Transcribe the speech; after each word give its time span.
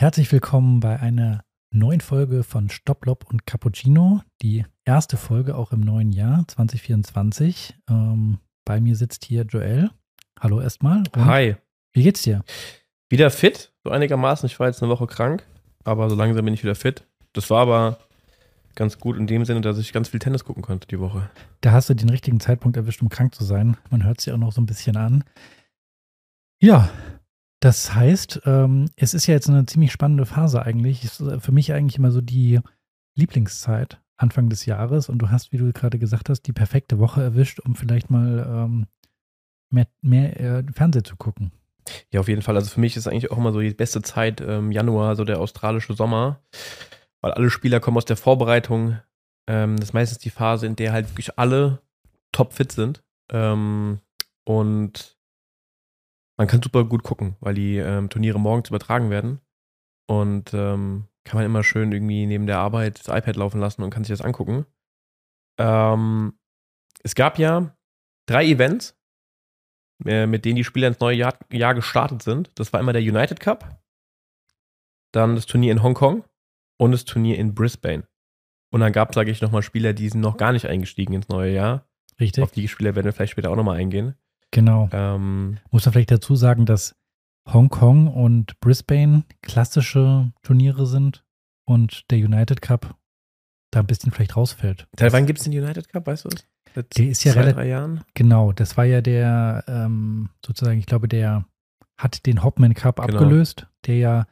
Herzlich 0.00 0.30
willkommen 0.30 0.78
bei 0.78 1.00
einer 1.00 1.42
neuen 1.72 2.00
Folge 2.00 2.44
von 2.44 2.70
Stopplob 2.70 3.28
und 3.28 3.46
Cappuccino. 3.46 4.20
Die 4.42 4.64
erste 4.84 5.16
Folge 5.16 5.56
auch 5.56 5.72
im 5.72 5.80
neuen 5.80 6.12
Jahr 6.12 6.46
2024. 6.46 7.74
Ähm, 7.90 8.38
bei 8.64 8.80
mir 8.80 8.94
sitzt 8.94 9.24
hier 9.24 9.42
Joel. 9.42 9.90
Hallo 10.38 10.60
erstmal. 10.60 11.02
Hi. 11.16 11.56
Wie 11.92 12.04
geht's 12.04 12.22
dir? 12.22 12.44
Wieder 13.08 13.28
fit, 13.32 13.72
so 13.82 13.90
einigermaßen. 13.90 14.46
Ich 14.46 14.60
war 14.60 14.68
jetzt 14.68 14.80
eine 14.80 14.92
Woche 14.92 15.08
krank, 15.08 15.44
aber 15.82 16.08
so 16.08 16.14
langsam 16.14 16.44
bin 16.44 16.54
ich 16.54 16.62
wieder 16.62 16.76
fit. 16.76 17.04
Das 17.32 17.50
war 17.50 17.62
aber 17.62 17.98
ganz 18.76 19.00
gut 19.00 19.16
in 19.16 19.26
dem 19.26 19.44
Sinne, 19.44 19.62
dass 19.62 19.78
ich 19.78 19.92
ganz 19.92 20.10
viel 20.10 20.20
Tennis 20.20 20.44
gucken 20.44 20.62
konnte 20.62 20.86
die 20.86 21.00
Woche. 21.00 21.28
Da 21.60 21.72
hast 21.72 21.90
du 21.90 21.94
den 21.94 22.10
richtigen 22.10 22.38
Zeitpunkt 22.38 22.76
erwischt, 22.76 23.02
um 23.02 23.08
krank 23.08 23.34
zu 23.34 23.42
sein. 23.42 23.76
Man 23.90 24.04
hört 24.04 24.20
es 24.20 24.26
ja 24.26 24.34
auch 24.34 24.38
noch 24.38 24.52
so 24.52 24.60
ein 24.60 24.66
bisschen 24.66 24.96
an. 24.96 25.24
Ja, 26.60 26.88
das 27.60 27.94
heißt, 27.94 28.42
ähm, 28.46 28.86
es 28.96 29.14
ist 29.14 29.26
ja 29.26 29.34
jetzt 29.34 29.48
eine 29.48 29.66
ziemlich 29.66 29.92
spannende 29.92 30.26
Phase 30.26 30.62
eigentlich. 30.62 31.04
Ist 31.04 31.22
für 31.38 31.52
mich 31.52 31.72
eigentlich 31.72 31.96
immer 31.96 32.10
so 32.10 32.20
die 32.20 32.60
Lieblingszeit 33.16 34.00
Anfang 34.16 34.48
des 34.48 34.66
Jahres 34.66 35.08
und 35.08 35.18
du 35.18 35.30
hast, 35.30 35.52
wie 35.52 35.58
du 35.58 35.72
gerade 35.72 35.98
gesagt 35.98 36.28
hast, 36.28 36.42
die 36.42 36.52
perfekte 36.52 36.98
Woche 36.98 37.22
erwischt, 37.22 37.60
um 37.60 37.74
vielleicht 37.74 38.10
mal 38.10 38.46
ähm, 38.48 38.86
mehr, 39.70 39.86
mehr 40.02 40.40
äh, 40.40 40.64
Fernsehen 40.72 41.04
zu 41.04 41.16
gucken. 41.16 41.52
Ja, 42.12 42.20
auf 42.20 42.28
jeden 42.28 42.42
Fall. 42.42 42.56
Also 42.56 42.70
für 42.70 42.80
mich 42.80 42.96
ist 42.96 43.06
eigentlich 43.06 43.30
auch 43.30 43.38
immer 43.38 43.52
so 43.52 43.60
die 43.60 43.70
beste 43.70 44.02
Zeit 44.02 44.40
ähm, 44.40 44.72
Januar, 44.72 45.16
so 45.16 45.24
der 45.24 45.40
australische 45.40 45.94
Sommer, 45.94 46.40
weil 47.20 47.32
alle 47.32 47.50
Spieler 47.50 47.80
kommen 47.80 47.96
aus 47.96 48.04
der 48.04 48.16
Vorbereitung. 48.16 48.98
Ähm, 49.46 49.76
das 49.76 49.90
ist 49.90 49.94
meistens 49.94 50.18
die 50.18 50.30
Phase, 50.30 50.66
in 50.66 50.76
der 50.76 50.92
halt 50.92 51.08
wirklich 51.10 51.38
alle 51.38 51.80
topfit 52.32 52.72
sind. 52.72 53.02
Ähm, 53.30 54.00
und 54.44 55.17
man 56.38 56.46
kann 56.46 56.62
super 56.62 56.84
gut 56.84 57.02
gucken, 57.02 57.36
weil 57.40 57.54
die 57.54 57.76
ähm, 57.76 58.08
Turniere 58.08 58.40
morgens 58.40 58.70
übertragen 58.70 59.10
werden. 59.10 59.40
Und 60.06 60.54
ähm, 60.54 61.08
kann 61.24 61.36
man 61.36 61.44
immer 61.44 61.62
schön 61.62 61.92
irgendwie 61.92 62.24
neben 62.24 62.46
der 62.46 62.58
Arbeit 62.58 63.00
das 63.00 63.14
iPad 63.14 63.36
laufen 63.36 63.60
lassen 63.60 63.82
und 63.82 63.90
kann 63.90 64.04
sich 64.04 64.16
das 64.16 64.24
angucken. 64.24 64.64
Ähm, 65.58 66.38
es 67.02 67.14
gab 67.14 67.38
ja 67.38 67.76
drei 68.26 68.46
Events, 68.46 68.96
äh, 70.06 70.26
mit 70.26 70.44
denen 70.44 70.56
die 70.56 70.64
Spieler 70.64 70.88
ins 70.88 71.00
neue 71.00 71.16
Jahr, 71.16 71.38
Jahr 71.52 71.74
gestartet 71.74 72.22
sind. 72.22 72.50
Das 72.54 72.72
war 72.72 72.80
immer 72.80 72.94
der 72.94 73.02
United 73.02 73.40
Cup, 73.40 73.82
dann 75.12 75.34
das 75.34 75.44
Turnier 75.44 75.72
in 75.72 75.82
Hongkong 75.82 76.24
und 76.78 76.92
das 76.92 77.04
Turnier 77.04 77.36
in 77.36 77.54
Brisbane. 77.54 78.06
Und 78.70 78.80
dann 78.80 78.92
gab 78.92 79.10
es, 79.10 79.14
sage 79.16 79.30
ich, 79.30 79.42
nochmal 79.42 79.62
Spieler, 79.62 79.92
die 79.92 80.08
sind 80.08 80.20
noch 80.20 80.36
gar 80.36 80.52
nicht 80.52 80.66
eingestiegen 80.66 81.14
ins 81.14 81.28
neue 81.28 81.52
Jahr. 81.52 81.86
Richtig? 82.20 82.44
Auf 82.44 82.52
die 82.52 82.68
Spieler 82.68 82.94
werden 82.94 83.06
wir 83.06 83.12
vielleicht 83.12 83.32
später 83.32 83.50
auch 83.50 83.56
nochmal 83.56 83.78
eingehen. 83.78 84.14
Genau. 84.50 84.88
Ähm, 84.92 85.58
Muss 85.70 85.84
man 85.84 85.92
vielleicht 85.92 86.10
dazu 86.10 86.34
sagen, 86.36 86.66
dass 86.66 86.94
Hongkong 87.52 88.08
und 88.08 88.58
Brisbane 88.60 89.24
klassische 89.42 90.32
Turniere 90.42 90.86
sind 90.86 91.24
und 91.64 92.10
der 92.10 92.18
United 92.18 92.60
Cup 92.62 92.96
da 93.70 93.80
ein 93.80 93.86
bisschen 93.86 94.12
vielleicht 94.12 94.36
rausfällt. 94.36 94.86
seit 94.98 95.12
wann 95.12 95.26
gibt 95.26 95.38
es 95.38 95.44
den 95.44 95.52
United 95.52 95.88
Cup, 95.88 96.06
weißt 96.06 96.24
du 96.24 96.28
das? 96.30 96.46
Seit 96.74 96.96
Der 96.96 97.08
ist 97.08 97.24
ja 97.24 97.32
zwei, 97.32 97.52
drei 97.52 97.68
Jahren. 97.68 98.02
Genau, 98.14 98.52
das 98.52 98.76
war 98.76 98.84
ja 98.84 99.00
der, 99.02 99.64
ähm, 99.68 100.30
sozusagen, 100.44 100.78
ich 100.78 100.86
glaube, 100.86 101.08
der 101.08 101.44
hat 101.98 102.24
den 102.26 102.42
Hopman 102.42 102.74
Cup 102.74 102.96
Genau. 102.96 103.18
abgelöst, 103.18 103.66
der 103.86 103.96
ja, 103.98 104.26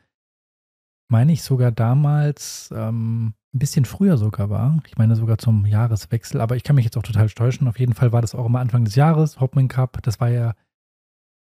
meine 1.08 1.32
ich, 1.32 1.42
sogar 1.42 1.70
damals 1.70 2.70
ähm, 2.74 3.34
ein 3.54 3.58
bisschen 3.58 3.84
früher 3.84 4.18
sogar 4.18 4.50
war. 4.50 4.78
Ich 4.86 4.98
meine 4.98 5.16
sogar 5.16 5.38
zum 5.38 5.66
Jahreswechsel, 5.66 6.40
aber 6.40 6.56
ich 6.56 6.62
kann 6.62 6.76
mich 6.76 6.84
jetzt 6.84 6.96
auch 6.96 7.02
total 7.02 7.28
täuschen. 7.28 7.68
Auf 7.68 7.78
jeden 7.78 7.94
Fall 7.94 8.12
war 8.12 8.20
das 8.20 8.34
auch 8.34 8.46
immer 8.46 8.60
Anfang 8.60 8.84
des 8.84 8.94
Jahres, 8.94 9.40
Hopman 9.40 9.68
Cup. 9.68 10.02
Das 10.02 10.20
war 10.20 10.28
ja 10.28 10.54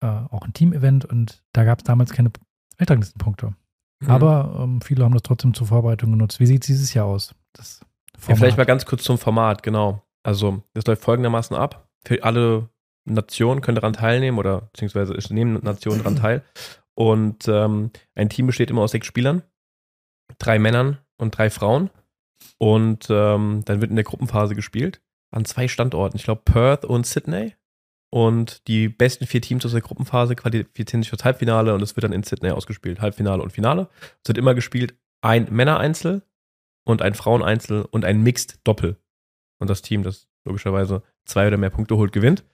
äh, 0.01 0.07
auch 0.07 0.43
ein 0.43 0.53
Team-Event 0.53 1.05
und 1.05 1.43
da 1.53 1.63
gab 1.63 1.79
es 1.79 1.83
damals 1.83 2.11
keine 2.11 2.31
Weltranglistenpunkte. 2.77 3.53
Mhm. 4.01 4.09
Aber 4.09 4.59
ähm, 4.59 4.81
viele 4.81 5.03
haben 5.03 5.13
das 5.13 5.23
trotzdem 5.23 5.53
zur 5.53 5.67
Vorbereitung 5.67 6.11
genutzt. 6.11 6.39
Wie 6.39 6.45
sieht 6.45 6.63
es 6.63 6.67
dieses 6.67 6.93
Jahr 6.93 7.05
aus? 7.05 7.33
Das 7.53 7.81
Ja, 8.27 8.35
vielleicht 8.35 8.57
mal 8.57 8.65
ganz 8.65 8.85
kurz 8.85 9.03
zum 9.03 9.17
Format, 9.17 9.63
genau. 9.63 10.01
Also, 10.23 10.63
das 10.73 10.85
läuft 10.85 11.03
folgendermaßen 11.03 11.55
ab. 11.55 11.87
Für 12.05 12.23
alle 12.23 12.69
Nationen 13.05 13.61
können 13.61 13.75
daran 13.75 13.93
teilnehmen 13.93 14.37
oder 14.37 14.61
beziehungsweise 14.73 15.13
es 15.13 15.29
nehmen 15.29 15.59
Nationen 15.63 15.99
daran 15.99 16.15
teil. 16.21 16.43
Und 16.95 17.47
ähm, 17.47 17.91
ein 18.15 18.29
Team 18.29 18.47
besteht 18.47 18.69
immer 18.69 18.81
aus 18.81 18.91
sechs 18.91 19.07
Spielern, 19.07 19.43
drei 20.39 20.59
Männern 20.59 20.99
und 21.17 21.37
drei 21.37 21.49
Frauen. 21.49 21.89
Und 22.57 23.07
ähm, 23.09 23.63
dann 23.65 23.81
wird 23.81 23.89
in 23.89 23.95
der 23.95 24.05
Gruppenphase 24.05 24.55
gespielt 24.55 25.01
an 25.31 25.45
zwei 25.45 25.67
Standorten. 25.67 26.17
Ich 26.17 26.23
glaube 26.23 26.41
Perth 26.45 26.85
und 26.85 27.05
Sydney. 27.05 27.53
Und 28.09 28.65
die 28.67 28.87
besten 28.87 29.27
vier 29.27 29.41
Teams 29.41 29.65
aus 29.65 29.73
der 29.73 29.81
Gruppenphase 29.81 30.35
qualifizieren 30.35 31.03
sich 31.03 31.09
fürs 31.09 31.25
Halbfinale 31.25 31.73
und 31.73 31.81
es 31.81 31.97
wird 31.97 32.05
dann 32.05 32.13
in 32.13 32.23
Sydney 32.23 32.51
ausgespielt. 32.51 33.01
Halbfinale 33.01 33.43
und 33.43 33.51
Finale. 33.51 33.89
Es 34.23 34.29
wird 34.29 34.37
immer 34.37 34.55
gespielt 34.55 34.95
ein 35.21 35.47
Männereinzel 35.51 36.21
und 36.85 37.01
ein 37.01 37.15
Fraueneinzel 37.15 37.83
und 37.89 38.05
ein 38.05 38.21
Mixed 38.21 38.59
Doppel. 38.63 38.97
Und 39.59 39.69
das 39.69 39.81
Team, 39.81 40.03
das 40.03 40.27
logischerweise 40.45 41.03
zwei 41.25 41.47
oder 41.47 41.57
mehr 41.57 41.69
Punkte 41.69 41.97
holt, 41.97 42.11
gewinnt. 42.11 42.45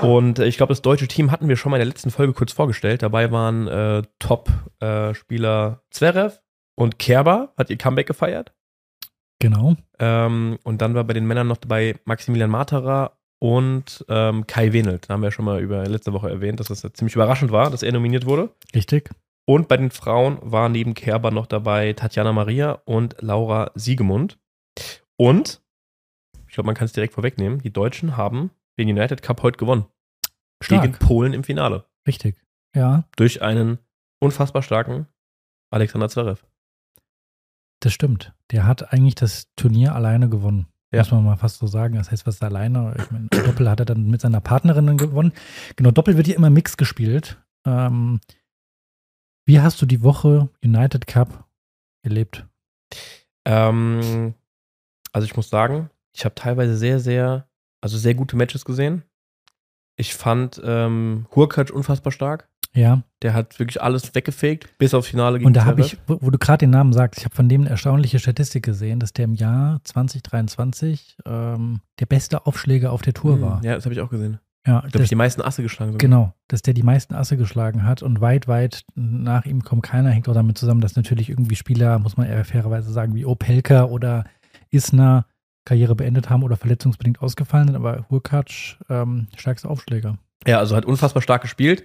Und 0.00 0.38
äh, 0.38 0.46
ich 0.46 0.56
glaube, 0.56 0.72
das 0.72 0.82
deutsche 0.82 1.08
Team 1.08 1.30
hatten 1.30 1.48
wir 1.48 1.56
schon 1.56 1.70
mal 1.70 1.76
in 1.76 1.80
der 1.80 1.86
letzten 1.86 2.10
Folge 2.10 2.32
kurz 2.32 2.52
vorgestellt. 2.52 3.02
Dabei 3.02 3.30
waren 3.30 3.68
äh, 3.68 4.02
Top-Spieler 4.18 5.82
Zverev 5.90 6.40
und 6.74 6.98
Kerber, 6.98 7.52
hat 7.56 7.70
ihr 7.70 7.78
Comeback 7.78 8.06
gefeiert. 8.06 8.52
Genau. 9.38 9.76
Ähm, 9.98 10.58
und 10.62 10.82
dann 10.82 10.94
war 10.94 11.04
bei 11.04 11.14
den 11.14 11.26
Männern 11.26 11.48
noch 11.48 11.56
dabei 11.56 11.96
Maximilian 12.04 12.50
Matera 12.50 13.18
und 13.40 14.04
ähm, 14.08 14.46
Kai 14.46 14.72
Wenelt. 14.72 15.08
Da 15.08 15.14
haben 15.14 15.22
wir 15.22 15.28
ja 15.28 15.32
schon 15.32 15.44
mal 15.44 15.60
über 15.60 15.84
letzte 15.86 16.12
Woche 16.12 16.30
erwähnt, 16.30 16.60
dass 16.60 16.68
das 16.68 16.82
ja 16.82 16.92
ziemlich 16.92 17.16
überraschend 17.16 17.50
war, 17.50 17.70
dass 17.70 17.82
er 17.82 17.92
nominiert 17.92 18.24
wurde. 18.24 18.50
Richtig. 18.74 19.10
Und 19.44 19.66
bei 19.68 19.76
den 19.76 19.90
Frauen 19.90 20.38
war 20.42 20.68
neben 20.68 20.94
Kerber 20.94 21.30
noch 21.30 21.46
dabei 21.46 21.92
Tatjana 21.92 22.32
Maria 22.32 22.80
und 22.84 23.16
Laura 23.20 23.72
Siegemund. 23.74 24.38
Und, 25.16 25.61
ich 26.52 26.54
glaube, 26.54 26.66
man 26.66 26.74
kann 26.74 26.84
es 26.84 26.92
direkt 26.92 27.14
vorwegnehmen, 27.14 27.62
die 27.62 27.72
Deutschen 27.72 28.18
haben 28.18 28.50
den 28.78 28.86
United 28.86 29.22
Cup 29.22 29.42
heute 29.42 29.56
gewonnen. 29.56 29.86
Stark. 30.62 30.82
Gegen 30.82 30.98
Polen 30.98 31.32
im 31.32 31.44
Finale. 31.44 31.86
Richtig. 32.06 32.36
Ja, 32.76 33.04
Durch 33.16 33.40
einen 33.40 33.78
unfassbar 34.20 34.60
starken 34.62 35.06
Alexander 35.70 36.10
Zverev. 36.10 36.44
Das 37.80 37.94
stimmt. 37.94 38.34
Der 38.50 38.66
hat 38.66 38.92
eigentlich 38.92 39.14
das 39.14 39.48
Turnier 39.56 39.94
alleine 39.94 40.28
gewonnen. 40.28 40.66
Ja. 40.92 41.00
Muss 41.00 41.10
man 41.12 41.24
mal 41.24 41.36
fast 41.36 41.56
so 41.56 41.66
sagen. 41.66 41.94
Das 41.94 42.10
heißt, 42.10 42.26
was 42.26 42.34
ist 42.34 42.42
alleine? 42.42 42.96
Ich 42.98 43.10
meine, 43.10 43.28
Doppel 43.28 43.70
hat 43.70 43.80
er 43.80 43.86
dann 43.86 44.10
mit 44.10 44.20
seiner 44.20 44.42
Partnerin 44.42 44.98
gewonnen. 44.98 45.32
Genau, 45.76 45.90
Doppel 45.90 46.18
wird 46.18 46.26
hier 46.26 46.36
immer 46.36 46.50
Mix 46.50 46.76
gespielt. 46.76 47.42
Ähm, 47.66 48.20
wie 49.46 49.60
hast 49.60 49.80
du 49.80 49.86
die 49.86 50.02
Woche 50.02 50.50
United 50.62 51.06
Cup 51.06 51.48
erlebt? 52.02 52.46
Ähm, 53.46 54.34
also 55.12 55.24
ich 55.24 55.34
muss 55.34 55.48
sagen, 55.48 55.88
ich 56.12 56.24
habe 56.24 56.34
teilweise 56.34 56.76
sehr, 56.76 57.00
sehr, 57.00 57.46
also 57.80 57.96
sehr 57.98 58.14
gute 58.14 58.36
Matches 58.36 58.64
gesehen. 58.64 59.02
Ich 59.96 60.14
fand 60.14 60.60
ähm, 60.64 61.26
Hurkacz 61.34 61.70
unfassbar 61.70 62.12
stark. 62.12 62.48
Ja, 62.74 63.02
Der 63.20 63.34
hat 63.34 63.58
wirklich 63.58 63.82
alles 63.82 64.14
weggefegt, 64.14 64.78
bis 64.78 64.94
aufs 64.94 65.08
Finale 65.08 65.38
gegen 65.38 65.46
und 65.46 65.52
da 65.54 65.66
habe 65.66 65.82
ich, 65.82 65.98
wo, 66.06 66.16
wo 66.22 66.30
du 66.30 66.38
gerade 66.38 66.58
den 66.60 66.70
Namen 66.70 66.94
sagst, 66.94 67.18
ich 67.18 67.26
habe 67.26 67.34
von 67.34 67.46
dem 67.46 67.60
eine 67.60 67.70
erstaunliche 67.70 68.18
Statistik 68.18 68.64
gesehen, 68.64 68.98
dass 68.98 69.12
der 69.12 69.26
im 69.26 69.34
Jahr 69.34 69.80
2023 69.84 71.16
ähm, 71.26 71.80
der 72.00 72.06
beste 72.06 72.46
Aufschläger 72.46 72.92
auf 72.92 73.02
der 73.02 73.12
Tour 73.14 73.36
Mhm, 73.36 73.40
war. 73.42 73.64
Ja, 73.64 73.74
das 73.74 73.84
habe 73.84 73.94
ich 73.94 74.00
auch 74.00 74.08
gesehen. 74.10 74.38
Ja, 74.66 74.82
Ich 74.86 74.92
glaube, 74.92 75.06
die 75.08 75.14
meisten 75.16 75.42
Asse 75.42 75.62
geschlagen. 75.62 75.92
sogar. 75.92 75.98
Genau, 76.08 76.32
dass 76.48 76.62
der 76.62 76.72
die 76.72 76.82
meisten 76.84 77.14
Asse 77.14 77.36
geschlagen 77.36 77.84
hat 77.84 78.02
und 78.02 78.20
weit, 78.20 78.48
weit 78.48 78.84
nach 78.94 79.44
ihm 79.44 79.62
kommt 79.64 79.82
keiner, 79.82 80.10
hängt 80.10 80.28
auch 80.28 80.34
damit 80.34 80.56
zusammen, 80.56 80.80
dass 80.80 80.94
natürlich 80.96 81.28
irgendwie 81.28 81.56
Spieler, 81.56 81.98
muss 81.98 82.16
man 82.16 82.26
eher 82.28 82.44
fairerweise 82.44 82.90
sagen, 82.92 83.14
wie 83.14 83.26
Opelka 83.26 83.84
oder 83.84 84.24
Isner 84.70 85.26
Karriere 85.64 85.94
beendet 85.94 86.30
haben 86.30 86.42
oder 86.42 86.56
verletzungsbedingt 86.56 87.22
ausgefallen 87.22 87.68
sind, 87.68 87.76
aber 87.76 88.06
Hurkacz 88.10 88.76
ähm, 88.88 89.28
stärkster 89.36 89.70
Aufschläger. 89.70 90.18
Ja, 90.46 90.58
also 90.58 90.74
hat 90.74 90.84
unfassbar 90.84 91.22
stark 91.22 91.42
gespielt. 91.42 91.84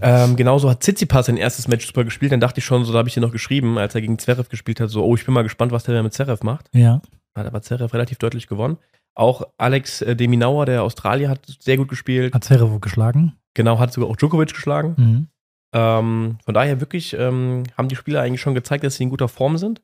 ähm, 0.00 0.36
genauso 0.36 0.70
hat 0.70 0.82
Tsitsipas 0.82 1.26
sein 1.26 1.36
erstes 1.36 1.68
Match 1.68 1.86
super 1.86 2.04
gespielt. 2.04 2.32
Dann 2.32 2.40
dachte 2.40 2.60
ich 2.60 2.64
schon, 2.64 2.84
so 2.84 2.92
da 2.92 2.98
habe 2.98 3.08
ich 3.08 3.14
dir 3.14 3.20
noch 3.20 3.32
geschrieben, 3.32 3.76
als 3.78 3.94
er 3.94 4.00
gegen 4.00 4.18
Zverev 4.18 4.48
gespielt 4.48 4.80
hat, 4.80 4.88
so, 4.88 5.04
oh, 5.04 5.14
ich 5.14 5.24
bin 5.24 5.34
mal 5.34 5.42
gespannt, 5.42 5.72
was 5.72 5.84
der 5.84 6.02
mit 6.02 6.14
Zverev 6.14 6.42
macht. 6.44 6.68
Ja, 6.72 7.02
Hat 7.36 7.46
aber 7.46 7.60
Zverev 7.60 7.92
relativ 7.92 8.18
deutlich 8.18 8.46
gewonnen. 8.46 8.78
Auch 9.14 9.42
Alex 9.58 10.00
äh, 10.00 10.16
Deminauer, 10.16 10.64
der 10.64 10.82
Australier, 10.82 11.28
hat 11.28 11.44
sehr 11.60 11.76
gut 11.76 11.88
gespielt. 11.88 12.34
hat 12.34 12.44
Zverev 12.44 12.78
geschlagen. 12.80 13.34
Genau, 13.54 13.78
hat 13.78 13.92
sogar 13.92 14.08
auch 14.08 14.16
Djokovic 14.16 14.54
geschlagen. 14.54 14.94
Mhm. 14.96 15.28
Ähm, 15.74 16.38
von 16.44 16.54
daher 16.54 16.80
wirklich 16.80 17.14
ähm, 17.14 17.64
haben 17.76 17.88
die 17.88 17.96
Spieler 17.96 18.22
eigentlich 18.22 18.40
schon 18.40 18.54
gezeigt, 18.54 18.84
dass 18.84 18.96
sie 18.96 19.02
in 19.02 19.10
guter 19.10 19.28
Form 19.28 19.58
sind. 19.58 19.82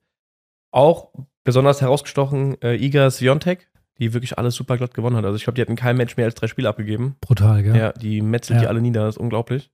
Auch 0.70 1.12
besonders 1.48 1.80
herausgestochen 1.80 2.60
äh, 2.60 2.74
Iga 2.76 3.10
Swiatek, 3.10 3.68
die 3.98 4.12
wirklich 4.12 4.36
alles 4.36 4.54
super 4.54 4.76
glatt 4.76 4.92
gewonnen 4.92 5.16
hat. 5.16 5.24
Also 5.24 5.36
ich 5.36 5.44
glaube, 5.44 5.54
die 5.54 5.62
hatten 5.62 5.76
kein 5.76 5.96
Match 5.96 6.18
mehr 6.18 6.26
als 6.26 6.34
drei 6.34 6.46
Spiele 6.46 6.68
abgegeben. 6.68 7.16
Brutal, 7.22 7.62
gell? 7.62 7.74
Ja, 7.74 7.92
die 7.92 8.20
metzelt 8.20 8.60
die 8.60 8.64
Ja. 8.64 8.68
alle 8.68 8.82
nieder, 8.82 9.06
das 9.06 9.14
ist 9.16 9.20
unglaublich. 9.20 9.70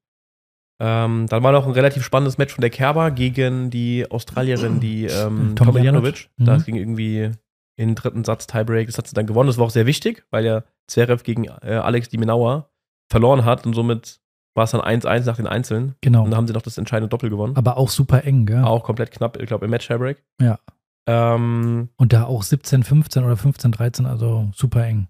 Ähm, 0.80 1.26
dann 1.28 1.42
war 1.42 1.50
noch 1.50 1.66
ein 1.66 1.72
relativ 1.72 2.04
spannendes 2.04 2.38
Match 2.38 2.54
von 2.54 2.60
der 2.62 2.70
Kerber 2.70 3.10
gegen 3.10 3.70
die 3.70 4.08
Australierin, 4.08 4.78
die 4.78 5.06
ähm, 5.06 5.54
Tomljanovic. 5.56 6.28
Mhm. 6.36 6.44
Das 6.44 6.64
ging 6.64 6.76
irgendwie 6.76 7.30
in 7.76 7.88
den 7.88 7.94
dritten 7.96 8.22
Satz 8.22 8.46
Tiebreak. 8.46 8.86
Das 8.86 8.96
hat 8.98 9.08
sie 9.08 9.14
dann 9.14 9.26
gewonnen. 9.26 9.48
Das 9.48 9.58
war 9.58 9.66
auch 9.66 9.70
sehr 9.70 9.86
wichtig, 9.86 10.24
weil 10.30 10.44
ja 10.44 10.62
Zverev 10.86 11.24
gegen 11.24 11.44
äh, 11.62 11.74
Alex 11.82 12.08
Dimenauer 12.08 12.70
verloren 13.10 13.44
hat 13.44 13.66
und 13.66 13.74
somit 13.74 14.20
war 14.56 14.64
es 14.64 14.70
dann 14.70 14.80
1-1 14.80 15.26
nach 15.26 15.36
den 15.36 15.48
Einzelnen. 15.48 15.96
Genau. 16.00 16.22
Und 16.22 16.30
dann 16.30 16.36
haben 16.36 16.46
sie 16.46 16.52
noch 16.52 16.62
das 16.62 16.78
entscheidende 16.78 17.08
Doppel 17.08 17.30
gewonnen. 17.30 17.56
Aber 17.56 17.76
auch 17.76 17.88
super 17.88 18.24
eng, 18.24 18.46
gell? 18.46 18.62
Auch 18.62 18.84
komplett 18.84 19.10
knapp, 19.10 19.40
ich 19.40 19.46
glaube, 19.48 19.64
im 19.64 19.70
Match-Tiebreak. 19.72 20.22
Ja. 20.40 20.58
Ähm, 21.06 21.90
Und 21.96 22.12
da 22.12 22.24
auch 22.24 22.42
17, 22.42 22.82
15 22.82 23.24
oder 23.24 23.36
15, 23.36 23.72
13, 23.72 24.06
also 24.06 24.50
super 24.54 24.84
eng. 24.86 25.08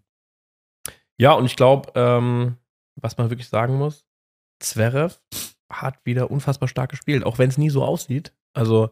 ja, 1.19 1.32
und 1.32 1.44
ich 1.46 1.56
glaube, 1.56 1.93
ähm, 1.94 2.56
was 2.96 3.17
man 3.17 3.31
wirklich 3.31 3.49
sagen 3.49 3.76
muss, 3.76 4.05
Zverev 4.61 5.19
hat 5.70 6.05
wieder 6.05 6.31
unfassbar 6.31 6.69
stark 6.69 6.91
gespielt, 6.91 7.25
auch 7.25 7.38
wenn 7.38 7.49
es 7.49 7.58
nie 7.58 7.70
so 7.70 7.85
aussieht. 7.85 8.32
Also, 8.55 8.91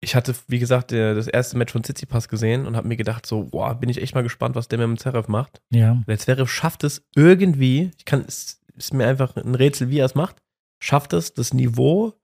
ich 0.00 0.14
hatte, 0.16 0.34
wie 0.48 0.58
gesagt, 0.58 0.90
der, 0.90 1.14
das 1.14 1.28
erste 1.28 1.56
Match 1.56 1.72
von 1.72 1.82
Tsitsipas 1.84 2.28
gesehen 2.28 2.66
und 2.66 2.76
habe 2.76 2.88
mir 2.88 2.96
gedacht, 2.96 3.24
so, 3.26 3.44
boah, 3.44 3.74
bin 3.76 3.88
ich 3.88 4.02
echt 4.02 4.14
mal 4.14 4.22
gespannt, 4.22 4.56
was 4.56 4.66
der 4.68 4.78
mit 4.78 4.86
dem 4.86 4.98
Zverev 4.98 5.28
macht. 5.28 5.62
Ja. 5.70 6.02
Der 6.06 6.18
Zverev 6.18 6.48
schafft 6.50 6.82
es 6.84 7.04
irgendwie, 7.14 7.92
ich 7.96 8.04
kann, 8.04 8.24
es 8.26 8.60
ist 8.74 8.94
mir 8.94 9.06
einfach 9.06 9.36
ein 9.36 9.54
Rätsel, 9.54 9.90
wie 9.90 9.98
er 9.98 10.06
es 10.06 10.14
macht, 10.16 10.42
schafft 10.80 11.12
es, 11.12 11.34
das 11.34 11.54
Niveau 11.54 12.14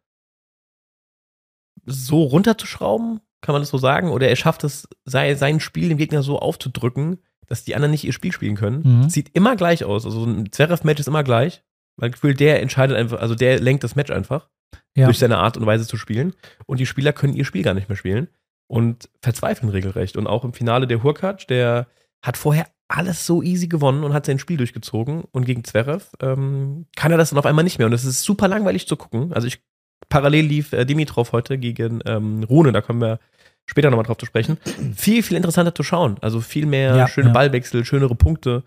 so 1.86 2.22
runterzuschrauben, 2.24 3.20
kann 3.40 3.52
man 3.52 3.62
das 3.62 3.70
so 3.70 3.78
sagen? 3.78 4.10
Oder 4.10 4.28
er 4.28 4.36
schafft 4.36 4.64
es, 4.64 4.88
sei, 5.04 5.34
sein 5.34 5.60
Spiel 5.60 5.88
dem 5.88 5.98
Gegner 5.98 6.22
so 6.22 6.38
aufzudrücken, 6.38 7.18
dass 7.46 7.64
die 7.64 7.74
anderen 7.74 7.92
nicht 7.92 8.04
ihr 8.04 8.12
Spiel 8.12 8.32
spielen 8.32 8.56
können. 8.56 8.82
Mhm. 9.02 9.08
Sieht 9.08 9.30
immer 9.34 9.56
gleich 9.56 9.84
aus. 9.84 10.04
Also 10.04 10.20
so 10.20 10.26
ein 10.26 10.52
Zverev-Match 10.52 11.00
ist 11.00 11.08
immer 11.08 11.24
gleich. 11.24 11.62
Weil 11.96 12.10
Gefühl, 12.10 12.34
der 12.34 12.62
entscheidet 12.62 12.96
einfach, 12.96 13.20
also 13.20 13.34
der 13.34 13.58
lenkt 13.58 13.82
das 13.84 13.96
Match 13.96 14.10
einfach 14.12 14.48
Ja. 14.96 15.06
durch 15.06 15.18
seine 15.18 15.38
Art 15.38 15.56
und 15.56 15.66
Weise 15.66 15.86
zu 15.86 15.96
spielen. 15.96 16.34
Und 16.66 16.78
die 16.78 16.86
Spieler 16.86 17.12
können 17.12 17.34
ihr 17.34 17.44
Spiel 17.44 17.62
gar 17.62 17.74
nicht 17.74 17.88
mehr 17.88 17.96
spielen 17.96 18.28
und 18.68 19.08
verzweifeln 19.22 19.70
regelrecht. 19.70 20.16
Und 20.16 20.26
auch 20.26 20.44
im 20.44 20.52
Finale 20.52 20.86
der 20.86 21.02
Hurkacz, 21.02 21.46
der 21.46 21.88
hat 22.22 22.36
vorher 22.36 22.66
alles 22.86 23.26
so 23.26 23.42
easy 23.42 23.66
gewonnen 23.68 24.04
und 24.04 24.12
hat 24.14 24.26
sein 24.26 24.38
Spiel 24.38 24.56
durchgezogen. 24.58 25.24
Und 25.32 25.44
gegen 25.44 25.64
Zverev 25.64 26.06
ähm, 26.20 26.86
kann 26.96 27.10
er 27.12 27.18
das 27.18 27.30
dann 27.30 27.38
auf 27.38 27.46
einmal 27.46 27.64
nicht 27.64 27.78
mehr. 27.78 27.86
Und 27.86 27.92
das 27.92 28.04
ist 28.04 28.22
super 28.22 28.46
langweilig 28.48 28.86
zu 28.86 28.96
gucken. 28.96 29.32
Also 29.32 29.46
ich 29.48 29.60
parallel 30.08 30.46
lief 30.46 30.72
äh, 30.72 30.84
Dimitrov 30.84 31.32
heute 31.32 31.58
gegen 31.58 32.00
ähm, 32.06 32.44
Rune, 32.44 32.72
da 32.72 32.80
kommen 32.80 33.00
wir 33.00 33.18
später 33.66 33.90
nochmal 33.90 34.06
drauf 34.06 34.16
zu 34.16 34.26
sprechen. 34.26 34.56
Viel, 34.96 35.22
viel 35.22 35.36
interessanter 35.36 35.74
zu 35.74 35.82
schauen. 35.82 36.16
Also 36.20 36.40
viel 36.40 36.66
mehr 36.66 36.96
Ja, 36.96 37.08
schöne 37.08 37.28
ja. 37.28 37.32
Ballwechsel, 37.32 37.84
schönere 37.84 38.14
Punkte. 38.14 38.64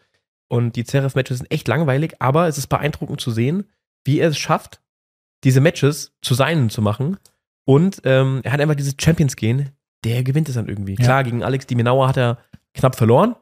Und 0.47 0.75
die 0.75 0.83
Zverev-Matches 0.83 1.39
sind 1.39 1.51
echt 1.51 1.67
langweilig, 1.67 2.15
aber 2.19 2.47
es 2.47 2.57
ist 2.57 2.67
beeindruckend 2.67 3.21
zu 3.21 3.31
sehen, 3.31 3.65
wie 4.05 4.19
er 4.19 4.29
es 4.29 4.38
schafft, 4.38 4.81
diese 5.43 5.61
Matches 5.61 6.13
zu 6.21 6.33
seinen 6.33 6.69
zu 6.69 6.81
machen. 6.81 7.17
Und 7.65 8.01
ähm, 8.03 8.41
er 8.43 8.51
hat 8.51 8.59
einfach 8.59 8.75
dieses 8.75 8.95
Champions-Gehen, 8.99 9.69
der 10.03 10.23
gewinnt 10.23 10.49
es 10.49 10.55
dann 10.55 10.67
irgendwie. 10.67 10.95
Ja. 10.95 11.03
Klar, 11.03 11.23
gegen 11.23 11.43
Alex 11.43 11.67
Dimenauer 11.67 12.07
hat 12.07 12.17
er 12.17 12.38
knapp 12.73 12.95
verloren, 12.95 13.35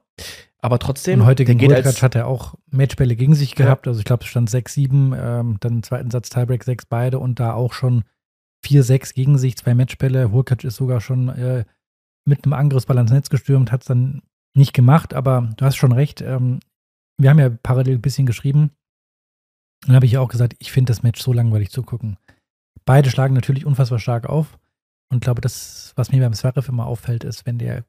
aber 0.61 0.79
trotzdem, 0.79 1.21
Und 1.21 1.25
heute 1.25 1.45
gegen 1.45 1.73
als, 1.73 2.01
hat 2.03 2.15
er 2.15 2.27
auch 2.27 2.55
Matchbälle 2.69 3.15
gegen 3.15 3.33
sich 3.33 3.55
gehabt. 3.55 3.87
Also 3.87 3.99
ich 3.99 4.05
glaube, 4.05 4.23
es 4.23 4.29
stand 4.29 4.49
6-7, 4.49 5.15
ähm, 5.17 5.57
dann 5.61 5.73
im 5.73 5.83
zweiten 5.83 6.11
Satz 6.11 6.29
Tiebreak 6.29 6.63
6 6.63 6.85
beide 6.85 7.19
und 7.19 7.39
da 7.39 7.53
auch 7.53 7.71
schon 7.71 8.03
4-6 8.65 9.13
gegen 9.13 9.37
sich, 9.37 9.55
zwei 9.55 9.73
Matchbälle. 9.73 10.31
Hurkacz 10.31 10.65
ist 10.65 10.75
sogar 10.75 10.99
schon 10.99 11.29
äh, 11.29 11.63
mit 12.25 12.43
einem 12.43 12.53
Angriffsball 12.53 12.97
ans 12.97 13.11
Netz 13.11 13.29
gestürmt, 13.29 13.71
hat 13.71 13.81
es 13.81 13.87
dann 13.87 14.21
nicht 14.53 14.73
gemacht, 14.73 15.13
aber 15.13 15.49
du 15.55 15.65
hast 15.65 15.77
schon 15.77 15.93
recht. 15.93 16.21
Ähm, 16.21 16.59
wir 17.17 17.29
haben 17.29 17.39
ja 17.39 17.49
parallel 17.49 17.95
ein 17.95 18.01
bisschen 18.01 18.25
geschrieben. 18.25 18.71
Dann 19.85 19.95
habe 19.95 20.05
ich 20.05 20.13
ja 20.13 20.19
auch 20.19 20.29
gesagt, 20.29 20.55
ich 20.59 20.73
finde 20.73 20.91
das 20.91 21.03
Match 21.03 21.21
so 21.21 21.31
langweilig 21.31 21.69
zu 21.69 21.83
gucken. 21.83 22.17
Beide 22.83 23.09
schlagen 23.09 23.33
natürlich 23.33 23.65
unfassbar 23.65 23.99
stark 23.99 24.27
auf. 24.27 24.59
Und 25.09 25.21
glaube, 25.21 25.41
das, 25.41 25.93
was 25.95 26.11
mir 26.11 26.21
beim 26.21 26.33
Zverev 26.33 26.67
immer 26.69 26.85
auffällt, 26.85 27.23
ist, 27.23 27.45
wenn 27.45 27.57
der 27.57 27.85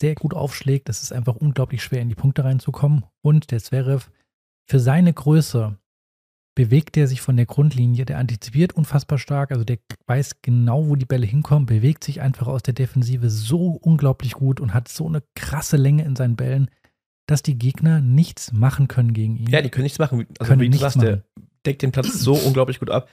sehr 0.00 0.14
gut 0.14 0.34
aufschlägt, 0.34 0.88
das 0.88 1.02
ist 1.02 1.12
einfach 1.12 1.36
unglaublich 1.36 1.82
schwer, 1.82 2.02
in 2.02 2.08
die 2.08 2.14
Punkte 2.14 2.44
reinzukommen. 2.44 3.04
Und 3.22 3.50
der 3.50 3.60
Zverev, 3.60 4.10
für 4.68 4.80
seine 4.80 5.12
Größe, 5.12 5.76
bewegt 6.54 6.96
er 6.96 7.06
sich 7.06 7.20
von 7.20 7.36
der 7.36 7.46
Grundlinie, 7.46 8.04
der 8.04 8.18
antizipiert 8.18 8.74
unfassbar 8.74 9.18
stark, 9.18 9.52
also 9.52 9.64
der 9.64 9.78
weiß 10.06 10.42
genau, 10.42 10.88
wo 10.88 10.96
die 10.96 11.06
Bälle 11.06 11.26
hinkommen, 11.26 11.66
bewegt 11.66 12.04
sich 12.04 12.20
einfach 12.20 12.48
aus 12.48 12.62
der 12.62 12.74
Defensive 12.74 13.30
so 13.30 13.78
unglaublich 13.80 14.32
gut 14.34 14.60
und 14.60 14.74
hat 14.74 14.88
so 14.88 15.06
eine 15.06 15.22
krasse 15.34 15.76
Länge 15.76 16.04
in 16.04 16.16
seinen 16.16 16.36
Bällen, 16.36 16.70
dass 17.26 17.42
die 17.42 17.56
Gegner 17.58 18.00
nichts 18.00 18.52
machen 18.52 18.88
können 18.88 19.14
gegen 19.14 19.36
ihn. 19.36 19.48
ja, 19.48 19.62
die 19.62 19.70
können 19.70 19.84
nichts 19.84 19.98
machen. 19.98 20.26
Also 20.38 20.50
Können 20.50 20.62
wie 20.62 20.70
du 20.70 20.78
sagst, 20.78 21.00
der 21.00 21.22
deckt 21.64 21.82
den 21.82 21.92
Platz 21.92 22.12
so 22.20 22.34
unglaublich 22.34 22.80
gut 22.80 22.90
ab. 22.90 23.08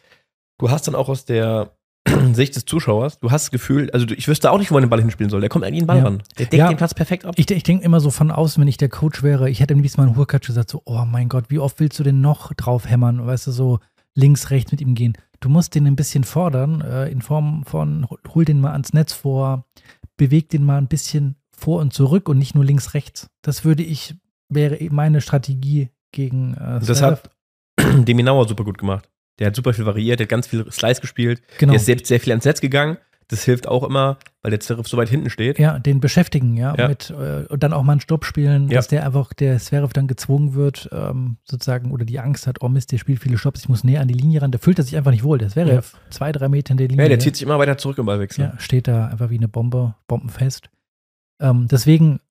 Du 0.60 0.72
hast 0.72 0.88
dann 0.88 0.96
auch 0.96 1.08
aus 1.08 1.26
der 1.26 1.77
Sicht 2.34 2.56
des 2.56 2.66
Zuschauers, 2.66 3.20
du 3.20 3.32
hast 3.32 3.44
das 3.46 3.52
Gefühl, 3.52 3.90
also 3.92 4.06
ich 4.10 4.28
wüsste 4.28 4.52
auch 4.52 4.58
nicht, 4.60 4.70
wo 4.72 4.76
man 4.76 4.84
den 4.84 4.90
Ball 4.90 5.00
hinspielen 5.02 5.30
soll. 5.30 5.42
Der 5.42 5.50
kommt 5.50 5.66
an 5.66 5.74
den 5.74 5.86
Ball 5.88 5.98
Ja. 5.98 6.04
ran. 6.04 6.24
Der 6.38 6.46
deckt 6.46 6.54
Ja. 6.54 6.68
den 6.70 6.78
Platz 6.78 6.94
perfekt 6.94 7.26
ab. 7.26 7.36
Ich, 7.38 7.50
ich 7.52 7.64
denke 7.64 7.84
immer 7.86 8.00
so 8.00 8.10
von 8.12 8.32
außen, 8.32 8.62
wenn 8.62 8.68
ich 8.68 8.78
der 8.78 8.90
Coach 8.90 9.24
wäre, 9.24 9.50
ich 9.50 9.60
hätte 9.60 9.74
am 9.74 9.80
liebsten 9.82 10.02
mal 10.02 10.08
einen 10.08 10.16
Hurkacz 10.18 10.48
gesagt, 10.48 10.70
so, 10.70 10.82
oh 10.86 11.06
mein 11.06 11.30
Gott, 11.30 11.46
wie 11.50 11.60
oft 11.60 11.80
willst 11.80 12.00
du 12.00 12.04
denn 12.04 12.22
noch 12.22 12.54
drauf 12.54 12.88
hämmern? 12.90 13.26
Weißt 13.26 13.48
du, 13.48 13.52
so 13.52 13.80
links, 14.14 14.50
rechts 14.50 14.72
mit 14.72 14.82
ihm 14.82 14.96
gehen. 14.96 15.14
Du 15.40 15.50
musst 15.50 15.76
den 15.76 15.86
ein 15.86 15.96
bisschen 15.96 16.24
fordern, 16.24 16.82
äh, 16.82 17.10
in 17.10 17.22
Form 17.22 17.64
von, 17.66 18.08
hol 18.34 18.46
den 18.46 18.60
mal 18.62 18.72
ans 18.72 18.94
Netz 18.94 19.14
vor, 19.14 19.66
beweg 20.18 20.50
den 20.50 20.64
mal 20.64 20.78
ein 20.80 20.88
bisschen 20.88 21.36
vor 21.52 21.80
und 21.82 21.94
zurück 21.94 22.28
und 22.30 22.38
nicht 22.40 22.56
nur 22.56 22.66
links, 22.66 22.94
rechts. 22.96 23.30
Das 23.44 23.64
würde 23.66 23.84
ich, 23.84 24.16
wäre 24.50 24.78
meine 24.92 25.22
Strategie 25.22 25.90
gegen 26.12 26.56
äh, 26.56 26.80
Und 26.80 26.90
das 26.90 27.02
hat 27.02 27.30
Deminauer 27.80 28.48
super 28.48 28.64
gut 28.64 28.78
gemacht. 28.80 29.08
Der 29.40 29.48
hat 29.48 29.56
super 29.56 29.74
viel 29.74 29.86
variiert, 29.86 30.20
der 30.20 30.26
hat 30.26 30.30
ganz 30.30 30.48
viel 30.48 30.70
Slice 30.72 31.02
gespielt. 31.02 31.42
genau. 31.58 31.72
Der 31.74 31.80
ist 31.80 31.86
selbst 31.86 32.08
sehr 32.08 32.20
viel 32.20 32.32
ans 32.34 32.46
Netz 32.46 32.62
gegangen. 32.62 32.98
Das 33.30 33.44
hilft 33.44 33.68
auch 33.68 33.84
immer, 33.84 34.20
weil 34.42 34.52
der 34.52 34.62
Zverev 34.62 34.88
so 34.88 34.96
weit 34.96 35.10
hinten 35.10 35.30
steht. 35.30 35.60
Ja, 35.60 35.80
den 35.80 36.00
beschäftigen, 36.00 36.56
ja, 36.56 36.74
Ja. 36.78 36.88
mit 36.88 37.10
äh, 37.10 37.44
und 37.50 37.62
dann 37.62 37.74
auch 37.74 37.84
mal 37.84 37.92
einen 37.92 38.00
Stopp 38.00 38.24
spielen, 38.24 38.70
Ja. 38.70 38.76
dass 38.78 38.88
der 38.88 39.06
einfach, 39.06 39.34
der 39.34 39.58
Zverev 39.60 39.92
dann 39.92 40.08
gezwungen 40.08 40.54
wird, 40.54 40.88
ähm, 40.94 41.36
sozusagen, 41.44 41.92
oder 41.92 42.06
die 42.06 42.20
Angst 42.20 42.48
hat, 42.48 42.62
oh 42.62 42.70
Mist, 42.70 42.94
der 42.94 43.00
spielt 43.00 43.20
viele 43.22 43.38
Stops, 43.38 43.60
ich 43.60 43.68
muss 43.70 43.84
näher 43.84 44.00
an 44.00 44.08
die 44.08 44.14
Linie 44.14 44.42
ran, 44.42 44.52
der 44.52 44.62
fühlt 44.62 44.78
er 44.80 44.86
sich 44.86 44.96
einfach 44.96 45.12
nicht 45.12 45.26
wohl. 45.26 45.40
Der 45.40 45.50
Zverev, 45.50 45.98
zwei, 46.10 46.32
drei 46.32 46.48
Meter 46.48 46.72
in 46.72 46.78
der 46.78 46.88
Linie. 46.88 47.04
Ja, 47.04 47.10
der 47.10 47.20
zieht 47.20 47.36
sich 47.36 47.44
immer 47.46 47.60
weiter 47.60 47.78
zurück 47.78 47.98
im 47.98 48.06
Ballwechsel. 48.06 48.46
ja, 48.46 48.54
steht 48.60 48.88
da 48.88 49.08
einfach 49.08 49.30
wie 49.30 49.38
eine 49.38 49.50
Bombe, 49.50 49.96
bombenfest. 50.08 50.70
Ähm, 51.42 51.68
deswegen 51.70 52.22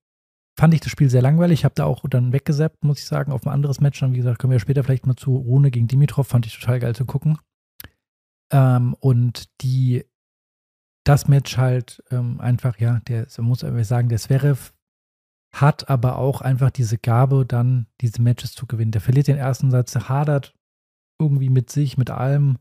fand 0.57 0.73
ich 0.73 0.81
das 0.81 0.91
Spiel 0.91 1.09
sehr 1.09 1.21
langweilig. 1.21 1.59
Ich 1.59 1.65
habe 1.65 1.75
da 1.75 1.85
auch 1.85 2.03
dann 2.09 2.33
weggesappt, 2.33 2.83
muss 2.83 2.99
ich 2.99 3.05
sagen, 3.05 3.31
auf 3.31 3.45
ein 3.45 3.53
anderes 3.53 3.79
Match. 3.79 3.99
Dann, 3.99 4.13
wie 4.13 4.17
gesagt, 4.17 4.39
kommen 4.39 4.51
wir 4.51 4.59
später 4.59 4.83
vielleicht 4.83 5.05
mal 5.05 5.15
zu 5.15 5.35
Rune 5.35 5.71
gegen 5.71 5.87
Dimitrov. 5.87 6.27
Fand 6.27 6.45
ich 6.45 6.59
total 6.59 6.79
geil 6.79 6.95
zu 6.95 7.05
gucken. 7.05 7.37
Ähm, 8.51 8.95
und 8.99 9.49
die, 9.61 10.05
das 11.03 11.27
Match 11.27 11.57
halt 11.57 12.03
ähm, 12.09 12.41
einfach, 12.41 12.79
ja, 12.79 13.01
der, 13.07 13.27
man 13.37 13.47
muss 13.47 13.63
einfach 13.63 13.85
sagen, 13.85 14.09
der 14.09 14.17
Zverev 14.17 14.71
hat 15.53 15.89
aber 15.89 16.17
auch 16.17 16.41
einfach 16.41 16.71
diese 16.71 16.97
Gabe, 16.97 17.45
dann 17.45 17.87
diese 18.01 18.21
Matches 18.21 18.53
zu 18.53 18.65
gewinnen. 18.65 18.91
Der 18.91 19.01
verliert 19.01 19.27
den 19.27 19.37
ersten 19.37 19.69
Satz, 19.69 19.91
der 19.91 20.09
hadert 20.09 20.55
irgendwie 21.19 21.49
mit 21.49 21.69
sich, 21.69 21.97
mit 21.97 22.09
allem. 22.09 22.57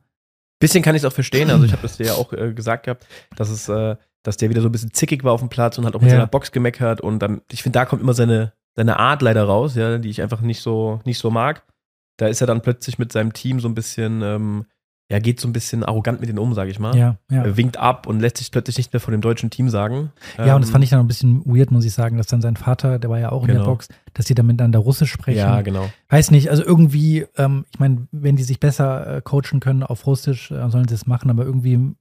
Bisschen 0.61 0.83
kann 0.83 0.95
ich 0.95 1.03
es 1.03 1.07
auch 1.07 1.13
verstehen. 1.13 1.51
Also 1.51 1.65
ich 1.65 1.73
habe 1.73 1.83
das 1.83 1.97
dir 1.97 2.07
ja 2.07 2.15
auch 2.15 2.33
äh, 2.33 2.53
gesagt 2.53 2.85
gehabt, 2.85 3.07
dass 3.37 3.49
es, 3.49 3.69
äh, 3.69 3.97
dass 4.27 4.37
der 4.37 4.51
wieder 4.51 4.61
so 4.61 4.69
ein 4.69 4.73
bisschen 4.73 4.93
zickig 4.93 5.23
war 5.25 5.33
auf 5.33 5.41
dem 5.41 5.49
Platz 5.49 5.79
und 5.79 5.87
hat 5.87 5.95
auch 5.95 6.01
mit 6.01 6.11
Ja. 6.11 6.17
seiner 6.17 6.27
Box 6.27 6.53
gemeckert. 6.53 7.01
Und 7.01 7.21
dann, 7.21 7.43
ich 7.53 7.63
finde, 7.63 7.79
da 7.79 7.85
kommt 7.85 8.03
immer 8.03 8.15
seine, 8.15 8.53
seine 8.75 8.99
Art 8.99 9.23
leider 9.23 9.45
raus, 9.45 9.75
ja, 9.77 9.99
die 9.99 10.11
ich 10.11 10.21
einfach 10.23 10.41
nicht 10.41 10.61
so, 10.61 11.01
nicht 11.05 11.19
so 11.19 11.31
mag. 11.31 11.63
Da 12.19 12.27
ist 12.29 12.41
er 12.41 12.47
dann 12.47 12.61
plötzlich 12.63 12.99
mit 12.99 13.13
seinem 13.13 13.33
Team 13.33 13.61
so 13.61 13.69
ein 13.69 13.75
bisschen, 13.75 14.23
ähm, 14.23 14.65
ja, 15.09 15.21
geht 15.21 15.39
so 15.39 15.47
ein 15.47 15.53
bisschen 15.53 15.85
arrogant 15.85 16.19
mit 16.19 16.29
denen 16.29 16.41
um, 16.41 16.53
sage 16.55 16.69
ich 16.71 16.81
mal. 16.81 16.97
Ja, 16.97 17.17
ja. 17.31 17.45
Er 17.45 17.57
winkt 17.57 17.77
ab 17.77 18.09
und 18.09 18.19
lässt 18.19 18.39
sich 18.39 18.51
plötzlich 18.51 18.77
nicht 18.77 18.93
mehr 18.93 18.99
von 18.99 19.13
dem 19.13 19.21
deutschen 19.21 19.51
Team 19.51 19.69
sagen. 19.71 20.11
Ja, 20.37 20.57
und 20.57 20.63
das 20.63 20.71
Ähm, 20.71 20.73
fand 20.73 20.85
ich 20.85 20.91
dann 20.91 20.99
ein 20.99 21.07
bisschen 21.07 21.43
weird, 21.47 21.71
muss 21.71 21.85
ich 21.85 21.93
sagen, 21.93 22.17
dass 22.17 22.27
dann 22.27 22.43
sein 22.43 22.57
Vater, 22.57 22.99
der 22.99 23.09
war 23.09 23.21
ja 23.21 23.31
auch 23.31 23.43
in 23.43 23.49
der 23.49 23.57
Genau. 23.59 23.67
Box, 23.71 23.89
dass 24.15 24.27
die 24.27 24.35
dann 24.35 24.47
miteinander 24.47 24.81
Russisch 24.81 25.13
sprechen. 25.13 25.39
Ja, 25.39 25.61
genau. 25.61 25.89
Weiß 26.09 26.33
nicht, 26.33 26.51
also 26.51 26.65
irgendwie, 26.65 27.25
ähm, 27.37 27.67
ich 27.73 27.79
meine, 27.79 28.09
wenn 28.11 28.35
die 28.35 28.43
sich 28.43 28.59
besser 28.59 29.19
äh, 29.19 29.23
coachen 29.23 29.61
können 29.61 29.85
auf 29.85 30.07
Russisch, 30.09 30.51
äh, 30.51 30.69
sollen 30.71 30.89
sie 30.89 30.95
es 30.95 31.07
machen, 31.07 31.31
aber 31.31 31.45
irgendwie. 31.45 31.95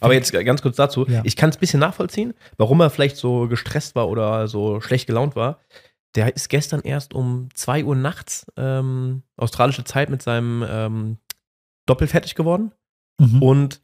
Aber 0.00 0.14
jetzt 0.14 0.32
ganz 0.32 0.62
kurz 0.62 0.76
dazu. 0.76 1.06
Ja. 1.08 1.22
Ich 1.24 1.36
kann 1.36 1.50
es 1.50 1.56
ein 1.56 1.60
bisschen 1.60 1.80
nachvollziehen, 1.80 2.34
warum 2.56 2.80
er 2.80 2.90
vielleicht 2.90 3.16
so 3.16 3.48
gestresst 3.48 3.94
war 3.94 4.08
oder 4.08 4.48
so 4.48 4.80
schlecht 4.80 5.06
gelaunt 5.06 5.36
war. 5.36 5.60
Der 6.14 6.34
ist 6.34 6.48
gestern 6.48 6.80
erst 6.80 7.14
um 7.14 7.48
2 7.54 7.84
Uhr 7.84 7.94
nachts 7.94 8.46
ähm, 8.56 9.22
australische 9.36 9.84
Zeit 9.84 10.08
mit 10.10 10.22
seinem 10.22 10.64
ähm, 10.68 11.18
Doppel 11.86 12.06
fertig 12.08 12.34
geworden 12.34 12.72
Mhm. 13.20 13.42
und 13.42 13.82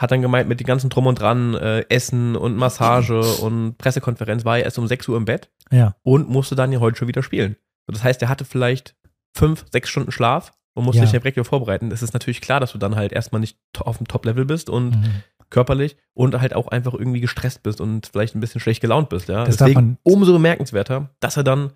hat 0.00 0.10
dann 0.10 0.22
gemeint, 0.22 0.48
mit 0.48 0.60
dem 0.60 0.66
ganzen 0.66 0.88
Drum 0.90 1.06
und 1.06 1.20
Dran, 1.20 1.54
äh, 1.54 1.84
Essen 1.90 2.36
und 2.36 2.56
Massage 2.56 3.20
und 3.42 3.76
Pressekonferenz 3.76 4.44
war 4.46 4.56
er 4.58 4.64
erst 4.64 4.78
um 4.78 4.86
6 4.86 5.08
Uhr 5.08 5.16
im 5.18 5.26
Bett 5.26 5.50
ja, 5.70 5.94
und 6.02 6.28
musste 6.30 6.54
dann 6.54 6.72
ja 6.72 6.80
heute 6.80 6.96
schon 6.96 7.08
wieder 7.08 7.22
spielen. 7.22 7.56
Das 7.86 8.02
heißt, 8.02 8.22
er 8.22 8.28
hatte 8.30 8.44
vielleicht 8.46 8.96
fünf, 9.34 9.66
sechs 9.70 9.90
Stunden 9.90 10.10
Schlaf 10.10 10.52
und 10.76 10.84
musste 10.84 11.00
Ja. 11.00 11.06
sich 11.06 11.12
direkt 11.12 11.36
wieder 11.36 11.44
vorbereiten. 11.44 11.90
Es 11.90 12.02
ist 12.02 12.12
natürlich 12.12 12.40
klar, 12.40 12.60
dass 12.60 12.72
du 12.72 12.78
dann 12.78 12.96
halt 12.96 13.12
erstmal 13.12 13.40
nicht 13.40 13.58
auf 13.78 13.96
dem 13.96 14.06
Top-Level 14.06 14.44
bist 14.44 14.68
und 14.68 14.90
mhm. 14.90 15.22
körperlich 15.48 15.96
und 16.12 16.38
halt 16.38 16.54
auch 16.54 16.68
einfach 16.68 16.92
irgendwie 16.92 17.20
gestresst 17.20 17.62
bist 17.62 17.80
und 17.80 18.08
vielleicht 18.08 18.34
ein 18.34 18.40
bisschen 18.40 18.60
schlecht 18.60 18.82
gelaunt 18.82 19.08
bist. 19.08 19.28
Ja? 19.28 19.44
Das 19.44 19.56
Deswegen 19.56 19.98
umso 20.02 20.34
bemerkenswerter, 20.34 21.10
dass 21.18 21.38
er 21.38 21.44
dann 21.44 21.72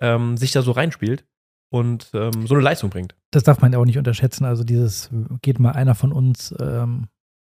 ähm, 0.00 0.36
sich 0.36 0.52
da 0.52 0.62
so 0.62 0.70
reinspielt 0.70 1.26
und 1.70 2.10
ähm, 2.14 2.46
so 2.46 2.54
eine 2.54 2.62
Leistung 2.62 2.90
bringt. 2.90 3.16
das 3.32 3.42
darf 3.42 3.60
man 3.60 3.72
ja 3.72 3.78
auch 3.80 3.84
nicht 3.84 3.98
unterschätzen. 3.98 4.44
Also 4.44 4.62
dieses, 4.62 5.10
geht 5.42 5.58
mal 5.58 5.72
einer 5.72 5.96
von 5.96 6.12
uns, 6.12 6.54
ähm, 6.60 7.08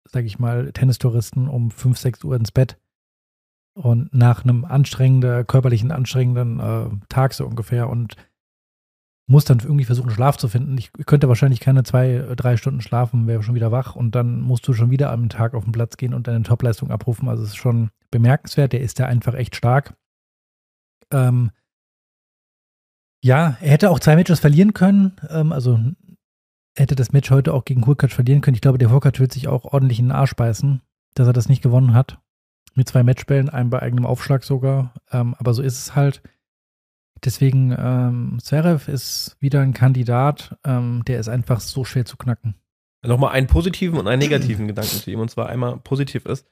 sag 0.10 0.24
ich 0.24 0.40
mal, 0.40 0.72
Tennistouristen 0.72 1.50
um 1.50 1.70
5, 1.70 1.98
6 1.98 2.24
Uhr 2.24 2.38
ins 2.38 2.54
Bett 2.54 2.78
und 3.74 4.14
nach 4.14 4.46
einem 4.46 4.64
anstrengenden, 4.64 5.46
körperlichen 5.48 5.92
anstrengenden 5.92 6.60
äh, 6.62 6.90
Tag 7.10 7.34
so 7.34 7.46
ungefähr 7.46 7.90
und 7.90 8.16
muss 9.26 9.46
dann 9.46 9.60
irgendwie 9.60 9.86
versuchen, 9.86 10.10
Schlaf 10.10 10.38
zu 10.38 10.48
finden. 10.48 10.78
Ich 10.78 10.92
könnte 11.06 11.30
wahrscheinlich 11.30 11.60
keine 11.60 11.84
zwei, 11.84 12.26
drei 12.36 12.58
Stunden 12.58 12.82
schlafen, 12.82 13.28
wäre 13.28 13.44
schon 13.44 13.56
wieder 13.56 13.72
wach 13.72 13.96
und 13.96 14.16
dann 14.16 14.42
musst 14.42 14.68
du 14.68 14.74
schon 14.74 14.92
wieder 14.92 15.12
am 15.12 15.30
Tag 15.30 15.54
auf 15.54 15.64
den 15.64 15.72
Platz 15.72 15.98
gehen 15.98 16.14
und 16.14 16.28
deine 16.28 16.44
Topleistung 16.44 16.92
abrufen. 16.92 17.30
Also 17.30 17.44
es 17.44 17.50
ist 17.50 17.56
schon 17.56 17.90
bemerkenswert. 18.12 18.74
Der 18.74 18.82
ist 18.82 19.00
da 19.00 19.06
einfach 19.06 19.34
echt 19.34 19.56
stark. 19.56 19.96
Ähm, 21.12 21.52
ja, 23.24 23.58
er 23.62 23.72
hätte 23.72 23.90
auch 23.90 24.00
zwei 24.00 24.16
Matches 24.16 24.42
verlieren 24.42 24.74
können. 24.74 25.14
Ähm, 25.30 25.52
also 25.54 25.80
hätte 26.76 26.96
das 26.96 27.14
Match 27.14 27.32
heute 27.32 27.54
auch 27.54 27.66
gegen 27.66 27.86
Hurkacz 27.86 28.14
verlieren 28.14 28.42
können. 28.42 28.56
Ich 28.56 28.62
glaube, 28.62 28.78
der 28.78 28.92
Hurkacz 28.92 29.20
wird 29.20 29.32
sich 29.32 29.48
auch 29.48 29.66
ordentlich 29.66 30.00
in 30.00 30.08
den 30.08 30.12
Arsch 30.12 30.36
beißen, 30.36 30.82
dass 31.16 31.28
er 31.28 31.34
das 31.34 31.50
nicht 31.50 31.62
gewonnen 31.62 31.94
hat. 31.94 32.18
Mit 32.76 32.90
zwei 32.90 33.04
Matchbällen, 33.04 33.50
einem 33.50 33.70
bei 33.70 33.82
eigenem 33.82 34.06
Aufschlag 34.06 34.44
sogar. 34.44 34.94
Ähm, 35.12 35.36
aber 35.38 35.54
so 35.54 35.62
ist 35.62 35.78
es 35.78 35.96
halt. 35.96 36.22
Deswegen, 37.26 37.76
ähm, 37.78 38.38
Zverev 38.42 38.92
ist 38.92 39.38
wieder 39.40 39.62
ein 39.62 39.74
Kandidat, 39.74 40.58
ähm, 40.66 41.04
der 41.08 41.20
ist 41.20 41.30
einfach 41.30 41.62
so 41.62 41.86
schwer 41.86 42.06
zu 42.06 42.18
knacken. 42.18 42.56
Nochmal 43.06 43.32
einen 43.32 43.48
positiven 43.48 44.00
und 44.00 44.08
einen 44.08 44.20
negativen 44.20 44.68
Gedanken 44.68 44.98
zu 44.98 45.12
ihm. 45.12 45.20
Und 45.20 45.30
zwar 45.30 45.48
einmal 45.48 45.78
positiv 45.78 46.26
ist, 46.26 46.46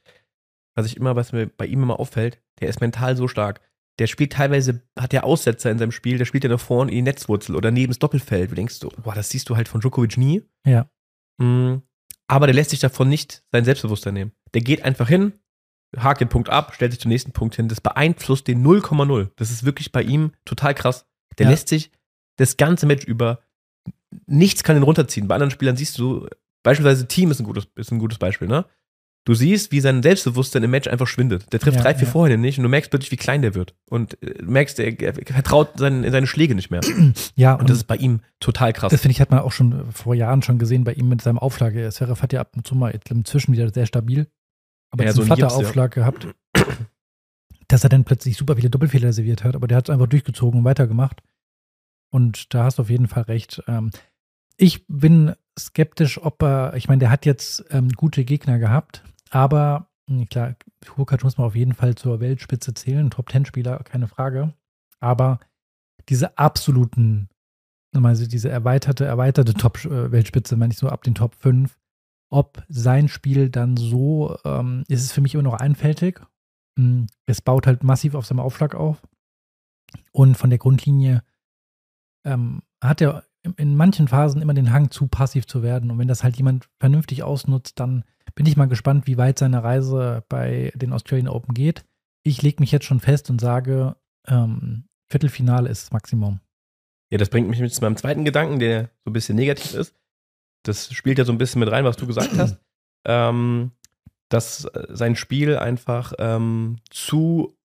was 0.74 0.86
ich 0.86 0.96
immer, 0.96 1.16
was 1.16 1.32
mir 1.32 1.46
bei 1.46 1.66
ihm 1.66 1.82
immer 1.82 2.00
auffällt, 2.00 2.40
der 2.60 2.68
ist 2.68 2.80
mental 2.80 3.16
so 3.16 3.28
stark. 3.28 3.60
Der 3.98 4.06
spielt 4.06 4.32
teilweise, 4.32 4.82
hat 4.98 5.12
der 5.12 5.24
Aussetzer 5.24 5.70
in 5.70 5.78
seinem 5.78 5.92
Spiel, 5.92 6.16
der 6.16 6.24
spielt 6.24 6.44
ja 6.44 6.50
nach 6.50 6.60
vorne 6.60 6.90
in 6.90 6.96
die 6.96 7.02
Netzwurzel 7.02 7.56
oder 7.56 7.70
neben 7.70 7.90
das 7.90 7.98
Doppelfeld. 7.98 8.50
Du 8.50 8.54
denkst 8.54 8.76
so, 8.76 8.90
boah, 9.02 9.14
das 9.14 9.28
siehst 9.28 9.50
du 9.50 9.56
halt 9.56 9.68
von 9.68 9.82
Djokovic 9.82 10.16
nie. 10.16 10.42
Ja. 10.66 10.88
Mm, 11.38 11.82
aber 12.26 12.46
der 12.46 12.54
lässt 12.54 12.70
sich 12.70 12.80
davon 12.80 13.10
nicht 13.10 13.44
sein 13.52 13.64
Selbstbewusstsein 13.64 14.14
nehmen. 14.14 14.32
Der 14.54 14.62
geht 14.62 14.82
einfach 14.82 15.08
hin, 15.08 15.34
hakt 15.96 16.20
den 16.20 16.28
Punkt 16.28 16.48
ab, 16.48 16.72
stellt 16.74 16.92
sich 16.92 17.00
zum 17.00 17.10
nächsten 17.10 17.32
Punkt 17.32 17.54
hin. 17.56 17.68
Das 17.68 17.80
beeinflusst 17.80 18.46
den 18.48 18.64
0,0. 18.64 19.30
Das 19.36 19.50
ist 19.50 19.64
wirklich 19.64 19.92
bei 19.92 20.02
ihm 20.02 20.32
total 20.44 20.74
krass. 20.74 21.06
Der 21.38 21.44
Ja. 21.46 21.50
lässt 21.50 21.68
sich 21.68 21.90
das 22.36 22.56
ganze 22.56 22.86
Match 22.86 23.04
über, 23.04 23.40
nichts 24.26 24.62
kann 24.64 24.76
ihn 24.76 24.82
runterziehen. 24.82 25.28
Bei 25.28 25.34
anderen 25.34 25.50
Spielern 25.50 25.76
siehst 25.76 25.98
du, 25.98 26.26
beispielsweise 26.62 27.06
Team 27.08 27.30
ist 27.30 27.40
ein 27.40 27.44
gutes, 27.44 27.66
ist 27.76 27.90
ein 27.92 27.98
gutes 27.98 28.18
Beispiel, 28.18 28.48
ne? 28.48 28.64
Du 29.24 29.34
siehst, 29.34 29.70
wie 29.70 29.78
sein 29.78 30.02
Selbstbewusstsein 30.02 30.64
im 30.64 30.72
Match 30.72 30.88
einfach 30.88 31.06
schwindet. 31.06 31.52
Der 31.52 31.60
trifft 31.60 31.76
Ja, 31.76 31.82
drei, 31.84 31.94
vier 31.94 32.06
ja. 32.08 32.12
Vorhände 32.12 32.38
nicht 32.38 32.58
und 32.58 32.64
du 32.64 32.68
merkst 32.68 32.90
plötzlich, 32.90 33.12
wie 33.12 33.16
klein 33.16 33.40
der 33.40 33.54
wird. 33.54 33.72
Und 33.88 34.20
äh, 34.20 34.34
du 34.34 34.50
merkst, 34.50 34.80
er, 34.80 35.00
er 35.00 35.14
vertraut 35.14 35.78
seinen, 35.78 36.10
seine 36.10 36.26
Schläge 36.26 36.56
nicht 36.56 36.70
mehr. 36.72 36.80
Ja, 37.36 37.54
Und 37.54 37.70
das 37.70 37.76
ist 37.76 37.84
bei 37.84 37.94
ihm 37.96 38.20
total 38.40 38.72
krass. 38.72 38.90
Das 38.90 39.00
finde 39.00 39.12
ich, 39.12 39.20
hat 39.20 39.30
man 39.30 39.38
auch 39.40 39.52
schon 39.52 39.92
vor 39.92 40.16
Jahren 40.16 40.42
schon 40.42 40.58
gesehen 40.58 40.82
bei 40.82 40.94
ihm 40.94 41.08
mit 41.08 41.22
seinem 41.22 41.38
Aufschlag. 41.38 41.72
Zverev 41.92 42.20
hat 42.20 42.32
ja 42.32 42.40
ab 42.40 42.50
und 42.56 42.66
zu 42.66 42.74
mal 42.74 42.92
inzwischen 43.10 43.52
wieder 43.52 43.72
sehr 43.72 43.86
stabil, 43.86 44.26
aber 44.92 45.04
Ja, 45.04 45.12
so 45.12 45.22
so 45.22 45.22
ein 45.22 45.32
einen 45.32 45.40
Jips, 45.40 45.52
ja. 45.54 45.58
Aufschlag 45.58 45.92
gehabt, 45.92 46.28
dass 47.68 47.82
er 47.84 47.90
dann 47.90 48.04
plötzlich 48.04 48.36
super 48.36 48.56
viele 48.56 48.70
Doppelfehler 48.70 49.12
serviert 49.12 49.42
hat, 49.44 49.56
aber 49.56 49.66
der 49.66 49.78
hat 49.78 49.88
es 49.88 49.92
einfach 49.92 50.06
durchgezogen 50.06 50.60
und 50.60 50.64
weitergemacht. 50.64 51.22
Und 52.10 52.52
da 52.54 52.64
hast 52.64 52.78
du 52.78 52.82
auf 52.82 52.90
jeden 52.90 53.08
Fall 53.08 53.22
recht. 53.24 53.62
Ähm, 53.66 53.90
ich 54.58 54.86
bin 54.86 55.34
skeptisch, 55.58 56.22
ob 56.22 56.42
er, 56.42 56.74
ich 56.76 56.88
meine, 56.88 57.00
der 57.00 57.10
hat 57.10 57.26
jetzt 57.26 57.64
ähm, 57.70 57.88
gute 57.90 58.24
Gegner 58.24 58.58
gehabt, 58.58 59.02
aber 59.30 59.88
mh, 60.08 60.26
klar, 60.26 60.54
Hurkacz 60.96 61.24
muss 61.24 61.38
man 61.38 61.46
auf 61.46 61.56
jeden 61.56 61.74
Fall 61.74 61.94
zur 61.94 62.20
Weltspitze 62.20 62.74
zählen, 62.74 63.10
Top-10-Spieler, 63.10 63.78
keine 63.84 64.08
Frage. 64.08 64.52
Aber 65.00 65.40
diese 66.08 66.36
absoluten, 66.38 67.28
also 67.94 68.26
diese 68.26 68.50
erweiterte, 68.50 69.04
erweiterte 69.04 69.54
Top-Weltspitze, 69.54 70.56
meine 70.56 70.72
ich 70.72 70.78
so 70.78 70.88
ab 70.88 71.02
den 71.02 71.14
Top 71.14 71.34
5, 71.34 71.78
ob 72.32 72.64
sein 72.68 73.08
Spiel 73.08 73.50
dann 73.50 73.76
so, 73.76 74.36
ähm, 74.44 74.84
ist 74.88 75.02
es 75.04 75.12
für 75.12 75.20
mich 75.20 75.34
immer 75.34 75.42
noch 75.42 75.54
einfältig. 75.60 76.20
Mm, 76.76 77.04
Es 77.26 77.40
baut 77.42 77.66
halt 77.66 77.84
massiv 77.84 78.14
auf 78.14 78.26
seinem 78.26 78.40
Aufschlag 78.40 78.74
auf. 78.74 79.02
Und 80.12 80.36
von 80.36 80.50
der 80.50 80.58
Grundlinie 80.58 81.22
ähm, 82.24 82.62
hat 82.82 83.00
er 83.00 83.24
in- 83.56 83.76
manchen 83.76 84.08
Phasen 84.08 84.40
immer 84.40 84.54
den 84.54 84.72
Hang 84.72 84.90
zu 84.90 85.08
passiv 85.08 85.46
zu 85.46 85.62
werden. 85.62 85.90
Und 85.90 85.98
wenn 85.98 86.08
das 86.08 86.22
halt 86.24 86.36
jemand 86.36 86.68
vernünftig 86.80 87.22
ausnutzt, 87.22 87.78
dann 87.80 88.04
bin 88.34 88.46
ich 88.46 88.56
mal 88.56 88.66
gespannt, 88.68 89.06
wie 89.06 89.18
weit 89.18 89.38
seine 89.38 89.62
Reise 89.62 90.24
bei 90.28 90.72
den 90.76 90.92
Australian 90.92 91.28
Open 91.28 91.52
geht. 91.54 91.84
Ich 92.24 92.40
lege 92.40 92.60
mich 92.60 92.72
jetzt 92.72 92.86
schon 92.86 93.00
fest 93.00 93.28
und 93.30 93.40
sage, 93.40 93.96
ähm, 94.26 94.84
Viertelfinale 95.10 95.68
ist 95.68 95.92
Maximum. 95.92 96.40
Ja, 97.10 97.18
das 97.18 97.28
bringt 97.28 97.48
mich 97.50 97.60
mit 97.60 97.74
zu 97.74 97.82
meinem 97.82 97.96
zweiten 97.96 98.24
Gedanken, 98.24 98.58
der 98.58 98.84
so 99.04 99.10
ein 99.10 99.12
bisschen 99.12 99.36
negativ 99.36 99.74
ist. 99.74 99.94
Das 100.62 100.92
spielt 100.92 101.18
ja 101.18 101.24
so 101.24 101.32
ein 101.32 101.38
bisschen 101.38 101.60
mit 101.60 101.70
rein, 101.70 101.84
was 101.84 101.96
du 101.96 102.06
gesagt 102.06 102.36
hast. 102.36 102.58
Ähm, 103.04 103.72
dass 104.28 104.64
äh, 104.64 104.86
sein 104.90 105.16
Spiel 105.16 105.56
einfach 105.56 106.12
ähm, 106.20 106.76
zu 106.88 107.56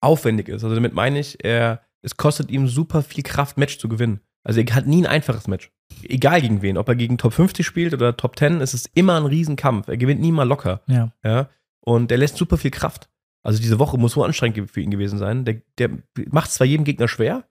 aufwendig 0.00 0.48
ist. 0.48 0.62
Also 0.62 0.76
damit 0.76 0.94
meine 0.94 1.18
ich, 1.18 1.44
er, 1.44 1.82
es 2.02 2.16
kostet 2.16 2.50
ihm 2.50 2.68
super 2.68 3.02
viel 3.02 3.24
Kraft, 3.24 3.58
Match 3.58 3.78
zu 3.78 3.88
gewinnen. 3.88 4.20
Also 4.44 4.60
er 4.60 4.74
hat 4.74 4.86
nie 4.86 5.02
ein 5.02 5.06
einfaches 5.06 5.48
Match. 5.48 5.72
Egal 6.04 6.40
gegen 6.40 6.62
wen, 6.62 6.78
ob 6.78 6.88
er 6.88 6.94
gegen 6.94 7.18
Top 7.18 7.32
50 7.32 7.66
spielt 7.66 7.92
oder 7.92 8.16
Top 8.16 8.38
10, 8.38 8.60
es 8.60 8.74
ist 8.74 8.90
immer 8.94 9.16
ein 9.16 9.26
Riesenkampf. 9.26 9.88
Er 9.88 9.96
gewinnt 9.96 10.20
nie 10.20 10.32
mal 10.32 10.46
locker. 10.46 10.82
Ja. 10.86 11.12
Ja. 11.24 11.48
Und 11.80 12.10
der 12.10 12.18
lässt 12.18 12.36
super 12.36 12.56
viel 12.56 12.70
Kraft. 12.70 13.08
Also 13.42 13.60
diese 13.60 13.78
Woche 13.78 13.98
muss 13.98 14.12
so 14.12 14.24
anstrengend 14.24 14.70
für 14.70 14.80
ihn 14.80 14.90
gewesen 14.90 15.18
sein. 15.18 15.44
Der, 15.44 15.62
der 15.78 15.90
macht 16.30 16.50
zwar 16.50 16.66
jedem 16.66 16.84
Gegner 16.84 17.08
schwer, 17.08 17.44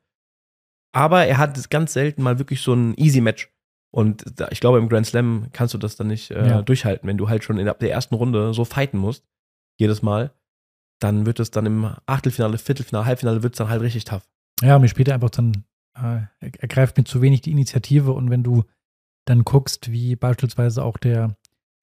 aber 0.94 1.26
er 1.26 1.38
hat 1.38 1.70
ganz 1.70 1.94
selten 1.94 2.22
mal 2.22 2.40
wirklich 2.40 2.62
so 2.62 2.74
ein 2.74 2.96
easy 2.96 3.22
Match. 3.22 3.54
Und 3.96 4.26
da, 4.36 4.50
ich 4.52 4.60
glaube, 4.60 4.78
im 4.80 4.90
Grand 4.90 5.06
Slam 5.06 5.48
kannst 5.54 5.74
du 5.74 5.78
das 5.78 5.96
dann 5.96 6.08
nicht 6.08 6.30
äh, 6.32 6.46
Ja. 6.48 6.62
durchhalten. 6.62 7.08
Wenn 7.08 7.18
du 7.18 7.30
halt 7.30 7.46
schon 7.46 7.58
in 7.58 7.66
der 7.66 7.82
ersten 7.92 8.16
Runde 8.16 8.54
so 8.54 8.66
fighten 8.66 8.98
musst, 8.98 9.24
jedes 9.80 10.02
Mal, 10.02 10.32
dann 11.00 11.26
wird 11.26 11.40
es 11.40 11.50
dann 11.50 11.66
im 11.66 11.90
Achtelfinale, 12.06 12.58
Viertelfinale, 12.58 13.06
Halbfinale 13.06 13.42
wird 13.42 13.54
es 13.54 13.58
dann 13.58 13.70
halt 13.70 13.82
richtig 13.82 14.04
tough. 14.04 14.28
Ja, 14.62 14.80
mir 14.80 14.90
spielt 14.90 15.10
einfach 15.10 15.30
dann, 15.30 15.64
äh, 15.96 16.24
er 16.42 16.52
er 16.60 16.68
greift 16.68 16.98
mir 16.98 17.06
zu 17.06 17.22
wenig 17.22 17.40
die 17.42 17.52
Initiative 17.52 18.12
und 18.12 18.30
wenn 18.30 18.44
du 18.44 18.66
dann 19.24 19.44
guckst, 19.46 19.90
wie 19.92 20.18
beispielsweise 20.18 20.84
auch 20.84 20.98
der 20.98 21.38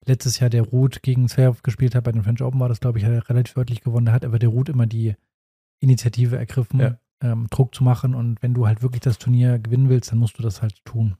letztes 0.05 0.39
Jahr 0.39 0.51
der 0.51 0.61
Ruth 0.63 1.01
gegen 1.01 1.27
Zverev 1.27 1.61
gespielt 1.63 1.95
hat, 1.95 2.03
bei 2.03 2.11
den 2.11 2.21
French 2.23 2.43
Open 2.43 2.59
war 2.59 2.69
das, 2.69 2.79
glaube 2.79 2.99
ich, 2.99 3.05
er 3.05 3.27
relativ 3.27 3.55
deutlich 3.55 3.81
gewonnen, 3.81 4.05
da 4.05 4.11
hat 4.11 4.23
aber 4.23 4.37
der 4.37 4.49
Ruth 4.49 4.69
immer 4.69 4.85
die 4.85 5.15
Initiative 5.79 6.37
ergriffen, 6.37 6.79
Ja. 6.79 6.97
ähm, 7.23 7.47
Druck 7.49 7.73
zu 7.73 7.83
machen 7.83 8.13
und 8.13 8.41
wenn 8.43 8.53
du 8.53 8.67
halt 8.67 8.83
wirklich 8.83 9.01
das 9.01 9.17
Turnier 9.17 9.57
gewinnen 9.59 9.89
willst, 9.89 10.11
dann 10.11 10.19
musst 10.19 10.37
du 10.37 10.43
das 10.43 10.61
halt 10.61 10.83
tun. 10.85 11.15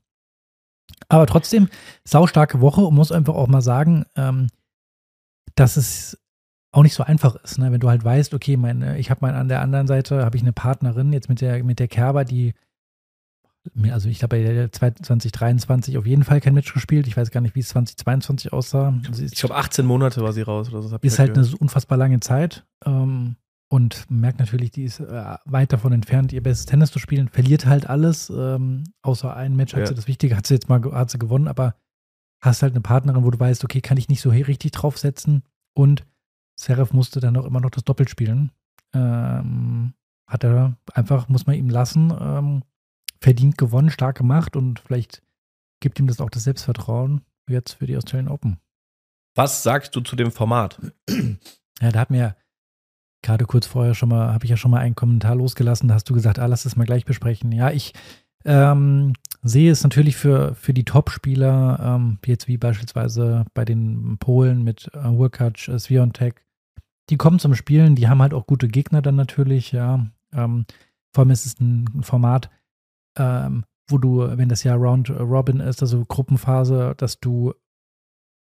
Aber 1.09 1.25
trotzdem, 1.27 1.69
saustarke 2.05 2.61
Woche 2.61 2.81
und 2.81 2.95
muss 2.95 3.11
einfach 3.11 3.35
auch 3.35 3.47
mal 3.47 3.61
sagen, 3.61 4.05
ähm, 4.15 4.47
dass 5.55 5.77
es 5.77 6.17
auch 6.71 6.81
nicht 6.83 6.95
so 6.95 7.03
einfach 7.03 7.35
ist, 7.35 7.59
ne? 7.59 7.71
wenn 7.71 7.79
du 7.79 7.89
halt 7.89 8.03
weißt, 8.03 8.33
okay, 8.33 8.57
meine, 8.57 8.97
ich 8.97 9.11
habe 9.11 9.19
mal 9.21 9.35
an 9.35 9.47
der 9.47 9.61
anderen 9.61 9.85
Seite 9.85 10.25
habe 10.25 10.35
ich 10.37 10.41
eine 10.41 10.53
Partnerin 10.53 11.13
jetzt 11.13 11.29
mit 11.29 11.39
der 11.41 11.63
mit 11.63 11.77
der 11.79 11.87
Kerber, 11.87 12.25
die 12.25 12.53
mir- 13.75 13.93
also 13.93 14.09
ich 14.09 14.17
glaube 14.19 14.37
bei 14.37 14.43
der 14.43 14.71
2023 14.71 15.97
auf 15.97 16.05
jeden 16.07 16.23
Fall 16.23 16.41
kein 16.41 16.53
Match 16.55 16.73
gespielt. 16.73 17.05
Ich 17.07 17.15
weiß 17.15 17.29
gar 17.31 17.41
nicht, 17.41 17.53
wie 17.55 17.59
es 17.59 17.69
2022 17.69 18.51
aussah. 18.51 18.93
Ist, 19.11 19.19
Ich 19.33 19.39
glaube, 19.39 19.55
18 19.55 19.85
Monate 19.85 20.21
war 20.21 20.33
sie 20.33 20.41
raus 20.41 20.69
oder 20.69 20.81
so. 20.81 20.95
ist 21.01 21.19
halt 21.19 21.33
gehört. 21.35 21.47
eine 21.47 21.57
unfassbar 21.57 21.97
lange 21.97 22.19
Zeit 22.19 22.65
ähm, 22.85 23.35
und 23.73 24.05
merkt 24.11 24.37
natürlich, 24.37 24.69
die 24.69 24.83
ist 24.83 24.99
äh, 24.99 25.35
weit 25.45 25.73
davon 25.73 25.93
entfernt, 25.93 26.31
ihr 26.31 26.43
bestes 26.43 26.67
Tennis 26.67 26.91
zu 26.91 26.99
spielen. 26.99 27.27
Verliert 27.29 27.65
halt 27.65 27.87
alles, 27.89 28.29
ähm, 28.29 28.83
außer 29.01 29.35
ein 29.35 29.55
Match 29.55 29.73
hat 29.73 29.79
Ja. 29.81 29.87
sie 29.87 29.95
das 29.95 30.05
Wichtige, 30.07 30.37
hat 30.37 30.45
sie 30.45 30.53
jetzt 30.53 30.69
mal 30.69 30.79
hat 30.91 31.09
sie 31.09 31.17
gewonnen, 31.17 31.47
aber 31.47 31.73
hast 32.39 32.61
halt 32.61 32.73
eine 32.73 32.81
Partnerin, 32.81 33.23
wo 33.23 33.31
du 33.31 33.39
weißt, 33.39 33.63
okay, 33.63 33.81
kann 33.81 33.97
ich 33.97 34.09
nicht 34.09 34.21
so 34.21 34.29
richtig 34.29 34.73
draufsetzen 34.73 35.41
und 35.75 36.05
Serif 36.55 36.93
musste 36.93 37.19
dann 37.19 37.35
auch 37.35 37.45
immer 37.45 37.61
noch 37.61 37.71
das 37.71 37.83
Doppel 37.83 38.07
spielen. 38.07 38.51
Ähm, 38.93 39.95
hat 40.27 40.43
er 40.43 40.77
einfach, 40.93 41.27
muss 41.27 41.47
man 41.47 41.55
ihm 41.55 41.69
lassen, 41.71 42.13
ähm, 42.19 42.63
verdient 43.21 43.57
gewonnen, 43.57 43.89
stark 43.89 44.17
gemacht 44.19 44.55
und 44.55 44.81
vielleicht 44.81 45.23
gibt 45.79 45.99
ihm 45.99 46.05
das 46.05 46.21
auch 46.21 46.29
das 46.29 46.43
Selbstvertrauen 46.43 47.21
jetzt 47.49 47.73
für 47.73 47.87
die 47.87 47.97
Australian 47.97 48.31
Open. 48.31 48.59
Was 49.35 49.63
sagst 49.63 49.95
du 49.95 50.01
zu 50.01 50.15
dem 50.15 50.31
Format? 50.31 50.79
Ja, 51.81 51.91
da 51.91 51.99
hat 51.99 52.11
mir 52.11 52.19
ja 52.19 52.35
gerade 53.23 53.45
kurz 53.45 53.65
vorher 53.65 53.95
schon 53.95 54.09
mal, 54.09 54.31
habe 54.31 54.45
ich 54.45 54.51
ja 54.51 54.57
schon 54.57 54.69
mal 54.69 54.79
einen 54.79 54.95
Kommentar 54.95 55.35
losgelassen, 55.35 55.87
da 55.87 55.95
hast 55.95 56.09
du 56.09 56.13
gesagt, 56.13 56.37
ah, 56.37 56.45
lass 56.45 56.65
es 56.65 56.75
mal 56.75 56.85
gleich 56.85 57.05
besprechen. 57.05 57.51
Ja, 57.51 57.71
ich 57.71 57.93
ähm, 58.45 59.13
sehe 59.41 59.71
es 59.71 59.83
natürlich 59.83 60.15
für, 60.15 60.53
für 60.53 60.73
die 60.73 60.83
Top-Spieler, 60.83 61.79
ähm, 61.81 62.19
jetzt 62.25 62.47
wie 62.47 62.57
beispielsweise 62.57 63.45
bei 63.53 63.65
den 63.65 64.17
Polen 64.19 64.63
mit 64.63 64.91
äh, 64.93 65.03
Hurkacz, 65.03 65.67
äh, 65.67 65.79
Sviontek, 65.79 66.45
die 67.09 67.17
kommen 67.17 67.39
zum 67.39 67.55
Spielen, 67.55 67.95
die 67.95 68.07
haben 68.07 68.21
halt 68.21 68.33
auch 68.33 68.45
gute 68.45 68.67
Gegner 68.67 69.01
dann 69.01 69.15
natürlich, 69.15 69.71
ja. 69.71 70.05
Ähm, 70.33 70.65
vor 71.13 71.23
allem 71.23 71.31
ist 71.31 71.45
es 71.45 71.59
ein 71.59 72.03
Format, 72.03 72.49
ähm, 73.17 73.65
wo 73.87 73.97
du, 73.97 74.37
wenn 74.37 74.49
das 74.49 74.63
Jahr 74.63 74.77
Round 74.77 75.09
Robin 75.09 75.59
ist, 75.59 75.81
also 75.81 76.05
Gruppenphase, 76.05 76.93
dass 76.97 77.19
du 77.19 77.53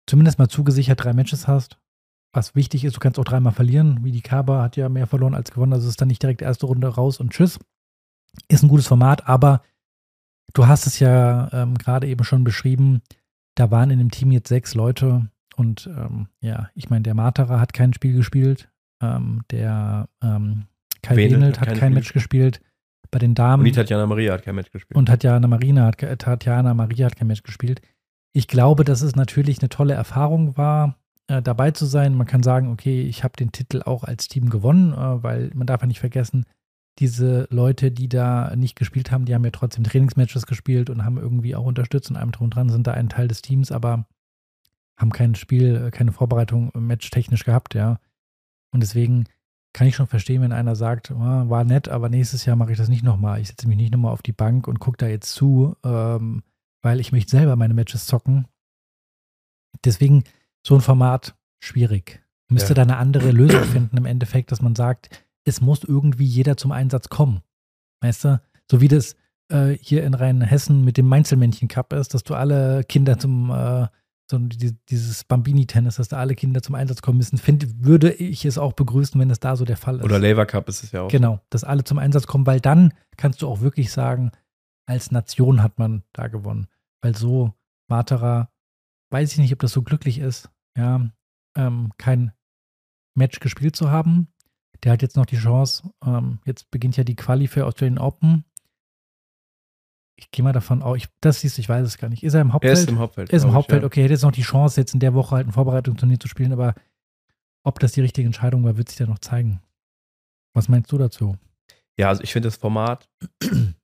zumindest 0.07 0.39
mal 0.39 0.47
zugesichert 0.47 1.03
drei 1.03 1.13
Matches 1.13 1.47
hast. 1.47 1.77
Was 2.33 2.55
wichtig 2.55 2.83
ist, 2.83 2.95
du 2.95 2.99
kannst 2.99 3.19
auch 3.19 3.23
dreimal 3.23 3.53
verlieren. 3.53 4.03
Wie 4.03 4.11
die 4.11 4.21
Kaba 4.21 4.61
hat 4.61 4.77
ja 4.77 4.89
mehr 4.89 5.07
verloren 5.07 5.33
als 5.33 5.51
gewonnen. 5.51 5.73
Also 5.73 5.85
es 5.85 5.91
ist 5.91 6.01
dann 6.01 6.09
nicht 6.09 6.21
direkt 6.21 6.41
erste 6.41 6.65
Runde 6.65 6.87
raus 6.87 7.19
und 7.19 7.31
tschüss. 7.31 7.59
Ist 8.47 8.63
ein 8.63 8.69
gutes 8.69 8.87
Format, 8.87 9.27
aber 9.27 9.63
du 10.53 10.67
hast 10.67 10.85
es 10.85 10.99
ja 10.99 11.49
ähm, 11.51 11.77
gerade 11.77 12.07
eben 12.07 12.23
schon 12.23 12.43
beschrieben. 12.43 13.01
Da 13.55 13.71
waren 13.71 13.89
in 13.89 13.99
dem 13.99 14.11
Team 14.11 14.31
jetzt 14.31 14.49
sechs 14.49 14.75
Leute 14.75 15.29
und 15.55 15.87
ähm, 15.87 16.27
ja, 16.39 16.69
ich 16.75 16.89
meine, 16.89 17.03
der 17.03 17.15
Matera 17.15 17.59
hat 17.59 17.73
kein 17.73 17.93
Spiel 17.93 18.13
gespielt. 18.13 18.69
Ähm, 19.01 19.41
der 19.49 20.07
ähm, 20.21 20.65
Kai 21.01 21.15
Wenelt 21.15 21.59
hat 21.59 21.61
hat 21.61 21.67
kein 21.69 21.79
kein 21.79 21.89
Spiel 21.89 21.95
Match 21.95 22.13
gespielt. 22.13 22.61
Bei 23.09 23.19
den 23.19 23.35
Damen. 23.35 23.61
Und 23.61 23.65
die 23.65 23.71
Tatjana 23.71 24.05
Maria 24.05 24.33
hat 24.33 24.43
kein 24.43 24.55
Match 24.55 24.71
gespielt. 24.71 24.97
Und 24.97 25.05
Tatjana, 25.05 25.47
Marina 25.47 25.85
hat, 25.85 25.97
Tatjana 25.97 26.73
Maria 26.73 27.05
hat 27.05 27.15
kein 27.15 27.27
Match 27.27 27.41
gespielt. 27.41 27.81
Ich 28.33 28.47
glaube, 28.47 28.83
dass 28.83 29.01
es 29.01 29.15
natürlich 29.15 29.59
eine 29.59 29.69
tolle 29.69 29.93
Erfahrung 29.93 30.57
war, 30.57 30.97
äh, 31.27 31.41
dabei 31.41 31.71
zu 31.71 31.85
sein. 31.85 32.15
Man 32.15 32.27
kann 32.27 32.43
sagen, 32.43 32.71
okay, 32.71 33.01
ich 33.01 33.23
habe 33.23 33.35
den 33.37 33.51
Titel 33.51 33.81
auch 33.83 34.03
als 34.03 34.27
Team 34.27 34.49
gewonnen, 34.49 34.93
äh, 34.93 35.23
weil 35.23 35.51
man 35.53 35.67
darf 35.67 35.81
ja 35.81 35.87
nicht 35.87 35.99
vergessen, 35.99 36.45
diese 36.99 37.47
Leute, 37.51 37.91
die 37.91 38.09
da 38.09 38.55
nicht 38.55 38.75
gespielt 38.75 39.11
haben, 39.11 39.25
die 39.25 39.35
haben 39.35 39.45
ja 39.45 39.51
trotzdem 39.51 39.83
Trainingsmatches 39.83 40.47
gespielt 40.47 40.89
und 40.89 41.05
haben 41.05 41.17
irgendwie 41.17 41.55
auch 41.55 41.65
unterstützt 41.65 42.09
und 42.09 42.17
einem 42.17 42.31
drum 42.31 42.49
dran, 42.49 42.69
sind 42.69 42.87
da 42.87 42.93
ein 42.93 43.09
Teil 43.09 43.27
des 43.27 43.41
Teams, 43.41 43.71
aber 43.71 44.07
haben 44.97 45.11
kein 45.11 45.35
Spiel, 45.35 45.87
äh, 45.87 45.91
keine 45.91 46.11
Vorbereitung 46.11 46.71
äh, 46.73 46.79
matchtechnisch 46.79 47.43
gehabt, 47.43 47.75
ja. 47.75 47.99
Und 48.71 48.81
deswegen 48.81 49.25
kann 49.73 49.87
ich 49.87 49.95
schon 49.95 50.07
verstehen, 50.07 50.41
wenn 50.41 50.51
einer 50.51 50.75
sagt, 50.75 51.11
oh, 51.11 51.15
war 51.19 51.63
nett, 51.63 51.87
aber 51.87 52.09
nächstes 52.09 52.45
Jahr 52.45 52.55
mache 52.55 52.71
ich 52.71 52.77
das 52.77 52.89
nicht 52.89 53.03
nochmal. 53.03 53.39
Ich 53.39 53.49
setze 53.49 53.67
mich 53.67 53.77
nicht 53.77 53.91
nochmal 53.91 54.11
auf 54.11 54.23
die 54.23 54.33
Bank 54.33 54.67
und 54.67 54.79
gucke 54.79 54.97
da 54.97 55.07
jetzt 55.07 55.33
zu, 55.33 55.75
ähm, 55.83 56.41
weil 56.81 56.99
ich 56.99 57.11
möchte 57.11 57.31
selber 57.31 57.55
meine 57.55 57.75
Matches 57.75 58.07
zocken. 58.07 58.47
Deswegen 59.85 60.23
so 60.65 60.75
ein 60.75 60.81
Format 60.81 61.35
schwierig. 61.59 62.21
Müsste 62.49 62.69
ja. 62.69 62.75
da 62.75 62.81
eine 62.83 62.97
andere 62.97 63.31
Lösung 63.31 63.63
finden 63.63 63.97
im 63.97 64.05
Endeffekt, 64.05 64.51
dass 64.51 64.61
man 64.61 64.75
sagt, 64.75 65.09
es 65.43 65.61
muss 65.61 65.83
irgendwie 65.83 66.25
jeder 66.25 66.57
zum 66.57 66.71
Einsatz 66.71 67.09
kommen. 67.09 67.41
Weißt 68.01 68.25
du? 68.25 68.41
So 68.69 68.81
wie 68.81 68.87
das 68.87 69.15
äh, 69.49 69.77
hier 69.81 70.03
in 70.03 70.13
Rheinhessen 70.13 70.83
mit 70.83 70.97
dem 70.97 71.07
Mainzelmännchen 71.07 71.67
Cup 71.67 71.93
ist, 71.93 72.13
dass 72.13 72.23
du 72.23 72.35
alle 72.35 72.83
Kinder 72.83 73.17
zum 73.19 73.49
äh, 73.49 73.87
so 74.29 74.37
dieses 74.39 75.23
Bambini-Tennis, 75.23 75.95
dass 75.95 76.09
da 76.09 76.17
alle 76.17 76.35
Kinder 76.35 76.61
zum 76.61 76.75
Einsatz 76.75 77.01
kommen 77.01 77.17
müssen, 77.17 77.37
find, 77.37 77.85
würde 77.85 78.11
ich 78.11 78.43
es 78.43 78.57
auch 78.57 78.73
begrüßen, 78.73 79.19
wenn 79.19 79.29
es 79.29 79.39
da 79.39 79.55
so 79.55 79.63
der 79.63 79.77
Fall 79.77 79.97
ist. 79.97 80.03
Oder 80.03 80.19
Lever 80.19 80.45
Cup 80.45 80.67
ist 80.67 80.83
es 80.83 80.91
ja 80.91 81.03
auch. 81.03 81.07
Genau, 81.07 81.39
dass 81.49 81.63
alle 81.63 81.85
zum 81.85 81.97
Einsatz 81.97 82.27
kommen, 82.27 82.45
weil 82.45 82.59
dann 82.59 82.93
kannst 83.15 83.41
du 83.41 83.47
auch 83.47 83.61
wirklich 83.61 83.91
sagen, 83.91 84.31
als 84.85 85.11
Nation 85.11 85.63
hat 85.63 85.79
man 85.79 86.03
da 86.13 86.27
gewonnen. 86.27 86.67
Weil 87.01 87.15
so 87.15 87.53
Matera, 87.87 88.49
weiß 89.09 89.31
ich 89.31 89.37
nicht, 89.37 89.53
ob 89.53 89.59
das 89.59 89.71
so 89.71 89.81
glücklich 89.81 90.19
ist, 90.19 90.49
ja, 90.77 91.09
ähm, 91.55 91.91
kein 91.97 92.33
Match 93.15 93.39
gespielt 93.39 93.75
zu 93.75 93.89
haben. 93.89 94.27
Der 94.83 94.91
hat 94.91 95.01
jetzt 95.01 95.15
noch 95.15 95.25
die 95.25 95.37
Chance, 95.37 95.89
ähm, 96.05 96.39
jetzt 96.45 96.69
beginnt 96.69 96.97
ja 96.97 97.03
die 97.03 97.15
Quali 97.15 97.47
für 97.47 97.65
Australian 97.65 97.97
Open 97.97 98.45
ich 100.17 100.31
gehe 100.31 100.43
mal 100.43 100.51
davon 100.51 100.81
aus, 100.81 100.97
ich, 100.97 101.07
das 101.21 101.41
siehst 101.41 101.57
du, 101.57 101.61
ich 101.61 101.69
weiß 101.69 101.85
es 101.85 101.97
gar 101.97 102.09
nicht. 102.09 102.23
Ist 102.23 102.33
er 102.33 102.41
im 102.41 102.51
Hauptfeld? 102.51 102.75
Er 102.75 102.81
ist 102.81 102.89
im 102.89 102.99
Hauptfeld. 102.99 103.29
Er 103.29 103.37
ist 103.37 103.43
im 103.43 103.53
Hauptfeld, 103.53 103.79
ich, 103.79 103.83
ja. 103.83 103.87
okay. 103.87 103.99
Er 104.01 104.03
hätte 104.05 104.13
jetzt 104.13 104.23
noch 104.23 104.31
die 104.31 104.41
Chance, 104.41 104.81
jetzt 104.81 104.93
in 104.93 104.99
der 104.99 105.13
Woche 105.13 105.35
halt 105.35 105.47
ein 105.47 105.51
Vorbereitungsturnier 105.51 106.19
zu 106.19 106.27
spielen, 106.27 106.51
aber 106.51 106.73
ob 107.63 107.79
das 107.79 107.91
die 107.91 108.01
richtige 108.01 108.25
Entscheidung 108.25 108.63
war, 108.63 108.77
wird 108.77 108.89
sich 108.89 108.97
dann 108.97 109.09
noch 109.09 109.19
zeigen. 109.19 109.61
Was 110.55 110.69
meinst 110.69 110.91
du 110.91 110.97
dazu? 110.97 111.37
Ja, 111.99 112.09
also 112.09 112.23
ich 112.23 112.33
finde 112.33 112.47
das 112.47 112.57
Format 112.57 113.07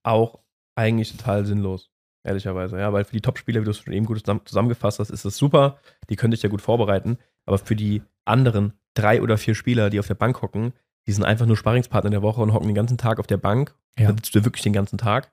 auch 0.03 0.39
eigentlich 0.75 1.11
total 1.15 1.45
sinnlos, 1.45 1.91
ehrlicherweise. 2.23 2.79
Ja, 2.79 2.93
weil 2.93 3.03
für 3.03 3.13
die 3.13 3.21
Topspieler, 3.21 3.61
wie 3.61 3.65
du 3.65 3.71
es 3.71 3.79
schon 3.79 3.93
eben 3.93 4.05
gut 4.05 4.23
zusammengefasst 4.45 4.99
hast, 4.99 5.09
ist 5.09 5.25
das 5.25 5.37
super. 5.37 5.77
Die 6.09 6.15
können 6.15 6.31
sich 6.33 6.43
ja 6.43 6.49
gut 6.49 6.61
vorbereiten. 6.61 7.17
Aber 7.45 7.57
für 7.57 7.75
die 7.75 8.01
anderen 8.25 8.73
drei 8.93 9.21
oder 9.21 9.37
vier 9.37 9.55
Spieler, 9.55 9.89
die 9.89 9.99
auf 9.99 10.07
der 10.07 10.15
Bank 10.15 10.41
hocken, 10.41 10.73
die 11.07 11.11
sind 11.11 11.25
einfach 11.25 11.45
nur 11.45 11.57
Sparringspartner 11.57 12.09
der 12.09 12.21
Woche 12.21 12.41
und 12.41 12.53
hocken 12.53 12.67
den 12.67 12.75
ganzen 12.75 12.97
Tag 12.97 13.19
auf 13.19 13.27
der 13.27 13.37
Bank. 13.37 13.75
Ja. 13.97 14.07
Dann 14.07 14.17
sitzt 14.17 14.33
du 14.35 14.45
wirklich 14.45 14.63
den 14.63 14.73
ganzen 14.73 14.97
Tag 14.97 15.31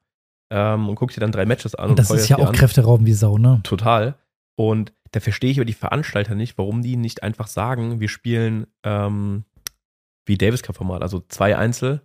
ähm, 0.50 0.88
und 0.88 0.97
guckst 0.97 1.16
dir 1.16 1.20
dann 1.20 1.32
drei 1.32 1.47
Matches 1.47 1.75
an. 1.75 1.90
Und 1.90 1.99
das 1.99 2.11
ist 2.11 2.28
ja 2.28 2.38
auch 2.38 2.52
Kräfteraum 2.52 3.06
wie 3.06 3.12
Sau, 3.12 3.38
ne? 3.38 3.61
Total. 3.62 4.16
Und 4.56 4.92
da 5.12 5.20
verstehe 5.20 5.50
ich 5.50 5.59
aber 5.59 5.64
die 5.64 5.73
Veranstalter 5.73 6.35
nicht, 6.35 6.59
warum 6.59 6.82
die 6.82 6.97
nicht 6.97 7.23
einfach 7.23 7.47
sagen, 7.47 8.00
wir 8.00 8.09
spielen 8.09 8.66
ähm, 8.85 9.44
wie 10.26 10.37
Davis 10.37 10.62
Cup 10.62 10.76
Format, 10.76 11.02
also 11.02 11.20
zwei 11.28 11.56
Einzel, 11.56 12.02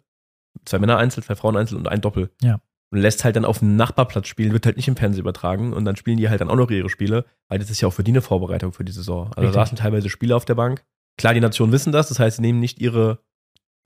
zwei 0.64 0.80
Männer 0.80 0.98
Einzel, 0.98 1.24
zwei 1.24 1.36
Frauen 1.36 1.58
Einzel 1.58 1.78
und 1.78 1.88
ein 1.88 2.02
Doppel. 2.02 2.32
Ja. 2.42 2.60
Und 2.96 3.02
lässt 3.02 3.26
halt 3.26 3.36
dann 3.36 3.44
auf 3.44 3.60
dem 3.60 3.76
Nachbarplatz 3.76 4.28
spielen, 4.28 4.54
wird 4.54 4.66
halt 4.66 4.78
nicht 4.78 4.88
im 4.88 4.96
Fernsehen 4.96 5.20
übertragen 5.20 5.74
und 5.74 5.84
dann 5.84 5.98
spielen 5.98 6.16
die 6.16 6.30
halt 6.30 6.40
dann 6.40 6.50
auch 6.50 6.56
noch 6.56 6.72
ihre 6.72 6.88
Spiele, 6.88 7.26
weil 7.50 7.60
das 7.60 7.70
ist 7.70 7.82
ja 7.82 7.90
auch 7.90 7.94
für 7.94 8.06
die 8.06 8.12
eine 8.12 8.22
Vorbereitung 8.22 8.72
für 8.72 8.86
die 8.86 8.94
Saison. 8.94 9.26
Also 9.36 9.42
Richtig. 9.42 9.54
da 9.54 9.60
saßen 9.60 9.78
teilweise 9.78 10.08
Spieler 10.08 10.38
auf 10.38 10.46
der 10.46 10.56
Bank. 10.56 10.86
Klar, 11.18 11.34
die 11.34 11.42
Nationen 11.42 11.74
wissen 11.74 11.92
das, 11.92 12.08
das 12.08 12.20
heißt, 12.20 12.38
sie 12.38 12.42
nehmen 12.42 12.62
nicht 12.62 12.80
ihre 12.80 13.20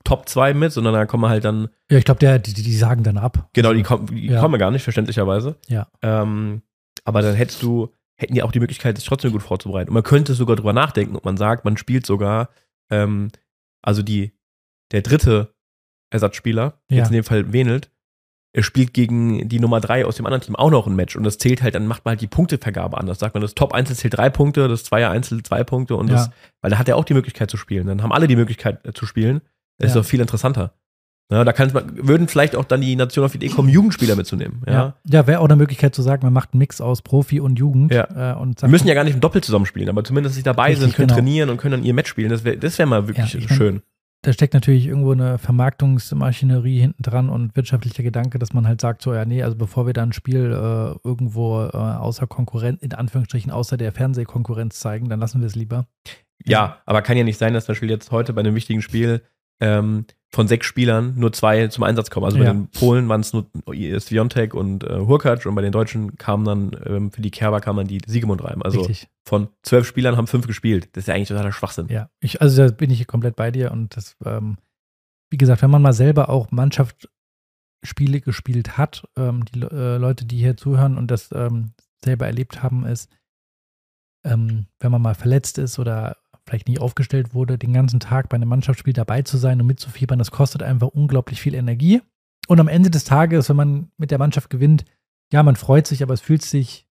Top 0.04 0.28
2 0.28 0.54
mit, 0.54 0.70
sondern 0.70 0.94
da 0.94 1.06
kommen 1.06 1.28
halt 1.28 1.44
dann. 1.44 1.70
Ja, 1.90 1.98
ich 1.98 2.04
glaube, 2.04 2.38
die, 2.38 2.52
die 2.52 2.76
sagen 2.76 3.02
dann 3.02 3.18
ab. 3.18 3.50
Genau, 3.52 3.72
die, 3.72 3.82
kommen, 3.82 4.06
die 4.06 4.26
ja. 4.28 4.40
kommen 4.40 4.60
gar 4.60 4.70
nicht, 4.70 4.84
verständlicherweise. 4.84 5.56
Ja. 5.66 5.88
Ähm, 6.02 6.62
aber 7.04 7.20
dann 7.20 7.34
hättest 7.34 7.64
du, 7.64 7.92
hätten 8.16 8.34
die 8.34 8.44
auch 8.44 8.52
die 8.52 8.60
Möglichkeit, 8.60 8.96
sich 8.96 9.08
trotzdem 9.08 9.32
gut 9.32 9.42
vorzubereiten. 9.42 9.90
Und 9.90 9.94
man 9.94 10.04
könnte 10.04 10.34
sogar 10.34 10.54
drüber 10.54 10.72
nachdenken 10.72 11.16
und 11.16 11.24
man 11.24 11.36
sagt, 11.36 11.64
man 11.64 11.76
spielt 11.76 12.06
sogar, 12.06 12.50
ähm, 12.90 13.32
also 13.82 14.02
die, 14.02 14.38
der 14.92 15.02
dritte 15.02 15.52
Ersatzspieler, 16.10 16.80
ja. 16.88 16.98
jetzt 16.98 17.08
in 17.08 17.14
dem 17.14 17.24
Fall 17.24 17.52
Wenelt, 17.52 17.90
er 18.52 18.62
spielt 18.62 18.92
gegen 18.94 19.48
die 19.48 19.60
Nummer 19.60 19.80
3 19.80 20.06
aus 20.06 20.16
dem 20.16 20.26
anderen 20.26 20.42
Team 20.42 20.56
auch 20.56 20.70
noch 20.70 20.86
ein 20.86 20.96
Match 20.96 21.14
und 21.16 21.22
das 21.22 21.38
zählt 21.38 21.62
halt, 21.62 21.74
dann 21.76 21.86
macht 21.86 22.04
man 22.04 22.12
halt 22.12 22.20
die 22.20 22.26
Punktevergabe 22.26 22.98
anders. 22.98 23.20
Sagt 23.20 23.34
man, 23.34 23.42
das 23.42 23.54
Top 23.54 23.72
Einzel 23.72 23.94
zählt 23.94 24.16
drei 24.16 24.28
Punkte, 24.28 24.66
das 24.66 24.84
Zweier 24.84 25.10
Einzel 25.10 25.42
zwei 25.42 25.62
Punkte 25.62 25.94
und 25.96 26.08
ja. 26.08 26.16
das, 26.16 26.30
weil 26.60 26.70
da 26.70 26.78
hat 26.78 26.88
er 26.88 26.96
auch 26.96 27.04
die 27.04 27.14
Möglichkeit 27.14 27.50
zu 27.50 27.56
spielen. 27.56 27.86
Dann 27.86 28.02
haben 28.02 28.12
alle 28.12 28.26
die 28.26 28.36
Möglichkeit 28.36 28.84
äh, 28.84 28.92
zu 28.92 29.06
spielen. 29.06 29.40
Das 29.78 29.94
ja. 29.94 30.00
ist 30.00 30.04
doch 30.04 30.08
viel 30.08 30.20
interessanter. 30.20 30.72
Ja, 31.30 31.44
da 31.44 31.52
kann 31.52 31.70
man, 31.72 32.08
würden 32.08 32.26
vielleicht 32.26 32.56
auch 32.56 32.64
dann 32.64 32.80
die 32.80 32.96
Nation 32.96 33.24
auf 33.24 33.30
die 33.30 33.36
Idee 33.36 33.50
kommen, 33.50 33.68
Jugendspieler 33.68 34.16
mitzunehmen. 34.16 34.62
Ja, 34.66 34.72
ja, 34.72 34.94
ja 35.06 35.26
wäre 35.28 35.38
auch 35.38 35.44
eine 35.44 35.54
Möglichkeit 35.54 35.94
zu 35.94 36.02
sagen, 36.02 36.24
man 36.24 36.32
macht 36.32 36.52
einen 36.52 36.58
Mix 36.58 36.80
aus 36.80 37.02
Profi 37.02 37.38
und 37.38 37.56
Jugend. 37.56 37.94
Ja. 37.94 38.32
Äh, 38.32 38.36
und 38.36 38.62
die 38.62 38.66
müssen 38.66 38.88
ja 38.88 38.94
gar 38.94 39.04
nicht 39.04 39.14
im 39.14 39.20
Doppel 39.20 39.40
zusammenspielen, 39.40 39.88
aber 39.88 40.02
zumindest 40.02 40.34
sich 40.34 40.42
dabei 40.42 40.70
richtig, 40.70 40.80
sind, 40.80 40.94
können 40.96 41.08
genau. 41.08 41.18
trainieren 41.18 41.50
und 41.50 41.58
können 41.58 41.72
dann 41.72 41.84
ihr 41.84 41.94
Match 41.94 42.10
spielen. 42.10 42.30
Das 42.30 42.42
wäre 42.42 42.58
das 42.58 42.76
wär 42.80 42.86
mal 42.86 43.06
wirklich 43.06 43.32
ja, 43.32 43.48
schön. 43.48 43.74
Mein, 43.74 43.82
da 44.22 44.32
steckt 44.32 44.52
natürlich 44.52 44.86
irgendwo 44.86 45.12
eine 45.12 45.38
Vermarktungsmaschinerie 45.38 46.80
hinten 46.80 47.02
dran 47.02 47.30
und 47.30 47.56
wirtschaftlicher 47.56 48.02
Gedanke, 48.02 48.38
dass 48.38 48.52
man 48.52 48.66
halt 48.66 48.80
sagt, 48.80 49.00
so, 49.00 49.14
ja, 49.14 49.24
nee, 49.24 49.42
also 49.42 49.56
bevor 49.56 49.86
wir 49.86 49.94
da 49.94 50.02
ein 50.02 50.12
Spiel 50.12 50.52
äh, 50.52 51.08
irgendwo 51.08 51.62
äh, 51.62 51.76
außer 51.76 52.26
Konkurrenz, 52.26 52.82
in 52.82 52.92
Anführungsstrichen 52.92 53.50
außer 53.50 53.78
der 53.78 53.92
Fernsehkonkurrenz 53.92 54.78
zeigen, 54.78 55.08
dann 55.08 55.20
lassen 55.20 55.40
wir 55.40 55.46
es 55.46 55.54
lieber. 55.54 55.86
Ja, 56.44 56.80
aber 56.84 57.02
kann 57.02 57.16
ja 57.16 57.24
nicht 57.24 57.38
sein, 57.38 57.54
dass 57.54 57.64
zum 57.64 57.72
Beispiel 57.72 57.90
jetzt 57.90 58.10
heute 58.10 58.32
bei 58.32 58.40
einem 58.40 58.54
wichtigen 58.54 58.82
Spiel 58.82 59.22
ähm, 59.60 60.06
von 60.32 60.46
sechs 60.46 60.66
Spielern 60.66 61.14
nur 61.16 61.32
zwei 61.32 61.66
zum 61.68 61.82
Einsatz 61.84 62.08
kommen. 62.08 62.24
Also 62.24 62.38
bei 62.38 62.44
den 62.44 62.68
Polen 62.68 63.08
waren 63.08 63.20
es 63.20 63.32
nur 63.32 63.46
Sviontek 63.98 64.54
und 64.54 64.84
äh, 64.84 64.98
Hurkacz 65.00 65.44
und 65.44 65.54
bei 65.56 65.62
den 65.62 65.72
Deutschen 65.72 66.16
kamen 66.18 66.44
dann, 66.44 66.80
ähm, 66.86 67.10
für 67.10 67.20
die 67.20 67.32
Kerber 67.32 67.60
kamen 67.60 67.78
dann 67.78 67.88
die 67.88 68.00
Siegmund 68.06 68.44
rein. 68.44 68.62
Also 68.62 68.80
Richtig. 68.80 69.08
von 69.24 69.48
zwölf 69.62 69.86
Spielern 69.86 70.16
haben 70.16 70.28
fünf 70.28 70.46
gespielt. 70.46 70.88
Das 70.92 71.02
ist 71.02 71.08
ja 71.08 71.14
eigentlich 71.14 71.28
totaler 71.28 71.52
Schwachsinn. 71.52 71.88
Ja, 71.88 72.10
ich, 72.20 72.40
also 72.40 72.64
da 72.64 72.72
bin 72.72 72.90
ich 72.90 73.06
komplett 73.08 73.34
bei 73.34 73.50
dir 73.50 73.72
und 73.72 73.96
das, 73.96 74.16
ähm, 74.24 74.58
wie 75.30 75.36
gesagt, 75.36 75.62
wenn 75.62 75.70
man 75.70 75.82
mal 75.82 75.92
selber 75.92 76.28
auch 76.28 76.52
Mannschaftsspiele 76.52 78.20
gespielt 78.20 78.78
hat, 78.78 79.08
ähm, 79.16 79.44
die 79.46 79.60
äh, 79.62 79.96
Leute, 79.96 80.26
die 80.26 80.38
hier 80.38 80.56
zuhören 80.56 80.96
und 80.96 81.10
das 81.10 81.30
ähm, 81.32 81.72
selber 82.04 82.26
erlebt 82.26 82.62
haben, 82.62 82.86
ist, 82.86 83.10
ähm, 84.24 84.66
wenn 84.78 84.92
man 84.92 85.02
mal 85.02 85.16
verletzt 85.16 85.58
ist 85.58 85.80
oder 85.80 86.16
vielleicht 86.50 86.68
nicht 86.68 86.80
aufgestellt 86.80 87.32
wurde, 87.32 87.58
den 87.58 87.72
ganzen 87.72 88.00
Tag 88.00 88.28
bei 88.28 88.34
einem 88.34 88.48
Mannschaftsspiel 88.48 88.92
dabei 88.92 89.22
zu 89.22 89.36
sein 89.36 89.60
und 89.60 89.66
mitzufiebern, 89.66 90.18
das 90.18 90.32
kostet 90.32 90.62
einfach 90.62 90.88
unglaublich 90.88 91.40
viel 91.40 91.54
Energie. 91.54 92.02
Und 92.48 92.58
am 92.58 92.68
Ende 92.68 92.90
des 92.90 93.04
Tages, 93.04 93.48
wenn 93.48 93.56
man 93.56 93.92
mit 93.96 94.10
der 94.10 94.18
Mannschaft 94.18 94.50
gewinnt, 94.50 94.84
ja, 95.32 95.44
man 95.44 95.54
freut 95.54 95.86
sich, 95.86 96.02
aber 96.02 96.12
es 96.12 96.20
fühlt 96.20 96.42
sich 96.42 96.88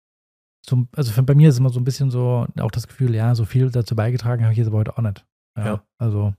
so, 0.66 0.88
also 0.96 1.12
für, 1.12 1.24
bei 1.24 1.36
mir 1.36 1.50
ist 1.50 1.60
immer 1.60 1.72
so 1.72 1.80
ein 1.80 1.84
bisschen 1.84 2.10
so 2.10 2.48
auch 2.60 2.72
das 2.72 2.88
Gefühl, 2.88 3.14
ja, 3.14 3.36
so 3.36 3.44
viel 3.44 3.70
dazu 3.70 3.96
beigetragen 3.96 4.44
habe 4.44 4.54
ich 4.54 4.58
jetzt 4.58 4.68
aber 4.68 4.78
heute 4.78 4.98
auch 4.98 5.02
nicht. 5.02 5.26
Ja, 5.58 5.66
ja. 5.66 5.84
Also 5.98 6.34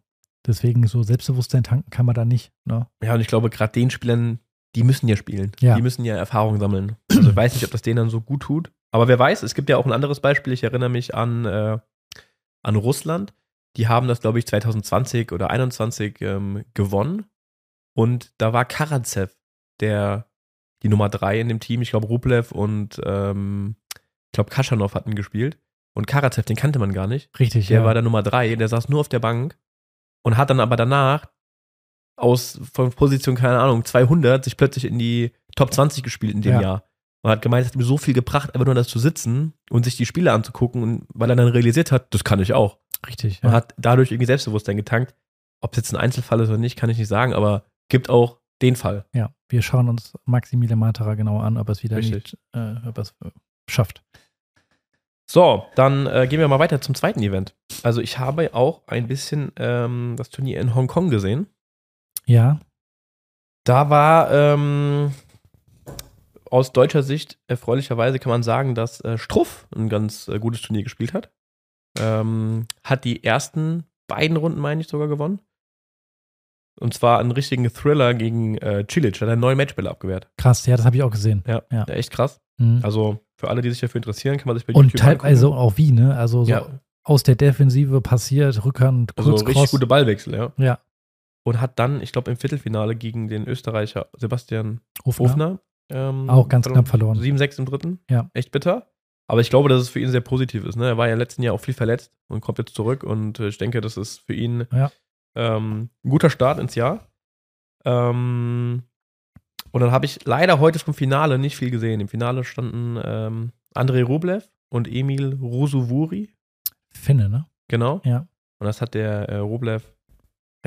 deswegen 0.46 0.86
so 0.86 1.02
Selbstbewusstsein 1.02 1.62
tanken 1.62 1.90
kann 1.90 2.06
man 2.06 2.14
da 2.14 2.24
nicht. 2.24 2.52
Ne? 2.64 2.86
Ja, 3.02 3.14
und 3.14 3.20
ich 3.20 3.26
glaube, 3.26 3.50
gerade 3.50 3.72
den 3.72 3.90
Spielern, 3.90 4.38
die 4.74 4.82
müssen 4.82 5.08
ja 5.08 5.16
spielen. 5.16 5.52
Ja. 5.60 5.74
Die 5.74 5.82
müssen 5.82 6.04
ja 6.04 6.16
Erfahrung 6.16 6.58
sammeln. 6.58 6.96
Also 7.10 7.30
ich 7.30 7.36
weiß 7.36 7.52
nicht, 7.54 7.64
ob 7.64 7.70
das 7.70 7.82
denen 7.82 7.96
dann 7.96 8.08
so 8.08 8.22
gut 8.22 8.42
tut. 8.42 8.72
Aber 8.92 9.08
wer 9.08 9.18
weiß, 9.18 9.42
es 9.42 9.54
gibt 9.54 9.68
ja 9.68 9.76
auch 9.76 9.84
ein 9.84 9.92
anderes 9.92 10.20
Beispiel. 10.20 10.54
Ich 10.54 10.64
erinnere 10.64 10.88
mich 10.88 11.14
an 11.14 11.44
äh, 11.44 11.78
an 12.62 12.76
Russland. 12.76 13.34
Die 13.76 13.88
haben 13.88 14.08
das, 14.08 14.20
glaube 14.20 14.38
ich, 14.38 14.46
2020 14.46 15.32
oder 15.32 15.46
2021 15.46 16.20
ähm, 16.20 16.64
gewonnen. 16.74 17.26
Und 17.94 18.32
da 18.38 18.52
war 18.52 18.64
Karatsev, 18.64 19.36
der 19.80 20.26
die 20.82 20.88
Nummer 20.88 21.08
drei 21.08 21.40
in 21.40 21.48
dem 21.48 21.60
Team. 21.60 21.82
Ich 21.82 21.90
glaube, 21.90 22.06
Rublev 22.06 22.52
und 22.52 23.00
ähm, 23.04 23.76
ich 23.90 24.32
glaube, 24.32 24.50
Kaschanov 24.50 24.94
hatten 24.94 25.14
gespielt. 25.14 25.58
Und 25.94 26.06
Karatsev, 26.06 26.46
den 26.46 26.56
kannte 26.56 26.78
man 26.78 26.92
gar 26.92 27.06
nicht. 27.06 27.30
Richtig, 27.38 27.66
der 27.66 27.80
ja. 27.80 27.84
war 27.84 27.94
der 27.94 28.02
Nummer 28.02 28.22
drei, 28.22 28.54
der 28.54 28.68
saß 28.68 28.88
nur 28.88 29.00
auf 29.00 29.08
der 29.08 29.18
Bank 29.18 29.58
und 30.22 30.36
hat 30.36 30.50
dann 30.50 30.60
aber 30.60 30.76
danach 30.76 31.30
aus 32.16 32.60
von 32.72 32.90
Position, 32.92 33.34
keine 33.34 33.58
Ahnung, 33.58 33.84
200 33.84 34.44
sich 34.44 34.56
plötzlich 34.56 34.84
in 34.84 34.98
die 34.98 35.32
Top 35.56 35.72
20 35.72 36.02
gespielt 36.02 36.34
in 36.34 36.42
dem 36.42 36.54
ja. 36.54 36.60
Jahr. 36.60 36.89
Und 37.22 37.30
hat 37.30 37.42
gemeint, 37.42 37.66
es 37.66 37.72
hat 37.72 37.76
mir 37.76 37.84
so 37.84 37.98
viel 37.98 38.14
gebracht, 38.14 38.54
einfach 38.54 38.64
nur 38.64 38.74
das 38.74 38.88
zu 38.88 38.98
sitzen 38.98 39.52
und 39.68 39.84
sich 39.84 39.96
die 39.96 40.06
Spiele 40.06 40.32
anzugucken, 40.32 40.82
und 40.82 41.06
weil 41.12 41.30
er 41.30 41.36
dann 41.36 41.48
realisiert 41.48 41.92
hat, 41.92 42.12
das 42.14 42.24
kann 42.24 42.40
ich 42.40 42.52
auch. 42.52 42.78
Richtig. 43.06 43.40
Ja. 43.42 43.48
Und 43.48 43.54
hat 43.54 43.74
dadurch 43.76 44.10
irgendwie 44.10 44.26
Selbstbewusstsein 44.26 44.76
getankt. 44.76 45.14
Ob 45.60 45.72
es 45.72 45.76
jetzt 45.76 45.92
ein 45.92 46.00
Einzelfall 46.00 46.40
ist 46.40 46.48
oder 46.48 46.58
nicht, 46.58 46.76
kann 46.76 46.88
ich 46.88 46.98
nicht 46.98 47.08
sagen, 47.08 47.34
aber 47.34 47.64
gibt 47.88 48.08
auch 48.08 48.38
den 48.62 48.76
Fall. 48.76 49.04
Ja, 49.12 49.34
wir 49.48 49.62
schauen 49.62 49.88
uns 49.88 50.14
Maximilian 50.24 50.78
Matera 50.78 51.14
genauer 51.14 51.44
an, 51.44 51.58
ob 51.58 51.68
er 51.68 51.72
es 51.72 51.82
wieder 51.82 51.96
Richtig. 51.96 52.14
nicht, 52.14 52.38
äh, 52.54 52.88
ob 52.88 52.98
es 52.98 53.14
äh, 53.24 53.30
schafft. 53.68 54.02
So, 55.30 55.66
dann 55.76 56.06
äh, 56.06 56.26
gehen 56.26 56.40
wir 56.40 56.48
mal 56.48 56.58
weiter 56.58 56.80
zum 56.80 56.94
zweiten 56.94 57.22
Event. 57.22 57.54
Also 57.82 58.00
ich 58.00 58.18
habe 58.18 58.52
auch 58.54 58.82
ein 58.88 59.06
bisschen 59.06 59.52
ähm, 59.56 60.14
das 60.16 60.30
Turnier 60.30 60.60
in 60.60 60.74
Hongkong 60.74 61.08
gesehen. 61.08 61.46
Ja. 62.26 62.58
Da 63.64 63.90
war 63.90 64.30
ähm, 64.32 65.12
aus 66.50 66.72
deutscher 66.72 67.02
Sicht 67.02 67.38
erfreulicherweise 67.46 68.18
kann 68.18 68.30
man 68.30 68.42
sagen, 68.42 68.74
dass 68.74 69.00
äh, 69.02 69.16
Struff 69.18 69.66
ein 69.74 69.88
ganz 69.88 70.28
äh, 70.28 70.38
gutes 70.38 70.62
Turnier 70.62 70.82
gespielt 70.82 71.14
hat. 71.14 71.30
Ähm, 71.98 72.66
hat 72.84 73.04
die 73.04 73.24
ersten 73.24 73.84
beiden 74.08 74.36
Runden, 74.36 74.60
meine 74.60 74.80
ich, 74.80 74.88
sogar 74.88 75.08
gewonnen. 75.08 75.40
Und 76.80 76.94
zwar 76.94 77.18
einen 77.18 77.30
richtigen 77.32 77.68
Thriller 77.72 78.14
gegen 78.14 78.56
äh, 78.58 78.84
Cilic. 78.90 79.20
Hat 79.20 79.28
einen 79.28 79.40
neuen 79.40 79.56
Matchbälle 79.56 79.90
abgewehrt. 79.90 80.30
Krass, 80.38 80.64
ja, 80.66 80.76
das 80.76 80.86
habe 80.86 80.96
ich 80.96 81.02
auch 81.02 81.10
gesehen. 81.10 81.42
Ja, 81.46 81.62
Ja. 81.70 81.84
ja. 81.88 81.94
echt 81.94 82.10
krass. 82.10 82.40
Mhm. 82.58 82.80
Also 82.82 83.20
für 83.36 83.48
alle, 83.48 83.60
die 83.60 83.70
sich 83.70 83.80
dafür 83.80 83.98
interessieren, 83.98 84.36
kann 84.38 84.46
man 84.46 84.56
sich 84.56 84.66
bei 84.66 84.72
Und 84.72 84.86
YouTube 84.86 85.00
teilweise 85.00 85.46
angucken. 85.46 85.60
auch 85.62 85.76
wie, 85.76 85.92
ne? 85.92 86.16
Also 86.16 86.44
so 86.44 86.50
Ja. 86.50 86.66
aus 87.04 87.22
der 87.22 87.34
Defensive 87.36 88.00
passiert, 88.00 88.64
Rückhand, 88.64 89.12
Also 89.16 89.30
kurz 89.30 89.40
richtig 89.42 89.54
cross. 89.56 89.70
gute 89.72 89.86
Ballwechsel, 89.86 90.34
ja. 90.34 90.52
Ja, 90.56 90.78
Und 91.44 91.60
hat 91.60 91.78
dann, 91.78 92.00
ich 92.02 92.12
glaube, 92.12 92.30
im 92.30 92.36
Viertelfinale 92.36 92.94
gegen 92.96 93.28
den 93.28 93.46
Österreicher 93.46 94.08
Sebastian 94.16 94.80
Hofner. 95.04 95.28
Hofner. 95.28 95.60
Ähm, 95.90 96.28
Auch 96.30 96.48
ganz 96.48 96.66
knapp 96.68 96.88
verloren. 96.88 97.18
7-6 97.18 97.58
im 97.58 97.64
dritten. 97.66 98.00
Ja. 98.10 98.30
Echt 98.34 98.50
bitter. 98.52 98.86
Aber 99.28 99.40
ich 99.40 99.50
glaube, 99.50 99.68
dass 99.68 99.80
es 99.82 99.88
für 99.88 100.00
ihn 100.00 100.08
sehr 100.10 100.20
positiv 100.22 100.64
ist. 100.64 100.76
Ne? 100.76 100.86
Er 100.88 100.96
war 100.96 101.06
ja 101.06 101.12
im 101.12 101.18
letzten 101.18 101.42
Jahr 101.42 101.54
auch 101.54 101.60
viel 101.60 101.74
verletzt 101.74 102.12
und 102.28 102.40
kommt 102.40 102.58
jetzt 102.58 102.74
zurück. 102.74 103.04
Und 103.04 103.38
äh, 103.38 103.48
ich 103.48 103.58
denke, 103.58 103.80
das 103.80 103.96
ist 103.96 104.18
für 104.20 104.34
ihn 104.34 104.66
Ja. 104.72 104.90
ähm, 105.36 105.90
ein 106.04 106.10
guter 106.10 106.30
Start 106.30 106.58
ins 106.58 106.74
Jahr. 106.74 107.08
Ähm, 107.84 108.82
und 109.72 109.80
dann 109.80 109.92
habe 109.92 110.06
ich 110.06 110.24
leider 110.24 110.58
heute 110.58 110.78
vom 110.78 110.94
Finale 110.94 111.38
nicht 111.38 111.56
viel 111.56 111.70
gesehen. 111.70 112.00
Im 112.00 112.08
Finale 112.08 112.44
standen 112.44 113.00
ähm, 113.04 113.52
Andrei 113.74 114.02
Rublev 114.02 114.50
und 114.68 114.88
Emil 114.88 115.34
Rusuvuri. 115.40 116.30
Finne, 116.92 117.28
ne? 117.28 117.46
Genau. 117.68 118.00
Ja. 118.04 118.26
Und 118.58 118.66
das 118.66 118.80
hat 118.80 118.94
der 118.94 119.28
äh, 119.28 119.36
Rublev 119.36 119.84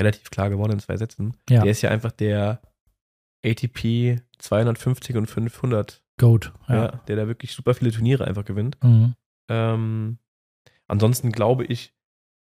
relativ 0.00 0.30
klar 0.30 0.48
gewonnen 0.50 0.72
in 0.72 0.78
zwei 0.80 0.96
Sätzen. 0.96 1.36
Ja. 1.50 1.62
Der 1.62 1.70
ist 1.70 1.82
ja 1.82 1.90
einfach 1.90 2.12
der 2.12 2.60
ATP 3.44 4.20
250 4.38 5.16
und 5.16 5.26
500, 5.26 6.02
Goat. 6.18 6.52
ja. 6.68 6.74
Ja. 6.74 6.88
der 7.08 7.16
da 7.16 7.26
wirklich 7.26 7.52
super 7.52 7.74
viele 7.74 7.92
Turniere 7.92 8.26
einfach 8.26 8.44
gewinnt. 8.44 8.78
Mhm. 8.82 9.14
Ähm, 9.48 10.18
ansonsten 10.88 11.32
glaube 11.32 11.64
ich, 11.64 11.92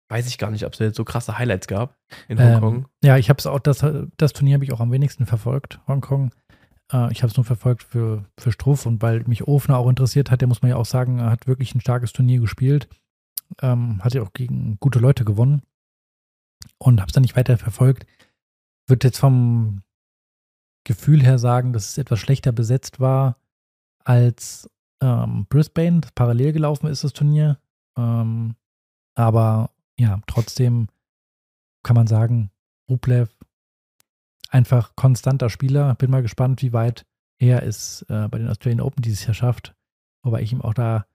weiß 0.10 0.28
ich 0.28 0.38
gar 0.38 0.52
nicht, 0.52 0.66
ob 0.66 0.74
es 0.74 0.80
jetzt 0.80 0.96
so 0.96 1.04
krasse 1.04 1.38
Highlights 1.38 1.68
gab 1.68 1.98
in 2.28 2.38
Ähm, 2.40 2.54
Hongkong. 2.54 2.88
Ja, 3.04 3.18
ich 3.18 3.30
habe 3.30 3.40
es 3.40 3.46
auch, 3.46 3.60
das, 3.60 3.86
das 4.18 4.34
Turnier 4.34 4.56
habe 4.56 4.64
ich 4.64 4.72
auch 4.72 4.80
am 4.80 4.92
wenigsten 4.92 5.26
verfolgt, 5.26 5.80
Hongkong. 5.88 6.32
Äh, 6.94 7.12
ich 7.12 7.24
habe 7.24 7.32
es 7.32 7.36
nur 7.38 7.46
verfolgt 7.46 7.84
für, 7.84 8.26
für 8.40 8.52
Struff 8.52 8.86
und 8.86 9.02
weil 9.02 9.24
mich 9.26 9.48
Ofner 9.48 9.78
auch 9.78 9.90
interessiert 9.90 10.32
hat, 10.32 10.42
der 10.42 10.48
muss 10.48 10.62
man 10.62 10.70
ja 10.70 10.78
auch 10.78 10.86
sagen, 10.86 11.20
er 11.20 11.32
hat 11.32 11.48
wirklich 11.48 11.76
ein 11.76 11.82
starkes 11.82 12.14
Turnier 12.14 12.40
gespielt. 12.40 12.88
Ähm, 13.62 14.04
hat 14.04 14.14
ja 14.14 14.22
auch 14.22 14.34
gegen 14.34 14.78
gute 14.80 15.00
Leute 15.00 15.26
gewonnen 15.26 15.62
und 16.78 17.00
habe 17.00 17.08
es 17.08 17.14
dann 17.14 17.22
nicht 17.24 17.36
weiter 17.36 17.58
verfolgt. 17.58 18.06
Wird 18.88 19.04
jetzt 19.04 19.20
vom 19.20 19.82
Gefühl 20.88 21.22
her 21.22 21.38
sagen, 21.38 21.74
dass 21.74 21.90
es 21.90 21.98
etwas 21.98 22.20
schlechter 22.20 22.54
besetzt 22.54 23.02
war 23.02 23.36
als 24.06 24.70
ähm, 25.02 25.46
Brisbane. 25.50 26.00
Parallel 26.16 26.54
gelaufen 26.54 26.88
ist 26.88 27.04
das 27.04 27.12
Turnier. 27.12 27.60
Ähm, 27.98 28.56
aber 29.14 29.72
ja, 30.00 30.22
trotzdem 30.28 30.88
kann 31.84 31.96
man 31.96 32.08
sagen, 32.08 32.52
Rublev 32.90 33.30
einfach 34.50 34.96
konstanter 34.96 35.50
Spieler. 35.50 35.94
Bin 35.96 36.10
mal 36.10 36.22
gespannt, 36.22 36.62
wie 36.62 36.72
weit 36.72 37.06
er 37.38 37.64
es 37.64 38.04
äh, 38.04 38.30
bei 38.30 38.38
den 38.38 38.48
Australian 38.48 38.80
Open 38.80 39.02
dieses 39.02 39.26
Jahr 39.26 39.34
schafft. 39.34 39.76
Wobei 40.24 40.42
ich 40.42 40.54
ihm 40.54 40.62
auch 40.62 40.74
da 40.74 41.06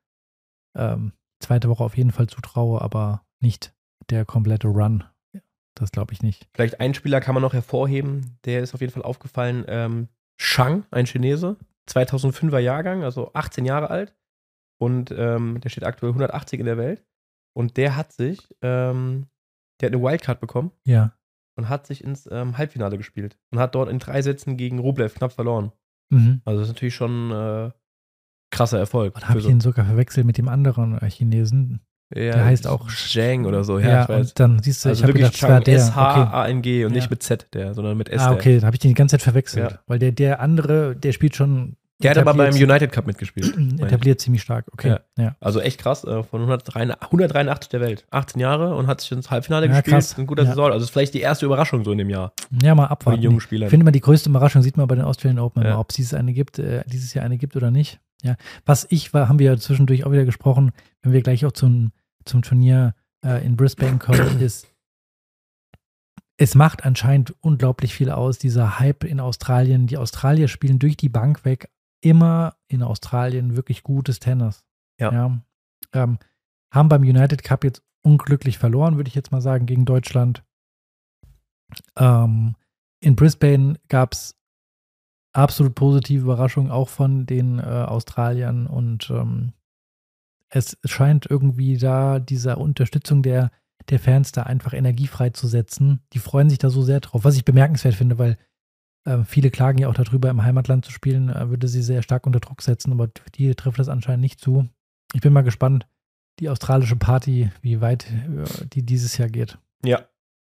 ähm, 0.77 1.13
zweite 1.41 1.71
Woche 1.71 1.83
auf 1.83 1.97
jeden 1.97 2.13
Fall 2.13 2.27
zutraue, 2.27 2.83
aber 2.83 3.25
nicht 3.41 3.75
der 4.11 4.27
komplette 4.27 4.69
Run. 4.69 5.05
Das 5.75 5.91
glaube 5.91 6.13
ich 6.13 6.23
nicht. 6.23 6.49
Vielleicht 6.55 6.81
einen 6.81 6.95
Spieler 6.95 7.21
kann 7.21 7.35
man 7.35 7.43
noch 7.43 7.55
hervorheben, 7.55 8.39
der 8.45 8.61
ist 8.63 8.75
auf 8.75 8.81
jeden 8.81 8.93
Fall 8.93 9.03
aufgefallen. 9.03 9.65
Ähm, 9.69 10.09
Shang, 10.41 10.85
ein 10.91 11.07
Chinese, 11.07 11.57
2005er 11.89 12.59
Jahrgang, 12.59 13.05
also 13.05 13.33
18 13.35 13.65
Jahre 13.65 13.91
alt. 13.91 14.15
Und 14.81 15.13
ähm, 15.17 15.61
der 15.61 15.69
steht 15.71 15.85
aktuell 15.85 16.11
180 16.11 16.59
in 16.61 16.67
der 16.67 16.77
Welt. 16.77 17.05
Und 17.55 17.77
der 17.77 17.97
hat 17.97 18.13
sich, 18.13 18.49
ähm, 18.63 19.27
der 19.81 19.89
hat 19.89 19.95
eine 19.95 20.03
Wildcard 20.03 20.41
bekommen 20.41 20.73
Ja. 20.85 21.15
und 21.57 21.69
hat 21.69 21.87
sich 21.87 22.03
ins 22.03 22.29
ähm, 22.31 22.59
Halbfinale 22.59 22.97
gespielt. 22.99 23.39
Und 23.53 23.59
hat 23.59 23.75
dort 23.75 23.89
in 23.91 23.99
drei 23.99 24.23
Sätzen 24.23 24.57
gegen 24.57 24.79
Rublev 24.79 25.15
knapp 25.15 25.33
verloren. 25.33 25.73
Mhm. 26.11 26.41
Also 26.45 26.61
das 26.61 26.69
ist 26.69 26.75
natürlich 26.75 26.95
schon 26.95 27.31
äh, 27.31 27.71
krasser 28.51 28.79
Erfolg. 28.79 29.15
Und 29.15 29.29
habe 29.29 29.39
ich 29.39 29.47
ihn 29.49 29.61
sogar 29.61 29.85
verwechselt 29.87 30.27
mit 30.27 30.39
dem 30.39 30.49
anderen 30.49 30.99
äh, 30.99 31.09
Chinesen. 31.11 31.81
Ja, 32.15 32.33
der 32.33 32.45
heißt 32.45 32.67
auch 32.67 32.89
Zhang 32.91 33.45
oder 33.47 33.65
so, 33.65 33.79
Ja, 33.79 33.89
ja, 33.89 34.03
ich 34.03 34.09
weiß. 34.09 34.29
und 34.31 34.41
dann 34.41 34.63
siehst 34.63 34.85
du, 34.85 34.89
Also 34.91 35.01
ich 35.01 35.03
habe 35.09 35.19
wirklich 35.19 35.41
gedacht, 35.41 35.51
Chang, 35.51 35.65
der. 35.65 35.75
Okay. 35.79 35.83
S-H-A-N-G 35.89 36.85
und 36.85 36.91
Ja. 36.93 36.97
nicht 36.97 37.11
mit 37.11 37.23
Z, 37.23 37.47
der, 37.55 37.75
sondern 37.75 37.97
mit 37.97 38.09
S. 38.09 38.21
Ah, 38.23 38.33
okay, 38.33 38.59
da 38.61 38.67
habe 38.67 38.77
ich 38.77 38.81
den 38.81 38.89
die 38.91 38.95
ganze 38.95 39.15
Zeit 39.15 39.23
verwechselt. 39.23 39.71
Ja. 39.73 39.79
Weil 39.87 39.99
der, 39.99 40.13
der 40.13 40.41
andere, 40.41 40.95
der 40.97 41.13
spielt 41.13 41.37
schon 41.37 41.77
Der 42.03 42.11
hat 42.11 42.19
aber 42.19 42.35
beim 42.35 42.53
United 42.55 42.91
Cup 42.93 43.07
mitgespielt. 43.07 43.55
ich. 43.77 43.81
etabliert 43.81 44.21
ziemlich 44.21 44.43
stark. 44.43 44.67
Okay. 44.73 44.97
Ja. 45.17 45.37
Also 45.41 45.61
echt 45.61 45.81
krass, 45.81 46.03
äh, 46.05 46.23
von 46.25 46.41
183, 46.41 47.01
183 47.01 47.69
der 47.71 47.81
Welt. 47.81 48.07
18 48.11 48.41
Jahre 48.41 48.75
und 48.75 48.89
hat 48.89 49.01
sich 49.01 49.13
ins 49.13 49.31
Halbfinale 49.31 49.69
gespielt. 49.69 49.95
krass. 49.95 50.19
Ein 50.19 50.27
guter. 50.27 50.45
Saison. 50.47 50.73
Also 50.73 50.83
ist 50.85 50.91
vielleicht 50.91 51.15
die 51.15 51.21
erste 51.21 51.47
Überraschung 51.47 51.85
so 51.85 51.93
in 51.93 51.99
dem 51.99 52.11
Jahr 52.11 52.33
Ja, 52.63 52.75
mal 52.75 52.85
von 52.87 52.91
abwarten. 52.93 53.21
den 53.21 53.25
jungen 53.25 53.37
Ich 53.39 53.45
Spielern. 53.45 53.71
finde 53.71 53.85
immer, 53.85 53.93
die 53.93 54.01
größte 54.01 54.29
Überraschung 54.31 54.63
sieht 54.63 54.77
man 54.77 54.89
bei 54.89 54.97
den 54.97 55.05
Australian 55.05 55.39
Open, 55.39 55.65
ob 55.73 55.91
es 55.91 55.97
dieses, 55.97 56.15
eine 56.15 56.33
gibt, 56.33 56.59
äh, 56.59 56.83
dieses 56.87 57.15
Jahr 57.15 57.25
eine 57.25 57.39
gibt 57.39 57.55
oder 57.57 57.71
nicht. 57.71 58.01
Ja. 58.25 58.37
Was 58.67 58.87
ich 58.91 59.13
war, 59.15 59.29
haben 59.29 59.39
wir 59.41 59.47
ja 59.53 59.57
zwischendurch 59.57 60.05
auch 60.07 60.13
wieder 60.13 60.25
gesprochen, 60.25 60.71
wenn 61.03 61.13
wir 61.13 61.23
gleich 61.23 61.45
auch 61.45 61.51
zum, 61.53 61.91
zum 62.25 62.43
Turnier 62.43 62.95
äh, 63.25 63.45
in 63.45 63.57
Brisbane 63.57 63.99
kommen, 63.99 64.41
ist, 64.41 64.69
es 66.37 66.55
macht 66.55 66.85
anscheinend 66.85 67.35
unglaublich 67.41 67.95
viel 67.95 68.11
aus, 68.11 68.39
dieser 68.39 68.79
Hype 68.79 69.05
in 69.05 69.21
Australien. 69.21 69.87
Die 69.87 69.99
Australier 69.99 70.49
spielen 70.49 70.79
durch 70.79 70.97
die 70.97 71.09
Bank 71.09 71.45
weg 71.45 71.71
immer 72.01 72.57
in 72.67 72.83
Australien 72.83 73.57
wirklich 73.57 73.83
gutes 73.83 74.19
Tennis. 74.19 74.65
Ja. 74.99 75.41
Ähm, 75.93 76.19
haben 76.73 76.89
beim 76.89 77.03
United 77.03 77.45
Cup 77.45 77.65
jetzt 77.65 77.83
unglücklich 78.03 78.59
verloren, 78.59 78.97
würde 78.97 79.09
ich 79.09 79.15
jetzt 79.15 79.31
mal 79.31 79.41
sagen, 79.41 79.67
gegen 79.67 79.85
Deutschland. 79.85 80.43
Ähm, 81.97 82.57
in 83.01 83.17
Brisbane 83.17 83.79
gab 83.89 84.13
es 84.13 84.37
absolut 85.33 85.75
positive 85.75 86.23
Überraschungen 86.23 86.71
auch 86.71 86.89
von 86.89 87.27
den 87.27 87.59
äh, 87.59 87.63
Australiern 87.63 88.67
und 88.67 89.11
ähm, 89.11 89.53
es 90.55 90.79
scheint 90.85 91.27
irgendwie 91.29 91.79
da 91.79 92.19
dieser 92.19 92.59
Unterstützung 92.59 93.23
der, 93.23 93.51
der 93.89 93.99
Fans 93.99 94.33
da 94.33 94.43
einfach 94.43 94.75
Energie 94.75 95.07
freizusetzen. 95.07 96.01
Die 96.13 96.19
freuen 96.19 96.51
sich 96.51 96.59
da 96.59 96.69
so 96.71 96.83
sehr 96.83 97.01
drauf, 97.01 97.25
was 97.25 97.37
ich 97.37 97.45
bemerkenswert 97.45 97.95
finde, 97.95 98.19
weil 98.19 98.37
äh, 99.05 99.25
viele 99.25 99.51
klagen 99.51 99.79
ja 99.79 99.89
auch 99.89 99.95
darüber, 99.95 100.29
im 100.29 100.45
Heimatland 100.45 100.85
zu 100.85 100.93
spielen, 100.93 101.31
äh, 101.31 101.49
würde 101.49 101.69
sie 101.69 101.83
sehr 101.83 102.03
stark 102.03 102.27
unter 102.27 102.39
Druck 102.39 102.61
setzen, 102.61 102.93
aber 102.93 103.09
die 103.35 103.55
trifft 103.55 103.79
das 103.79 103.89
anscheinend 103.89 104.21
nicht 104.21 104.41
zu. 104.41 104.69
Ich 105.15 105.23
bin 105.23 105.33
mal 105.33 105.43
gespannt, 105.43 105.87
die 106.39 106.51
australische 106.51 106.97
Party, 106.97 107.51
wie 107.63 107.81
weit 107.81 108.07
äh, 108.11 108.67
die 108.67 108.85
dieses 108.85 109.17
Jahr 109.17 109.29
geht. 109.29 109.59
Ja. 109.85 110.03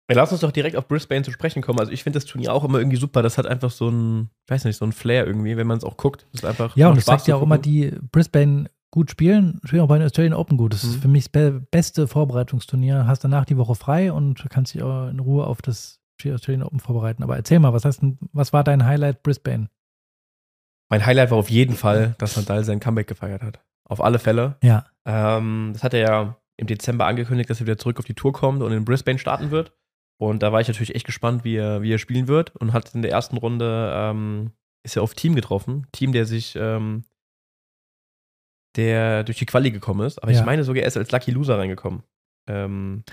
Lass 0.09 0.31
uns 0.31 0.39
doch 0.39 0.53
direkt 0.53 0.77
auf 0.77 0.87
Brisbane 0.87 1.23
zu 1.23 1.31
sprechen 1.31 1.61
kommen. 1.61 1.79
Also 1.79 1.91
ich 1.91 2.03
finde 2.03 2.15
das 2.15 2.25
Turnier 2.25 2.53
auch 2.53 2.63
immer 2.63 2.77
irgendwie 2.77 2.95
super. 2.95 3.21
Das 3.21 3.37
hat 3.37 3.45
einfach 3.45 3.71
so 3.71 3.89
ein, 3.89 4.29
ich 4.45 4.51
weiß 4.51 4.63
nicht, 4.63 4.77
so 4.77 4.85
ein 4.85 4.93
Flair 4.93 5.27
irgendwie, 5.27 5.57
wenn 5.57 5.67
man 5.67 5.79
es 5.79 5.83
auch 5.83 5.97
guckt. 5.97 6.25
Das 6.31 6.43
ist 6.43 6.45
einfach 6.45 6.77
Ja, 6.77 6.87
und 6.87 6.97
es 6.97 7.03
zeigt 7.03 7.27
ja 7.27 7.35
auch 7.35 7.41
immer, 7.41 7.57
die 7.57 7.91
Brisbane 8.13 8.69
gut 8.91 9.11
spielen, 9.11 9.59
spielen 9.65 9.81
auch 9.81 9.87
bei 9.87 9.97
den 9.97 10.05
Australian 10.05 10.33
Open 10.33 10.57
gut. 10.57 10.73
Das 10.73 10.83
ist 10.83 10.97
Mhm. 10.97 11.01
für 11.01 11.07
mich 11.07 11.23
das 11.25 11.31
be 11.31 11.51
beste 11.71 12.07
Vorbereitungsturnier. 12.07 13.05
Hast 13.07 13.23
danach 13.23 13.45
die 13.45 13.57
Woche 13.57 13.75
frei 13.75 14.11
und 14.11 14.45
kannst 14.49 14.73
dich 14.73 14.83
auch 14.83 15.07
in 15.09 15.19
Ruhe 15.19 15.45
auf 15.45 15.61
das 15.61 15.99
Australian 16.25 16.63
Open 16.63 16.79
vorbereiten. 16.79 17.21
Aber 17.23 17.35
erzähl 17.35 17.59
mal, 17.59 17.73
was, 17.73 17.85
hast 17.85 18.01
denn, 18.01 18.17
was 18.31 18.53
war 18.53 18.63
dein 18.63 18.85
Highlight 18.85 19.21
Brisbane? 19.23 19.69
Mein 20.89 21.05
Highlight 21.05 21.31
war 21.31 21.37
auf 21.37 21.49
jeden 21.49 21.75
Fall, 21.75 22.15
dass 22.17 22.37
Nadal 22.37 22.63
sein 22.63 22.79
Comeback 22.79 23.07
gefeiert 23.07 23.43
hat. 23.43 23.59
Auf 23.85 24.01
alle 24.01 24.19
Fälle. 24.19 24.55
Ja, 24.63 24.85
Ähm, 25.05 25.71
das 25.73 25.83
hat 25.83 25.93
er 25.93 25.99
ja 26.01 26.37
im 26.57 26.67
Dezember 26.67 27.05
angekündigt, 27.05 27.49
dass 27.49 27.59
er 27.61 27.67
wieder 27.67 27.77
zurück 27.77 27.99
auf 27.99 28.05
die 28.05 28.13
Tour 28.13 28.33
kommt 28.33 28.61
und 28.63 28.71
in 28.71 28.83
Brisbane 28.85 29.19
starten 29.19 29.51
wird. 29.51 29.73
Und 30.19 30.41
da 30.43 30.51
war 30.51 30.59
ich 30.61 30.67
natürlich 30.67 30.95
echt 30.95 31.05
gespannt, 31.05 31.43
wie 31.43 31.55
er, 31.55 31.81
wie 31.81 31.93
er 31.93 31.99
spielen 31.99 32.27
wird. 32.27 32.55
Und 32.55 32.73
hat 32.73 32.95
in 32.95 33.01
der 33.03 33.11
ersten 33.11 33.37
Runde 33.37 33.91
ähm, 33.93 34.51
ist 34.83 34.95
er 34.95 35.03
auf 35.03 35.13
Team 35.13 35.35
getroffen. 35.35 35.85
Team, 35.91 36.11
der 36.13 36.25
sich, 36.25 36.55
ähm, 36.59 37.03
der 38.77 39.23
durch 39.23 39.37
die 39.39 39.45
Quali 39.45 39.71
gekommen 39.71 40.05
ist. 40.07 40.21
Aber 40.23 40.31
Ja. 40.31 40.39
ich 40.39 40.45
meine 40.45 40.63
sogar, 40.63 40.81
er 40.83 40.87
ist 40.87 40.95
als 40.97 41.11
Lucky 41.11 41.31
Loser 41.31 41.57
reingekommen. 41.57 42.03
Ähm, 42.49 43.03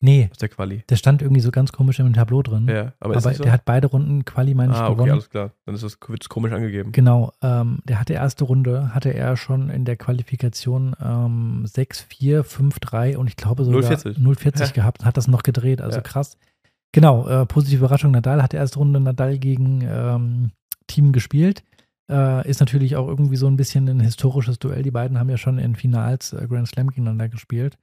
nee, 0.00 0.28
aus 0.30 0.38
der 0.38 0.48
Quali. 0.48 0.82
der 0.88 0.96
stand 0.96 1.20
irgendwie 1.20 1.42
so 1.42 1.50
ganz 1.50 1.72
komisch 1.72 1.98
im 1.98 2.12
Tableau 2.14 2.42
drin. 2.42 2.66
Ja, 2.68 2.94
aber, 3.00 3.16
aber 3.16 3.34
so? 3.34 3.42
der 3.42 3.52
hat 3.52 3.64
beide 3.66 3.88
Runden 3.88 4.24
Quali, 4.24 4.54
meine 4.54 4.72
ich, 4.72 4.78
ah, 4.78 4.86
okay, 4.86 4.94
gewonnen. 4.94 5.12
alles 5.12 5.28
klar. 5.28 5.52
Dann 5.66 5.74
ist 5.74 5.82
es 5.82 5.98
wird's 6.08 6.28
komisch 6.30 6.52
angegeben. 6.52 6.92
Genau, 6.92 7.32
ähm, 7.42 7.80
der 7.84 8.00
hatte 8.00 8.14
erste 8.14 8.44
Runde, 8.44 8.94
hatte 8.94 9.12
er 9.12 9.36
schon 9.36 9.68
in 9.68 9.84
der 9.84 9.96
Qualifikation 9.96 10.96
ähm, 11.02 11.64
6-4, 11.66 12.42
5-3 12.42 13.16
und 13.16 13.28
ich 13.28 13.36
glaube 13.36 13.64
sogar 13.64 13.82
0,40. 13.82 14.18
0,40 14.18 14.60
Ja. 14.60 14.66
gehabt 14.72 15.00
und 15.00 15.06
hat 15.06 15.16
das 15.18 15.28
noch 15.28 15.42
gedreht, 15.42 15.82
also 15.82 15.96
Ja. 15.98 16.02
krass. 16.02 16.38
Genau, 16.92 17.28
äh, 17.28 17.46
positive 17.46 17.80
Überraschung, 17.84 18.10
Nadal 18.12 18.42
hat 18.42 18.54
erste 18.54 18.78
Runde 18.78 18.98
Nadal 18.98 19.38
gegen 19.38 19.82
ähm, 19.82 20.50
Team 20.88 21.12
gespielt. 21.12 21.62
Äh, 22.10 22.48
ist 22.48 22.58
natürlich 22.58 22.96
auch 22.96 23.06
irgendwie 23.06 23.36
so 23.36 23.46
ein 23.46 23.56
bisschen 23.56 23.88
ein 23.88 24.00
historisches 24.00 24.58
Duell. 24.58 24.82
Die 24.82 24.90
beiden 24.90 25.18
haben 25.18 25.30
ja 25.30 25.36
schon 25.36 25.58
in 25.58 25.76
Finals 25.76 26.32
äh, 26.32 26.46
Grand 26.48 26.66
Slam 26.66 26.88
gegeneinander 26.88 27.28
gespielt 27.28 27.78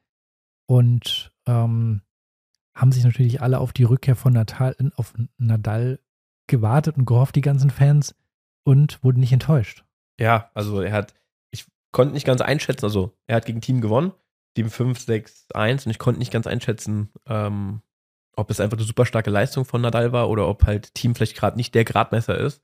und 0.65 1.31
ähm, 1.45 2.01
haben 2.75 2.91
sich 2.91 3.05
natürlich 3.05 3.41
alle 3.41 3.59
auf 3.59 3.71
die 3.71 3.85
Rückkehr 3.85 4.17
von 4.17 4.33
Natal, 4.33 4.75
auf 4.97 5.13
Nadal 5.37 5.99
gewartet 6.47 6.97
und 6.97 7.05
gehofft, 7.05 7.35
die 7.35 7.41
ganzen 7.41 7.69
Fans, 7.69 8.15
und 8.63 9.01
wurde 9.01 9.19
nicht 9.19 9.31
enttäuscht. 9.31 9.85
Ja, 10.19 10.51
also 10.53 10.81
er 10.81 10.91
hat, 10.91 11.13
ich 11.51 11.65
konnte 11.93 12.13
nicht 12.13 12.27
ganz 12.27 12.41
einschätzen, 12.41 12.85
also 12.85 13.17
er 13.27 13.37
hat 13.37 13.45
gegen 13.45 13.61
Team 13.61 13.79
gewonnen, 13.79 14.11
Team 14.55 14.69
5, 14.69 14.99
6, 14.99 15.51
1 15.53 15.85
und 15.85 15.91
ich 15.91 15.99
konnte 15.99 16.19
nicht 16.19 16.33
ganz 16.33 16.47
einschätzen, 16.47 17.09
ähm, 17.27 17.81
ob 18.35 18.51
es 18.51 18.59
einfach 18.59 18.77
eine 18.77 18.85
super 18.85 19.05
starke 19.05 19.29
Leistung 19.29 19.63
von 19.63 19.81
Nadal 19.81 20.11
war 20.11 20.29
oder 20.29 20.49
ob 20.49 20.65
halt 20.65 20.93
Team 20.93 21.15
vielleicht 21.15 21.37
gerade 21.37 21.55
nicht 21.55 21.73
der 21.73 21.85
Gradmesser 21.85 22.37
ist. 22.37 22.61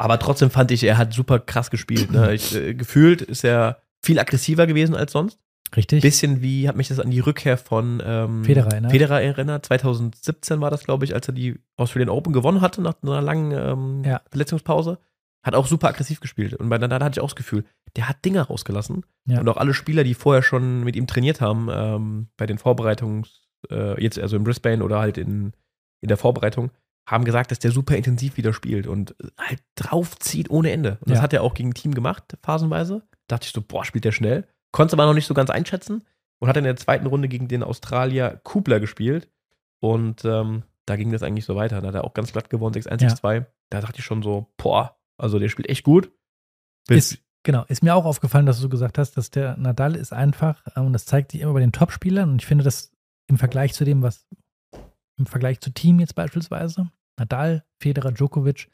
Aber 0.00 0.20
trotzdem 0.20 0.50
fand 0.50 0.70
ich, 0.70 0.84
er 0.84 0.96
hat 0.96 1.12
super 1.12 1.40
krass 1.40 1.70
gespielt. 1.70 2.12
Ne? 2.12 2.32
Ich, 2.32 2.54
äh, 2.54 2.74
gefühlt 2.74 3.20
ist 3.20 3.42
er 3.44 3.82
viel 4.00 4.20
aggressiver 4.20 4.68
gewesen 4.68 4.94
als 4.94 5.10
sonst. 5.10 5.40
Richtig. 5.74 6.02
Bisschen 6.02 6.40
wie, 6.40 6.68
hat 6.68 6.76
mich 6.76 6.86
das 6.86 7.00
an 7.00 7.10
die 7.10 7.18
Rückkehr 7.18 7.58
von 7.58 8.00
ähm, 8.06 8.44
Federer 8.44 8.70
erinnert. 8.70 8.92
Federer 8.92 9.20
erinnert. 9.20 9.66
2017 9.66 10.60
war 10.60 10.70
das, 10.70 10.84
glaube 10.84 11.04
ich, 11.04 11.14
als 11.14 11.26
er 11.26 11.34
die 11.34 11.58
Australian 11.76 12.10
Open 12.10 12.32
gewonnen 12.32 12.60
hatte 12.60 12.80
nach 12.80 12.94
einer 13.02 13.20
langen 13.20 13.50
ähm, 13.50 14.04
Ja. 14.04 14.20
Verletzungspause. 14.30 14.98
Hat 15.42 15.56
auch 15.56 15.66
super 15.66 15.88
aggressiv 15.88 16.20
gespielt. 16.20 16.54
Und 16.54 16.68
bei 16.68 16.78
Nadal 16.78 17.02
hatte 17.02 17.18
ich 17.18 17.20
auch 17.20 17.30
das 17.30 17.36
Gefühl, 17.36 17.64
der 17.96 18.08
hat 18.08 18.24
Dinger 18.24 18.42
rausgelassen. 18.42 19.04
Ja. 19.26 19.40
Und 19.40 19.48
auch 19.48 19.56
alle 19.56 19.74
Spieler, 19.74 20.04
die 20.04 20.14
vorher 20.14 20.42
schon 20.42 20.84
mit 20.84 20.94
ihm 20.94 21.08
trainiert 21.08 21.40
haben, 21.40 21.68
ähm, 21.72 22.28
bei 22.36 22.46
den 22.46 22.58
Vorbereitungs, 22.58 23.48
äh, 23.68 24.00
jetzt 24.00 24.18
also 24.18 24.36
in 24.36 24.44
Brisbane 24.44 24.84
oder 24.84 25.00
halt 25.00 25.18
in, 25.18 25.54
in 26.00 26.08
der 26.08 26.16
Vorbereitung, 26.16 26.70
haben 27.10 27.24
gesagt, 27.24 27.50
dass 27.50 27.58
der 27.58 27.70
super 27.72 27.96
intensiv 27.96 28.36
wieder 28.36 28.52
spielt 28.52 28.86
und 28.86 29.16
halt 29.38 29.60
draufzieht 29.76 30.50
ohne 30.50 30.70
Ende. 30.70 30.98
Und 31.00 31.10
das 31.10 31.18
Ja. 31.18 31.22
hat 31.22 31.32
er 31.32 31.42
auch 31.42 31.54
gegen 31.54 31.74
Team 31.74 31.94
gemacht, 31.94 32.36
phasenweise. 32.42 33.02
dachte 33.28 33.44
ich 33.46 33.52
so, 33.52 33.60
boah, 33.62 33.84
spielt 33.84 34.04
der 34.06 34.12
schnell. 34.12 34.46
Konnte 34.72 34.94
aber 34.94 35.04
noch 35.06 35.12
nicht 35.14 35.26
so 35.26 35.34
ganz 35.34 35.50
einschätzen 35.50 36.06
und 36.38 36.48
hat 36.48 36.56
in 36.56 36.64
der 36.64 36.76
zweiten 36.76 37.06
Runde 37.06 37.28
gegen 37.28 37.46
den 37.48 37.62
Australier 37.62 38.40
Kubler 38.42 38.80
gespielt. 38.80 39.28
Und 39.80 40.24
ähm, 40.24 40.62
da 40.86 40.96
ging 40.96 41.12
das 41.12 41.22
eigentlich 41.22 41.44
so 41.44 41.54
weiter. 41.54 41.80
Da 41.82 41.88
hat 41.88 41.94
er 41.94 42.04
auch 42.04 42.14
ganz 42.14 42.32
glatt 42.32 42.48
gewonnen, 42.50 42.74
6-1, 42.74 43.02
Ja. 43.02 43.08
6-2. 43.08 43.46
Da 43.70 43.80
dachte 43.82 43.98
ich 43.98 44.04
schon 44.06 44.22
so, 44.22 44.46
boah, 44.56 44.96
also 45.18 45.38
der 45.38 45.48
spielt 45.50 45.68
echt 45.68 45.84
gut. 45.84 46.10
Bis, 46.86 47.12
Ist, 47.12 47.22
genau, 47.42 47.64
ist 47.68 47.82
mir 47.82 47.94
auch 47.94 48.06
aufgefallen, 48.06 48.46
dass 48.46 48.60
du 48.60 48.68
gesagt 48.70 48.96
hast, 48.98 49.16
dass 49.18 49.30
der 49.30 49.56
Nadal 49.58 49.94
ist 49.94 50.12
einfach, 50.14 50.62
äh, 50.74 50.80
und 50.80 50.92
das 50.94 51.04
zeigt 51.04 51.32
sich 51.32 51.40
immer 51.42 51.52
bei 51.52 51.60
den 51.60 51.72
Top-Spielern, 51.72 52.30
und 52.30 52.40
ich 52.42 52.46
finde 52.46 52.64
das 52.64 52.92
im 53.26 53.36
Vergleich 53.36 53.74
zu 53.74 53.84
dem, 53.84 54.00
was 54.02 54.26
im 55.18 55.26
Vergleich 55.26 55.60
zu 55.60 55.70
Team 55.70 56.00
jetzt 56.00 56.14
beispielsweise, 56.14 56.90
Nadal, 57.18 57.64
Federer, 57.78 58.12
Djokovic, 58.12 58.70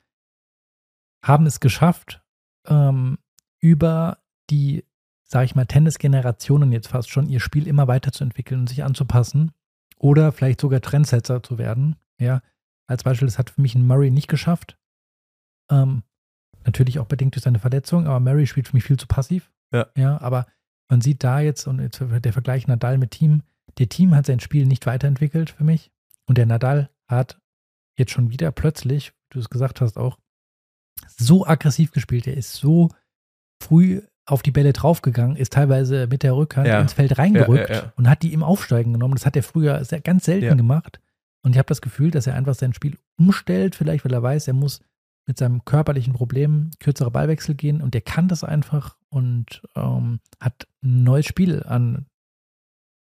haben 1.23 1.47
es 1.47 1.61
geschafft, 1.61 2.23
ähm, 2.67 3.19
über 3.61 4.19
die, 4.51 4.85
sag 5.25 5.45
ich 5.45 5.55
mal, 5.55 5.67
Tennis-Generationen 5.67 6.73
jetzt 6.73 6.89
fast 6.89 7.11
schon, 7.11 7.29
ihr 7.29 7.41
Spiel 7.41 7.67
immer 7.67 7.89
weiterzuentwickeln 7.89 8.61
und 8.61 8.69
sich 8.69 8.85
anzupassen 8.85 9.53
oder 9.99 10.33
vielleicht 10.33 10.61
sogar 10.61 10.81
Trendsetzer 10.81 11.43
zu 11.43 11.59
werden. 11.59 11.97
Ja, 12.19 12.43
als 12.87 13.05
Beispiel, 13.05 13.27
das 13.27 13.39
hat 13.39 13.51
für 13.51 13.61
mich 13.61 13.75
ein 13.75 13.87
Murray 13.87 14.11
nicht 14.11 14.29
geschafft. 14.29 14.79
Ähm, 15.71 16.03
natürlich 16.65 16.99
auch 16.99 17.07
bedingt 17.07 17.35
durch 17.35 17.45
seine 17.45 17.59
Verletzung, 17.59 18.07
aber 18.07 18.21
Murray 18.21 18.47
spielt 18.47 18.69
für 18.69 18.77
mich 18.77 18.85
viel 18.85 18.99
zu 18.99 19.07
passiv. 19.07 19.51
Ja. 19.73 19.87
Ja, 19.97 20.21
aber 20.21 20.47
man 20.89 21.01
sieht 21.01 21.25
da 21.25 21.41
jetzt, 21.41 21.67
und 21.67 21.81
jetzt 21.81 22.01
der 22.01 22.33
Vergleich 22.33 22.67
Nadal 22.67 22.99
mit 22.99 23.13
Team, 23.13 23.43
der 23.79 23.89
Team 23.89 24.15
hat 24.15 24.27
sein 24.27 24.41
Spiel 24.41 24.67
nicht 24.67 24.87
weiterentwickelt 24.87 25.51
für 25.51 25.65
mich. 25.65 25.91
Und 26.27 26.39
der 26.39 26.47
Nadal 26.47 26.91
hat 27.09 27.41
jetzt 27.97 28.13
schon 28.13 28.31
wieder 28.31 28.51
plötzlich, 28.53 29.11
wie 29.13 29.35
du 29.35 29.39
es 29.41 29.51
gesagt 29.51 29.81
hast, 29.81 29.97
auch 29.97 30.19
so 31.17 31.47
aggressiv 31.47 31.91
gespielt. 31.93 32.27
Er 32.27 32.37
ist 32.37 32.55
so 32.55 32.91
früh 33.63 34.03
auf 34.27 34.43
die 34.43 34.51
Bälle 34.53 34.73
draufgegangen, 34.73 35.37
ist 35.37 35.53
teilweise 35.53 36.07
mit 36.07 36.23
der 36.23 36.35
Rückhand 36.35 36.67
Ja. 36.67 36.81
ins 36.81 36.95
Feld 36.95 37.19
reingerückt 37.19 37.69
Ja, 37.71 37.77
ja, 37.77 37.93
und 37.97 38.09
hat 38.09 38.23
die 38.23 38.33
im 38.33 38.43
Aufsteigen 38.43 38.93
genommen. 38.95 39.15
Das 39.15 39.27
hat 39.27 39.37
er 39.37 39.43
früher 39.43 39.85
sehr, 39.85 40.01
ganz 40.01 40.25
selten 40.25 40.57
gemacht. 40.57 41.01
Und 41.43 41.53
ich 41.53 41.59
habe 41.59 41.67
das 41.69 41.83
Gefühl, 41.83 42.11
dass 42.11 42.27
er 42.27 42.35
einfach 42.35 42.55
sein 42.55 42.73
Spiel 42.73 42.99
umstellt, 43.19 43.75
vielleicht 43.77 44.05
weil 44.05 44.15
er 44.15 44.23
weiß, 44.23 44.49
er 44.49 44.55
muss 44.55 44.81
mit 45.27 45.37
seinem 45.39 45.65
körperlichen 45.65 46.15
Problem 46.15 46.71
kürzere 46.81 47.11
Ballwechsel 47.11 47.55
gehen 47.55 47.81
und 47.83 47.93
der 47.95 48.01
kann 48.01 48.29
das 48.29 48.45
einfach 48.45 48.97
und 49.11 49.63
ähm, 49.75 50.21
hat 50.41 50.67
ein 50.83 51.03
neues 51.05 51.27
Spiel 51.27 51.63
an, 51.63 52.07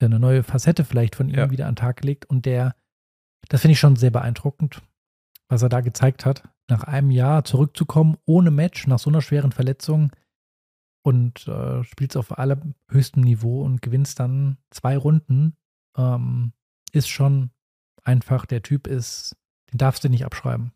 eine 0.00 0.18
neue 0.18 0.42
Facette 0.42 0.85
vielleicht 0.85 1.16
von 1.16 1.29
ihm 1.29 1.50
wieder 1.50 1.66
an 1.66 1.72
den 1.74 1.81
Tag 1.81 1.98
gelegt 1.98 2.24
und 2.26 2.46
der, 2.46 2.74
das 3.48 3.62
finde 3.62 3.72
ich 3.72 3.81
schon 3.81 3.96
sehr 3.96 4.11
beeindruckend, 4.11 4.83
was 5.48 5.62
er 5.62 5.68
da 5.68 5.81
gezeigt 5.81 6.24
hat, 6.24 6.48
nach 6.68 6.85
einem 6.85 7.11
Jahr 7.11 7.44
zurückzukommen, 7.44 8.16
ohne 8.26 8.50
Match, 8.50 8.87
nach 8.87 8.98
so 8.98 9.11
einer 9.11 9.22
schweren 9.22 9.53
Verletzung 9.53 10.12
und 11.03 11.48
äh, 11.48 11.83
spielt 11.85 12.16
auf 12.16 12.38
allerhöchstem 12.38 13.22
Niveau 13.22 13.62
und 13.62 13.83
gewinnst 13.83 14.20
dann 14.20 14.59
zwei 14.70 14.96
Runden, 14.96 15.57
ähm, 15.96 16.53
ist 16.92 17.09
schon 17.09 17.50
einfach, 18.05 18.46
der 18.46 18.62
Typ 18.62 18.87
ist, 18.87 19.37
den 19.72 19.79
darfst 19.79 20.05
du 20.05 20.09
nicht 20.09 20.24
abschreiben. 20.24 20.72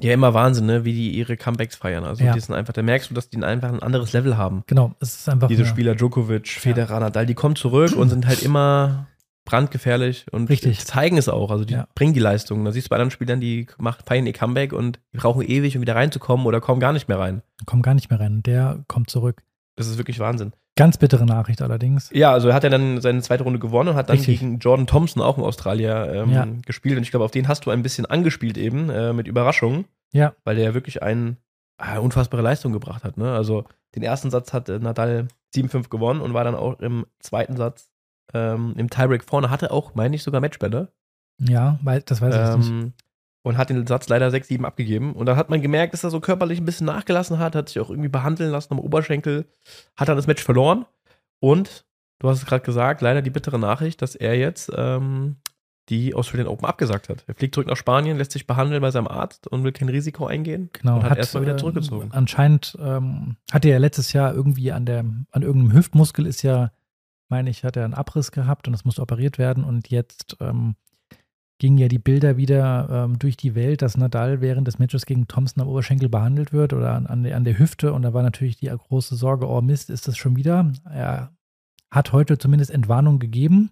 Ja, 0.00 0.12
immer 0.12 0.32
Wahnsinn, 0.32 0.66
ne? 0.66 0.84
wie 0.84 0.92
die 0.92 1.10
ihre 1.16 1.36
Comebacks 1.36 1.74
feiern. 1.74 2.04
Also 2.04 2.22
Ja. 2.22 2.32
die 2.32 2.40
sind 2.40 2.54
einfach, 2.54 2.72
da 2.72 2.82
merkst 2.82 3.10
du, 3.10 3.14
dass 3.14 3.30
die 3.30 3.42
einfach 3.42 3.68
ein 3.68 3.82
anderes 3.82 4.12
Level 4.12 4.36
haben. 4.36 4.62
Genau, 4.68 4.94
es 5.00 5.16
ist 5.16 5.28
einfach 5.28 5.48
Diese 5.48 5.66
Spieler 5.66 5.96
Djokovic, 5.96 6.48
Federer, 6.48 7.00
Nadal, 7.00 7.26
die 7.26 7.34
kommen 7.34 7.56
zurück 7.56 7.96
und 7.96 8.08
sind 8.10 8.26
halt 8.26 8.42
immer 8.42 9.08
brandgefährlich 9.48 10.26
und 10.30 10.48
Richtig. 10.48 10.84
zeigen 10.86 11.16
es 11.18 11.28
auch. 11.28 11.50
Also 11.50 11.64
die 11.64 11.74
Ja. 11.74 11.88
bringen 11.94 12.12
die 12.14 12.20
Leistung. 12.20 12.64
Da 12.64 12.72
siehst 12.72 12.86
du 12.86 12.90
bei 12.90 12.96
anderen 12.96 13.10
Spielern, 13.10 13.40
die 13.40 13.66
macht, 13.78 14.06
feiern 14.06 14.26
ihr 14.26 14.32
Comeback 14.32 14.72
und 14.72 15.00
die 15.12 15.18
brauchen 15.18 15.42
ewig, 15.42 15.74
um 15.76 15.82
wieder 15.82 15.96
reinzukommen 15.96 16.46
oder 16.46 16.60
kommen 16.60 16.80
gar 16.80 16.92
nicht 16.92 17.08
mehr 17.08 17.18
rein. 17.18 17.42
kommt 17.66 17.82
gar 17.82 17.94
nicht 17.94 18.10
mehr 18.10 18.20
rein. 18.20 18.42
Der 18.44 18.84
kommt 18.88 19.10
zurück. 19.10 19.42
Das 19.76 19.86
ist 19.88 19.98
wirklich 19.98 20.18
Wahnsinn. 20.20 20.52
Ganz 20.76 20.96
bittere 20.96 21.26
Nachricht 21.26 21.60
allerdings. 21.60 22.08
Ja, 22.12 22.32
also 22.32 22.48
er 22.48 22.54
hat 22.54 22.62
ja 22.62 22.70
dann 22.70 23.00
seine 23.00 23.20
zweite 23.22 23.42
Runde 23.42 23.58
gewonnen 23.58 23.90
und 23.90 23.94
hat 23.96 24.08
dann 24.10 24.16
Richtig. 24.16 24.38
gegen 24.38 24.58
Jordan 24.60 24.86
Thompson, 24.86 25.20
auch 25.22 25.36
ein 25.36 25.42
Australier, 25.44 26.12
ähm, 26.14 26.30
Ja. 26.32 26.46
gespielt. 26.64 26.96
Und 26.96 27.02
ich 27.02 27.10
glaube, 27.10 27.24
auf 27.24 27.30
den 27.32 27.48
hast 27.48 27.66
du 27.66 27.70
ein 27.70 27.82
bisschen 27.82 28.06
angespielt 28.06 28.56
eben, 28.58 28.88
äh, 28.90 29.12
mit 29.12 29.26
Überraschung. 29.26 29.86
Ja. 30.12 30.34
Weil 30.44 30.54
der 30.56 30.66
ja 30.66 30.74
wirklich 30.74 31.02
eine 31.02 31.36
äh, 31.78 31.98
unfassbare 31.98 32.42
Leistung 32.42 32.72
gebracht 32.72 33.02
hat. 33.04 33.16
Ne? 33.18 33.32
Also 33.32 33.64
den 33.94 34.02
ersten 34.02 34.30
Satz 34.30 34.52
hat 34.52 34.68
äh, 34.68 34.78
Nadal 34.78 35.28
7-5 35.54 35.88
gewonnen 35.90 36.20
und 36.20 36.32
war 36.34 36.44
dann 36.44 36.54
auch 36.54 36.78
im 36.80 37.06
zweiten 37.20 37.56
Satz 37.56 37.88
ähm, 38.34 38.74
im 38.76 38.90
Tiebreak 38.90 39.24
vorne. 39.24 39.50
Hatte 39.50 39.70
auch, 39.70 39.94
meine 39.94 40.16
ich, 40.16 40.22
sogar 40.22 40.40
Matchbälle. 40.40 40.92
Ja, 41.38 41.78
weil 41.82 42.02
das 42.02 42.20
weiß 42.20 42.34
ich 42.34 42.40
jetzt 42.40 42.58
nicht. 42.58 42.70
Ähm, 42.70 42.92
und 43.42 43.56
hat 43.56 43.70
den 43.70 43.86
Satz 43.86 44.08
leider 44.08 44.28
6-7 44.28 44.64
abgegeben. 44.64 45.14
Und 45.14 45.26
dann 45.26 45.36
hat 45.36 45.48
man 45.48 45.62
gemerkt, 45.62 45.94
dass 45.94 46.04
er 46.04 46.10
so 46.10 46.20
körperlich 46.20 46.60
ein 46.60 46.64
bisschen 46.64 46.86
nachgelassen 46.86 47.38
hat, 47.38 47.54
hat 47.54 47.68
sich 47.68 47.80
auch 47.80 47.88
irgendwie 47.88 48.08
behandeln 48.08 48.50
lassen 48.50 48.74
am 48.74 48.80
Oberschenkel, 48.80 49.46
hat 49.96 50.08
dann 50.08 50.16
das 50.16 50.26
Match 50.26 50.42
verloren. 50.42 50.84
Und 51.40 51.86
du 52.18 52.28
hast 52.28 52.38
es 52.38 52.46
gerade 52.46 52.64
gesagt, 52.64 53.00
leider 53.00 53.22
die 53.22 53.30
bittere 53.30 53.58
Nachricht, 53.58 54.02
dass 54.02 54.16
er 54.16 54.36
jetzt 54.36 54.70
ähm, 54.76 55.36
die 55.88 56.14
Australian 56.14 56.48
Open 56.48 56.66
abgesagt 56.66 57.08
hat. 57.08 57.24
Er 57.26 57.34
fliegt 57.34 57.54
zurück 57.54 57.68
nach 57.68 57.76
Spanien, 57.76 58.18
lässt 58.18 58.32
sich 58.32 58.46
behandeln 58.46 58.82
bei 58.82 58.90
seinem 58.90 59.08
Arzt 59.08 59.46
und 59.46 59.64
will 59.64 59.72
kein 59.72 59.88
Risiko 59.88 60.26
eingehen. 60.26 60.68
Genau, 60.74 60.96
und 60.96 61.04
hat 61.04 61.16
erstmal 61.16 61.44
wieder 61.44 61.54
äh, 61.54 61.58
zurückgezogen. 61.58 62.10
Anscheinend 62.12 62.76
ähm, 62.80 63.36
hatte 63.50 63.68
er 63.68 63.78
letztes 63.78 64.12
Jahr 64.12 64.34
irgendwie 64.34 64.72
an 64.72 64.84
der, 64.84 65.04
an 65.30 65.42
irgendeinem 65.42 65.72
Hüftmuskel 65.72 66.26
ist 66.26 66.42
ja, 66.42 66.70
meine 67.28 67.50
ich, 67.50 67.64
hat 67.64 67.76
er 67.76 67.84
einen 67.84 67.94
Abriss 67.94 68.32
gehabt 68.32 68.66
und 68.66 68.72
das 68.72 68.84
musste 68.84 69.02
operiert 69.02 69.38
werden 69.38 69.64
und 69.64 69.88
jetzt 69.88 70.36
ähm, 70.40 70.76
gingen 71.60 71.78
ja 71.78 71.88
die 71.88 71.98
Bilder 71.98 72.36
wieder 72.36 72.88
ähm, 72.90 73.18
durch 73.18 73.36
die 73.36 73.54
Welt, 73.54 73.82
dass 73.82 73.96
Nadal 73.96 74.40
während 74.40 74.66
des 74.68 74.78
Matches 74.78 75.06
gegen 75.06 75.26
Thompson 75.26 75.62
am 75.62 75.68
Oberschenkel 75.68 76.08
behandelt 76.08 76.52
wird 76.52 76.72
oder 76.72 76.94
an, 76.94 77.06
an, 77.06 77.24
der, 77.24 77.36
an 77.36 77.44
der 77.44 77.58
Hüfte 77.58 77.92
und 77.92 78.02
da 78.02 78.14
war 78.14 78.22
natürlich 78.22 78.56
die 78.56 78.68
große 78.68 79.16
Sorge, 79.16 79.48
oh 79.48 79.60
Mist, 79.60 79.90
ist 79.90 80.06
das 80.08 80.16
schon 80.16 80.36
wieder? 80.36 80.72
Er 80.84 81.32
hat 81.90 82.12
heute 82.12 82.38
zumindest 82.38 82.70
Entwarnung 82.70 83.18
gegeben. 83.18 83.70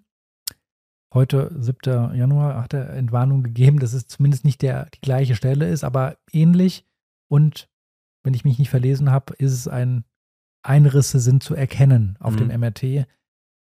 Heute, 1.15 1.55
7. 1.59 2.15
Januar, 2.15 2.61
hat 2.63 2.75
er 2.75 2.91
Entwarnung 2.91 3.43
gegeben, 3.43 3.79
dass 3.79 3.93
es 3.93 4.09
zumindest 4.09 4.45
nicht 4.45 4.61
der, 4.63 4.87
die 4.95 5.01
gleiche 5.01 5.37
Stelle 5.37 5.69
ist, 5.69 5.85
aber 5.85 6.17
ähnlich. 6.33 6.85
Und 7.29 7.69
wenn 8.25 8.35
ich 8.35 8.45
mich 8.45 8.59
nicht 8.59 8.71
verlesen 8.71 9.11
habe, 9.11 9.35
ist 9.35 9.53
es 9.53 9.69
ein 9.69 10.05
Einrisse 10.65 11.21
sind 11.21 11.43
zu 11.45 11.55
erkennen 11.55 12.17
auf 12.19 12.35
Mhm. 12.35 12.49
dem 12.49 12.61
MRT, 12.61 13.07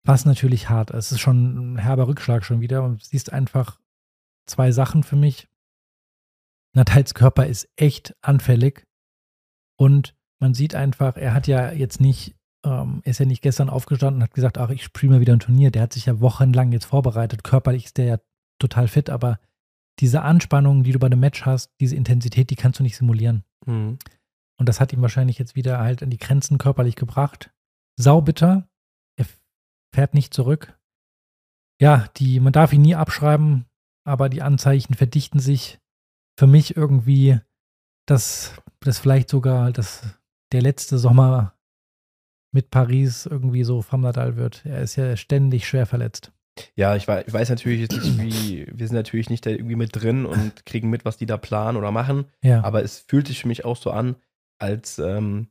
was 0.08 0.26
natürlich 0.26 0.70
hart 0.70 0.92
ist. 0.92 1.08
Es 1.08 1.12
ist 1.14 1.20
schon 1.20 1.74
ein 1.74 1.78
herber 1.78 2.08
Rückschlag 2.08 2.44
schon 2.46 2.62
wieder. 2.62 2.84
Und 2.84 3.04
siehst 3.04 3.34
einfach 3.34 3.80
zwei 4.48 4.72
Sachen 4.72 5.04
für 5.04 5.16
mich. 5.16 5.48
Natals 6.74 7.14
Körper 7.14 7.46
ist 7.46 7.70
echt 7.76 8.16
anfällig. 8.22 8.86
Und 9.78 10.16
man 10.40 10.54
sieht 10.54 10.76
einfach, 10.76 11.18
er 11.18 11.34
hat 11.34 11.48
ja 11.48 11.72
jetzt 11.72 12.00
nicht, 12.00 12.36
ähm, 12.66 13.02
ist 13.04 13.20
ja 13.20 13.26
nicht 13.26 13.42
gestern 13.42 13.70
aufgestanden 13.70 14.22
und 14.22 14.24
hat 14.24 14.34
gesagt, 14.34 14.58
ach, 14.58 14.70
ich 14.70 14.84
spiele 14.84 15.14
mal 15.14 15.20
wieder 15.20 15.34
ein 15.34 15.40
Turnier. 15.40 15.72
Der 15.72 15.82
hat 15.84 15.94
sich 15.94 16.06
ja 16.06 16.20
wochenlang 16.20 16.72
jetzt 16.72 16.86
vorbereitet. 16.86 17.44
Körperlich 17.44 17.86
ist 17.86 17.98
der 17.98 18.06
ja 18.06 18.18
total 18.60 18.88
fit, 18.88 19.10
aber 19.10 19.40
diese 20.00 20.22
Anspannung, 20.22 20.84
die 20.84 20.92
du 20.92 21.00
bei 21.00 21.08
einem 21.08 21.20
Match 21.20 21.46
hast, 21.46 21.72
diese 21.80 21.96
Intensität, 21.96 22.50
die 22.50 22.56
kannst 22.56 22.80
du 22.80 22.84
nicht 22.84 22.98
simulieren. 22.98 23.44
Mhm. 23.66 23.98
Und 24.60 24.70
das 24.70 24.80
hat 24.80 24.94
ihn 24.94 25.02
wahrscheinlich 25.02 25.38
jetzt 25.38 25.56
wieder 25.56 25.80
halt 25.80 26.02
an 26.02 26.10
die 26.10 26.18
Grenzen 26.18 26.58
körperlich 26.58 26.96
gebracht. 26.96 27.52
Saubitter. 27.96 28.68
Fährt 29.94 30.14
nicht 30.14 30.34
zurück. 30.34 30.78
Ja, 31.80 32.08
die, 32.18 32.40
man 32.40 32.54
darf 32.54 32.74
ihn 32.74 32.82
nie 32.82 32.96
abschreiben, 32.96 33.66
aber 34.04 34.30
die 34.30 34.42
Anzeichen 34.42 34.94
verdichten 34.96 35.40
sich 35.40 35.80
für 36.38 36.48
mich 36.48 36.76
irgendwie, 36.76 37.40
dass 38.08 38.54
das 38.80 39.00
vielleicht 39.00 39.30
sogar 39.30 39.72
das, 39.72 40.04
der 40.52 40.62
letzte 40.62 40.98
Sommer 40.98 41.56
mit 42.52 42.72
Paris 42.72 43.26
irgendwie 43.26 43.64
so 43.64 43.82
vom 43.82 44.02
Nadal 44.02 44.36
wird. 44.36 44.66
Er 44.66 44.82
ist 44.82 44.96
ja 44.96 45.16
ständig 45.18 45.68
schwer 45.68 45.86
verletzt. 45.86 46.32
Ja, 46.76 46.96
ich 46.96 47.08
weiß, 47.08 47.26
ich 47.28 47.34
weiß 47.34 47.50
natürlich 47.50 47.82
jetzt 47.82 48.04
nicht, 48.04 48.20
wie, 48.20 48.68
wir 48.72 48.88
sind 48.88 48.96
natürlich 48.96 49.30
nicht 49.30 49.46
da 49.46 49.52
irgendwie 49.52 49.76
mit 49.76 49.96
drin 49.96 50.26
und 50.26 50.66
kriegen 50.66 50.90
mit, 50.90 51.06
was 51.06 51.18
die 51.18 51.26
da 51.26 51.38
planen 51.38 51.78
oder 51.78 51.92
machen. 51.92 52.26
Ja. 52.42 52.64
Aber 52.64 52.84
es 52.84 53.00
fühlt 53.00 53.28
sich 53.28 53.42
für 53.42 53.48
mich 53.48 53.66
auch 53.66 53.78
so 53.78 53.92
an, 53.92 54.16
als 54.60 54.98
ähm, 54.98 55.50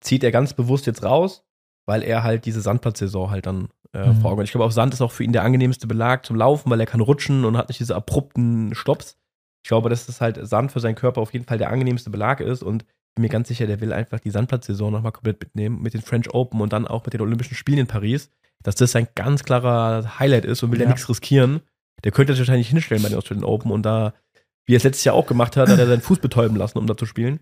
zieht 0.00 0.24
er 0.24 0.32
ganz 0.32 0.54
bewusst 0.54 0.86
jetzt 0.86 1.04
raus, 1.04 1.44
weil 1.86 2.02
er 2.02 2.22
halt 2.22 2.44
diese 2.46 2.60
Sandplatzsaison 2.60 3.30
halt 3.30 3.46
dann 3.46 3.68
äh, 3.92 4.08
Mhm. 4.08 4.16
vor 4.20 4.30
Augen 4.32 4.40
hat. 4.40 4.46
Ich 4.46 4.50
glaube, 4.52 4.64
auch 4.64 4.72
Sand 4.72 4.92
ist 4.94 5.00
auch 5.02 5.12
für 5.12 5.22
ihn 5.24 5.32
der 5.32 5.42
angenehmste 5.44 5.86
Belag 5.86 6.26
zum 6.26 6.36
Laufen, 6.36 6.68
weil 6.70 6.80
er 6.80 6.86
kann 6.86 7.00
rutschen 7.00 7.44
und 7.44 7.56
hat 7.56 7.68
nicht 7.68 7.78
diese 7.80 7.94
abrupten 7.94 8.74
Stopps. 8.74 9.16
Ich 9.64 9.68
glaube, 9.68 9.88
dass 9.88 10.06
das 10.06 10.20
halt 10.20 10.38
Sand 10.46 10.72
für 10.72 10.80
seinen 10.80 10.96
Körper 10.96 11.20
auf 11.20 11.32
jeden 11.32 11.44
Fall 11.44 11.58
der 11.58 11.70
angenehmste 11.70 12.10
Belag 12.10 12.40
ist 12.40 12.62
und 12.62 12.84
bin 13.14 13.22
mir 13.22 13.28
ganz 13.28 13.46
sicher, 13.48 13.66
der 13.68 13.80
will 13.80 13.92
einfach 13.92 14.18
die 14.18 14.30
Sandplatzsaison 14.30 14.92
nochmal 14.92 15.12
komplett 15.12 15.40
mitnehmen 15.40 15.80
mit 15.80 15.94
den 15.94 16.02
French 16.02 16.34
Open 16.34 16.60
und 16.60 16.72
dann 16.72 16.88
auch 16.88 17.04
mit 17.04 17.14
den 17.14 17.20
Olympischen 17.20 17.54
Spielen 17.54 17.78
in 17.78 17.86
Paris, 17.86 18.30
dass 18.64 18.74
das 18.74 18.90
sein 18.92 19.06
ganz 19.14 19.44
klarer 19.44 20.18
Highlight 20.18 20.44
ist 20.44 20.62
und 20.64 20.72
will 20.72 20.80
ja 20.80 20.88
nichts 20.88 21.08
riskieren. 21.08 21.60
Der 22.02 22.10
könnte 22.12 22.32
sich 22.32 22.40
wahrscheinlich 22.40 22.68
hinstellen 22.68 23.02
bei 23.02 23.08
den 23.10 23.16
Australian 23.18 23.44
Open 23.44 23.70
und 23.70 23.84
da, 23.86 24.12
wie 24.66 24.74
er 24.74 24.78
es 24.78 24.82
letztes 24.82 25.04
Jahr 25.04 25.14
auch 25.14 25.26
gemacht 25.26 25.56
hat, 25.56 25.68
hat 25.68 25.78
er 25.78 25.86
seinen 25.86 26.00
Fuß 26.02 26.18
betäuben 26.18 26.56
lassen, 26.56 26.78
um 26.78 26.86
da 26.88 26.96
zu 26.96 27.06
spielen. 27.06 27.38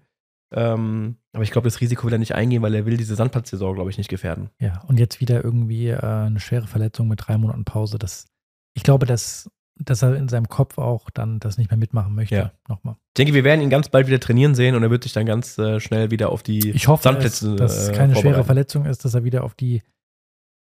Ähm, 0.52 1.16
aber 1.32 1.44
ich 1.44 1.50
glaube, 1.50 1.66
das 1.66 1.80
Risiko 1.80 2.06
will 2.06 2.12
er 2.12 2.18
nicht 2.18 2.34
eingehen, 2.34 2.62
weil 2.62 2.74
er 2.74 2.84
will 2.84 2.96
diese 2.96 3.14
Sandplatzsaison, 3.14 3.74
glaube 3.74 3.90
ich, 3.90 3.98
nicht 3.98 4.08
gefährden. 4.08 4.50
Ja, 4.60 4.82
und 4.86 4.98
jetzt 4.98 5.20
wieder 5.20 5.42
irgendwie 5.42 5.88
äh, 5.88 6.00
eine 6.00 6.40
schwere 6.40 6.66
Verletzung 6.66 7.08
mit 7.08 7.26
drei 7.26 7.38
Monaten 7.38 7.64
Pause. 7.64 7.98
Das, 7.98 8.26
ich 8.74 8.82
glaube, 8.82 9.06
dass, 9.06 9.50
dass 9.76 10.02
er 10.02 10.14
in 10.16 10.28
seinem 10.28 10.48
Kopf 10.48 10.76
auch 10.76 11.08
dann 11.10 11.40
das 11.40 11.56
nicht 11.56 11.70
mehr 11.70 11.78
mitmachen 11.78 12.14
möchte. 12.14 12.34
Ja. 12.34 12.52
Nochmal. 12.68 12.96
Ich 13.08 13.14
denke, 13.18 13.34
wir 13.34 13.44
werden 13.44 13.62
ihn 13.62 13.70
ganz 13.70 13.88
bald 13.88 14.06
wieder 14.06 14.20
trainieren 14.20 14.54
sehen 14.54 14.74
und 14.74 14.82
er 14.82 14.90
wird 14.90 15.04
sich 15.04 15.14
dann 15.14 15.26
ganz 15.26 15.56
äh, 15.58 15.80
schnell 15.80 16.10
wieder 16.10 16.30
auf 16.30 16.42
die 16.42 16.70
Ich 16.70 16.86
hoffe, 16.86 17.00
es, 17.00 17.04
Sandplätze 17.04 17.56
dass 17.56 17.76
es 17.76 17.88
äh, 17.88 17.92
keine 17.92 18.12
schwere 18.12 18.22
vorbereiten. 18.22 18.46
Verletzung 18.46 18.86
ist, 18.86 19.04
dass 19.04 19.14
er 19.14 19.24
wieder 19.24 19.44
auf 19.44 19.54
die 19.54 19.82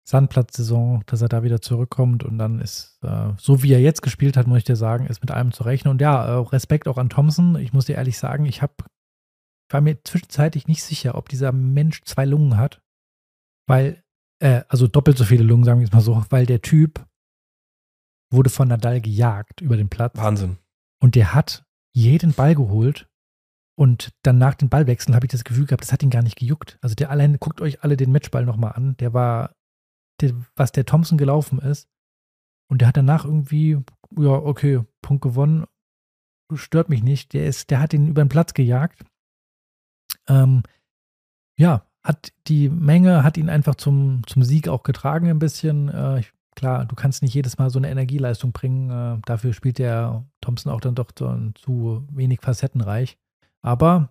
Sandplatzsaison, 0.04 1.02
dass 1.06 1.22
er 1.22 1.28
da 1.28 1.42
wieder 1.42 1.60
zurückkommt 1.60 2.24
und 2.24 2.38
dann 2.38 2.60
ist, 2.60 2.98
äh, 3.02 3.30
so 3.36 3.62
wie 3.62 3.72
er 3.72 3.80
jetzt 3.80 4.02
gespielt 4.02 4.36
hat, 4.36 4.46
muss 4.46 4.58
ich 4.58 4.64
dir 4.64 4.76
sagen, 4.76 5.06
ist 5.06 5.20
mit 5.20 5.30
allem 5.30 5.52
zu 5.52 5.62
rechnen. 5.64 5.92
Und 5.92 6.00
ja, 6.00 6.24
äh, 6.24 6.46
Respekt 6.48 6.88
auch 6.88 6.98
an 6.98 7.08
Thompson. 7.08 7.56
Ich 7.56 7.72
muss 7.72 7.86
dir 7.86 7.96
ehrlich 7.96 8.18
sagen, 8.18 8.44
ich 8.44 8.62
habe 8.62 8.74
war 9.72 9.80
mir 9.80 10.02
zwischenzeitlich 10.04 10.68
nicht 10.68 10.82
sicher, 10.82 11.14
ob 11.14 11.28
dieser 11.28 11.52
Mensch 11.52 12.02
zwei 12.04 12.24
Lungen 12.24 12.56
hat, 12.56 12.82
weil, 13.66 14.02
äh, 14.40 14.62
also 14.68 14.86
doppelt 14.86 15.18
so 15.18 15.24
viele 15.24 15.44
Lungen, 15.44 15.64
sagen 15.64 15.80
wir 15.80 15.86
es 15.86 15.92
mal 15.92 16.00
so, 16.00 16.24
weil 16.30 16.46
der 16.46 16.62
Typ 16.62 17.04
wurde 18.30 18.50
von 18.50 18.68
Nadal 18.68 19.00
gejagt 19.00 19.60
über 19.60 19.76
den 19.76 19.88
Platz. 19.88 20.16
Wahnsinn. 20.16 20.58
Und 21.00 21.14
der 21.14 21.34
hat 21.34 21.64
jeden 21.94 22.32
Ball 22.32 22.54
geholt. 22.54 23.08
Und 23.78 24.12
dann 24.22 24.38
nach 24.38 24.54
den 24.54 24.68
Ballwechseln 24.68 25.14
habe 25.14 25.26
ich 25.26 25.32
das 25.32 25.44
Gefühl 25.44 25.66
gehabt, 25.66 25.82
das 25.82 25.92
hat 25.92 26.02
ihn 26.02 26.10
gar 26.10 26.22
nicht 26.22 26.36
gejuckt. 26.36 26.78
Also 26.82 26.94
der 26.94 27.10
allein, 27.10 27.38
guckt 27.38 27.60
euch 27.60 27.82
alle 27.82 27.96
den 27.96 28.12
Matchball 28.12 28.44
nochmal 28.44 28.72
an. 28.72 28.96
Der 28.98 29.12
war, 29.12 29.54
der, 30.20 30.34
was 30.56 30.72
der 30.72 30.84
Thompson 30.84 31.18
gelaufen 31.18 31.58
ist. 31.58 31.88
Und 32.70 32.80
der 32.80 32.88
hat 32.88 32.96
danach 32.96 33.24
irgendwie, 33.24 33.78
ja, 34.16 34.30
okay, 34.30 34.80
Punkt 35.02 35.22
gewonnen. 35.22 35.64
Stört 36.54 36.90
mich 36.90 37.02
nicht. 37.02 37.32
Der 37.32 37.46
ist, 37.46 37.70
der 37.70 37.80
hat 37.80 37.94
ihn 37.94 38.08
über 38.08 38.22
den 38.22 38.28
Platz 38.28 38.54
gejagt. 38.54 39.04
Ähm, 40.28 40.62
ja, 41.56 41.86
hat 42.02 42.32
die 42.46 42.68
Menge, 42.68 43.22
hat 43.22 43.36
ihn 43.36 43.48
einfach 43.48 43.76
zum, 43.76 44.22
zum 44.26 44.42
Sieg 44.42 44.68
auch 44.68 44.82
getragen 44.82 45.28
ein 45.28 45.38
bisschen. 45.38 45.88
Äh, 45.88 46.20
ich, 46.20 46.32
klar, 46.56 46.84
du 46.84 46.94
kannst 46.94 47.22
nicht 47.22 47.34
jedes 47.34 47.58
Mal 47.58 47.70
so 47.70 47.78
eine 47.78 47.90
Energieleistung 47.90 48.52
bringen. 48.52 48.90
Äh, 48.90 49.20
dafür 49.24 49.52
spielt 49.52 49.78
der 49.78 50.24
Thompson 50.40 50.72
auch 50.72 50.80
dann 50.80 50.94
doch 50.94 51.10
so, 51.16 51.36
zu 51.54 52.06
wenig 52.10 52.40
facettenreich. 52.40 53.18
Aber 53.60 54.10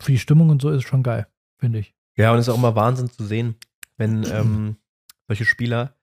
für 0.00 0.12
die 0.12 0.18
Stimmung 0.18 0.48
und 0.48 0.62
so 0.62 0.70
ist 0.70 0.78
es 0.78 0.82
schon 0.84 1.02
geil, 1.02 1.26
finde 1.58 1.80
ich. 1.80 1.94
Ja, 2.16 2.32
und 2.32 2.38
es 2.38 2.48
ist 2.48 2.54
auch 2.54 2.58
immer 2.58 2.76
Wahnsinn 2.76 3.10
zu 3.10 3.24
sehen, 3.24 3.56
wenn 3.96 4.24
ähm, 4.24 4.76
solche 5.26 5.44
Spieler 5.44 5.94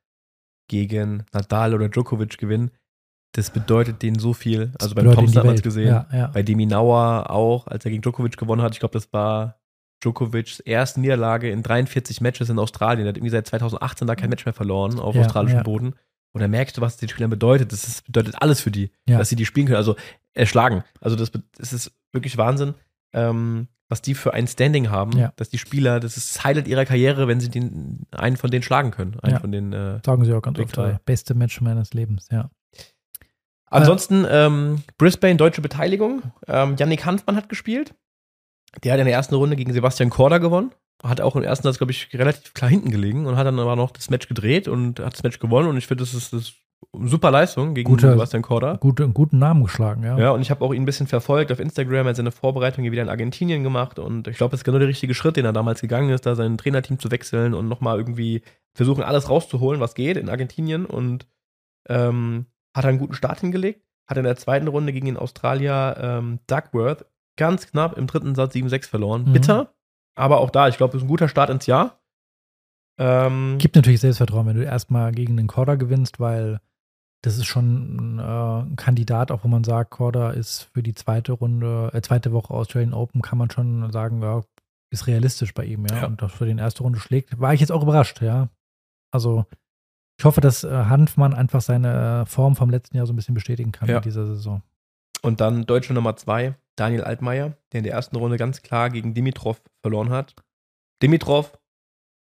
gegen 0.68 1.26
Nadal 1.34 1.74
oder 1.74 1.90
Djokovic 1.90 2.38
gewinnen. 2.38 2.72
Das 3.34 3.50
bedeutet 3.50 4.02
denen 4.02 4.20
so 4.20 4.34
viel. 4.34 4.72
Also 4.80 4.94
beim 4.94 5.12
Thompson 5.12 5.38
hat 5.38 5.46
man 5.46 5.56
es 5.56 5.62
gesehen. 5.62 5.88
Ja, 5.88 6.08
ja. 6.12 6.28
Bei 6.28 6.44
Demi 6.44 6.66
Nauer 6.66 7.30
auch, 7.30 7.68
als 7.68 7.86
er 7.86 7.92
gegen 7.92 8.02
Djokovic 8.02 8.36
gewonnen 8.36 8.62
hat. 8.62 8.74
Ich 8.74 8.80
glaube, 8.80 8.94
das 8.94 9.12
war 9.14 9.62
Djokovics 10.04 10.60
erste 10.60 11.00
Niederlage 11.00 11.50
in 11.50 11.64
43 11.64 12.20
Matches 12.22 12.50
in 12.50 12.60
Australien. 12.60 13.06
Er 13.06 13.10
hat 13.10 13.18
irgendwie 13.18 13.32
seit 13.32 13.48
2018 13.48 14.08
da 14.08 14.16
kein 14.16 14.30
Match 14.30 14.46
mehr 14.46 14.54
verloren 14.54 15.00
auf 15.00 15.16
Ja, 15.16 15.22
australischem. 15.22 15.64
Boden. 15.64 15.94
Und 16.34 16.42
da 16.42 16.48
merkst 16.48 16.78
du, 16.78 16.82
was 16.82 16.98
den 16.98 17.10
Spielern 17.10 17.30
bedeutet. 17.30 17.72
Das 17.72 17.86
ist, 17.86 18.06
bedeutet 18.06 18.36
alles 18.42 18.62
für 18.62 18.72
die, 18.72 18.92
dass 19.06 19.30
sie 19.30 19.36
die 19.36 19.46
spielen 19.46 19.68
können. 19.68 19.78
Also 19.78 19.96
erschlagen. 20.34 20.84
Also 21.00 21.16
das, 21.16 21.32
das 21.58 21.74
ist 21.74 21.92
wirklich 22.12 22.38
Wahnsinn, 22.38 22.74
ähm, 23.14 23.68
was 23.90 24.02
die 24.02 24.16
für 24.16 24.34
ein 24.34 24.48
Standing 24.48 24.90
haben. 24.90 25.18
Ja. 25.18 25.34
Dass 25.36 25.50
die 25.50 25.58
Spieler, 25.58 26.00
das 26.00 26.16
ist 26.18 26.36
das 26.36 26.44
Highlight 26.46 26.68
ihrer 26.68 26.86
Karriere, 26.86 27.28
wenn 27.28 27.42
sie 27.42 27.50
den, 27.50 28.08
einen 28.12 28.38
von 28.38 28.50
denen 28.50 28.64
schlagen 28.64 28.92
können. 28.92 29.20
Einen 29.20 29.40
von 29.40 29.52
den 29.52 29.74
äh, 29.74 30.00
Sagen 30.06 30.24
sie 30.24 30.34
auch 30.34 30.42
ganz 30.42 30.58
oft, 30.58 30.78
äh, 30.78 30.98
beste 31.06 31.34
Match 31.34 31.60
meines 31.60 31.94
Lebens, 31.94 32.28
ja. 32.32 32.50
Ansonsten 33.72 34.26
ähm, 34.30 34.84
Brisbane, 34.98 35.38
deutsche 35.38 35.62
Beteiligung. 35.62 36.22
Ähm, 36.48 36.76
Yannick 36.78 37.06
Hanfmann 37.06 37.36
hat 37.36 37.50
gespielt. 37.50 37.94
Der 38.84 38.94
hat 38.94 39.00
in 39.00 39.06
der 39.06 39.16
ersten 39.16 39.36
Runde 39.36 39.56
gegen 39.56 39.74
Sebastian 39.74 40.10
Korda 40.10 40.38
gewonnen. 40.38 40.72
Hat 41.04 41.20
auch 41.20 41.36
im 41.36 41.44
ersten 41.44 41.64
Satz, 41.64 41.78
glaube 41.78 41.92
ich, 41.92 42.10
relativ 42.14 42.54
klar 42.54 42.70
hinten 42.70 42.92
gelegen 42.92 43.26
und 43.26 43.36
hat 43.36 43.48
dann 43.48 43.60
aber 43.60 43.76
noch 43.76 43.92
das 43.92 44.10
Match 44.10 44.28
gedreht 44.28 44.68
und 44.68 45.00
hat 45.00 45.14
das 45.14 45.24
Match 45.24 45.40
gewonnen. 45.40 45.68
Und 45.68 45.78
ich 45.78 45.88
finde, 45.88 46.04
das 46.04 46.14
ist, 46.14 46.32
das 46.32 46.42
ist 46.42 46.54
super 47.04 47.32
Leistung 47.32 47.74
gegen 47.74 47.90
Guter- 47.90 48.12
Sebastian 48.12 48.44
Korda. 48.44 48.76
Gute, 48.76 49.10
guten 49.10 49.40
Namen 49.40 49.64
geschlagen, 49.64 50.04
ja. 50.04 50.18
Ja, 50.20 50.32
und 50.32 50.42
ich 50.42 50.52
habe 50.52 50.64
auch 50.64 50.74
ihn 50.74 50.84
ein 50.84 50.86
bisschen 50.86 51.08
verfolgt 51.08 51.52
auf 51.52 51.60
Instagram. 51.60 52.06
Er 52.06 52.10
hat 52.10 52.16
seine 52.18 52.32
Vorbereitung 52.32 52.84
hier 52.84 52.92
wieder 52.92 53.02
in 53.02 53.10
Argentinien 53.10 53.64
gemacht. 53.64 53.98
Und 54.00 54.28
ich 54.28 54.38
glaube, 54.38 54.52
das 54.52 54.60
ist 54.60 54.64
genau 54.64 54.78
der 54.80 54.88
richtige 54.90 55.14
Schritt, 55.14 55.38
den 55.38 55.46
er 55.46 55.54
damals 55.54 55.82
gegangen 55.82 56.10
ist, 56.12 56.26
da 56.26 56.36
sein 56.36 56.58
Trainerteam 56.58 57.00
zu 57.00 57.10
wechseln 57.10 57.54
und 57.54 57.68
nochmal 57.68 57.98
irgendwie 57.98 58.44
versuchen, 58.74 59.04
alles 59.04 59.30
rauszuholen, 59.30 59.82
was 59.82 59.96
geht 59.96 60.18
in 60.18 60.30
Argentinien. 60.30 60.86
Und 60.86 61.26
ähm, 61.90 62.46
hat 62.76 62.86
einen 62.86 63.00
guten 63.00 63.14
Start 63.14 63.40
hingelegt. 63.40 63.84
Hat 64.08 64.18
in 64.18 64.24
der 64.24 64.36
zweiten 64.36 64.68
Runde 64.68 64.94
gegen 64.94 65.06
den 65.06 65.18
Australier 65.18 65.98
ähm, 66.00 66.40
Duckworth 66.48 67.06
ganz 67.38 67.68
knapp 67.68 67.98
im 67.98 68.08
dritten 68.08 68.36
Satz 68.36 68.56
7-6 68.56 68.88
verloren. 68.88 69.26
Mhm. 69.26 69.34
Bitter. 69.34 69.74
Aber 70.16 70.40
auch 70.40 70.50
da, 70.50 70.68
ich 70.68 70.78
glaube, 70.78 70.94
das 70.94 71.02
ist 71.02 71.06
ein 71.06 71.10
guter 71.10 71.30
Start 71.30 71.50
ins 71.50 71.66
Jahr. 71.66 72.02
Ähm, 73.00 73.58
Gibt 73.58 73.76
natürlich 73.76 74.02
Selbstvertrauen, 74.02 74.46
wenn 74.48 74.58
du 74.58 74.64
erstmal 74.64 75.12
gegen 75.12 75.38
den 75.38 75.48
Korda 75.48 75.76
gewinnst, 75.76 76.20
weil 76.20 76.60
das 77.24 77.38
ist 77.38 77.46
schon 77.46 78.20
äh, 78.20 78.22
ein 78.22 78.76
Kandidat, 78.76 79.32
auch 79.32 79.44
wo 79.44 79.48
man 79.48 79.64
sagt, 79.64 79.92
Korda 79.92 80.32
ist 80.32 80.70
für 80.74 80.84
die 80.84 80.94
zweite 80.94 81.32
Runde, 81.32 81.92
äh, 81.94 82.02
zweite 82.02 82.32
Woche 82.32 82.54
Australian 82.54 82.94
Open, 82.94 83.22
kann 83.22 83.38
man 83.38 83.50
schon 83.50 83.92
sagen, 83.92 84.22
ja, 84.22 84.44
ist 84.92 85.08
realistisch 85.08 85.54
bei 85.54 85.66
ihm, 85.66 85.86
ja. 85.86 85.98
Ja. 86.02 86.08
Und 86.08 86.22
das 86.22 86.34
für 86.34 86.46
den 86.46 86.58
erste 86.58 86.84
Runde 86.84 87.00
schlägt, 87.00 87.40
war 87.40 87.54
ich 87.54 87.60
jetzt 87.60 87.72
auch 87.72 87.84
überrascht, 87.84 88.22
ja. 88.22 88.50
Also 89.12 89.46
ich 90.22 90.26
hoffe, 90.26 90.40
dass 90.40 90.64
äh, 90.64 90.70
Hanfmann 90.70 91.34
einfach 91.34 91.62
seine 91.62 92.22
äh, 92.22 92.26
Form 92.28 92.56
vom 92.56 92.70
letzten 92.70 92.96
Jahr 92.96 93.08
so 93.08 93.14
ein 93.14 93.16
bisschen 93.16 93.34
bestätigen 93.34 93.72
kann 93.72 93.90
Ja. 93.90 93.98
in 93.98 94.04
dieser 94.04 94.28
Saison. 94.28 94.62
Und 95.24 95.42
dann 95.42 95.66
Deutsche 95.66 95.96
Nummer 95.96 96.16
zwei, 96.16 96.54
Daniel 96.76 97.04
Altmaier, 97.04 97.58
der 97.72 97.80
in 97.80 97.84
der 97.86 97.94
ersten 97.94 98.16
Runde 98.18 98.38
ganz 98.38 98.62
klar 98.62 98.92
gegen 98.92 99.16
Dimitrov 99.16 99.64
verloren 99.82 100.12
hat. 100.12 100.36
Dimitrov, 101.02 101.58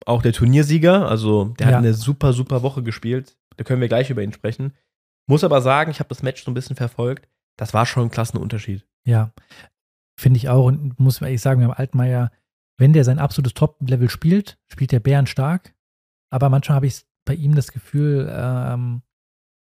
auch 0.07 0.23
der 0.23 0.33
Turniersieger, 0.33 1.07
also 1.11 1.45
der 1.59 1.67
Ja. 1.67 1.73
hat 1.75 1.79
eine 1.81 1.93
super, 1.93 2.33
super 2.33 2.63
Woche 2.63 2.83
gespielt. 2.83 3.37
Da 3.59 3.65
können 3.65 3.83
wir 3.83 3.89
gleich 3.89 4.09
über 4.09 4.23
ihn 4.23 4.33
sprechen. 4.33 4.73
Muss 5.27 5.45
aber 5.45 5.61
sagen, 5.61 5.91
ich 5.91 5.99
habe 6.01 6.09
das 6.09 6.23
Match 6.23 6.43
so 6.43 6.51
ein 6.51 6.55
bisschen 6.55 6.77
verfolgt. 6.77 7.29
Das 7.59 7.75
war 7.75 7.85
schon 7.85 8.05
ein 8.05 8.11
Klassenunterschied. 8.11 8.87
Ja, 9.05 9.33
finde 10.19 10.39
ich 10.39 10.49
auch. 10.49 10.65
Und 10.65 10.99
muss 10.99 11.21
ehrlich 11.21 11.43
sagen, 11.43 11.61
beim 11.61 11.71
Altmaier, 11.71 12.31
wenn 12.79 12.95
der 12.95 13.05
sein 13.05 13.19
absolutes 13.19 13.53
Top-Level 13.53 14.09
spielt, 14.09 14.59
spielt 14.69 14.91
der 14.93 15.01
Bären 15.01 15.27
stark. 15.27 15.75
Aber 16.31 16.49
manchmal 16.49 16.77
habe 16.77 16.87
ich 16.87 17.05
bei 17.31 17.37
ihm 17.37 17.55
das 17.55 17.71
Gefühl, 17.71 18.29
ähm, 18.29 19.03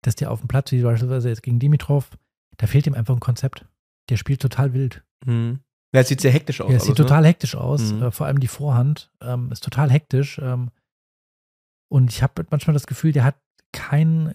dass 0.03 0.15
der 0.15 0.31
auf 0.31 0.41
dem 0.41 0.49
Platz, 0.49 0.73
wie 0.73 0.83
beispielsweise 0.83 1.31
jetzt 1.31 1.43
gegen 1.43 1.59
Dimitrov, 1.59 2.11
da 2.59 2.67
fehlt 2.67 2.87
ihm 2.87 2.93
einfach 2.95 3.15
ein 3.15 3.21
Konzept. 3.21 3.65
Der 4.11 4.19
spielt 4.19 4.43
total 4.43 4.75
wild. 4.75 5.03
Mhm. 5.25 5.61
Ja, 5.95 6.03
es 6.03 6.09
sieht 6.09 6.21
sehr 6.21 6.31
hektisch 6.33 6.61
aus. 6.61 6.71
Ja, 6.71 6.77
es 6.77 6.83
sieht 6.83 6.91
alles, 6.91 6.99
ne? 6.99 7.05
total 7.07 7.25
hektisch 7.27 7.55
aus. 7.55 7.93
Mhm. 7.93 8.03
Äh, 8.03 8.11
vor 8.11 8.27
allem 8.27 8.41
die 8.41 8.49
Vorhand 8.49 9.11
ähm, 9.23 9.51
ist 9.51 9.65
total 9.65 9.91
hektisch. 9.91 10.39
Ähm, 10.43 10.71
und 11.91 12.11
ich 12.11 12.23
habe 12.23 12.45
manchmal 12.51 12.75
das 12.75 12.87
Gefühl, 12.87 13.13
der 13.13 13.25
hat 13.25 13.37
kein 13.73 14.35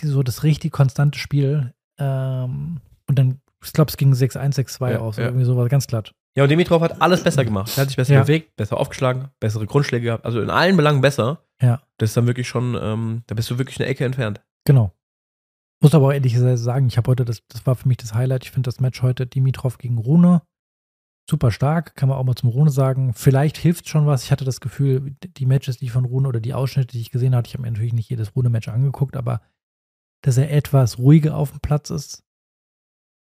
so 0.00 0.22
das 0.22 0.44
richtig 0.44 0.72
konstante 0.72 1.18
Spiel. 1.18 1.74
Ähm, 1.98 2.80
und 3.08 3.18
dann, 3.18 3.40
ich 3.64 3.72
glaube, 3.72 3.90
es 3.90 3.96
ging 3.96 4.12
6-1, 4.12 4.54
6-2 4.54 4.92
Ja, 4.92 4.98
aus. 5.00 5.16
ja. 5.16 5.24
Irgendwie 5.24 5.44
sowas 5.44 5.68
ganz 5.68 5.88
glatt. 5.88 6.14
Ja, 6.36 6.44
und 6.44 6.48
Dimitrov 6.50 6.82
hat 6.82 7.02
alles 7.02 7.22
besser 7.24 7.44
gemacht. 7.44 7.72
Er 7.76 7.82
hat 7.82 7.88
sich 7.88 7.96
besser 7.96 8.14
Ja. 8.14 8.22
bewegt, 8.22 8.54
besser 8.56 8.76
aufgeschlagen, 8.78 9.28
bessere 9.40 9.66
Grundschläge 9.66 10.04
gehabt. 10.06 10.24
Also 10.24 10.40
in 10.40 10.50
allen 10.50 10.76
Belangen 10.76 11.00
besser. 11.00 11.44
Ja. 11.62 11.82
Das 11.98 12.10
ist 12.10 12.16
dann 12.16 12.26
wirklich 12.26 12.48
schon, 12.48 12.76
ähm, 12.80 13.22
da 13.26 13.34
bist 13.34 13.50
du 13.50 13.58
wirklich 13.58 13.78
eine 13.80 13.88
Ecke 13.88 14.04
entfernt. 14.04 14.42
Genau. 14.64 14.92
Muss 15.80 15.94
aber 15.94 16.06
auch 16.06 16.12
ehrlich 16.12 16.38
sagen, 16.38 16.86
ich 16.86 16.96
habe 16.96 17.10
heute, 17.10 17.24
das, 17.24 17.46
das 17.48 17.66
war 17.66 17.74
für 17.74 17.88
mich 17.88 17.98
das 17.98 18.14
Highlight. 18.14 18.44
Ich 18.44 18.50
finde 18.50 18.68
das 18.68 18.80
Match 18.80 19.02
heute 19.02 19.26
Dimitrov 19.26 19.78
gegen 19.78 19.98
Rune 19.98 20.42
super 21.28 21.50
stark, 21.50 21.96
kann 21.96 22.08
man 22.08 22.18
auch 22.18 22.24
mal 22.24 22.34
zum 22.34 22.50
Rune 22.50 22.70
sagen. 22.70 23.14
Vielleicht 23.14 23.56
hilft 23.56 23.88
schon 23.88 24.06
was. 24.06 24.24
Ich 24.24 24.32
hatte 24.32 24.44
das 24.44 24.60
Gefühl, 24.60 25.16
die 25.22 25.46
Matches, 25.46 25.78
die 25.78 25.86
ich 25.86 25.92
von 25.92 26.04
Rune 26.04 26.28
oder 26.28 26.40
die 26.40 26.54
Ausschnitte, 26.54 26.92
die 26.92 27.00
ich 27.00 27.10
gesehen 27.10 27.34
habe, 27.34 27.46
ich 27.46 27.54
habe 27.54 27.62
mir 27.62 27.70
natürlich 27.70 27.92
nicht 27.92 28.10
jedes 28.10 28.36
Rune-Match 28.36 28.68
angeguckt, 28.68 29.16
aber 29.16 29.40
dass 30.22 30.36
er 30.36 30.52
etwas 30.52 30.98
ruhiger 30.98 31.36
auf 31.36 31.50
dem 31.50 31.60
Platz 31.60 31.90
ist. 31.90 32.24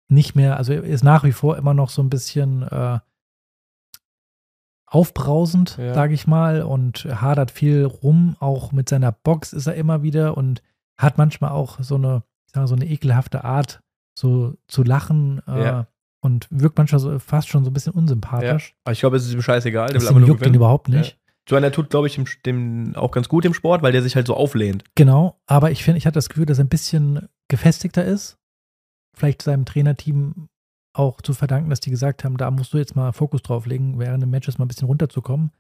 Nicht 0.09 0.37
mehr, 0.37 0.57
also 0.57 0.73
er 0.73 0.85
ist 0.85 1.05
nach 1.05 1.25
wie 1.25 1.33
vor 1.33 1.57
immer 1.57 1.75
noch 1.75 1.91
so 1.91 2.03
ein 2.03 2.11
bisschen 2.11 2.63
äh, 2.63 3.01
aufbrausend, 4.87 5.77
Ja. 5.79 5.95
sage 5.95 6.15
ich 6.15 6.27
mal, 6.27 6.63
und 6.63 7.05
hadert 7.21 7.51
viel 7.51 7.85
rum. 7.85 8.37
Auch 8.41 8.73
mit 8.73 8.89
seiner 8.89 9.13
Box 9.13 9.53
ist 9.53 9.67
er 9.67 9.75
immer 9.75 10.03
wieder 10.03 10.37
und 10.37 10.63
hat 10.99 11.19
manchmal 11.19 11.51
auch 11.51 11.81
so 11.81 11.97
eine, 11.97 12.23
ich 12.47 12.53
sag 12.55 12.63
mal, 12.63 12.67
so 12.69 12.75
eine 12.75 12.87
ekelhafte 12.87 13.45
Art, 13.45 13.81
so 14.19 14.55
zu 14.69 14.83
lachen 14.83 15.43
äh, 15.47 15.65
Ja. 15.65 15.87
und 16.23 16.47
wirkt 16.51 16.79
manchmal 16.79 17.01
so 17.01 17.19
fast 17.19 17.49
schon 17.49 17.65
so 17.65 17.71
ein 17.71 17.75
bisschen 17.75 17.93
unsympathisch. 17.93 18.75
Aber 18.85 18.93
ich 18.93 19.01
glaube, 19.01 19.17
es 19.17 19.27
ist 19.27 19.35
ihm 19.35 19.43
scheißegal. 19.43 19.89
Der 19.89 19.95
Das 19.95 20.05
will 20.05 20.11
aber 20.11 20.21
nur 20.21 20.29
juckt 20.29 20.41
ihn 20.41 20.45
gewinnen. 20.45 20.55
überhaupt 20.57 20.89
nicht. 20.89 21.19
So 21.49 21.55
einer 21.55 21.71
tut, 21.71 21.91
glaube 21.91 22.09
ich, 22.09 22.15
dem, 22.17 22.25
dem 22.45 22.97
auch 22.97 23.13
ganz 23.13 23.29
gut 23.29 23.45
im 23.45 23.55
Sport, 23.55 23.83
weil 23.83 23.93
der 23.93 24.03
sich 24.03 24.17
halt 24.17 24.27
so 24.27 24.35
auflehnt. 24.35 24.83
Genau, 24.97 25.39
aber 25.47 25.71
ich 25.71 25.85
finde, 25.85 25.99
ich 25.99 26.07
hatte 26.07 26.15
das 26.15 26.29
Gefühl, 26.29 26.47
dass 26.47 26.59
er 26.59 26.65
ein 26.65 26.69
bisschen 26.69 27.29
gefestigter 27.49 28.05
ist. 28.05 28.37
Vielleicht 29.17 29.43
seinem 29.43 29.65
Trainerteam 29.65 30.49
auch 30.99 31.21
zu 31.21 31.35
verdanken, 31.35 31.71
dass 31.71 31.81
die 31.81 31.91
gesagt 31.91 32.25
haben, 32.25 32.37
da 32.37 32.51
musst 32.51 32.73
du 32.73 32.79
jetzt 32.79 32.97
mal 32.97 33.13
Fokus 33.13 33.43
drauf 33.43 33.67
legen, 33.67 33.99
während 33.99 34.23
dem 34.23 34.31
Matches 34.31 34.59
mal 34.59 34.65
ein 34.65 34.69
bisschen 34.69 34.87
runterzukommen. 34.89 35.51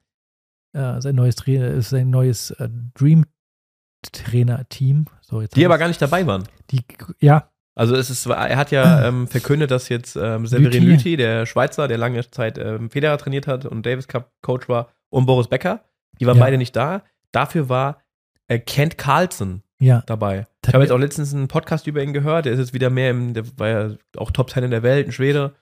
Äh, 0.72 1.00
sein 1.00 1.14
neues 1.14 1.36
Trainer, 1.36 1.80
sein 1.82 2.10
neues 2.10 2.50
äh, 2.52 2.68
Dream-Trainer-Team. 2.94 5.06
So, 5.20 5.40
jetzt 5.42 5.56
Die 5.56 5.64
aber 5.64 5.78
gar 5.78 5.88
nicht 5.88 6.00
dabei 6.02 6.26
waren. 6.26 6.44
Die, 6.70 6.82
ja, 7.20 7.50
Also 7.74 7.94
es 7.96 8.10
ist, 8.10 8.26
er 8.26 8.56
hat 8.56 8.70
ja 8.70 9.06
ähm, 9.08 9.26
verkündet, 9.28 9.70
dass 9.70 9.88
jetzt 9.88 10.16
ähm, 10.16 10.46
Severin 10.46 10.82
Lüthi. 10.82 10.86
Lüthi, 10.86 11.16
der 11.16 11.46
Schweizer, 11.46 11.88
der 11.88 11.98
lange 11.98 12.28
Zeit 12.30 12.58
ähm, 12.58 12.90
Federer 12.90 13.18
trainiert 13.18 13.46
hat 13.46 13.64
und 13.66 13.84
Davis 13.86 14.08
Cup 14.08 14.32
Coach 14.42 14.68
war, 14.68 14.88
und 15.08 15.26
Boris 15.26 15.46
Becker, 15.48 15.84
die 16.20 16.26
waren 16.26 16.36
Ja. 16.38 16.44
beide 16.44 16.58
nicht 16.58 16.74
da. 16.74 17.02
Dafür 17.32 17.68
war 17.68 18.02
äh, 18.48 18.58
Kent 18.58 18.98
Carlson 18.98 19.62
ja. 19.78 20.02
dabei. 20.06 20.46
Das 20.62 20.70
Ich 20.70 20.74
habe 20.74 20.84
jetzt 20.84 20.92
auch 20.92 20.98
letztens 20.98 21.34
einen 21.34 21.48
Podcast 21.48 21.86
über 21.86 22.02
ihn 22.02 22.12
gehört. 22.12 22.46
Der 22.46 22.52
ist 22.52 22.58
jetzt 22.58 22.74
wieder 22.74 22.90
mehr 22.90 23.10
im, 23.10 23.34
der 23.34 23.44
war 23.58 23.68
ja 23.68 23.90
auch 24.16 24.30
Top 24.30 24.50
10 24.50 24.64
in 24.64 24.70
der 24.70 24.82
Welt, 24.82 25.06
ein 25.06 25.12
Schwede. 25.12 25.54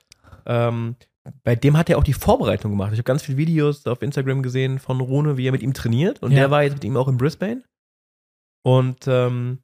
Ähm, 0.46 0.96
bei 1.42 1.56
dem 1.56 1.76
hat 1.76 1.88
er 1.88 1.98
auch 1.98 2.04
die 2.04 2.12
Vorbereitung 2.12 2.70
gemacht. 2.70 2.92
Ich 2.92 2.98
habe 2.98 3.04
ganz 3.04 3.22
viele 3.22 3.38
Videos 3.38 3.86
auf 3.86 4.02
Instagram 4.02 4.42
gesehen 4.42 4.78
von 4.78 5.00
Rune, 5.00 5.36
wie 5.36 5.48
er 5.48 5.52
mit 5.52 5.62
ihm 5.62 5.72
trainiert. 5.72 6.22
Und 6.22 6.32
Ja. 6.32 6.40
der 6.40 6.50
war 6.50 6.62
jetzt 6.62 6.74
mit 6.74 6.84
ihm 6.84 6.96
auch 6.96 7.08
in 7.08 7.16
Brisbane. 7.16 7.62
Und 8.62 9.06
ähm, 9.06 9.58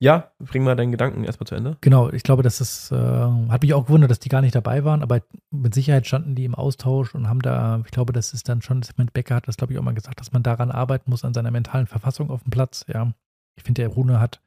ja, 0.00 0.30
bring 0.38 0.62
mal 0.62 0.76
deinen 0.76 0.92
Gedanken 0.92 1.24
erstmal 1.24 1.48
zu 1.48 1.56
Ende. 1.56 1.76
Genau, 1.80 2.10
ich 2.10 2.22
glaube, 2.22 2.44
das 2.44 2.60
ist, 2.60 2.92
äh, 2.92 2.96
hat 2.96 3.62
mich 3.62 3.74
auch 3.74 3.86
gewundert, 3.86 4.10
dass 4.10 4.20
die 4.20 4.28
gar 4.28 4.42
nicht 4.42 4.54
dabei 4.54 4.84
waren, 4.84 5.02
aber 5.02 5.22
mit 5.50 5.74
Sicherheit 5.74 6.06
standen 6.06 6.36
die 6.36 6.44
im 6.44 6.54
Austausch 6.54 7.14
und 7.16 7.28
haben 7.28 7.42
da, 7.42 7.82
ich 7.84 7.90
glaube, 7.90 8.12
das 8.12 8.32
ist 8.32 8.48
dann 8.48 8.62
schon, 8.62 8.82
Becker 9.12 9.34
hat 9.34 9.48
das, 9.48 9.56
glaube 9.56 9.72
ich, 9.72 9.78
auch 9.78 9.82
mal 9.82 9.94
gesagt, 9.94 10.20
dass 10.20 10.32
man 10.32 10.44
daran 10.44 10.70
arbeiten 10.70 11.10
muss, 11.10 11.24
an 11.24 11.34
seiner 11.34 11.50
mentalen 11.50 11.88
Verfassung 11.88 12.30
auf 12.30 12.44
dem 12.44 12.50
Platz. 12.50 12.84
Ja, 12.88 13.12
ich 13.58 13.64
finde, 13.64 13.82
der 13.82 13.88
Rune 13.90 14.20
hat 14.20 14.42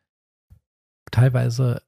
teilweise 1.11 1.81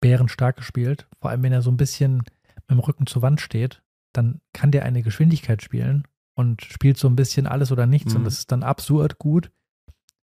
bärenstark 0.00 0.56
gespielt, 0.56 1.08
vor 1.20 1.30
allem 1.30 1.42
wenn 1.42 1.52
er 1.52 1.62
so 1.62 1.70
ein 1.70 1.76
bisschen 1.76 2.18
mit 2.18 2.70
dem 2.70 2.78
Rücken 2.78 3.06
zur 3.06 3.22
Wand 3.22 3.40
steht, 3.40 3.82
dann 4.12 4.40
kann 4.52 4.70
der 4.70 4.84
eine 4.84 5.02
Geschwindigkeit 5.02 5.62
spielen 5.62 6.06
und 6.36 6.62
spielt 6.62 6.98
so 6.98 7.08
ein 7.08 7.16
bisschen 7.16 7.46
alles 7.46 7.72
oder 7.72 7.86
nichts 7.86 8.12
Mhm. 8.12 8.18
und 8.20 8.24
das 8.24 8.38
ist 8.38 8.52
dann 8.52 8.62
absurd 8.62 9.18
gut. 9.18 9.50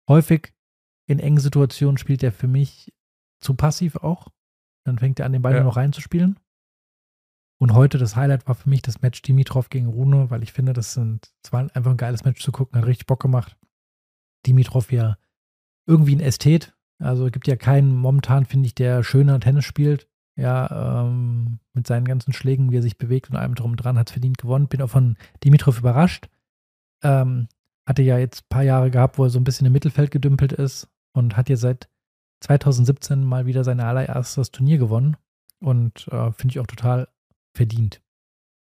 Häufig 0.10 0.54
in 1.10 1.20
engen 1.20 1.40
Situationen 1.40 1.98
spielt 1.98 2.24
er 2.24 2.32
für 2.32 2.48
mich 2.48 2.94
zu 3.42 3.54
passiv 3.56 3.98
auch. 3.98 4.30
Dann 4.86 5.00
fängt 5.00 5.20
er 5.20 5.26
an, 5.26 5.34
den 5.34 5.42
Ball 5.42 5.56
Ja. 5.56 5.64
noch 5.64 5.76
reinzuspielen. 5.78 6.40
Und 7.60 7.74
heute 7.74 7.98
das 7.98 8.16
Highlight 8.16 8.48
war 8.48 8.56
für 8.56 8.70
mich 8.70 8.82
das 8.84 9.02
Match 9.02 9.22
Dimitrov 9.22 9.70
gegen 9.70 9.88
Rune, 9.88 10.30
weil 10.30 10.44
ich 10.44 10.54
finde, 10.54 10.74
das 10.74 10.94
sind, 10.94 11.34
es 11.44 11.52
war 11.52 11.62
einfach 11.76 11.92
ein 11.92 11.98
geiles 11.98 12.24
Match 12.24 12.42
zu 12.42 12.52
gucken, 12.52 12.78
hat 12.80 12.86
richtig 12.86 13.08
Bock 13.08 13.22
gemacht. 13.22 13.58
Dimitrov 14.46 14.92
ja 14.92 15.18
irgendwie 15.88 16.16
ein 16.16 16.20
Ästhet. 16.20 16.74
Also 17.00 17.26
gibt 17.30 17.48
ja 17.48 17.56
keinen 17.56 17.96
momentan, 17.96 18.46
finde 18.46 18.68
ich, 18.68 18.76
der 18.76 19.04
schöner 19.04 19.40
Tennis 19.40 19.66
spielt. 19.66 20.08
Ja, 20.36 21.02
ähm, 21.02 21.60
mit 21.74 21.88
seinen 21.88 22.06
ganzen 22.06 22.32
Schlägen, 22.32 22.72
wie 22.72 22.78
er 22.78 22.84
sich 22.84 23.00
bewegt 23.00 23.30
und 23.32 23.38
allem 23.38 23.56
drum 23.56 23.72
und 23.72 23.78
dran, 23.78 23.98
hat 23.98 24.10
es 24.10 24.14
verdient 24.14 24.38
gewonnen. 24.38 24.68
Bin 24.68 24.82
auch 24.84 24.90
von 24.90 25.18
Dimitrov 25.44 25.80
überrascht. 25.80 26.30
Ähm, 27.02 27.48
hatte 27.88 28.04
ja 28.04 28.20
jetzt 28.20 28.44
ein 28.44 28.50
paar 28.50 28.64
Jahre 28.64 28.92
gehabt, 28.92 29.18
wo 29.18 29.24
er 29.24 29.30
so 29.32 29.40
ein 29.40 29.44
bisschen 29.44 29.66
im 29.66 29.74
Mittelfeld 29.74 30.12
gedümpelt 30.12 30.52
ist 30.52 30.90
und 31.14 31.38
hat 31.38 31.50
ja 31.50 31.56
seit 31.56 31.90
2017 32.42 33.24
mal 33.24 33.48
wieder 33.48 33.64
sein 33.64 33.80
allererstes 33.80 34.52
Turnier 34.52 34.78
gewonnen. 34.78 35.18
Und 35.60 36.08
äh, 36.10 36.32
finde 36.34 36.52
ich 36.52 36.60
auch 36.60 36.68
total 36.68 37.08
verdient. 37.56 38.02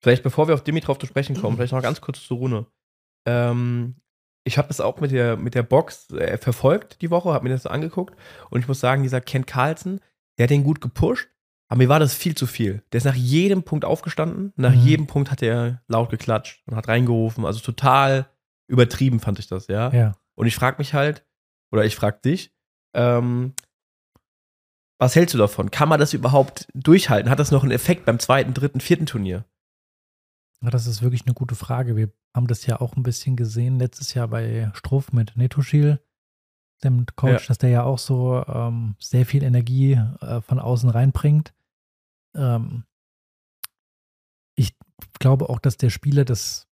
Vielleicht 0.02 0.22
bevor 0.22 0.48
wir 0.48 0.54
auf 0.54 0.64
Dimitrov 0.64 0.98
zu 0.98 1.06
sprechen 1.06 1.40
kommen, 1.40 1.56
vielleicht 1.56 1.72
noch 1.72 1.80
ganz 1.80 2.02
kurz 2.02 2.22
zu 2.22 2.34
Rune. 2.34 2.66
Ähm, 3.26 3.96
ich 4.44 4.58
habe 4.58 4.68
das 4.68 4.80
auch 4.80 5.00
mit 5.00 5.10
der, 5.12 5.36
mit 5.36 5.54
der 5.54 5.62
Box 5.62 6.10
äh, 6.10 6.36
verfolgt 6.38 7.00
die 7.02 7.10
Woche, 7.10 7.32
habe 7.32 7.44
mir 7.44 7.50
das 7.50 7.62
so 7.64 7.68
angeguckt 7.68 8.16
und 8.50 8.60
ich 8.60 8.68
muss 8.68 8.80
sagen, 8.80 9.02
dieser 9.02 9.20
Ken 9.20 9.46
Carlson, 9.46 10.00
der 10.38 10.44
hat 10.44 10.50
den 10.50 10.64
gut 10.64 10.80
gepusht, 10.80 11.28
aber 11.68 11.78
mir 11.78 11.88
war 11.88 12.00
das 12.00 12.14
viel 12.14 12.34
zu 12.34 12.46
viel. 12.46 12.82
Der 12.92 12.98
ist 12.98 13.04
nach 13.04 13.14
jedem 13.14 13.62
Punkt 13.62 13.84
aufgestanden, 13.84 14.52
nach 14.56 14.72
Mhm. 14.74 14.80
jedem 14.80 15.06
Punkt 15.06 15.30
hat 15.30 15.42
er 15.42 15.82
laut 15.88 16.10
geklatscht 16.10 16.62
und 16.66 16.76
hat 16.76 16.88
reingerufen, 16.88 17.44
also 17.46 17.60
total 17.60 18.26
übertrieben 18.68 19.20
fand 19.20 19.38
ich 19.38 19.46
das, 19.46 19.68
ja. 19.68 19.92
Ja. 19.92 20.12
Und 20.34 20.46
ich 20.46 20.54
frage 20.54 20.78
mich 20.78 20.92
halt, 20.94 21.24
oder 21.70 21.84
ich 21.84 21.94
frage 21.96 22.18
dich, 22.24 22.52
ähm, 22.94 23.54
was 24.98 25.16
hältst 25.16 25.34
du 25.34 25.38
davon? 25.38 25.70
Kann 25.70 25.88
man 25.88 25.98
das 25.98 26.14
überhaupt 26.14 26.68
durchhalten? 26.74 27.30
Hat 27.30 27.38
das 27.40 27.50
noch 27.50 27.62
einen 27.62 27.72
Effekt 27.72 28.04
beim 28.04 28.18
zweiten, 28.18 28.54
dritten, 28.54 28.80
vierten 28.80 29.06
Turnier? 29.06 29.44
Das 30.70 30.86
ist 30.86 31.02
wirklich 31.02 31.26
eine 31.26 31.34
gute 31.34 31.54
Frage. 31.54 31.96
Wir 31.96 32.12
haben 32.34 32.46
das 32.46 32.64
ja 32.66 32.80
auch 32.80 32.96
ein 32.96 33.02
bisschen 33.02 33.36
gesehen 33.36 33.78
letztes 33.78 34.14
Jahr 34.14 34.28
bei 34.28 34.70
Struff 34.74 35.12
mit 35.12 35.36
Netoschil, 35.36 36.00
dem 36.84 37.04
Coach, 37.16 37.42
Ja. 37.42 37.48
dass 37.48 37.58
der 37.58 37.70
ja 37.70 37.82
auch 37.82 37.98
so 37.98 38.44
ähm, 38.46 38.96
sehr 39.00 39.26
viel 39.26 39.42
Energie 39.42 39.92
äh, 40.20 40.40
von 40.40 40.58
außen 40.58 40.88
reinbringt. 40.88 41.52
Ähm, 42.36 42.84
ich 44.56 44.76
glaube 45.18 45.48
auch, 45.48 45.58
dass 45.58 45.76
der 45.76 45.90
Spieler 45.90 46.24
das, 46.24 46.68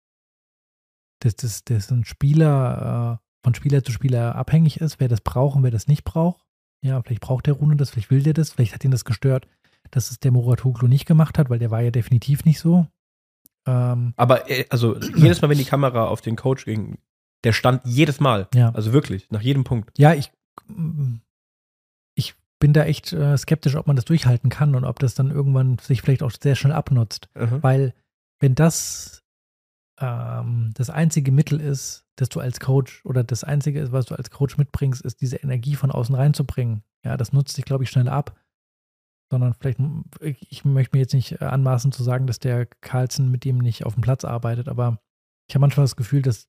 dass, 1.20 1.36
dass, 1.36 1.64
dass 1.64 1.90
ein 1.90 2.04
Spieler 2.04 3.20
äh, 3.20 3.24
von 3.44 3.54
Spieler 3.54 3.82
zu 3.82 3.92
Spieler 3.92 4.34
abhängig 4.36 4.80
ist, 4.80 5.00
wer 5.00 5.08
das 5.08 5.20
braucht 5.20 5.56
und 5.56 5.62
wer 5.62 5.70
das 5.70 5.86
nicht 5.88 6.04
braucht. 6.04 6.44
Ja, 6.84 7.02
vielleicht 7.02 7.22
braucht 7.22 7.46
der 7.46 7.54
Rune 7.54 7.76
das, 7.76 7.90
vielleicht 7.90 8.10
will 8.10 8.22
der 8.22 8.34
das, 8.34 8.52
vielleicht 8.52 8.74
hat 8.74 8.84
ihn 8.84 8.90
das 8.90 9.04
gestört, 9.04 9.48
dass 9.90 10.10
es 10.10 10.20
der 10.20 10.30
Muratoglu 10.32 10.86
nicht 10.86 11.06
gemacht 11.06 11.38
hat, 11.38 11.50
weil 11.50 11.58
der 11.58 11.70
war 11.70 11.80
ja 11.80 11.90
definitiv 11.90 12.44
nicht 12.44 12.60
so. 12.60 12.86
Ähm, 13.68 14.14
Aber 14.16 14.50
äh, 14.50 14.64
also 14.70 14.98
jedes 14.98 15.42
Mal, 15.42 15.50
wenn 15.50 15.58
die 15.58 15.64
Kamera 15.64 16.06
auf 16.06 16.22
den 16.22 16.36
Coach 16.36 16.64
ging, 16.64 16.98
der 17.44 17.52
stand 17.52 17.82
jedes 17.84 18.18
Mal. 18.18 18.48
Ja. 18.54 18.70
Also 18.70 18.92
wirklich, 18.92 19.30
nach 19.30 19.42
jedem 19.42 19.64
Punkt. 19.64 19.90
Ja, 19.98 20.14
ich, 20.14 20.32
mm, 20.68 21.16
ich 22.14 22.34
bin 22.58 22.72
da 22.72 22.84
echt 22.84 23.12
äh, 23.12 23.36
skeptisch, 23.36 23.76
ob 23.76 23.86
man 23.86 23.96
das 23.96 24.06
durchhalten 24.06 24.48
kann 24.48 24.74
und 24.74 24.84
ob 24.84 24.98
das 24.98 25.14
dann 25.14 25.30
irgendwann 25.30 25.78
sich 25.78 26.00
vielleicht 26.00 26.22
auch 26.22 26.30
sehr 26.30 26.56
schnell 26.56 26.72
abnutzt. 26.72 27.28
Mhm. 27.34 27.62
Weil, 27.62 27.94
wenn 28.40 28.54
das 28.54 29.22
ähm, 30.00 30.72
das 30.74 30.88
einzige 30.88 31.30
Mittel 31.30 31.60
ist, 31.60 32.06
das 32.16 32.30
du 32.30 32.40
als 32.40 32.60
Coach 32.60 33.04
oder 33.04 33.22
das 33.22 33.44
einzige 33.44 33.80
ist, 33.80 33.92
was 33.92 34.06
du 34.06 34.14
als 34.14 34.30
Coach 34.30 34.56
mitbringst, 34.56 35.02
ist 35.02 35.20
diese 35.20 35.36
Energie 35.36 35.74
von 35.74 35.90
außen 35.90 36.14
reinzubringen. 36.14 36.82
Ja, 37.04 37.16
das 37.16 37.32
nutzt 37.32 37.54
sich, 37.54 37.64
glaube 37.64 37.84
ich, 37.84 37.90
schnell 37.90 38.08
ab. 38.08 38.34
Sondern 39.30 39.54
vielleicht, 39.54 39.78
ich, 40.20 40.64
möchte 40.64 40.96
mir 40.96 41.02
jetzt 41.02 41.14
nicht 41.14 41.40
äh, 41.40 41.44
anmaßen 41.44 41.92
zu 41.92 42.02
sagen, 42.02 42.26
dass 42.26 42.38
der 42.38 42.66
Carlson 42.66 43.30
mit 43.30 43.44
ihm 43.44 43.58
nicht 43.58 43.84
auf 43.84 43.94
dem 43.94 44.00
Platz 44.02 44.24
arbeitet, 44.24 44.68
aber 44.68 45.00
ich 45.48 45.54
habe 45.54 45.60
manchmal 45.60 45.84
das 45.84 45.96
Gefühl, 45.96 46.22
dass 46.22 46.48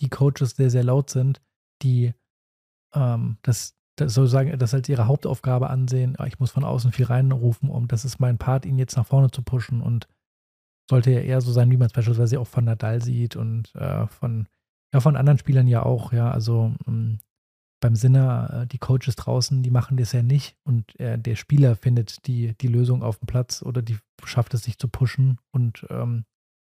die 0.00 0.08
Coaches 0.08 0.56
sehr, 0.56 0.70
sehr 0.70 0.84
laut 0.84 1.10
sind, 1.10 1.40
die 1.82 2.14
ähm, 2.94 3.38
das, 3.42 3.76
das 3.96 4.14
sozusagen 4.14 4.58
das 4.58 4.74
als 4.74 4.88
ihre 4.88 5.06
Hauptaufgabe 5.06 5.70
ansehen. 5.70 6.16
Ah, 6.18 6.26
Ich 6.26 6.38
muss 6.38 6.50
von 6.50 6.64
außen 6.64 6.92
viel 6.92 7.06
reinrufen, 7.06 7.70
um 7.70 7.88
das 7.88 8.04
ist 8.04 8.20
mein 8.20 8.38
Part, 8.38 8.66
ihn 8.66 8.78
jetzt 8.78 8.96
nach 8.96 9.06
vorne 9.06 9.30
zu 9.30 9.42
pushen 9.42 9.80
und 9.80 10.08
sollte 10.88 11.10
ja 11.10 11.20
eher 11.20 11.40
so 11.40 11.52
sein, 11.52 11.70
wie 11.70 11.76
man 11.76 11.86
es 11.86 11.92
beispielsweise 11.92 12.40
auch 12.40 12.46
von 12.46 12.64
Nadal 12.64 13.02
sieht 13.02 13.36
und 13.36 13.74
äh, 13.74 14.06
von, 14.06 14.48
ja, 14.92 15.00
von 15.00 15.16
anderen 15.16 15.38
Spielern 15.38 15.66
ja 15.66 15.82
auch, 15.82 16.12
ja, 16.12 16.30
also 16.30 16.74
ähm, 16.86 17.18
beim 17.82 17.96
Sinner, 17.96 18.62
äh, 18.62 18.66
die 18.66 18.78
Coaches 18.78 19.16
draußen, 19.16 19.62
die 19.62 19.70
machen 19.70 19.98
das 19.98 20.12
ja 20.12 20.22
nicht 20.22 20.56
und 20.64 20.98
äh, 20.98 21.18
der 21.18 21.36
Spieler 21.36 21.76
findet 21.76 22.26
die, 22.26 22.54
die 22.56 22.68
Lösung 22.68 23.02
auf 23.02 23.18
dem 23.18 23.26
Platz 23.26 23.62
oder 23.62 23.82
die 23.82 23.98
schafft 24.24 24.54
es 24.54 24.62
sich 24.62 24.78
zu 24.78 24.88
pushen 24.88 25.38
und 25.50 25.84
ähm, 25.90 26.24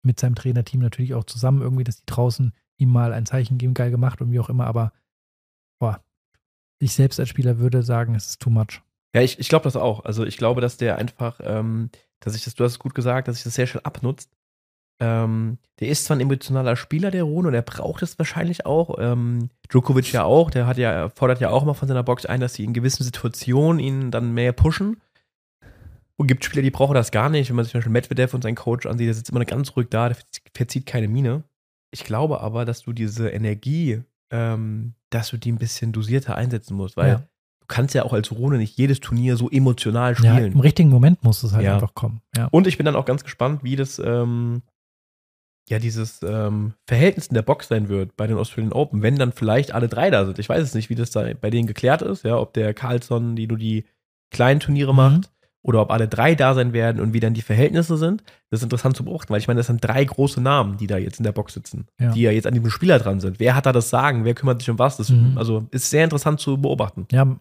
mit 0.03 0.19
seinem 0.19 0.37
Trainerteam 0.37 0.81
natürlich 0.81 1.13
auch 1.15 1.25
zusammen 1.25 1.61
irgendwie, 1.61 1.85
dass 1.85 1.97
die 1.97 2.07
draußen 2.07 2.55
ihm 2.79 2.91
mal 2.91 3.13
ein 3.13 3.27
Zeichen 3.27 3.59
geben, 3.59 3.75
geil 3.75 3.91
gemacht 3.91 4.23
und 4.23 4.33
wie 4.33 4.41
auch 4.41 4.49
immer, 4.49 4.67
aber 4.67 4.93
boah, 5.79 6.03
ich 6.79 6.95
selbst 6.95 7.21
als 7.21 7.29
Spieler 7.29 7.59
würde 7.59 7.83
sagen, 7.83 8.15
es 8.15 8.29
ist 8.29 8.41
too 8.41 8.51
much. 8.51 8.81
Ja, 9.15 9.21
ich, 9.21 9.39
ich 9.41 9.49
glaube 9.49 9.65
das 9.65 9.77
auch. 9.77 10.05
Also 10.05 10.25
ich 10.25 10.39
glaube, 10.39 10.61
dass 10.61 10.77
der 10.77 10.97
einfach, 10.97 11.41
ähm, 11.43 11.91
dass 12.21 12.37
ich 12.37 12.45
das, 12.45 12.55
du 12.55 12.65
hast 12.65 12.73
es 12.73 12.79
gut 12.79 12.95
gesagt, 12.95 13.27
dass 13.27 13.37
sich 13.37 13.45
das 13.45 13.55
sehr 13.55 13.67
schnell 13.67 13.83
abnutzt. 13.83 14.31
Ähm, 15.01 15.59
der 15.81 15.89
ist 15.89 16.05
zwar 16.05 16.17
ein 16.17 16.21
emotionaler 16.21 16.77
Spieler, 16.77 17.11
der 17.11 17.25
Rune, 17.25 17.49
und 17.49 17.55
er 17.55 17.63
braucht 17.63 18.03
es 18.03 18.19
wahrscheinlich 18.19 18.67
auch. 18.67 18.97
Ähm, 18.99 19.49
Djokovic 19.71 20.13
ja 20.13 20.25
auch, 20.25 20.51
der 20.51 20.67
hat 20.67 20.77
ja, 20.77 21.09
fordert 21.09 21.41
ja 21.41 21.49
auch 21.51 21.65
mal 21.65 21.75
von 21.75 21.89
seiner 21.89 22.03
Box 22.03 22.27
ein, 22.27 22.41
dass 22.41 22.55
sie 22.55 22.65
in 22.65 22.75
gewissen 22.75 23.03
Situationen 23.03 23.81
ihn 23.81 24.11
dann 24.11 24.33
mehr 24.33 24.53
pushen. 24.53 25.01
Und 26.17 26.27
gibt 26.27 26.45
Spieler, 26.45 26.63
die 26.63 26.71
brauchen 26.71 26.93
das 26.95 27.13
gar 27.13 27.31
nicht. 27.31 27.49
Wenn 27.49 27.57
man 27.57 27.65
sich 27.65 27.73
zum 27.73 27.79
Beispiel 27.79 27.93
Medvedev 27.93 28.35
und 28.35 28.43
seinen 28.43 28.57
Coach 28.57 28.85
ansieht, 28.85 29.07
der 29.07 29.15
sitzt 29.15 29.31
immer 29.31 29.43
ganz 29.47 29.75
ruhig 29.75 29.87
da, 29.89 30.11
der 30.11 30.19
verzieht 30.55 30.85
keine 30.85 31.09
Miene. 31.09 31.45
Ich 31.93 32.05
glaube 32.05 32.43
aber, 32.43 32.67
dass 32.67 32.83
du 32.83 32.93
diese 32.93 33.31
Energie, 33.31 34.03
ähm, 34.31 34.93
dass 35.09 35.31
du 35.31 35.39
die 35.39 35.51
ein 35.51 35.57
bisschen 35.57 35.93
dosierter 35.93 36.37
einsetzen 36.37 36.77
musst, 36.77 36.99
weil 36.99 37.09
ja. 37.09 37.17
du 37.17 37.67
kannst 37.69 37.95
ja 37.95 38.05
auch 38.05 38.13
als 38.13 38.31
Rune 38.33 38.59
nicht 38.59 38.77
jedes 38.77 39.01
Turnier 39.01 39.39
so 39.39 39.49
emotional 39.49 40.13
ja, 40.21 40.35
spielen. 40.35 40.53
im 40.53 40.61
richtigen 40.61 40.91
Moment 40.91 41.25
muss 41.25 41.43
es 41.43 41.55
halt 41.55 41.65
Ja. 41.65 41.75
einfach 41.75 41.95
kommen. 41.95 42.21
Ja. 42.37 42.49
Und 42.51 42.67
ich 42.67 42.77
bin 42.77 42.85
dann 42.85 42.97
auch 42.97 43.07
ganz 43.07 43.25
gespannt, 43.25 43.65
wie 43.65 43.77
das, 43.77 43.99
ähm, 43.99 44.61
ja 45.71 45.79
dieses 45.79 46.21
ähm, 46.23 46.75
Verhältnis 46.87 47.29
in 47.29 47.35
der 47.35 47.43
Box 47.43 47.69
sein 47.69 47.89
wird 47.89 48.17
bei 48.17 48.27
den 48.27 48.37
Australian 48.37 48.73
Open, 48.73 49.03
wenn 49.03 49.17
dann 49.17 49.33
vielleicht 49.33 49.73
alle 49.73 49.89
drei 49.89 50.11
da 50.11 50.25
sind. 50.27 50.39
Ich 50.39 50.49
weiß 50.49 50.63
es 50.63 50.75
nicht, 50.75 50.91
wie 50.91 50.95
das 50.95 51.11
da 51.11 51.27
bei 51.41 51.51
denen 51.51 51.67
geklärt 51.67 52.03
ist, 52.03 52.25
ja, 52.25 52.37
ob 52.37 52.53
der 52.53 52.75
Carlson, 52.75 53.37
die 53.37 53.47
nur 53.47 53.59
die 53.59 53.85
kleinen 54.31 54.61
Turniere 54.61 54.93
mhm. 54.93 54.97
macht, 54.97 55.31
oder 55.63 55.83
ob 55.83 55.91
alle 55.91 56.09
drei 56.09 56.35
da 56.35 56.55
sein 56.55 56.73
werden 56.73 57.01
und 57.01 57.13
wie 57.13 57.21
dann 57.21 57.35
die 57.35 57.43
Verhältnisse 57.43 57.97
sind. 57.97 58.23
Das 58.51 58.61
ist 58.61 58.65
interessant 58.65 58.97
zu 58.97 59.05
beobachten, 59.05 59.31
weil 59.31 59.41
ich 59.41 59.49
meine, 59.49 59.59
das 59.59 59.67
sind 59.67 59.85
drei 59.85 60.05
große 60.05 60.41
Namen, 60.41 60.79
die 60.79 60.87
da 60.87 60.97
jetzt 60.97 61.21
in 61.21 61.25
der 61.25 61.33
Box 61.33 61.55
sitzen, 61.55 61.87
ja. 62.01 62.13
die 62.13 62.23
ja 62.23 62.31
jetzt 62.31 62.47
an 62.47 62.55
diesem 62.55 62.71
Spieler 62.71 62.99
dran 62.99 63.21
sind. 63.21 63.41
Wer 63.41 63.55
hat 63.55 63.67
da 63.67 63.73
das 63.73 63.91
Sagen? 63.91 64.25
Wer 64.25 64.35
kümmert 64.35 64.61
sich 64.61 64.71
um 64.71 64.79
was? 64.79 64.97
Das 64.97 65.11
mhm. 65.11 65.37
also 65.37 65.67
ist 65.71 65.91
sehr 65.91 66.05
interessant 66.05 66.41
zu 66.41 66.57
beobachten. 66.57 67.07
Ja, 67.13 67.37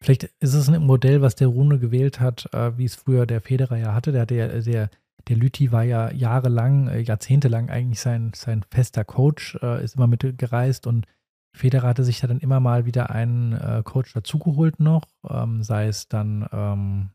vielleicht 0.00 0.30
ist 0.38 0.54
es 0.54 0.68
ein 0.68 0.80
Modell, 0.82 1.22
was 1.22 1.34
der 1.34 1.48
Rune 1.48 1.78
gewählt 1.78 2.20
hat, 2.20 2.48
äh, 2.52 2.76
wie 2.78 2.84
es 2.84 2.94
früher 2.94 3.26
der 3.26 3.40
Federer 3.40 3.76
ja 3.76 3.94
hatte. 3.94 4.12
Der 4.12 4.22
hatte 4.22 4.34
ja, 4.36 4.48
der, 4.48 4.90
der 5.28 5.36
Lüthi 5.36 5.72
war 5.72 5.82
ja 5.82 6.10
jahrelang, 6.12 6.88
äh, 6.88 7.00
jahrzehntelang 7.00 7.70
eigentlich 7.70 8.00
sein, 8.00 8.32
sein 8.34 8.64
fester 8.70 9.04
Coach, 9.04 9.58
äh, 9.62 9.82
ist 9.84 9.96
immer 9.96 10.06
mitgereist 10.06 10.86
und 10.86 11.06
Federer 11.54 11.88
hatte 11.88 12.04
sich 12.04 12.22
ja 12.22 12.28
dann 12.28 12.38
immer 12.38 12.60
mal 12.60 12.86
wieder 12.86 13.10
einen 13.10 13.52
äh, 13.52 13.82
Coach 13.84 14.12
dazugeholt 14.14 14.80
noch, 14.80 15.04
ähm, 15.28 15.62
sei 15.62 15.86
es 15.86 16.08
dann 16.08 16.48
ähm, 16.52 17.10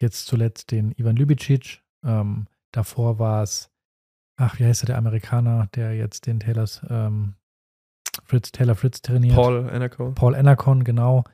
jetzt 0.00 0.26
zuletzt 0.26 0.72
den 0.72 0.92
Ivan 0.92 1.16
Lubicic, 1.16 1.82
ähm, 2.04 2.46
davor 2.72 3.18
war 3.18 3.42
es, 3.42 3.70
ach, 4.36 4.58
wie 4.58 4.64
heißt 4.64 4.82
der, 4.82 4.88
der 4.88 4.98
Amerikaner, 4.98 5.68
der 5.74 5.94
jetzt 5.94 6.26
den 6.26 6.40
Taylors, 6.40 6.82
ähm, 6.88 7.34
Fritz, 8.24 8.50
Taylor 8.52 8.74
Fritz 8.74 9.00
trainiert. 9.00 9.34
Paul 9.34 9.68
Anacon. 9.70 10.14
Paul 10.14 10.34
Anacon, 10.34 10.84
genau. 10.84 11.24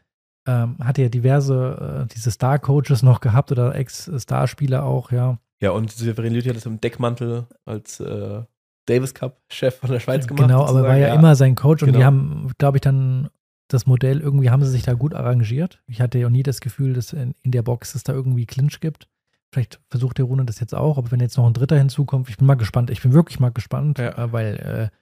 Ähm, 0.46 0.76
hatte 0.80 1.02
ja 1.02 1.08
diverse, 1.08 2.04
äh, 2.04 2.14
diese 2.14 2.30
Star-Coaches 2.30 3.02
noch 3.02 3.20
gehabt 3.20 3.50
oder 3.50 3.74
Ex-Starspieler 3.74 4.84
auch, 4.84 5.10
ja. 5.10 5.38
Ja, 5.60 5.70
und 5.70 5.90
Severin 5.90 6.34
Lüthi 6.34 6.48
hat 6.48 6.56
das 6.56 6.66
im 6.66 6.80
Deckmantel 6.80 7.46
als 7.64 8.00
äh, 8.00 8.42
Davis 8.86 9.14
Cup-Chef 9.14 9.76
von 9.76 9.90
der 9.90 10.00
Schweiz 10.00 10.26
gemacht. 10.26 10.46
Genau, 10.46 10.64
aber 10.66 10.82
war 10.82 10.96
ja, 10.96 11.08
ja, 11.08 11.14
immer 11.14 11.36
sein 11.36 11.54
Coach 11.54 11.82
und 11.82 11.88
genau. 11.88 11.98
die 11.98 12.04
haben, 12.04 12.52
glaube 12.58 12.78
ich, 12.78 12.82
dann 12.82 13.30
das 13.68 13.86
Modell, 13.86 14.20
irgendwie 14.20 14.50
haben 14.50 14.62
sie 14.62 14.70
sich 14.70 14.82
da 14.82 14.94
gut 14.94 15.14
arrangiert. 15.14 15.82
Ich 15.86 16.00
hatte 16.00 16.18
ja 16.18 16.28
nie 16.28 16.42
das 16.42 16.60
Gefühl, 16.60 16.92
dass 16.92 17.12
in, 17.12 17.34
in 17.42 17.50
der 17.50 17.62
Box 17.62 17.94
es 17.94 18.02
da 18.02 18.12
irgendwie 18.12 18.46
Clinch 18.46 18.80
gibt. 18.80 19.08
Vielleicht 19.52 19.80
versucht 19.88 20.18
der 20.18 20.26
Rune 20.26 20.44
das 20.44 20.60
jetzt 20.60 20.74
auch, 20.74 20.98
aber 20.98 21.10
wenn 21.12 21.20
jetzt 21.20 21.36
noch 21.36 21.46
ein 21.46 21.54
Dritter 21.54 21.78
hinzukommt, 21.78 22.28
ich 22.28 22.36
bin 22.36 22.46
mal 22.46 22.56
gespannt. 22.56 22.90
Ich 22.90 23.00
bin 23.00 23.12
wirklich 23.12 23.40
mal 23.40 23.52
gespannt, 23.52 23.98
ja. 23.98 24.18
äh, 24.18 24.32
weil 24.32 24.56
äh, 24.56 24.96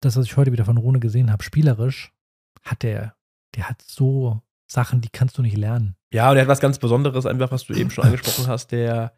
das, 0.00 0.16
was 0.16 0.24
ich 0.24 0.36
heute 0.36 0.50
wieder 0.52 0.64
von 0.64 0.78
Rune 0.78 0.98
gesehen 0.98 1.30
habe, 1.30 1.42
spielerisch, 1.42 2.12
hat 2.62 2.82
der, 2.82 3.14
der 3.54 3.68
hat 3.68 3.82
so 3.82 4.40
Sachen, 4.66 5.00
die 5.00 5.10
kannst 5.10 5.38
du 5.38 5.42
nicht 5.42 5.56
lernen. 5.56 5.96
Ja, 6.12 6.30
und 6.30 6.36
er 6.36 6.42
hat 6.42 6.48
was 6.48 6.60
ganz 6.60 6.78
Besonderes, 6.78 7.26
einfach, 7.26 7.52
was 7.52 7.66
du 7.66 7.74
eben 7.74 7.90
schon 7.90 8.04
angesprochen 8.06 8.46
hast, 8.46 8.72
der 8.72 9.12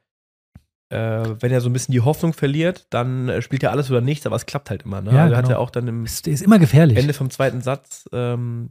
wenn 0.91 1.53
er 1.53 1.61
so 1.61 1.69
ein 1.69 1.73
bisschen 1.73 1.93
die 1.93 2.01
Hoffnung 2.01 2.33
verliert, 2.33 2.87
dann 2.91 3.29
äh, 3.29 3.43
spielt 3.43 3.63
er 3.63 3.71
alles 3.71 3.91
oder 3.91 4.01
nichts, 4.01 4.27
aber 4.27 4.37
es 4.37 4.47
klappt 4.47 4.71
halt 4.71 4.83
immer. 4.83 5.01
Ne? 5.01 5.13
Ja, 5.13 5.23
also 5.23 5.37
genau. 5.37 5.45
hat 5.45 5.51
er 5.51 5.59
auch 5.61 5.71
dann 5.71 5.87
im 5.87 6.05
ist, 6.05 6.27
ist 6.27 6.43
immer 6.43 6.59
gefährlich. 6.59 6.99
Ende 6.99 7.15
vom 7.15 7.31
zweiten 7.31 7.61
Satz, 7.61 8.09
ähm, 8.13 8.71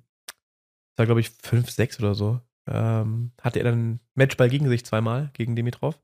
war 0.97 1.05
glaube 1.05 1.21
ich 1.21 1.29
5, 1.29 1.69
6 1.69 1.99
oder 1.99 2.15
so, 2.15 2.41
ähm, 2.69 3.31
hatte 3.41 3.59
er 3.59 3.65
dann 3.65 3.99
Matchball 4.15 4.49
gegen 4.49 4.67
sich 4.67 4.85
zweimal, 4.85 5.29
gegen 5.33 5.55
Dimitrov. 5.55 5.99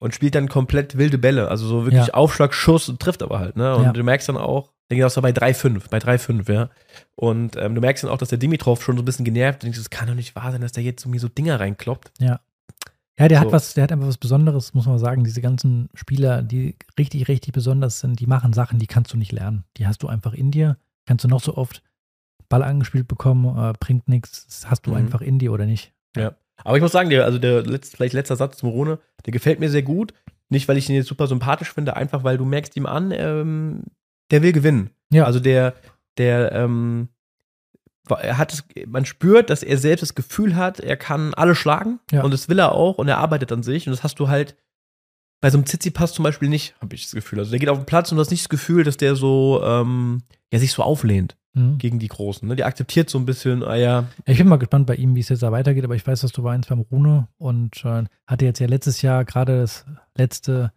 Und 0.00 0.14
spielt 0.14 0.34
dann 0.34 0.48
komplett 0.48 0.98
wilde 0.98 1.16
Bälle, 1.16 1.48
also 1.48 1.66
so 1.66 1.84
wirklich 1.86 2.08
ja. 2.08 2.14
Aufschlag, 2.14 2.52
Schuss 2.52 2.90
und 2.90 3.00
trifft 3.00 3.22
aber 3.22 3.38
halt. 3.38 3.56
Ne? 3.56 3.74
Und 3.74 3.84
ja. 3.84 3.92
du 3.92 4.02
merkst 4.02 4.28
dann 4.28 4.36
auch, 4.36 4.74
denke, 4.90 5.02
das 5.02 5.16
war 5.16 5.22
bei 5.22 5.30
3-5, 5.30 5.88
bei 5.88 5.98
3-5, 5.98 6.52
ja. 6.52 6.68
Und 7.14 7.56
ähm, 7.56 7.74
du 7.74 7.80
merkst 7.80 8.04
dann 8.04 8.10
auch, 8.10 8.18
dass 8.18 8.28
der 8.28 8.38
Dimitrov 8.38 8.82
schon 8.82 8.96
so 8.96 9.02
ein 9.02 9.04
bisschen 9.06 9.24
genervt 9.24 9.64
ist. 9.64 9.78
Das 9.78 9.88
kann 9.88 10.08
doch 10.08 10.14
nicht 10.14 10.36
wahr 10.36 10.52
sein, 10.52 10.60
dass 10.60 10.72
der 10.72 10.82
jetzt 10.82 11.04
irgendwie 11.04 11.20
so 11.20 11.28
Dinger 11.28 11.58
reinkloppt. 11.58 12.12
Ja. 12.18 12.40
Ja, 13.18 13.28
der 13.28 13.38
so. 13.38 13.44
hat 13.44 13.52
was, 13.52 13.74
der 13.74 13.84
hat 13.84 13.92
einfach 13.92 14.08
was 14.08 14.18
Besonderes, 14.18 14.74
muss 14.74 14.86
man 14.86 14.98
sagen. 14.98 15.24
Diese 15.24 15.40
ganzen 15.40 15.88
Spieler, 15.94 16.42
die 16.42 16.76
richtig, 16.98 17.28
richtig 17.28 17.52
besonders 17.52 18.00
sind, 18.00 18.18
die 18.18 18.26
machen 18.26 18.52
Sachen, 18.52 18.78
die 18.78 18.86
kannst 18.86 19.12
du 19.12 19.16
nicht 19.16 19.32
lernen. 19.32 19.64
Die 19.76 19.86
hast 19.86 20.02
du 20.02 20.08
einfach 20.08 20.32
in 20.32 20.50
dir. 20.50 20.78
Kannst 21.06 21.24
du 21.24 21.28
noch 21.28 21.42
so 21.42 21.56
oft 21.56 21.82
Ball 22.48 22.62
angespielt 22.62 23.08
bekommen, 23.08 23.56
äh, 23.56 23.72
bringt 23.78 24.08
nichts. 24.08 24.66
Hast 24.66 24.86
du 24.86 24.90
mhm. 24.90 24.96
einfach 24.96 25.20
in 25.20 25.38
dir 25.38 25.52
oder 25.52 25.66
nicht. 25.66 25.92
Ja. 26.16 26.34
Aber 26.64 26.76
ich 26.76 26.82
muss 26.82 26.92
sagen, 26.92 27.10
der, 27.10 27.24
also 27.24 27.38
der 27.38 27.62
letzte, 27.62 27.96
vielleicht 27.96 28.14
letzter 28.14 28.36
Satz 28.36 28.58
zum 28.58 28.68
Rune, 28.68 28.98
der 29.24 29.32
gefällt 29.32 29.60
mir 29.60 29.70
sehr 29.70 29.82
gut. 29.82 30.14
Nicht, 30.48 30.68
weil 30.68 30.76
ich 30.76 30.88
ihn 30.88 30.94
jetzt 30.94 31.08
super 31.08 31.26
sympathisch 31.26 31.72
finde, 31.72 31.96
einfach 31.96 32.22
weil 32.22 32.38
du 32.38 32.44
merkst 32.44 32.76
ihm 32.76 32.86
an, 32.86 33.12
ähm, 33.12 33.82
der 34.30 34.42
will 34.42 34.52
gewinnen. 34.52 34.90
Ja. 35.10 35.24
Also 35.24 35.40
der, 35.40 35.74
der, 36.18 36.52
ähm, 36.52 37.08
er 38.10 38.38
hat 38.38 38.52
es, 38.52 38.64
man 38.86 39.04
spürt, 39.04 39.50
dass 39.50 39.62
er 39.62 39.78
selbst 39.78 40.02
das 40.02 40.14
Gefühl 40.14 40.56
hat, 40.56 40.80
er 40.80 40.96
kann 40.96 41.34
alle 41.34 41.54
schlagen 41.54 42.00
ja. 42.10 42.22
und 42.22 42.32
das 42.32 42.48
will 42.48 42.58
er 42.58 42.72
auch 42.72 42.98
und 42.98 43.08
er 43.08 43.18
arbeitet 43.18 43.50
an 43.52 43.62
sich 43.62 43.86
und 43.86 43.92
das 43.92 44.02
hast 44.02 44.18
du 44.18 44.28
halt 44.28 44.56
bei 45.40 45.50
so 45.50 45.58
einem 45.58 45.66
Tsitsipas 45.66 46.14
zum 46.14 46.22
Beispiel 46.22 46.48
nicht, 46.48 46.74
habe 46.80 46.94
ich 46.94 47.02
das 47.02 47.12
Gefühl. 47.12 47.38
Also 47.38 47.50
der 47.50 47.60
geht 47.60 47.68
auf 47.68 47.78
den 47.78 47.86
Platz 47.86 48.10
und 48.10 48.16
du 48.16 48.20
hast 48.20 48.30
nicht 48.30 48.44
das 48.44 48.48
Gefühl, 48.48 48.82
dass 48.82 48.96
der 48.96 49.14
so, 49.14 49.62
ähm, 49.62 50.22
ja, 50.50 50.58
sich 50.58 50.72
so 50.72 50.82
auflehnt 50.82 51.36
mhm. 51.54 51.78
gegen 51.78 51.98
die 51.98 52.08
Großen. 52.08 52.48
Ne? 52.48 52.56
Der 52.56 52.66
akzeptiert 52.66 53.10
so 53.10 53.18
ein 53.18 53.26
bisschen, 53.26 53.62
ah 53.62 53.76
ja. 53.76 54.06
Ich 54.24 54.38
bin 54.38 54.48
mal 54.48 54.56
gespannt 54.56 54.86
bei 54.86 54.96
ihm, 54.96 55.14
wie 55.14 55.20
es 55.20 55.28
jetzt 55.28 55.42
da 55.42 55.52
weitergeht, 55.52 55.84
aber 55.84 55.96
ich 55.96 56.06
weiß, 56.06 56.20
dass 56.20 56.32
du 56.32 56.44
weinst 56.44 56.68
beim 56.68 56.80
Rune 56.80 57.28
und 57.36 57.84
äh, 57.84 58.04
hatte 58.26 58.44
jetzt 58.44 58.58
ja 58.58 58.66
letztes 58.66 59.02
Jahr 59.02 59.24
gerade 59.24 59.60
das 59.60 59.84
letzte 60.16 60.72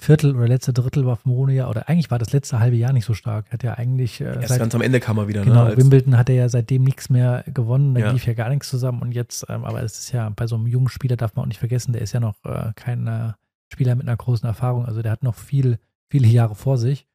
Viertel 0.00 0.34
oder 0.34 0.48
letzte 0.48 0.72
Drittel 0.72 1.04
war 1.04 1.16
vom 1.16 1.32
Rune 1.32 1.52
ja, 1.52 1.68
oder 1.68 1.88
eigentlich 1.88 2.10
war 2.10 2.18
das 2.18 2.32
letzte 2.32 2.58
halbe 2.58 2.76
Jahr 2.76 2.94
nicht 2.94 3.04
so 3.04 3.12
stark. 3.12 3.52
Hat 3.52 3.62
ja 3.62 3.74
eigentlich. 3.74 4.20
Äh, 4.22 4.24
Erst 4.36 4.48
seit, 4.48 4.58
ganz 4.58 4.74
am 4.74 4.80
Ende 4.80 4.98
kam 4.98 5.18
er 5.18 5.28
wieder, 5.28 5.44
genau, 5.44 5.64
ne? 5.64 5.76
Wimbledon 5.76 6.16
hat 6.16 6.30
er 6.30 6.36
ja 6.36 6.48
seitdem 6.48 6.84
nichts 6.84 7.10
mehr 7.10 7.44
gewonnen, 7.46 7.94
da 7.94 8.00
ja. 8.00 8.10
lief 8.10 8.26
ja 8.26 8.32
gar 8.32 8.48
nichts 8.48 8.70
zusammen 8.70 9.02
und 9.02 9.12
jetzt, 9.12 9.44
ähm, 9.50 9.64
aber 9.64 9.82
es 9.82 9.98
ist 9.98 10.12
ja 10.12 10.30
bei 10.30 10.46
so 10.46 10.56
einem 10.56 10.66
jungen 10.66 10.88
Spieler 10.88 11.16
darf 11.16 11.36
man 11.36 11.42
auch 11.42 11.48
nicht 11.48 11.58
vergessen, 11.58 11.92
der 11.92 12.00
ist 12.00 12.12
ja 12.12 12.20
noch 12.20 12.42
äh, 12.44 12.72
kein 12.76 13.06
äh, 13.06 13.32
Spieler 13.70 13.94
mit 13.94 14.08
einer 14.08 14.16
großen 14.16 14.46
Erfahrung, 14.46 14.86
also 14.86 15.02
der 15.02 15.12
hat 15.12 15.22
noch 15.22 15.34
viel, 15.34 15.78
viele 16.08 16.28
Jahre 16.28 16.54
vor 16.54 16.78
sich. 16.78 17.06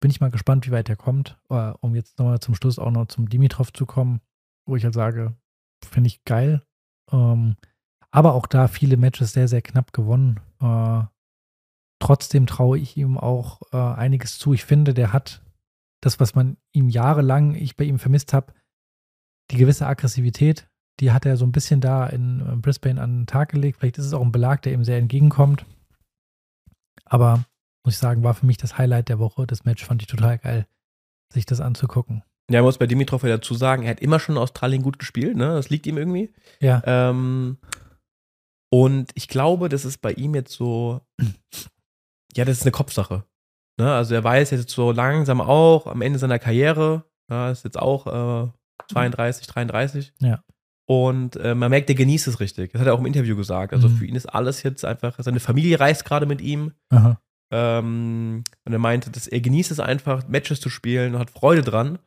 Bin 0.00 0.10
ich 0.10 0.20
mal 0.20 0.30
gespannt, 0.30 0.66
wie 0.66 0.72
weit 0.72 0.88
er 0.88 0.96
kommt, 0.96 1.38
äh, 1.50 1.72
um 1.80 1.94
jetzt 1.94 2.18
nochmal 2.18 2.40
zum 2.40 2.56
Schluss 2.56 2.80
auch 2.80 2.90
noch 2.90 3.06
zum 3.06 3.28
Dimitrov 3.28 3.72
zu 3.72 3.86
kommen, 3.86 4.20
wo 4.66 4.74
ich 4.74 4.84
halt 4.84 4.94
sage, 4.94 5.34
finde 5.84 6.08
ich 6.08 6.24
geil. 6.24 6.62
Ähm, 7.12 7.54
aber 8.10 8.34
auch 8.34 8.46
da 8.46 8.66
viele 8.66 8.96
Matches 8.96 9.32
sehr, 9.32 9.46
sehr 9.46 9.62
knapp 9.62 9.92
gewonnen. 9.92 10.40
Äh, 10.60 11.02
Trotzdem 12.00 12.46
traue 12.46 12.78
ich 12.78 12.96
ihm 12.96 13.18
auch 13.18 13.60
äh, 13.72 13.76
einiges 13.76 14.38
zu. 14.38 14.54
Ich 14.54 14.64
finde, 14.64 14.94
der 14.94 15.12
hat 15.12 15.42
das, 16.00 16.20
was 16.20 16.34
man 16.34 16.56
ihm 16.72 16.88
jahrelang, 16.88 17.54
ich 17.54 17.76
bei 17.76 17.84
ihm 17.84 17.98
vermisst 17.98 18.32
habe, 18.32 18.52
die 19.50 19.56
gewisse 19.56 19.86
Aggressivität, 19.86 20.68
die 21.00 21.12
hat 21.12 21.26
er 21.26 21.36
so 21.36 21.44
ein 21.44 21.52
bisschen 21.52 21.80
da 21.80 22.06
in 22.06 22.40
äh, 22.40 22.56
Brisbane 22.56 23.00
an 23.00 23.20
den 23.20 23.26
Tag 23.26 23.50
gelegt. 23.50 23.78
Vielleicht 23.78 23.98
ist 23.98 24.06
es 24.06 24.12
auch 24.12 24.22
ein 24.22 24.32
Belag, 24.32 24.62
der 24.62 24.72
ihm 24.72 24.84
sehr 24.84 24.98
entgegenkommt. 24.98 25.64
Aber 27.04 27.44
muss 27.84 27.94
ich 27.94 28.00
sagen, 28.00 28.22
war 28.22 28.34
für 28.34 28.46
mich 28.46 28.58
das 28.58 28.78
Highlight 28.78 29.08
der 29.08 29.18
Woche. 29.18 29.46
Das 29.46 29.64
Match 29.64 29.84
fand 29.84 30.02
ich 30.02 30.08
total 30.08 30.38
geil, 30.38 30.66
sich 31.32 31.46
das 31.46 31.60
anzugucken. 31.60 32.22
Ja, 32.50 32.60
man 32.60 32.66
muss 32.66 32.78
bei 32.78 32.86
Dimitrov 32.86 33.22
ja 33.24 33.30
dazu 33.30 33.54
sagen, 33.54 33.82
er 33.82 33.90
hat 33.90 34.00
immer 34.00 34.18
schon 34.20 34.36
in 34.36 34.42
Australien 34.42 34.82
gut 34.82 34.98
gespielt, 34.98 35.36
ne? 35.36 35.48
Das 35.48 35.68
liegt 35.68 35.86
ihm 35.86 35.98
irgendwie. 35.98 36.32
Ja. 36.60 36.82
Ähm, 36.84 37.58
und 38.70 39.10
ich 39.14 39.28
glaube, 39.28 39.68
das 39.68 39.84
ist 39.84 39.98
bei 39.98 40.12
ihm 40.12 40.34
jetzt 40.34 40.52
so 40.52 41.00
ja, 42.38 42.44
das 42.44 42.58
ist 42.58 42.62
eine 42.62 42.70
Kopfsache. 42.70 43.24
Ne? 43.78 43.92
Also 43.92 44.14
er 44.14 44.22
weiß 44.22 44.52
jetzt 44.52 44.70
so 44.70 44.92
langsam 44.92 45.40
auch 45.40 45.88
am 45.88 46.02
Ende 46.02 46.20
seiner 46.20 46.38
Karriere, 46.38 47.04
ja, 47.28 47.50
ist 47.50 47.64
jetzt 47.64 47.78
auch 47.78 48.06
äh, 48.06 48.48
32, 48.92 49.46
33. 49.48 50.12
Ja. 50.20 50.42
Und 50.86 51.34
äh, 51.36 51.56
man 51.56 51.68
merkt, 51.68 51.88
der 51.88 51.96
genießt 51.96 52.28
es 52.28 52.38
richtig. 52.38 52.72
Das 52.72 52.80
hat 52.80 52.86
er 52.86 52.94
auch 52.94 53.00
im 53.00 53.06
Interview 53.06 53.36
gesagt. 53.36 53.74
Also 53.74 53.88
mhm. 53.88 53.96
für 53.96 54.06
ihn 54.06 54.14
ist 54.14 54.26
alles 54.26 54.62
jetzt 54.62 54.84
einfach, 54.84 55.16
seine 55.18 55.40
Familie 55.40 55.80
reist 55.80 56.04
gerade 56.04 56.26
mit 56.26 56.40
ihm. 56.40 56.72
Ähm, 57.50 58.44
und 58.64 58.72
er 58.72 58.78
meinte, 58.78 59.10
dass 59.10 59.26
er 59.26 59.40
genießt 59.40 59.72
es 59.72 59.80
einfach, 59.80 60.28
Matches 60.28 60.60
zu 60.60 60.70
spielen 60.70 61.14
und 61.14 61.20
hat 61.20 61.30
Freude 61.30 61.62
dran. 61.62 61.98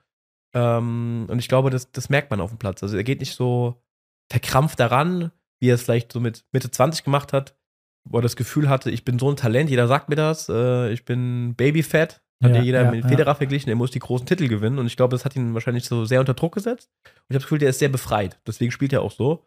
Ähm, 0.53 1.27
und 1.29 1.39
ich 1.39 1.49
glaube, 1.49 1.69
das, 1.69 1.91
das 1.91 2.09
merkt 2.09 2.31
man 2.31 2.39
auf 2.39 2.51
dem 2.51 2.57
Platz. 2.57 2.81
Also 2.81 2.95
er 2.95 3.03
geht 3.03 3.19
nicht 3.19 3.35
so 3.35 3.83
verkrampft 4.31 4.79
daran, 4.79 5.31
wie 5.59 5.69
er 5.69 5.75
es 5.75 5.83
vielleicht 5.83 6.13
so 6.13 6.21
mit 6.21 6.45
Mitte 6.53 6.71
20 6.71 7.03
gemacht 7.03 7.33
hat, 7.33 7.55
wo 8.03 8.19
er 8.19 8.21
das 8.21 8.35
Gefühl 8.35 8.69
hatte, 8.69 8.89
ich 8.91 9.05
bin 9.05 9.19
so 9.19 9.29
ein 9.29 9.35
Talent, 9.35 9.69
jeder 9.69 9.87
sagt 9.87 10.09
mir 10.09 10.15
das, 10.15 10.49
äh, 10.49 10.91
ich 10.91 11.05
bin 11.05 11.55
Babyfett, 11.55 12.21
hat 12.43 12.51
ja, 12.51 12.57
ja 12.57 12.63
jeder 12.63 12.83
ja, 12.83 12.91
mit 12.91 13.05
Federer 13.05 13.31
ja. 13.31 13.35
verglichen, 13.35 13.69
er 13.69 13.75
muss 13.75 13.91
die 13.91 13.99
großen 13.99 14.25
Titel 14.25 14.47
gewinnen 14.47 14.79
und 14.79 14.87
ich 14.87 14.97
glaube, 14.97 15.15
das 15.15 15.25
hat 15.25 15.35
ihn 15.35 15.53
wahrscheinlich 15.53 15.85
so 15.85 16.05
sehr 16.05 16.19
unter 16.19 16.33
Druck 16.33 16.55
gesetzt 16.55 16.89
und 17.03 17.07
ich 17.07 17.35
habe 17.35 17.35
das 17.35 17.43
Gefühl, 17.43 17.59
der 17.59 17.69
ist 17.69 17.79
sehr 17.79 17.89
befreit, 17.89 18.39
deswegen 18.47 18.71
spielt 18.71 18.93
er 18.93 19.01
auch 19.01 19.11
so, 19.11 19.45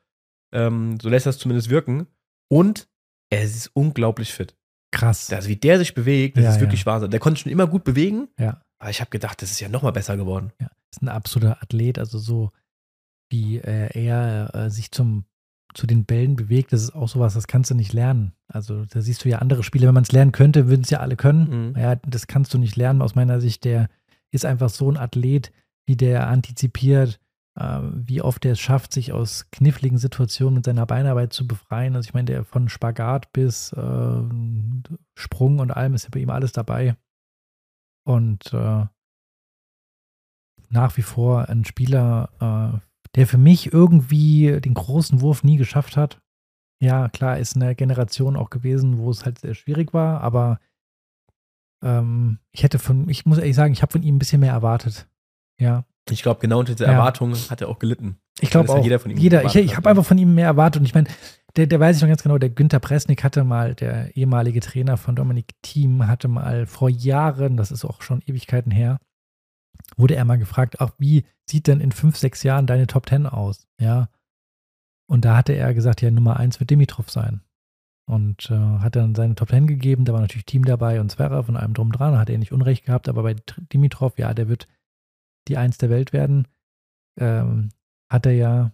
ähm, 0.55 0.99
so 1.01 1.09
lässt 1.09 1.27
er 1.27 1.31
es 1.31 1.39
zumindest 1.39 1.71
wirken 1.71 2.07
und 2.49 2.89
er 3.31 3.43
ist 3.43 3.71
unglaublich 3.75 4.33
fit. 4.33 4.57
Krass. 4.93 5.33
Also 5.33 5.49
wie 5.49 5.57
der 5.57 5.79
sich 5.79 5.95
bewegt, 5.95 6.37
das 6.37 6.55
ist 6.55 6.61
wirklich 6.61 6.87
Wahnsinn. 6.87 7.11
Der 7.11 7.19
konnte 7.19 7.41
schon 7.41 7.51
immer 7.51 7.67
gut 7.67 7.83
bewegen, 7.83 8.29
ja. 8.39 8.63
aber 8.79 8.91
ich 8.91 9.01
habe 9.01 9.11
gedacht, 9.11 9.43
das 9.43 9.51
ist 9.51 9.59
ja 9.59 9.69
noch 9.69 9.83
mal 9.83 9.91
besser 9.91 10.17
geworden. 10.17 10.53
Ja, 10.61 10.71
ist 10.93 11.03
ein 11.03 11.09
absoluter 11.09 11.61
Athlet, 11.61 11.99
also 11.99 12.19
so 12.19 12.53
wie 13.29 13.59
äh, 13.59 13.89
er 13.93 14.55
äh, 14.55 14.71
sich 14.71 14.93
zum 14.93 15.25
zu 15.75 15.87
den 15.87 16.05
Bällen 16.05 16.37
bewegt, 16.37 16.73
das 16.73 16.83
ist 16.83 16.95
auch 16.95 17.09
sowas, 17.09 17.35
das 17.35 17.47
kannst 17.47 17.71
du 17.71 17.75
nicht 17.75 17.93
lernen. 17.93 18.33
Also 18.49 18.85
da 18.85 19.01
siehst 19.01 19.25
du 19.25 19.29
ja 19.29 19.39
andere 19.39 19.63
Spiele, 19.63 19.87
wenn 19.87 19.95
man 19.95 20.05
es 20.05 20.13
lernen 20.13 20.33
könnte, 20.33 20.69
würden 20.69 20.83
es 20.83 20.91
ja 20.91 21.01
alle 21.01 21.17
können. 21.17 21.73
Mhm. 21.73 21.79
Ja, 21.79 21.97
das 21.97 22.27
kannst 22.27 22.55
du 22.55 22.59
nicht 22.59 22.77
lernen. 22.77 23.03
Aus 23.03 23.15
meiner 23.15 23.41
Sicht, 23.41 23.65
der 23.65 23.89
ist 24.31 24.45
einfach 24.45 24.71
so 24.71 24.91
ein 24.91 24.97
Athlet, 24.97 25.53
wie 25.87 25.97
der 25.97 26.29
antizipiert, 26.29 27.21
äh, 27.59 27.81
wie 27.93 28.23
oft 28.23 28.45
er 28.45 28.53
es 28.53 28.61
schafft, 28.61 28.93
sich 28.93 29.13
aus 29.13 29.51
kniffligen 29.51 29.99
Situationen 29.99 30.55
mit 30.55 30.65
seiner 30.65 30.87
Beinarbeit 30.87 31.33
zu 31.33 31.47
befreien. 31.47 31.97
Also 31.97 32.09
ich 32.09 32.15
meine, 32.15 32.27
der 32.27 32.45
von 32.45 32.69
Spagat 32.69 33.33
bis 33.33 33.73
äh, 33.73 34.23
Sprung 35.15 35.59
und 35.59 35.71
allem 35.71 35.95
ist 35.95 36.05
ja 36.05 36.11
bei 36.13 36.21
ihm 36.21 36.31
alles 36.31 36.53
dabei. 36.53 36.97
Und 38.07 38.53
äh, 38.53 38.87
nach 40.69 40.97
wie 40.97 41.03
vor 41.03 41.49
ein 41.49 41.65
Spieler, 41.65 42.31
äh, 42.41 42.94
der 43.15 43.27
für 43.27 43.39
mich 43.39 43.73
irgendwie 43.73 44.61
den 44.61 44.75
großen 44.75 45.21
Wurf 45.21 45.45
nie 45.45 45.57
geschafft 45.57 45.97
hat. 45.97 46.21
Ja, 46.81 47.09
klar, 47.09 47.39
ist 47.39 47.57
eine 47.57 47.75
Generation 47.75 48.37
auch 48.37 48.51
gewesen, 48.51 48.99
wo 48.99 49.11
es 49.11 49.25
halt 49.25 49.39
sehr 49.39 49.55
schwierig 49.55 49.95
war, 49.95 50.21
aber 50.21 50.59
ähm, 51.83 52.39
ich 52.51 52.63
hätte 52.63 52.79
von, 52.79 53.09
ich 53.09 53.27
muss 53.27 53.39
ehrlich 53.39 53.57
sagen, 53.57 53.73
ich 53.73 53.83
habe 53.83 53.93
von 53.93 54.03
ihm 54.03 54.17
ein 54.17 54.19
bisschen 54.19 54.41
mehr 54.41 54.53
erwartet. 54.53 55.07
Ja. 55.59 55.85
Ich 56.11 56.23
glaube, 56.23 56.41
genau 56.41 56.59
unter 56.59 56.75
dieser 56.75 56.87
Ja. 56.87 56.93
Erwartung 56.93 57.35
hat 57.35 57.61
er 57.61 57.69
auch 57.69 57.79
gelitten. 57.79 58.19
Ich 58.41 58.51
glaube 58.51 58.69
hat 58.69 58.79
auch. 58.81 58.85
jeder 58.85 58.99
von 58.99 59.11
ihm 59.11 59.17
jeder 59.17 59.45
ich 59.45 59.55
ich 59.55 59.77
habe 59.77 59.89
einfach 59.89 60.05
von 60.05 60.19
ihm 60.19 60.35
mehr 60.35 60.47
erwartet. 60.47 60.81
Und 60.81 60.87
ich 60.87 60.95
meine, 60.95 61.09
der, 61.57 61.67
der 61.67 61.81
weiß 61.81 61.97
ich 61.97 62.03
noch 62.03 62.09
ganz 62.09 62.23
genau, 62.23 62.37
der 62.37 62.51
Günther 62.51 62.81
Presnick 62.81 63.23
hatte 63.23 63.45
mal, 63.45 63.75
der 63.75 64.17
ehemalige 64.17 64.61
Trainer 64.61 64.97
von 64.97 65.15
Dominik 65.15 65.53
Thiem, 65.63 66.07
hatte 66.07 66.29
mal 66.29 66.67
vor 66.67 66.91
Jahren, 66.91 67.57
das 67.57 67.71
ist 67.71 67.85
auch 67.85 68.03
schon 68.03 68.23
Ewigkeiten 68.27 68.73
her, 68.73 68.99
wurde 69.97 70.17
er 70.17 70.25
mal 70.25 70.39
gefragt, 70.39 70.81
ach, 70.81 70.93
wie 70.99 71.25
sieht 71.49 71.67
denn 71.67 71.81
in 71.81 71.93
fünf, 71.93 72.17
sechs 72.17 72.43
Jahren 72.43 72.67
deine 72.67 72.87
Top 72.87 73.07
Ten 73.07 73.27
aus? 73.27 73.67
Ja. 73.81 74.09
Und 75.07 75.25
da 75.25 75.37
hatte 75.37 75.53
er 75.53 75.75
gesagt, 75.75 76.03
ja, 76.03 76.11
Nummer 76.11 76.39
eins 76.39 76.61
wird 76.61 76.71
Dimitrov 76.71 77.11
sein. 77.11 77.43
Und 78.07 78.51
äh, 78.51 78.55
hat 78.55 78.97
dann 78.97 79.15
seine 79.15 79.35
Top 79.35 79.49
Ten 79.49 79.67
gegeben, 79.67 80.05
da 80.05 80.13
war 80.13 80.21
natürlich 80.21 80.47
Team 80.47 80.65
dabei 80.65 81.01
und 81.01 81.11
Zverev 81.11 81.47
von 81.47 81.57
allem 81.57 81.75
drum 81.75 81.93
dran, 81.93 82.19
hat 82.19 82.29
er 82.29 82.39
nicht 82.39 82.53
Unrecht 82.53 82.85
gehabt, 82.85 83.09
aber 83.09 83.23
bei 83.23 83.33
Tr- 83.33 83.67
Dimitrov, 83.73 84.19
ja, 84.19 84.35
der 84.35 84.49
wird 84.49 84.69
die 85.49 85.57
Eins 85.57 85.79
der 85.79 85.91
Welt 85.91 86.13
werden. 86.13 86.49
Ähm, 87.19 87.71
hat 88.11 88.27
er 88.27 88.33
ja 88.33 88.73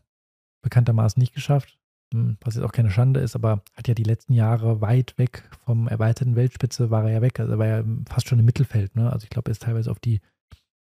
bekanntermaßen 0.62 1.20
nicht 1.20 1.34
geschafft, 1.34 1.80
Hm, 2.12 2.38
was 2.40 2.54
jetzt 2.54 2.64
auch 2.64 2.72
keine 2.72 2.90
Schande 2.90 3.20
ist, 3.20 3.36
aber 3.36 3.62
hat 3.74 3.86
ja 3.86 3.94
die 3.94 4.02
letzten 4.02 4.32
Jahre 4.34 4.80
weit 4.80 5.16
weg 5.16 5.48
vom 5.64 5.86
erweiterten 5.86 6.34
Weltspitze 6.34 6.90
war 6.90 7.04
er 7.04 7.12
ja 7.12 7.22
weg. 7.22 7.38
Also 7.38 7.52
er 7.52 7.58
war 7.58 7.66
ja 7.66 7.84
fast 8.08 8.28
schon 8.28 8.38
im 8.38 8.44
Mittelfeld. 8.44 8.96
Ne? 8.96 9.12
Also 9.12 9.24
ich 9.24 9.30
glaube, 9.30 9.50
er 9.50 9.52
ist 9.52 9.62
teilweise 9.62 9.90
auf 9.90 10.00
die 10.00 10.20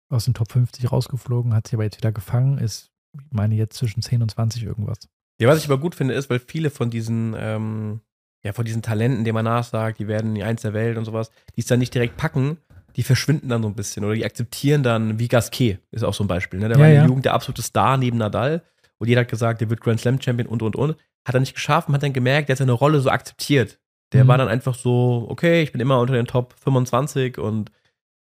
aus 0.09 0.25
den 0.25 0.33
Top 0.33 0.51
50 0.51 0.91
rausgeflogen, 0.91 1.53
hat 1.53 1.67
sich 1.67 1.75
aber 1.75 1.83
jetzt 1.83 1.97
wieder 1.97 2.11
gefangen, 2.11 2.57
ist, 2.57 2.89
ich 3.13 3.31
meine, 3.31 3.55
jetzt 3.55 3.77
zwischen 3.77 4.01
10 4.01 4.21
und 4.21 4.29
20 4.31 4.63
irgendwas. 4.63 4.97
Ja, 5.39 5.47
was 5.47 5.59
ich 5.59 5.65
aber 5.65 5.77
gut 5.79 5.95
finde, 5.95 6.13
ist, 6.15 6.29
weil 6.29 6.39
viele 6.39 6.69
von 6.69 6.89
diesen, 6.89 7.35
ähm, 7.37 8.01
ja, 8.43 8.53
von 8.53 8.65
diesen 8.65 8.81
Talenten, 8.81 9.23
denen 9.23 9.35
man 9.35 9.45
nachsagt, 9.45 9.99
die 9.99 10.07
werden 10.07 10.35
die 10.35 10.43
Eins 10.43 10.61
der 10.61 10.73
Welt 10.73 10.97
und 10.97 11.05
sowas, 11.05 11.31
die 11.55 11.61
es 11.61 11.67
dann 11.67 11.79
nicht 11.79 11.93
direkt 11.93 12.17
packen, 12.17 12.57
die 12.95 13.03
verschwinden 13.03 13.49
dann 13.49 13.61
so 13.61 13.67
ein 13.69 13.75
bisschen 13.75 14.03
oder 14.03 14.15
die 14.15 14.25
akzeptieren 14.25 14.83
dann, 14.83 15.19
wie 15.19 15.27
Gasquet 15.27 15.79
ist 15.91 16.03
auch 16.03 16.13
so 16.13 16.23
ein 16.23 16.27
Beispiel. 16.27 16.59
Ne? 16.59 16.67
Der 16.69 16.77
Ja, 16.77 16.81
war 16.81 16.87
in 16.87 16.93
der 16.93 17.01
ja. 17.03 17.07
Jugend 17.07 17.25
der 17.25 17.33
absolute 17.33 17.61
Star 17.61 17.97
neben 17.97 18.17
Nadal 18.17 18.63
und 18.97 19.07
jeder 19.07 19.21
hat 19.21 19.29
gesagt, 19.29 19.61
der 19.61 19.69
wird 19.69 19.81
Grand 19.81 19.99
Slam 20.01 20.19
Champion 20.21 20.47
und 20.47 20.61
und 20.61 20.75
und. 20.75 20.95
Hat 21.25 21.35
er 21.35 21.39
nicht 21.39 21.53
geschafft 21.53 21.87
und 21.87 21.93
hat 21.93 22.03
dann 22.03 22.13
gemerkt, 22.13 22.49
der 22.49 22.53
hat 22.55 22.57
seine 22.59 22.71
Rolle 22.71 22.99
so 22.99 23.09
akzeptiert. 23.09 23.79
Der 24.13 24.23
Mhm. 24.23 24.27
war 24.29 24.37
dann 24.39 24.47
einfach 24.47 24.73
so, 24.75 25.27
okay, 25.29 25.61
ich 25.61 25.71
bin 25.71 25.79
immer 25.81 25.99
unter 25.99 26.13
den 26.13 26.25
Top 26.25 26.53
25 26.59 27.37
und 27.37 27.71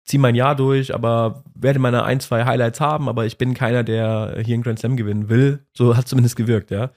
ziehe 0.05 0.19
mein 0.19 0.35
Jahr 0.35 0.55
durch, 0.55 0.93
aber 0.93 1.43
werde 1.55 1.79
meine 1.79 2.03
ein, 2.03 2.19
zwei 2.19 2.45
Highlights 2.45 2.79
haben, 2.81 3.07
aber 3.07 3.25
ich 3.25 3.37
bin 3.37 3.53
keiner, 3.53 3.83
der 3.83 4.37
hier 4.43 4.55
einen 4.55 4.63
Grand 4.63 4.79
Slam 4.79 4.97
gewinnen 4.97 5.29
will. 5.29 5.65
So 5.73 5.95
hat 5.95 6.07
zumindest 6.07 6.35
gewirkt, 6.35 6.71
ja. 6.71 6.91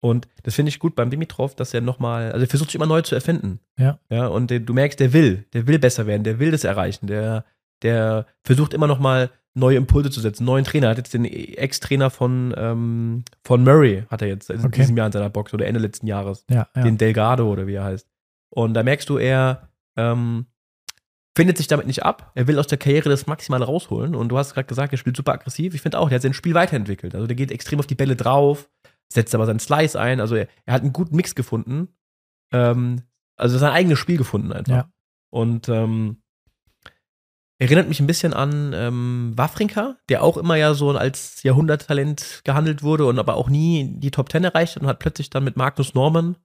Und 0.00 0.28
das 0.42 0.54
finde 0.54 0.68
ich 0.68 0.78
gut 0.78 0.94
beim 0.94 1.08
Dimitrov, 1.08 1.54
dass 1.54 1.72
er 1.72 1.80
nochmal, 1.80 2.30
also 2.32 2.44
er 2.44 2.48
versucht 2.50 2.70
sich 2.70 2.74
immer 2.74 2.86
neu 2.86 3.00
zu 3.00 3.14
erfinden. 3.14 3.60
Ja. 3.78 3.98
Ja, 4.10 4.26
und 4.26 4.50
der, 4.50 4.60
du 4.60 4.74
merkst, 4.74 5.00
der 5.00 5.14
will, 5.14 5.46
der 5.54 5.66
will 5.66 5.78
besser 5.78 6.06
werden, 6.06 6.24
der 6.24 6.38
will 6.38 6.50
das 6.50 6.64
erreichen, 6.64 7.06
der, 7.06 7.44
der 7.82 8.26
versucht 8.44 8.74
immer 8.74 8.86
nochmal 8.86 9.30
neue 9.54 9.76
Impulse 9.78 10.10
zu 10.10 10.20
setzen, 10.20 10.44
neuen 10.44 10.64
Trainer. 10.64 10.88
Er 10.88 10.90
hat 10.90 10.98
jetzt 10.98 11.14
den 11.14 11.24
Ex-Trainer 11.24 12.10
von, 12.10 12.52
ähm, 12.58 13.24
von 13.44 13.64
Murray, 13.64 14.04
hat 14.10 14.20
er 14.20 14.28
jetzt 14.28 14.50
in 14.50 14.60
Okay. 14.64 14.80
diesem 14.82 14.96
Jahr 14.96 15.06
in 15.06 15.12
seiner 15.12 15.30
Box 15.30 15.54
oder 15.54 15.64
Ende 15.64 15.80
letzten 15.80 16.06
Jahres 16.06 16.44
Ja, 16.50 16.66
ja. 16.76 16.82
den 16.82 16.98
Delgado 16.98 17.50
oder 17.50 17.66
wie 17.66 17.74
er 17.74 17.84
heißt. 17.84 18.06
Und 18.50 18.74
da 18.74 18.82
merkst 18.82 19.08
du, 19.08 19.16
er 19.16 19.68
ähm, 19.96 20.46
findet 21.36 21.56
sich 21.58 21.66
damit 21.66 21.86
nicht 21.86 22.04
ab. 22.04 22.30
Er 22.34 22.46
will 22.46 22.58
aus 22.58 22.66
der 22.66 22.78
Karriere 22.78 23.08
das 23.08 23.26
Maximale 23.26 23.64
rausholen. 23.64 24.14
Und 24.14 24.28
du 24.28 24.38
hast 24.38 24.54
gerade 24.54 24.68
gesagt, 24.68 24.92
er 24.92 24.98
spielt 24.98 25.16
super 25.16 25.32
aggressiv. 25.32 25.74
Ich 25.74 25.82
finde 25.82 25.98
auch, 25.98 26.08
der 26.08 26.16
hat 26.16 26.22
sein 26.22 26.32
Spiel 26.32 26.54
weiterentwickelt. 26.54 27.14
Also 27.14 27.26
der 27.26 27.36
geht 27.36 27.50
extrem 27.50 27.80
auf 27.80 27.86
die 27.86 27.96
Bälle 27.96 28.16
drauf, 28.16 28.70
setzt 29.12 29.34
aber 29.34 29.46
seinen 29.46 29.58
Slice 29.58 29.98
ein. 29.98 30.20
Also 30.20 30.36
er, 30.36 30.48
er 30.64 30.74
hat 30.74 30.82
einen 30.82 30.92
guten 30.92 31.16
Mix 31.16 31.34
gefunden. 31.34 31.88
Ähm, 32.52 33.02
also 33.36 33.58
sein 33.58 33.72
eigenes 33.72 33.98
Spiel 33.98 34.16
gefunden 34.16 34.52
einfach. 34.52 34.72
Ja. 34.72 34.90
Und 35.30 35.68
ähm, 35.68 36.22
erinnert 37.58 37.88
mich 37.88 37.98
ein 37.98 38.06
bisschen 38.06 38.32
an 38.32 38.72
ähm, 38.72 39.32
Wawrinka, 39.34 39.96
der 40.08 40.22
auch 40.22 40.36
immer 40.36 40.54
ja 40.54 40.74
so 40.74 40.90
als 40.90 41.42
Jahrhunderttalent 41.42 42.42
gehandelt 42.44 42.84
wurde 42.84 43.06
und 43.06 43.18
aber 43.18 43.34
auch 43.34 43.48
nie 43.48 43.96
die 43.98 44.12
Top 44.12 44.28
Ten 44.28 44.44
erreicht 44.44 44.76
hat 44.76 44.82
und 44.82 44.88
hat 44.88 45.00
plötzlich 45.00 45.30
dann 45.30 45.42
mit 45.42 45.56
Magnus 45.56 45.94
Norman, 45.94 46.36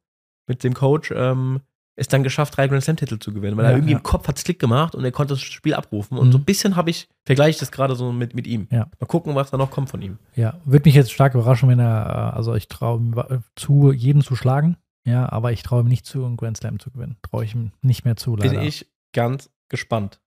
mit 0.48 0.64
dem 0.64 0.74
Coach, 0.74 1.12
ähm, 1.16 1.62
es 2.00 2.08
dann 2.08 2.24
geschafft, 2.24 2.58
drei 2.58 2.68
Grand 2.68 2.84
Slam-Titel 2.84 3.20
zu 3.20 3.34
gewinnen, 3.34 3.58
weil 3.58 3.66
Ja, 3.66 3.72
er 3.72 3.78
irgendwie 3.78 3.92
ja. 3.94 3.98
im 3.98 4.04
Kopf 4.04 4.28
hat 4.28 4.44
Klick 4.44 4.60
gemacht 4.60 4.96
und 4.96 5.04
er 5.04 5.12
konnte 5.12 5.34
das 5.34 5.42
Spiel 5.42 5.74
abrufen. 5.74 6.18
Und 6.18 6.28
Mhm. 6.28 6.32
so 6.32 6.38
ein 6.38 6.46
bisschen 6.46 6.76
habe 6.76 6.90
ich, 6.90 7.08
vergleiche 7.26 7.52
ich 7.52 7.58
das 7.58 7.72
gerade 7.72 7.96
so 7.96 8.12
mit, 8.12 8.34
mit 8.36 8.48
ihm. 8.48 8.68
Ja. 8.72 8.88
Mal 9.00 9.06
gucken, 9.08 9.36
was 9.36 9.52
da 9.52 9.58
noch 9.58 9.70
kommt 9.72 9.90
von 9.90 10.02
ihm. 10.02 10.18
Ja, 10.36 10.56
würde 10.66 10.88
mich 10.88 10.96
jetzt 10.96 11.12
stark 11.12 11.34
überraschen, 11.36 11.70
wenn 11.70 11.80
er, 11.80 12.32
äh, 12.34 12.36
also 12.38 12.56
ich 12.56 12.68
traue 12.68 13.00
ihm 13.00 13.16
zu, 13.56 13.92
jeden 13.92 14.22
zu 14.22 14.36
schlagen. 14.36 14.78
Ja, 15.06 15.32
aber 15.32 15.52
ich 15.52 15.64
traue 15.64 15.82
ihm 15.82 15.88
nicht 15.88 16.06
zu, 16.06 16.26
einen 16.26 16.38
Grand 16.38 16.58
Slam 16.58 16.80
zu 16.80 16.92
gewinnen. 16.92 17.18
Traue 17.30 17.44
ich 17.46 17.56
ihm 17.56 17.72
nicht 17.82 18.06
mehr 18.06 18.16
zu, 18.16 18.36
leider. 18.36 18.52
Bin 18.52 18.62
ich 18.62 18.88
ganz 19.14 19.50
gespannt. 19.70 20.20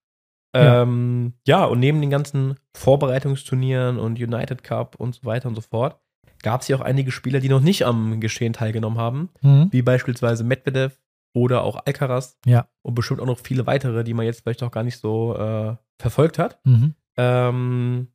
Ja. 0.55 0.81
Ähm, 0.83 1.33
ja, 1.47 1.65
und 1.65 1.79
neben 1.79 1.99
den 2.01 2.09
ganzen 2.09 2.55
Vorbereitungsturnieren 3.13 3.99
und 3.99 4.19
United 4.19 4.63
Cup 4.63 4.95
und 4.95 5.15
so 5.15 5.25
weiter 5.25 5.47
und 5.49 5.55
so 5.55 5.61
fort, 5.61 5.99
gab 6.41 6.61
es 6.61 6.67
ja 6.67 6.75
auch 6.77 6.81
einige 6.81 7.11
Spieler, 7.11 7.39
die 7.39 7.49
noch 7.49 7.61
nicht 7.61 7.85
am 7.85 8.19
Geschehen 8.19 8.53
teilgenommen 8.53 8.97
haben, 8.97 9.29
Mhm. 9.41 9.69
wie 9.71 9.81
beispielsweise 9.81 10.43
Medvedev 10.43 10.97
oder 11.33 11.63
auch 11.63 11.85
Alcaraz 11.85 12.37
Ja. 12.45 12.67
und 12.83 12.95
bestimmt 12.95 13.19
auch 13.19 13.25
noch 13.25 13.39
viele 13.39 13.65
weitere, 13.67 14.03
die 14.03 14.13
man 14.13 14.25
jetzt 14.25 14.41
vielleicht 14.41 14.63
auch 14.63 14.71
gar 14.71 14.83
nicht 14.83 14.99
so 14.99 15.35
äh, 15.37 15.75
verfolgt 15.99 16.37
hat. 16.39 16.59
Mhm. 16.65 16.93
Ähm, 17.17 18.07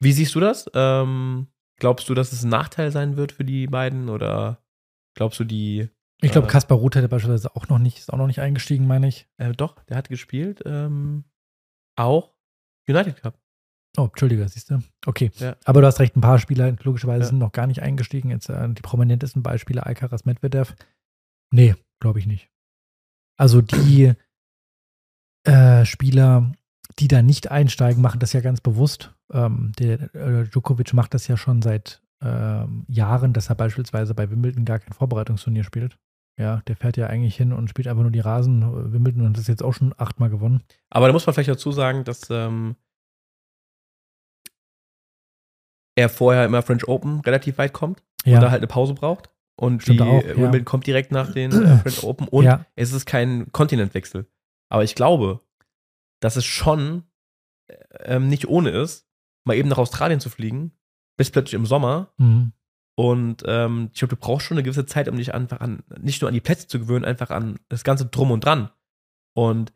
wie 0.00 0.12
siehst 0.12 0.34
du 0.34 0.40
das? 0.40 0.70
Ähm, 0.74 1.46
glaubst 1.78 2.08
du, 2.08 2.14
dass 2.14 2.32
es 2.32 2.42
ein 2.44 2.50
Nachteil 2.50 2.90
sein 2.90 3.16
wird 3.16 3.32
für 3.32 3.44
die 3.44 3.66
beiden 3.66 4.08
oder 4.08 4.62
glaubst 5.14 5.40
du, 5.40 5.44
die 5.44 5.88
Ich 6.22 6.32
glaube, 6.32 6.46
Äh, 6.48 6.50
Kaspar 6.50 6.78
Ruth 6.78 6.94
hätte 6.96 7.08
beispielsweise 7.08 7.54
auch 7.56 7.68
noch 7.68 7.78
nicht, 7.78 7.98
ist 7.98 8.12
auch 8.12 8.18
noch 8.18 8.26
nicht 8.26 8.40
eingestiegen, 8.40 8.86
meine 8.86 9.08
ich. 9.08 9.28
äh, 9.38 9.52
doch, 9.52 9.82
der 9.84 9.96
hat 9.96 10.08
gespielt, 10.08 10.62
ähm, 10.66 11.24
auch 11.96 12.32
United 12.88 13.20
Cup. 13.22 13.38
Oh, 13.98 14.04
Entschuldige, 14.04 14.46
siehst 14.48 14.70
du? 14.70 14.80
Okay. 15.06 15.30
Ja. 15.36 15.56
Aber 15.64 15.80
du 15.80 15.86
hast 15.86 15.98
recht, 16.00 16.14
ein 16.16 16.20
paar 16.20 16.38
Spieler 16.38 16.76
logischerweise 16.82 17.20
Ja. 17.22 17.26
sind 17.28 17.38
noch 17.38 17.52
gar 17.52 17.66
nicht 17.66 17.80
eingestiegen. 17.80 18.30
Jetzt 18.30 18.50
äh, 18.50 18.68
die 18.68 18.82
prominentesten 18.82 19.42
Beispiele, 19.42 19.86
Alcaraz 19.86 20.26
Medvedev. 20.26 20.74
Nee, 21.50 21.74
glaube 22.00 22.18
ich 22.18 22.26
nicht. 22.26 22.50
Also 23.38 23.60
die 23.60 24.14
äh, 25.44 25.84
Spieler, 25.84 26.52
die 26.98 27.08
da 27.08 27.22
nicht 27.22 27.50
einsteigen, 27.50 28.02
machen 28.02 28.20
das 28.20 28.32
ja 28.32 28.40
ganz 28.40 28.60
bewusst. 28.60 29.14
Ähm, 29.32 29.72
der 29.78 30.14
äh, 30.14 30.44
Djokovic 30.44 30.92
macht 30.94 31.14
das 31.14 31.28
ja 31.28 31.36
schon 31.36 31.62
seit 31.62 32.02
ähm, 32.22 32.84
Jahren, 32.88 33.32
dass 33.32 33.50
er 33.50 33.54
beispielsweise 33.54 34.14
bei 34.14 34.30
Wimbledon 34.30 34.64
gar 34.64 34.78
kein 34.78 34.92
Vorbereitungsturnier 34.92 35.64
spielt. 35.64 35.98
Ja, 36.38 36.62
der 36.66 36.76
fährt 36.76 36.98
ja 36.98 37.06
eigentlich 37.06 37.36
hin 37.36 37.52
und 37.52 37.70
spielt 37.70 37.88
einfach 37.88 38.02
nur 38.02 38.10
die 38.10 38.20
Rasen 38.20 38.62
äh, 38.62 38.92
Wimbledon 38.92 39.26
und 39.26 39.34
das 39.34 39.42
ist 39.42 39.48
jetzt 39.48 39.62
auch 39.62 39.72
schon 39.72 39.94
achtmal 39.96 40.30
gewonnen. 40.30 40.62
Aber 40.90 41.06
da 41.06 41.12
muss 41.12 41.26
man 41.26 41.34
vielleicht 41.34 41.48
dazu 41.48 41.72
sagen, 41.72 42.04
dass 42.04 42.28
ähm, 42.30 42.76
er 45.96 46.08
vorher 46.08 46.44
immer 46.44 46.62
French 46.62 46.86
Open 46.88 47.20
relativ 47.20 47.58
weit 47.58 47.72
kommt 47.72 48.02
Ja, 48.24 48.34
und 48.34 48.42
da 48.42 48.50
halt 48.50 48.60
eine 48.60 48.66
Pause 48.66 48.94
braucht. 48.94 49.30
Und 49.58 49.82
Stimmt 49.82 50.00
die 50.00 50.04
auch, 50.04 50.22
äh, 50.22 50.28
ja. 50.30 50.36
Wimbledon 50.36 50.64
kommt 50.66 50.86
direkt 50.86 51.12
nach 51.12 51.32
den 51.32 51.50
äh, 51.52 51.78
French 51.82 52.02
Open 52.04 52.28
und 52.28 52.44
ja, 52.44 52.66
es 52.74 52.92
ist 52.92 53.06
kein 53.06 53.50
Kontinentwechsel. 53.52 54.26
Aber 54.68 54.84
ich 54.84 54.94
glaube, 54.94 55.40
dass 56.20 56.36
es 56.36 56.44
schon 56.44 57.04
äh, 57.68 57.74
ähm, 58.04 58.28
nicht 58.28 58.48
ohne 58.48 58.70
ist, 58.70 59.06
mal 59.44 59.56
eben 59.56 59.68
nach 59.68 59.78
Australien 59.78 60.20
zu 60.20 60.28
fliegen, 60.28 60.72
bis 61.16 61.30
plötzlich 61.30 61.54
im 61.54 61.66
Sommer. 61.66 62.12
mhm. 62.18 62.52
Und 62.98 63.42
ähm, 63.46 63.90
ich 63.92 63.98
glaube, 63.98 64.16
du 64.16 64.20
brauchst 64.20 64.46
schon 64.46 64.56
eine 64.56 64.62
gewisse 64.62 64.86
Zeit, 64.86 65.06
um 65.08 65.16
dich 65.18 65.34
einfach 65.34 65.60
an, 65.60 65.82
nicht 66.00 66.22
nur 66.22 66.28
an 66.28 66.34
die 66.34 66.40
Plätze 66.40 66.66
zu 66.66 66.78
gewöhnen, 66.78 67.04
einfach 67.04 67.28
an 67.28 67.58
das 67.68 67.84
ganze 67.84 68.06
Drum 68.06 68.30
und 68.30 68.42
Dran. 68.42 68.70
Und 69.34 69.74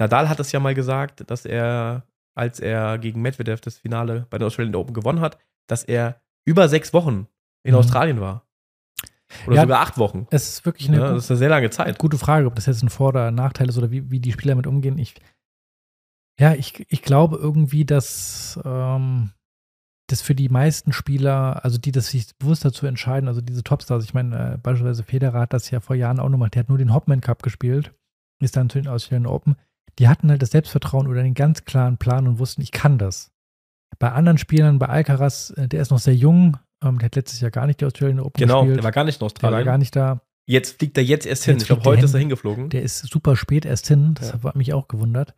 Nadal 0.00 0.28
hat 0.28 0.40
es 0.40 0.50
ja 0.50 0.58
mal 0.58 0.74
gesagt, 0.74 1.30
dass 1.30 1.44
er, 1.44 2.08
als 2.34 2.58
er 2.58 2.98
gegen 2.98 3.22
Medvedev 3.22 3.60
das 3.60 3.78
Finale 3.78 4.26
bei 4.30 4.38
der 4.38 4.48
Australian 4.48 4.74
Open 4.74 4.94
gewonnen 4.94 5.20
hat, 5.20 5.38
dass 5.68 5.84
er 5.84 6.20
über 6.44 6.68
sechs 6.68 6.92
Wochen 6.92 7.28
in 7.62 7.72
Mhm. 7.72 7.78
Australien 7.78 8.20
war. 8.20 8.45
Oder 9.46 9.56
Ja, 9.56 9.62
sogar 9.62 9.80
acht 9.80 9.98
Wochen. 9.98 10.26
es 10.30 10.48
ist 10.48 10.64
wirklich 10.66 10.88
eine 10.88 10.98
Ja, 10.98 11.12
das 11.12 11.24
ist 11.24 11.30
eine 11.30 11.38
sehr 11.38 11.48
lange 11.48 11.70
Zeit. 11.70 11.98
gute 11.98 12.18
Frage, 12.18 12.46
ob 12.46 12.54
das 12.54 12.66
jetzt 12.66 12.82
ein 12.82 12.88
Vor- 12.88 13.08
oder 13.08 13.30
Nachteil 13.30 13.68
ist 13.68 13.78
oder 13.78 13.90
wie, 13.90 14.10
wie 14.10 14.20
die 14.20 14.32
Spieler 14.32 14.52
damit 14.52 14.66
umgehen. 14.66 14.98
Ich, 14.98 15.14
ja, 16.38 16.54
ich, 16.54 16.84
ich 16.90 17.02
glaube 17.02 17.36
irgendwie, 17.36 17.84
dass 17.84 18.58
ähm, 18.64 19.30
das 20.08 20.22
für 20.22 20.34
die 20.34 20.48
meisten 20.48 20.92
Spieler, 20.92 21.64
also 21.64 21.78
die 21.78 21.92
das 21.92 22.08
sich 22.08 22.36
bewusst 22.38 22.64
dazu 22.64 22.86
entscheiden, 22.86 23.28
also 23.28 23.40
diese 23.40 23.64
Topstars, 23.64 24.04
ich 24.04 24.14
meine, 24.14 24.54
äh, 24.54 24.58
beispielsweise 24.58 25.02
Federer 25.02 25.40
hat 25.40 25.52
das 25.52 25.70
ja 25.70 25.80
vor 25.80 25.96
Jahren 25.96 26.20
auch 26.20 26.30
gemacht, 26.30 26.54
der 26.54 26.60
hat 26.60 26.68
nur 26.68 26.78
den 26.78 26.94
Hopman 26.94 27.20
Cup 27.20 27.42
gespielt, 27.42 27.92
ist 28.40 28.56
dann 28.56 28.70
zu 28.70 28.78
den 28.80 28.88
Australian 28.88 29.26
Open. 29.26 29.56
Die 29.98 30.08
hatten 30.08 30.28
halt 30.30 30.42
das 30.42 30.50
Selbstvertrauen 30.50 31.08
oder 31.08 31.20
einen 31.20 31.34
ganz 31.34 31.64
klaren 31.64 31.96
Plan 31.96 32.28
und 32.28 32.38
wussten, 32.38 32.60
ich 32.60 32.70
kann 32.70 32.98
das. 32.98 33.32
Bei 33.98 34.12
anderen 34.12 34.36
Spielern, 34.36 34.78
bei 34.78 34.86
Alcaraz, 34.88 35.50
äh, 35.56 35.68
der 35.68 35.80
ist 35.80 35.90
noch 35.90 35.98
sehr 35.98 36.14
jung, 36.14 36.58
ähm, 36.88 36.98
der 36.98 37.06
hat 37.06 37.16
letztes 37.16 37.40
Jahr 37.40 37.50
gar 37.50 37.66
nicht 37.66 37.80
die 37.80 37.84
Australian 37.84 38.20
Open 38.20 38.38
Genau, 38.38 38.60
gespielt. 38.60 38.76
der 38.78 38.84
war 38.84 38.92
gar 38.92 39.04
nicht 39.04 39.16
in 39.16 39.18
der 39.18 39.22
war 39.22 39.26
Australien. 39.26 39.64
gar 39.64 39.78
nicht 39.78 39.96
da. 39.96 40.20
Jetzt 40.48 40.78
fliegt 40.78 40.96
er 40.96 41.04
jetzt 41.04 41.26
erst 41.26 41.44
hin. 41.44 41.54
Jetzt 41.54 41.62
ich 41.62 41.66
glaube, 41.68 41.82
heute 41.84 41.96
hin. 41.98 42.04
ist 42.04 42.14
er 42.14 42.20
hingeflogen. 42.20 42.68
Der 42.70 42.82
ist 42.82 42.98
super 43.10 43.34
spät 43.36 43.64
erst 43.64 43.88
hin. 43.88 44.14
Das 44.14 44.28
Ja. 44.32 44.42
hat 44.42 44.56
mich 44.56 44.72
auch 44.72 44.88
gewundert. 44.88 45.34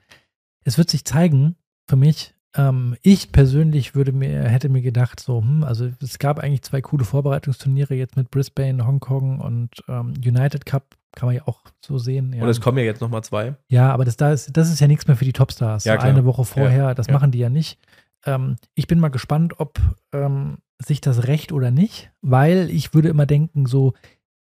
es 0.64 0.76
wird 0.76 0.90
sich 0.90 1.05
zeigen, 1.07 1.57
für 1.88 1.96
mich. 1.96 2.34
Ähm, 2.55 2.96
ich 3.03 3.32
persönlich 3.32 3.94
würde 3.94 4.12
mir, 4.12 4.42
hätte 4.44 4.68
mir 4.68 4.82
gedacht, 4.82 5.18
so, 5.20 5.40
hm, 5.40 5.64
also 5.64 5.88
es 6.03 6.18
gab 6.18 6.38
eigentlich 6.38 6.61
zwei 6.62 6.82
coole 6.82 7.05
Vorbereitungsturniere 7.05 7.94
jetzt 7.94 8.16
mit 8.16 8.30
Brisbane, 8.30 8.86
Hongkong 8.86 9.40
und 9.40 9.70
ähm, 9.88 10.12
United 10.22 10.66
Cup. 10.66 10.96
Kann 11.16 11.26
man 11.28 11.36
ja 11.36 11.42
auch 11.46 11.61
so 11.84 11.96
sehen. 11.96 12.34
Ja. 12.34 12.42
Und 12.42 12.51
es 12.51 12.61
kommen 12.61 12.76
ja 12.78 12.84
jetzt 12.84 13.01
nochmal 13.01 13.24
zwei. 13.24 13.55
Ja, 13.68 13.92
aber 13.92 14.05
das, 14.05 14.16
da 14.18 14.30
ist, 14.32 14.55
das 14.55 14.70
ist 14.70 14.80
ja 14.80 14.86
nichts 14.86 15.07
mehr 15.07 15.16
für 15.16 15.24
die 15.24 15.32
Topstars. 15.32 15.84
Ja, 15.84 15.99
so 15.99 16.07
eine 16.07 16.24
Woche 16.26 16.44
vorher, 16.44 16.94
das 16.94 17.07
ja. 17.07 17.14
machen 17.14 17.30
die 17.30 17.38
ja 17.38 17.49
nicht. 17.49 17.78
Ähm, 18.25 18.57
ich 18.75 18.87
bin 18.87 19.01
mal 19.01 19.09
gespannt, 19.09 19.59
ob 19.59 19.81
ähm, 20.12 20.59
sich 20.79 21.01
das 21.01 21.27
recht 21.27 21.53
oder 21.53 21.71
nicht, 21.71 22.11
weil 22.21 22.71
ich 22.71 22.95
würde 22.95 23.09
immer 23.09 23.27
denken, 23.27 23.66
so 23.66 23.95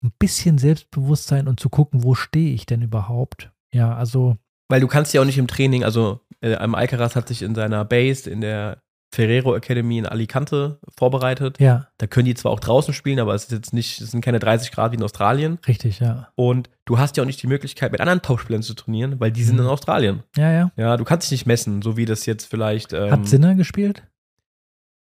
ein 0.04 0.12
bisschen 0.20 0.58
Selbstbewusstsein 0.58 1.48
und 1.48 1.60
zu 1.60 1.70
gucken, 1.70 2.04
wo 2.04 2.16
stehe 2.16 2.54
ich 2.54 2.66
denn 2.66 2.82
überhaupt. 2.82 3.52
Ja, 3.74 3.96
also 3.96 4.38
Weil 4.70 4.82
du 4.82 4.88
kannst 4.88 5.14
ja 5.14 5.22
auch 5.22 5.26
nicht 5.26 5.38
im 5.38 5.48
Training, 5.48 5.84
also 5.84 6.22
äh, 6.42 6.56
Alcaraz 6.56 7.16
hat 7.16 7.28
sich 7.28 7.42
in 7.42 7.56
seiner 7.56 7.86
Base 7.86 8.30
in 8.30 8.42
der 8.42 8.82
Ferrero 9.16 9.56
Academy 9.56 9.98
in 9.98 10.06
Alicante 10.06 10.80
vorbereitet. 10.98 11.60
ja, 11.60 11.88
Da 11.98 12.08
können 12.08 12.26
die 12.26 12.34
zwar 12.36 12.52
auch 12.52 12.60
draußen 12.60 12.94
spielen, 12.94 13.20
aber 13.20 13.34
es 13.34 13.46
ist 13.46 13.52
jetzt 13.52 13.74
nicht, 13.74 14.02
es 14.02 14.12
sind 14.12 14.22
keine 14.24 14.40
30 14.40 14.72
Grad 14.72 14.92
wie 14.92 14.98
in 14.98 15.04
Australien. 15.04 15.58
richtig, 15.68 16.00
ja. 16.02 16.28
Und 16.36 16.70
du 16.86 17.00
hast 17.00 17.18
ja 17.18 17.24
auch 17.24 17.28
nicht 17.28 17.42
die 17.42 17.48
Möglichkeit, 17.48 17.92
mit 17.92 18.02
anderen 18.02 18.22
Topspielern 18.22 18.62
zu 18.62 18.74
trainieren, 18.74 19.20
weil 19.20 19.32
die 19.32 19.44
sind 19.44 19.56
Mhm. 19.56 19.62
in 19.64 19.68
Australien. 19.68 20.24
Ja, 20.36 20.52
ja. 20.52 20.72
Ja, 20.76 20.98
du 20.98 21.04
kannst 21.06 21.26
dich 21.32 21.40
nicht 21.40 21.46
messen, 21.48 21.82
so 21.82 21.98
wie 21.98 22.06
das 22.06 22.26
jetzt 22.26 22.46
vielleicht. 22.46 22.94
Ähm, 22.94 23.12
Hat 23.12 23.28
Sinner 23.28 23.56
gespielt? 23.56 24.04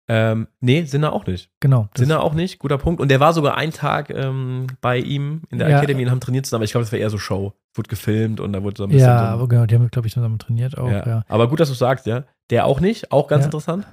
Ähm, 0.10 0.48
nee, 0.60 0.84
Sinner 0.84 1.14
auch 1.14 1.26
nicht. 1.26 1.50
Genau. 1.62 1.88
Sinner 1.96 2.22
auch 2.24 2.34
nicht, 2.34 2.60
guter 2.60 2.78
Punkt. 2.78 3.00
Und 3.00 3.08
der 3.10 3.22
war 3.22 3.32
sogar 3.32 3.56
einen 3.56 3.72
Tag 3.72 4.10
ähm, 4.10 4.68
bei 4.82 4.98
ihm 4.98 5.44
in 5.50 5.60
der 5.60 5.70
Ja. 5.70 5.78
Academy 5.78 6.04
und 6.04 6.12
haben 6.12 6.20
trainiert 6.20 6.46
zusammen. 6.46 6.60
Aber 6.60 6.66
ich 6.66 6.72
glaube, 6.72 6.84
das 6.84 6.92
war 6.92 7.00
eher 7.00 7.10
so 7.10 7.18
Show. 7.18 7.54
Wurde 7.74 7.88
gefilmt 7.90 8.42
und 8.42 8.52
da 8.52 8.62
wurde 8.64 8.76
so 8.78 8.84
ein 8.84 8.90
bisschen. 8.90 9.08
Ja, 9.08 9.20
so 9.20 9.26
aber 9.34 9.48
genau, 9.48 9.66
die 9.66 9.76
haben, 9.76 9.90
glaube 9.90 10.08
ich, 10.08 10.14
zusammen 10.14 10.40
trainiert 10.40 10.78
auch, 10.78 10.92
ja. 10.92 11.08
ja. 11.08 11.24
Aber 11.30 11.48
gut, 11.48 11.60
dass 11.62 11.70
du 11.70 11.74
sagst, 11.76 12.06
ja. 12.06 12.26
Der 12.50 12.66
auch 12.66 12.82
nicht, 12.82 13.14
auch 13.14 13.28
ganz 13.30 13.44
Ja. 13.44 13.46
interessant. 13.46 13.88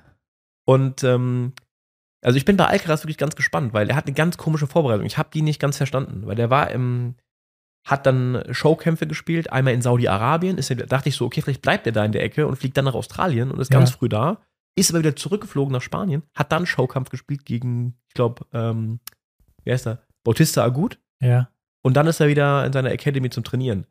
Und 0.71 1.03
ähm, 1.05 1.53
also 2.23 2.37
ich 2.37 2.45
bin 2.45 2.57
bei 2.57 2.67
Alcaraz 2.67 3.03
wirklich 3.03 3.19
ganz 3.19 3.35
gespannt, 3.35 3.73
weil 3.73 3.89
er 3.91 3.97
hat 3.97 4.07
eine 4.07 4.15
ganz 4.15 4.37
komische 4.37 4.67
Vorbereitung. 4.67 5.07
Ich 5.07 5.19
habe 5.19 5.31
die 5.33 5.43
nicht 5.43 5.61
ganz 5.61 5.77
verstanden, 5.79 6.27
weil 6.27 6.37
der 6.37 6.51
war 6.51 6.71
im, 6.71 7.15
hat 7.87 8.07
dann 8.07 8.45
Showkämpfe 8.51 9.07
gespielt, 9.07 9.51
einmal 9.53 9.75
in 9.75 9.83
Saudi-Arabien. 9.83 10.59
Ist 10.59 10.69
ja- 10.69 10.77
dachte 10.77 11.09
ich 11.09 11.17
so, 11.17 11.25
okay, 11.27 11.41
vielleicht 11.43 11.63
bleibt 11.63 11.87
er 11.87 11.93
da 11.93 12.05
in 12.05 12.13
der 12.13 12.23
Ecke 12.23 12.47
und 12.47 12.57
fliegt 12.57 12.77
dann 12.77 12.85
nach 12.85 12.95
Australien 12.95 13.51
und 13.51 13.59
ist 13.59 13.73
Ja. 13.73 13.79
ganz 13.79 13.91
früh 13.91 14.09
da. 14.09 14.39
Ist 14.77 14.91
aber 14.91 15.01
wieder 15.01 15.17
zurückgeflogen 15.17 15.73
nach 15.73 15.83
Spanien, 15.83 16.23
hat 16.35 16.53
dann 16.53 16.67
Showkampf 16.67 17.09
gespielt 17.11 17.45
gegen, 17.45 17.97
ich 18.09 18.15
glaube, 18.15 18.47
ähm, 18.53 19.01
wie 19.65 19.73
heißt 19.73 19.87
er? 19.89 20.07
Bautista 20.23 20.63
Agut. 20.63 21.01
Ja. 21.21 21.51
Und 21.83 21.95
dann 21.95 22.07
ist 22.07 22.21
er 22.21 22.29
wieder 22.29 22.65
in 22.67 22.73
seiner 22.73 22.93
Academy 22.93 23.31
zum 23.31 23.43
Trainieren. 23.43 23.87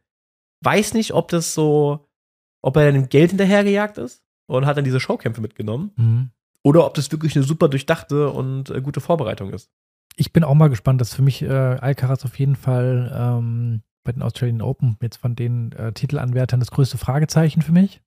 Weiß 0.64 0.94
nicht, 0.94 1.14
ob 1.14 1.28
das 1.30 1.54
so, 1.54 2.08
ob 2.62 2.78
er 2.78 2.92
dem 2.92 3.10
Geld 3.10 3.32
hinterhergejagt 3.32 3.98
ist 3.98 4.24
und 4.48 4.66
hat 4.66 4.78
dann 4.78 4.86
diese 4.86 5.00
Showkämpfe 5.00 5.42
mitgenommen. 5.42 5.92
Mhm. 5.98 6.30
Oder 6.64 6.86
ob 6.86 6.94
das 6.94 7.12
wirklich 7.12 7.36
eine 7.36 7.46
super 7.46 7.70
durchdachte 7.70 8.30
und 8.30 8.70
äh, 8.70 8.82
gute 8.82 9.02
Vorbereitung 9.02 9.52
ist. 9.52 9.70
Ich 10.16 10.34
bin 10.34 10.44
auch 10.44 10.54
mal 10.54 10.70
gespannt, 10.70 11.00
dass 11.00 11.14
für 11.14 11.22
mich 11.22 11.42
äh, 11.42 11.48
Alcaraz 11.48 12.26
auf 12.26 12.38
jeden 12.38 12.56
Fall 12.56 13.12
ähm, 13.16 13.82
bei 14.04 14.12
den 14.12 14.22
Australian 14.22 14.62
Open 14.62 14.98
jetzt 15.02 15.18
von 15.18 15.36
den 15.36 15.72
äh, 15.74 15.94
Titelanwärtern 15.94 16.60
das 16.60 16.72
größte 16.72 16.98
Fragezeichen 16.98 17.62
für 17.62 17.72
mich. 17.72 18.02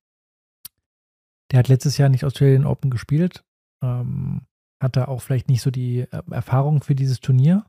Der 1.51 1.59
hat 1.59 1.69
letztes 1.69 1.97
Jahr 1.99 2.09
nicht 2.09 2.25
Australian 2.25 2.67
Open 2.67 2.91
gespielt. 2.91 3.45
Ähm, 3.83 4.43
hat 4.83 4.97
da 4.97 5.07
auch 5.07 5.23
vielleicht 5.23 5.49
nicht 5.49 5.63
so 5.63 5.71
die 5.71 6.01
äh, 6.01 6.23
Erfahrung 6.31 6.83
für 6.83 6.95
dieses 6.95 7.21
Turnier. 7.21 7.65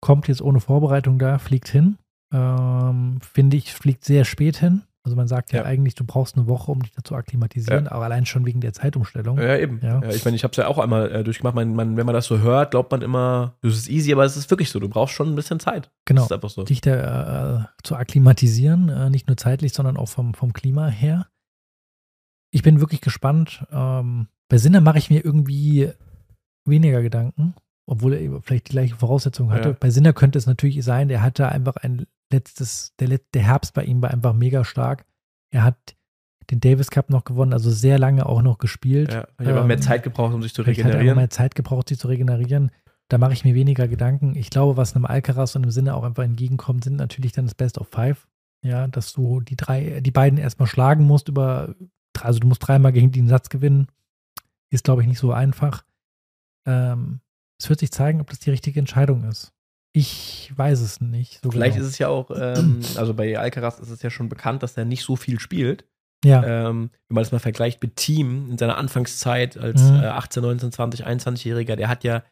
Kommt 0.00 0.28
jetzt 0.28 0.40
ohne 0.42 0.60
Vorbereitung 0.60 1.18
da, 1.18 1.38
fliegt 1.38 1.68
hin. 1.68 1.98
Ähm, 2.32 3.20
Finde 3.20 3.56
ich, 3.56 3.74
fliegt 3.74 4.04
sehr 4.04 4.24
spät 4.24 4.58
hin. 4.58 4.84
Also 5.08 5.16
man 5.16 5.26
sagt 5.26 5.52
ja, 5.52 5.60
Ja. 5.60 5.64
eigentlich, 5.64 5.94
du 5.94 6.04
brauchst 6.04 6.36
eine 6.36 6.46
Woche, 6.48 6.70
um 6.70 6.82
dich 6.82 6.92
dazu 6.92 7.14
akklimatisieren, 7.14 7.88
aber 7.88 8.04
allein 8.04 8.26
schon 8.26 8.44
wegen 8.44 8.60
der 8.60 8.74
Zeitumstellung. 8.74 9.38
Ja, 9.38 9.56
eben. 9.56 9.80
Ja. 9.82 10.02
Ja. 10.02 10.10
ich 10.10 10.22
meine, 10.22 10.36
ich 10.36 10.44
habe 10.44 10.50
es 10.52 10.58
ja 10.58 10.66
auch 10.66 10.76
einmal 10.76 11.10
äh, 11.10 11.24
durchgemacht. 11.24 11.54
Man, 11.54 11.74
man, 11.74 11.96
wenn 11.96 12.04
man 12.04 12.14
das 12.14 12.26
so 12.26 12.40
hört, 12.40 12.72
glaubt 12.72 12.90
man 12.92 13.00
immer, 13.00 13.56
das 13.62 13.74
ist 13.74 13.88
easy, 13.88 14.12
aber 14.12 14.24
es 14.26 14.36
ist 14.36 14.50
wirklich 14.50 14.68
so. 14.68 14.78
Du 14.80 14.88
brauchst 14.90 15.14
schon 15.14 15.30
ein 15.30 15.34
bisschen 15.34 15.60
Zeit. 15.60 15.90
Genau. 16.04 16.20
Das 16.20 16.26
ist 16.26 16.32
einfach 16.34 16.50
so. 16.50 16.62
dich 16.64 16.82
da 16.82 17.62
äh, 17.62 17.82
zu 17.82 17.96
akklimatisieren, 17.96 18.90
äh, 18.90 19.08
nicht 19.08 19.28
nur 19.28 19.38
zeitlich, 19.38 19.72
sondern 19.72 19.96
auch 19.96 20.08
vom, 20.08 20.34
vom 20.34 20.52
Klima 20.52 20.88
her. 20.88 21.26
Ich 22.50 22.62
bin 22.62 22.80
wirklich 22.80 23.00
gespannt. 23.00 23.64
Ähm, 23.72 24.28
bei 24.50 24.58
Sinner 24.58 24.82
mache 24.82 24.98
ich 24.98 25.08
mir 25.08 25.24
irgendwie 25.24 25.90
weniger 26.66 27.00
Gedanken, 27.00 27.54
obwohl 27.88 28.14
er 28.14 28.42
vielleicht 28.42 28.68
die 28.68 28.72
gleiche 28.72 28.96
Voraussetzung 28.96 29.50
hatte. 29.50 29.70
Ja. 29.70 29.76
Bei 29.78 29.90
Sinner 29.90 30.12
könnte 30.12 30.38
es 30.38 30.46
natürlich 30.46 30.84
sein, 30.84 31.08
der 31.08 31.22
hatte 31.22 31.48
einfach 31.48 31.76
ein 31.76 32.06
letztes, 32.30 32.94
der, 33.00 33.18
der 33.32 33.42
Herbst 33.42 33.74
bei 33.74 33.84
ihm 33.84 34.02
war 34.02 34.10
einfach 34.10 34.34
mega 34.34 34.64
stark. 34.64 35.04
Er 35.50 35.64
hat 35.64 35.96
den 36.50 36.60
Davis 36.60 36.90
Cup 36.90 37.10
noch 37.10 37.24
gewonnen, 37.24 37.52
also 37.52 37.70
sehr 37.70 37.98
lange 37.98 38.26
auch 38.26 38.42
noch 38.42 38.58
gespielt. 38.58 39.12
Ja, 39.12 39.26
ich 39.40 39.46
habe 39.46 39.60
auch 39.60 39.66
mehr 39.66 39.76
Ähm, 39.76 39.82
Zeit 39.82 40.02
gebraucht, 40.02 40.34
um 40.34 40.42
sich 40.42 40.54
zu 40.54 40.62
Vielleicht 40.62 40.80
hat 40.80 40.84
er 40.84 40.88
einfach 40.90 41.00
regenerieren. 41.00 41.18
mehr 41.18 41.30
Zeit 41.30 41.54
gebraucht, 41.54 41.88
sich 41.88 41.98
zu 41.98 42.08
regenerieren. 42.08 42.70
Da 43.08 43.16
mache 43.16 43.32
ich 43.32 43.44
mir 43.44 43.54
weniger 43.54 43.88
Gedanken. 43.88 44.34
Ich 44.36 44.50
glaube, 44.50 44.76
was 44.76 44.94
einem 44.94 45.06
Alcaraz 45.06 45.56
und 45.56 45.64
im 45.64 45.70
Sinne 45.70 45.94
auch 45.94 46.04
einfach 46.04 46.24
entgegenkommt, 46.24 46.84
sind 46.84 46.96
natürlich 46.96 47.32
dann 47.32 47.46
das 47.46 47.54
Best 47.54 47.78
of 47.78 47.88
Five. 47.88 48.26
Ja, 48.62 48.88
dass 48.88 49.12
du 49.12 49.40
die 49.40 49.56
drei, 49.56 50.00
die 50.00 50.10
beiden 50.10 50.38
erstmal 50.38 50.66
schlagen 50.68 51.04
musst 51.04 51.28
über, 51.28 51.74
also 52.20 52.40
du 52.40 52.48
musst 52.48 52.66
dreimal 52.66 52.92
gegen 52.92 53.12
den 53.12 53.28
Satz 53.28 53.48
gewinnen. 53.48 53.86
Ist, 54.70 54.84
glaube 54.84 55.00
ich, 55.02 55.08
nicht 55.08 55.20
so 55.20 55.32
einfach. 55.32 55.84
Ähm, 56.66 57.20
es 57.60 57.68
wird 57.68 57.80
sich 57.80 57.90
zeigen, 57.90 58.20
ob 58.20 58.30
das 58.30 58.38
die 58.38 58.50
richtige 58.50 58.78
Entscheidung 58.80 59.24
ist. 59.24 59.52
Ich 59.92 60.52
weiß 60.54 60.80
es 60.80 61.00
nicht. 61.00 61.40
So 61.42 61.50
Vielleicht 61.50 61.74
genau. 61.76 61.86
ist 61.86 61.92
es 61.92 61.98
ja 61.98 62.08
auch, 62.08 62.30
ähm, 62.34 62.80
also 62.96 63.14
bei 63.14 63.38
Alcaraz 63.38 63.80
ist 63.80 63.90
es 63.90 64.02
ja 64.02 64.10
schon 64.10 64.28
bekannt, 64.28 64.62
dass 64.62 64.76
er 64.76 64.84
nicht 64.84 65.02
so 65.02 65.16
viel 65.16 65.40
spielt. 65.40 65.84
ja, 66.24 66.42
Ähm, 66.42 66.90
wenn 67.08 67.14
man 67.14 67.22
das 67.22 67.30
mal 67.32 67.38
vergleicht 67.38 67.80
mit 67.82 67.94
Team 67.96 68.50
in 68.50 68.58
seiner 68.58 68.76
Anfangszeit 68.76 69.56
als 69.56 69.80
Mhm. 69.82 70.02
äh, 70.02 70.06
18, 70.06 70.42
19, 70.42 70.72
20, 70.72 71.06
21-Jähriger, 71.06 71.76
der 71.76 71.88
hat 71.88 72.02
ja 72.04 72.22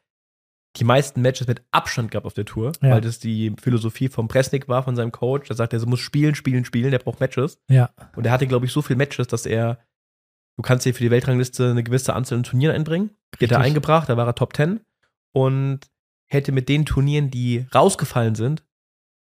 die 0.77 0.85
meisten 0.85 1.23
Matches 1.23 1.47
mit 1.47 1.63
Abstand 1.71 2.11
gehabt 2.11 2.27
auf 2.27 2.35
der 2.35 2.45
Tour, 2.45 2.73
Ja. 2.83 2.91
weil 2.91 3.01
das 3.01 3.19
die 3.21 3.55
Philosophie 3.61 4.09
vom 4.09 4.29
Presnik 4.29 4.69
war, 4.69 4.83
von 4.83 4.95
seinem 4.97 5.13
Coach. 5.13 5.47
Der 5.49 5.57
sagt, 5.57 5.73
er 5.73 5.85
muss 5.87 6.01
spielen, 6.01 6.35
spielen, 6.35 6.65
spielen, 6.65 6.91
der 6.91 6.99
braucht 6.99 7.21
Matches. 7.21 7.59
ja, 7.71 7.91
Und 8.17 8.27
er 8.27 8.33
hatte, 8.33 8.47
glaube 8.47 8.67
ich, 8.67 8.73
so 8.73 8.83
viele 8.83 8.97
Matches, 8.99 9.29
dass 9.29 9.47
er, 9.47 9.79
du 10.59 10.63
kannst 10.63 10.85
dir 10.85 10.93
für 10.93 11.03
die 11.05 11.11
Weltrangliste 11.11 11.71
eine 11.71 11.83
gewisse 11.83 12.13
Anzahl 12.15 12.39
an 12.39 12.45
Turnieren 12.45 12.75
einbringen. 12.77 13.11
Die 13.41 13.45
hat 13.47 13.53
er 13.53 13.59
Richtig. 13.59 13.59
eingebracht, 13.59 14.09
da 14.09 14.17
war 14.17 14.27
er 14.27 14.35
Top 14.35 14.55
10 14.55 14.81
und 15.37 15.81
hätte 16.29 16.51
mit 16.51 16.69
den 16.71 16.87
Turnieren, 16.87 17.31
die 17.31 17.67
rausgefallen 17.75 18.35
sind, 18.35 18.65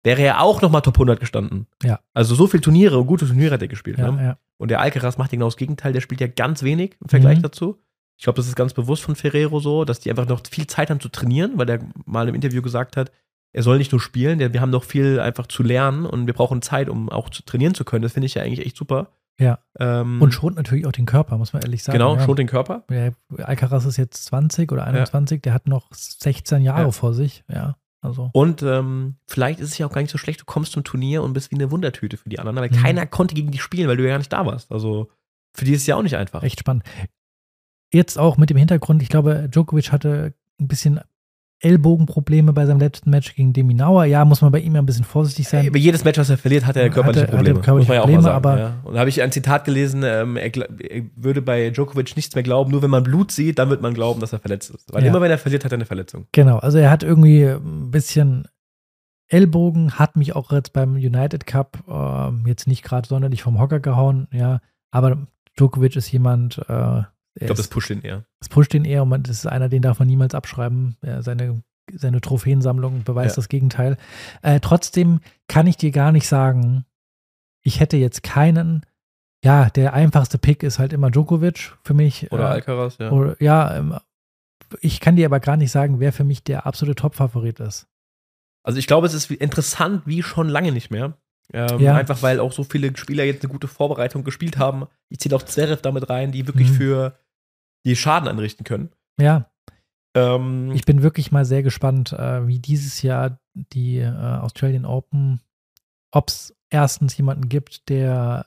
wäre 0.03 0.23
er 0.23 0.41
auch 0.41 0.63
nochmal 0.63 0.81
Top 0.81 0.95
100 0.95 1.21
gestanden. 1.21 1.67
Ja. 1.83 2.01
Also 2.15 2.35
so 2.35 2.47
viele 2.47 2.63
Turniere 2.63 2.99
und 2.99 3.07
gute 3.07 3.27
Turniere 3.27 3.53
hat 3.53 3.61
er 3.63 3.69
gespielt. 3.69 3.99
ja, 3.99 4.11
ne? 4.11 4.23
ja. 4.23 4.39
Und 4.57 4.71
der 4.71 4.81
Alcaraz 4.81 5.19
macht 5.19 5.31
genau 5.33 5.45
das 5.45 5.59
Gegenteil, 5.59 5.93
der 5.93 6.01
spielt 6.01 6.21
ja 6.23 6.27
ganz 6.27 6.63
wenig 6.63 6.97
im 7.03 7.09
Vergleich 7.11 7.39
Mhm. 7.39 7.43
dazu. 7.43 7.79
Ich 8.17 8.25
glaube, 8.25 8.39
das 8.39 8.49
ist 8.49 8.57
ganz 8.57 8.73
bewusst 8.73 9.03
von 9.03 9.15
Ferrero 9.17 9.61
so, 9.61 9.85
dass 9.85 10.01
die 10.01 10.11
einfach 10.11 10.27
noch 10.27 10.41
viel 10.51 10.67
Zeit 10.67 10.89
haben 10.91 10.99
zu 10.99 11.11
trainieren, 11.11 11.53
weil 11.57 11.67
der 11.67 11.81
mal 12.07 12.27
im 12.29 12.35
Interview 12.35 12.63
gesagt 12.63 12.97
hat, 12.97 13.13
er 13.53 13.63
soll 13.63 13.79
nicht 13.79 13.93
nur 13.93 14.01
spielen, 14.01 14.39
der, 14.39 14.53
wir 14.55 14.61
haben 14.61 14.71
noch 14.71 14.85
viel 14.85 15.21
einfach 15.21 15.47
zu 15.47 15.63
lernen 15.63 16.07
und 16.07 16.27
wir 16.27 16.35
brauchen 16.35 16.63
Zeit, 16.63 16.89
um 16.89 17.09
auch 17.11 17.29
zu 17.31 17.43
trainieren 17.45 17.75
zu 17.75 17.85
können. 17.85 18.03
Das 18.03 18.13
finde 18.15 18.27
ich 18.27 18.35
ja 18.35 18.43
eigentlich 18.43 18.65
echt 18.67 18.77
super. 18.77 19.13
Ja. 19.41 19.61
Ähm, 19.79 20.21
Und 20.21 20.33
schont 20.33 20.57
natürlich 20.57 20.87
auch 20.87 20.93
den 20.93 21.07
Körper, 21.07 21.39
muss 21.39 21.53
man 21.53 21.63
ehrlich 21.63 21.83
sagen. 21.85 21.97
genau, 21.99 22.17
ja. 22.17 22.25
schont 22.25 22.39
den 22.41 22.49
Körper. 22.49 22.85
Der 22.91 23.15
Alcaraz 23.39 23.85
ist 23.85 23.97
jetzt 23.97 24.25
20 24.25 24.73
oder 24.73 24.85
21, 24.85 25.43
der 25.43 25.55
hat 25.55 25.69
noch 25.69 25.89
16 25.93 26.63
Jahre 26.63 26.83
Ja. 26.83 26.91
vor 26.91 27.15
sich. 27.15 27.45
Ja, 27.49 27.77
also. 28.01 28.31
Und 28.33 28.63
ähm, 28.63 29.17
vielleicht 29.29 29.61
ist 29.61 29.71
es 29.71 29.79
ja 29.79 29.87
auch 29.87 29.93
gar 29.93 30.01
nicht 30.01 30.11
so 30.11 30.19
schlecht, 30.19 30.41
du 30.41 30.45
kommst 30.45 30.73
zum 30.73 30.83
Turnier 30.85 31.23
und 31.23 31.33
bist 31.35 31.51
wie 31.53 31.55
eine 31.57 31.71
Wundertüte 31.71 32.17
für 32.17 32.29
die 32.29 32.39
anderen, 32.41 32.57
weil 32.57 32.71
Mhm. 32.71 32.83
keiner 32.83 33.07
konnte 33.07 33.35
gegen 33.37 33.51
dich 33.53 33.63
spielen, 33.63 33.89
weil 33.89 33.97
du 33.97 34.03
ja 34.05 34.11
gar 34.11 34.19
nicht 34.19 34.33
da 34.33 34.45
warst. 34.45 34.73
Also 34.73 35.09
für 35.55 35.65
die 35.65 35.73
ist 35.73 35.83
es 35.83 35.87
ja 35.87 35.97
auch 35.97 36.03
nicht 36.03 36.17
einfach. 36.17 36.43
Echt 36.43 36.59
spannend. 36.61 36.83
Jetzt 37.93 38.19
auch 38.19 38.37
mit 38.37 38.51
dem 38.51 38.57
Hintergrund, 38.57 39.03
ich 39.03 39.09
glaube, 39.09 39.49
Djokovic 39.49 39.93
hatte 39.93 40.35
ein 40.61 40.69
bisschen 40.69 41.01
Ellbogenprobleme 41.61 42.53
bei 42.53 42.67
seinem 42.67 42.79
letzten 42.81 43.11
Match 43.11 43.35
gegen 43.35 43.53
Deminauer. 43.53 44.05
Ja, 44.05 44.25
muss 44.25 44.43
man 44.43 44.53
bei 44.53 44.61
ihm 44.61 44.75
ja 44.75 44.81
ein 44.83 44.87
bisschen 44.87 45.05
vorsichtig 45.05 45.49
sein. 45.49 45.67
Über 45.67 45.79
jedes 45.79 46.05
Match, 46.05 46.19
was 46.19 46.31
er 46.31 46.39
verliert, 46.39 46.65
hat 46.67 46.77
er 46.77 46.89
körperliche 46.89 47.21
er- 47.21 47.27
hat 47.27 47.33
er 47.33 47.37
Probleme. 47.37 47.61
körperliche 47.61 47.79
muss 47.81 47.89
man 47.89 47.97
ja 47.97 48.03
auch 48.03 48.09
mal 48.09 48.23
sagen. 48.23 48.37
aber- 48.37 48.59
ja. 48.59 48.75
Und 48.85 48.95
da 48.95 49.01
habe 49.01 49.09
ich 49.11 49.21
ein 49.23 49.33
Zitat 49.33 49.65
gelesen, 49.65 50.03
ähm, 50.05 50.37
er, 50.37 50.55
er 50.57 51.03
würde 51.17 51.43
bei 51.43 51.71
Djokovic 51.71 52.15
nichts 52.17 52.35
mehr 52.35 52.45
glauben, 52.45 52.71
nur 52.71 52.83
wenn 52.83 52.91
man 52.91 53.03
Blut 53.03 53.33
sieht, 53.33 53.59
dann 53.59 53.71
wird 53.71 53.83
man 53.83 53.93
glauben, 53.95 54.21
dass 54.21 54.33
er 54.33 54.39
verletzt 54.39 54.71
ist. 54.71 54.93
Weil 54.93 55.03
Ja. 55.03 55.09
immer 55.11 55.21
wenn 55.21 55.31
er 55.31 55.39
verliert, 55.39 55.65
hat 55.65 55.73
er 55.73 55.77
eine 55.79 55.87
Verletzung. 55.87 56.27
Genau, 56.33 56.59
also 56.59 56.79
er 56.79 56.91
hat 56.91 57.03
irgendwie 57.03 57.45
ein 57.45 57.91
bisschen 57.91 58.47
Ellbogen, 59.31 59.99
hat 59.99 60.17
mich 60.17 60.35
auch 60.35 60.53
jetzt 60.53 60.73
beim 60.73 60.95
United 60.95 61.47
Cup 61.47 61.83
ähm, 61.89 62.45
jetzt 62.47 62.67
nicht 62.67 62.83
gerade 62.83 63.07
sonderlich 63.09 63.43
vom 63.43 63.59
Hocker 63.61 63.81
gehauen, 63.81 64.29
ja. 64.33 64.61
Aber 64.91 65.27
Djokovic 65.59 65.97
ist 65.97 66.11
jemand, 66.13 66.59
äh, 66.69 67.03
Ich 67.41 67.47
glaube, 67.47 67.59
das 67.59 67.69
pusht 67.69 67.91
ihn 67.91 68.03
eher. 68.03 68.25
Das 68.41 68.49
pusht 68.49 68.75
ihn 68.75 68.85
eher 68.85 69.03
und 69.03 69.09
man, 69.11 69.23
das 69.23 69.39
ist 69.39 69.47
einer, 69.47 69.69
den 69.69 69.83
darf 69.83 69.99
man 69.99 70.09
niemals 70.09 70.35
abschreiben. 70.35 70.97
Ja, 71.05 71.23
seine, 71.23 71.63
seine 71.93 72.21
Trophäensammlung 72.21 73.05
beweist 73.05 73.37
Ja. 73.37 73.41
das 73.41 73.49
Gegenteil. 73.49 73.97
Äh, 74.43 74.61
trotzdem 74.61 75.21
kann 75.49 75.67
ich 75.67 75.77
dir 75.77 75.91
gar 75.91 76.13
nicht 76.13 76.27
sagen, 76.29 76.85
ich 77.63 77.81
hätte 77.81 77.97
jetzt 77.97 78.23
keinen. 78.23 78.85
Ja, 79.45 79.71
der 79.71 79.93
einfachste 79.95 80.37
Pick 80.39 80.63
ist 80.65 80.79
halt 80.81 80.93
immer 80.93 81.11
Djokovic 81.11 81.77
für 81.85 81.95
mich. 81.95 82.31
Oder 82.33 82.45
äh, 82.45 82.53
Alcaraz, 82.55 82.99
ja. 82.99 83.11
Oder, 83.13 83.37
ja, 83.41 83.77
ähm, 83.77 83.97
ich 84.81 85.01
kann 85.01 85.17
dir 85.17 85.27
aber 85.27 85.39
gar 85.41 85.57
nicht 85.57 85.71
sagen, 85.71 86.01
wer 86.01 86.13
für 86.13 86.25
mich 86.25 86.43
der 86.43 86.67
absolute 86.67 86.97
Top-Favorit 87.01 87.61
ist. 87.61 87.87
Also 88.65 88.79
ich 88.81 88.87
glaube, 88.89 89.07
es 89.07 89.15
ist 89.15 89.31
interessant 89.31 90.03
wie 90.07 90.23
schon 90.23 90.49
lange 90.49 90.73
nicht 90.73 90.91
mehr. 90.91 91.15
Ähm, 91.53 91.79
Ja. 91.81 91.95
Einfach 91.95 92.21
weil 92.23 92.41
auch 92.41 92.53
so 92.53 92.65
viele 92.65 92.95
Spieler 92.97 93.25
jetzt 93.25 93.43
eine 93.45 93.51
gute 93.53 93.69
Vorbereitung 93.69 94.25
gespielt 94.25 94.59
haben. 94.59 94.87
Ich 95.09 95.21
zähle 95.21 95.37
auch 95.37 95.43
Zverev 95.45 95.81
damit 95.81 96.11
rein, 96.11 96.33
die 96.33 96.47
wirklich 96.47 96.71
Mhm. 96.71 96.75
für 96.75 97.19
die 97.89 97.97
Schaden 97.97 98.29
anrichten 98.29 98.65
können. 98.65 98.91
Ja, 99.21 99.51
Ähm, 100.15 100.73
ich 100.73 100.85
bin 100.85 101.03
wirklich 101.03 101.33
mal 101.33 101.45
sehr 101.45 101.63
gespannt, 101.63 102.13
äh, 102.13 102.47
wie 102.47 102.59
dieses 102.59 103.03
Jahr 103.03 103.39
die 103.55 103.99
äh, 103.99 104.09
Australian 104.09 104.85
Open, 104.87 105.41
ob 106.11 106.29
es 106.29 106.55
erstens 106.71 107.17
jemanden 107.17 107.49
gibt, 107.49 107.89
der 107.89 108.47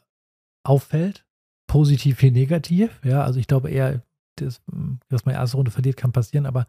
auffällt, 0.63 1.25
positiv 1.67 2.21
wie 2.21 2.31
negativ. 2.31 2.99
Ja, 3.03 3.23
also 3.23 3.39
ich 3.39 3.47
glaube 3.47 3.69
eher, 3.69 4.01
das, 4.35 4.61
dass 5.09 5.25
man 5.25 5.35
erste 5.35 5.57
Runde 5.57 5.71
verliert, 5.71 5.97
kann 5.97 6.11
passieren, 6.11 6.45
aber 6.45 6.65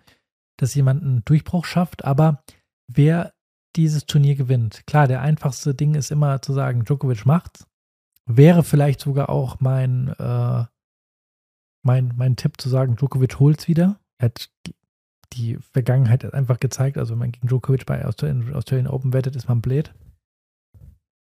dass 0.58 0.74
jemand 0.74 1.02
einen 1.02 1.24
Durchbruch 1.24 1.64
schafft. 1.64 2.04
Aber 2.04 2.42
wer 2.86 3.32
dieses 3.76 4.04
Turnier 4.06 4.34
gewinnt, 4.34 4.82
klar, 4.86 5.08
der 5.08 5.22
einfachste 5.22 5.74
Ding 5.74 5.94
ist 5.94 6.10
immer 6.10 6.42
zu 6.42 6.52
sagen, 6.52 6.84
Djokovic 6.84 7.24
macht's. 7.24 7.66
Wäre 8.26 8.62
vielleicht 8.62 9.00
sogar 9.00 9.30
auch 9.30 9.60
mein, 9.60 10.08
äh, 10.18 10.64
mein, 11.82 12.12
mein 12.16 12.36
Tipp 12.36 12.60
zu 12.60 12.68
sagen, 12.68 12.96
Djokovic 12.96 13.38
holt's 13.38 13.68
wieder. 13.68 13.98
Er 14.18 14.26
hat 14.26 14.50
die 15.32 15.56
Vergangenheit 15.72 16.32
einfach 16.32 16.60
gezeigt, 16.60 16.98
also 16.98 17.12
wenn 17.12 17.18
man 17.18 17.32
gegen 17.32 17.48
Djokovic 17.48 17.86
bei 17.86 18.04
Australian, 18.04 18.54
Australian 18.54 18.86
Open 18.88 19.12
wettet, 19.12 19.36
ist 19.36 19.48
man 19.48 19.60
blöd. 19.60 19.94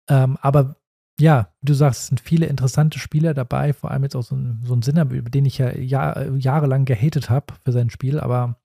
Ähm, 0.09 0.37
aber 0.41 0.75
ja, 1.19 1.53
wie 1.61 1.67
du 1.67 1.73
sagst, 1.73 2.01
es 2.01 2.07
sind 2.07 2.19
viele 2.19 2.47
interessante 2.47 2.99
Spieler 2.99 3.33
dabei, 3.33 3.73
vor 3.73 3.91
allem 3.91 4.03
jetzt 4.03 4.15
auch 4.15 4.23
so 4.23 4.35
ein, 4.35 4.61
so 4.63 4.73
ein 4.73 4.81
Sinner, 4.81 5.09
über 5.09 5.29
den 5.29 5.45
ich 5.45 5.57
ja 5.57 5.75
Jahr, 5.75 6.31
jahrelang 6.33 6.85
gehatet 6.85 7.29
habe 7.29 7.53
für 7.63 7.71
sein 7.71 7.89
Spiel, 7.89 8.19
aber 8.19 8.59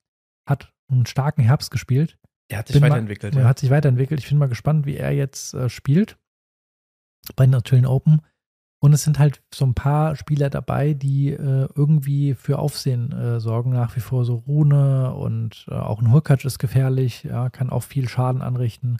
hat 0.49 0.73
einen 0.91 1.07
starken 1.07 1.43
Herbst 1.43 1.71
gespielt. 1.71 2.19
er 2.51 2.59
hat 2.59 2.69
sich 2.69 2.75
bin 2.75 2.81
mal- 2.81 2.91
weiterentwickelt. 2.91 3.35
Er 3.35 3.43
ja. 3.43 3.49
hat 3.49 3.59
sich 3.59 3.71
weiterentwickelt. 3.71 4.21
Ich 4.21 4.29
bin 4.29 4.39
mal 4.39 4.49
gespannt, 4.49 4.87
wie 4.87 4.97
er 4.97 5.13
jetzt 5.13 5.55
äh, 5.55 5.69
spielt 5.69 6.19
bei 7.37 7.45
den 7.45 7.55
Australian 7.55 7.87
Open. 7.87 8.23
Und 8.81 8.93
es 8.93 9.03
sind 9.03 9.19
halt 9.19 9.43
so 9.53 9.65
ein 9.65 9.75
paar 9.75 10.15
Spieler 10.15 10.51
dabei, 10.51 10.95
die 10.95 11.31
äh, 11.31 11.69
irgendwie 11.75 12.35
für 12.35 12.59
Aufsehen 12.59 13.13
äh, 13.13 13.41
sorgen. 13.41 13.71
Nach 13.73 13.97
wie 13.97 14.01
vor 14.01 14.25
so 14.25 14.37
Rune 14.37 15.13
und 15.15 15.67
äh, 15.69 15.75
auch 15.75 16.01
ein 16.01 16.13
Hurkacz 16.13 16.45
ist 16.45 16.59
gefährlich, 16.59 17.25
ja, 17.25 17.51
kann 17.51 17.71
auch 17.71 17.83
viel 17.83 18.09
Schaden 18.09 18.41
anrichten. 18.41 18.99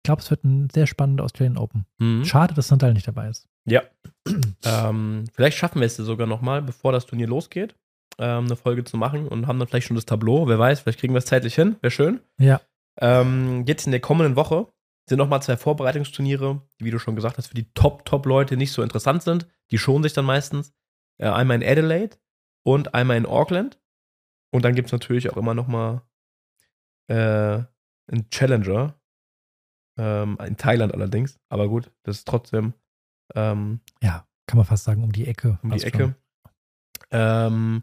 Ich 0.00 0.04
glaube, 0.04 0.22
es 0.22 0.30
wird 0.30 0.42
ein 0.42 0.68
sehr 0.70 0.88
spannender 0.88 1.22
Australian 1.22 1.56
Open. 1.56 1.86
Mhm. 1.98 2.24
Schade, 2.24 2.54
dass 2.54 2.72
Nadal 2.72 2.92
nicht 2.94 3.06
dabei 3.06 3.28
ist. 3.28 3.46
Ja. 3.64 3.82
ähm, 4.64 5.24
vielleicht 5.32 5.56
schaffen 5.56 5.80
wir 5.80 5.86
es 5.86 5.96
ja 5.96 6.02
sogar 6.02 6.26
nochmal, 6.26 6.62
bevor 6.62 6.90
das 6.90 7.06
Turnier 7.06 7.28
losgeht, 7.28 7.76
ähm, 8.18 8.46
eine 8.46 8.56
Folge 8.56 8.82
zu 8.82 8.96
machen 8.96 9.28
und 9.28 9.46
haben 9.46 9.60
dann 9.60 9.68
vielleicht 9.68 9.86
schon 9.86 9.94
das 9.94 10.06
Tableau. 10.06 10.48
Wer 10.48 10.58
weiß, 10.58 10.80
vielleicht 10.80 10.98
kriegen 10.98 11.14
wir 11.14 11.18
es 11.18 11.26
zeitlich 11.26 11.54
hin. 11.54 11.76
Wäre 11.80 11.92
schön. 11.92 12.20
Ja. 12.40 12.60
Ähm, 12.98 13.64
jetzt 13.68 13.86
in 13.86 13.92
der 13.92 14.00
kommenden 14.00 14.34
Woche 14.34 14.66
sind 15.08 15.18
nochmal 15.18 15.42
zwei 15.42 15.56
Vorbereitungsturniere, 15.56 16.62
die, 16.78 16.84
wie 16.84 16.90
du 16.90 16.98
schon 16.98 17.16
gesagt 17.16 17.38
hast, 17.38 17.48
für 17.48 17.54
die 17.54 17.72
Top-Top-Leute 17.74 18.56
nicht 18.56 18.72
so 18.72 18.82
interessant 18.82 19.22
sind. 19.22 19.46
Die 19.70 19.78
schonen 19.78 20.02
sich 20.02 20.12
dann 20.12 20.24
meistens. 20.24 20.72
Äh, 21.18 21.28
einmal 21.28 21.60
in 21.60 21.68
Adelaide 21.68 22.16
und 22.64 22.94
einmal 22.94 23.16
in 23.16 23.26
Auckland. 23.26 23.80
Und 24.52 24.64
dann 24.64 24.74
gibt 24.74 24.86
es 24.86 24.92
natürlich 24.92 25.30
auch 25.30 25.36
immer 25.36 25.54
nochmal 25.54 26.02
äh, 27.08 27.14
einen 28.06 28.30
Challenger. 28.30 28.98
Ähm, 29.98 30.38
in 30.44 30.56
Thailand 30.56 30.94
allerdings. 30.94 31.38
Aber 31.48 31.68
gut, 31.68 31.90
das 32.04 32.18
ist 32.18 32.28
trotzdem 32.28 32.72
ähm, 33.34 33.80
Ja, 34.02 34.26
kann 34.46 34.56
man 34.56 34.66
fast 34.66 34.84
sagen, 34.84 35.04
um 35.04 35.12
die 35.12 35.26
Ecke. 35.26 35.58
um 35.62 35.70
die 35.70 35.82
Ecke. 35.82 36.14
Ähm, 37.10 37.82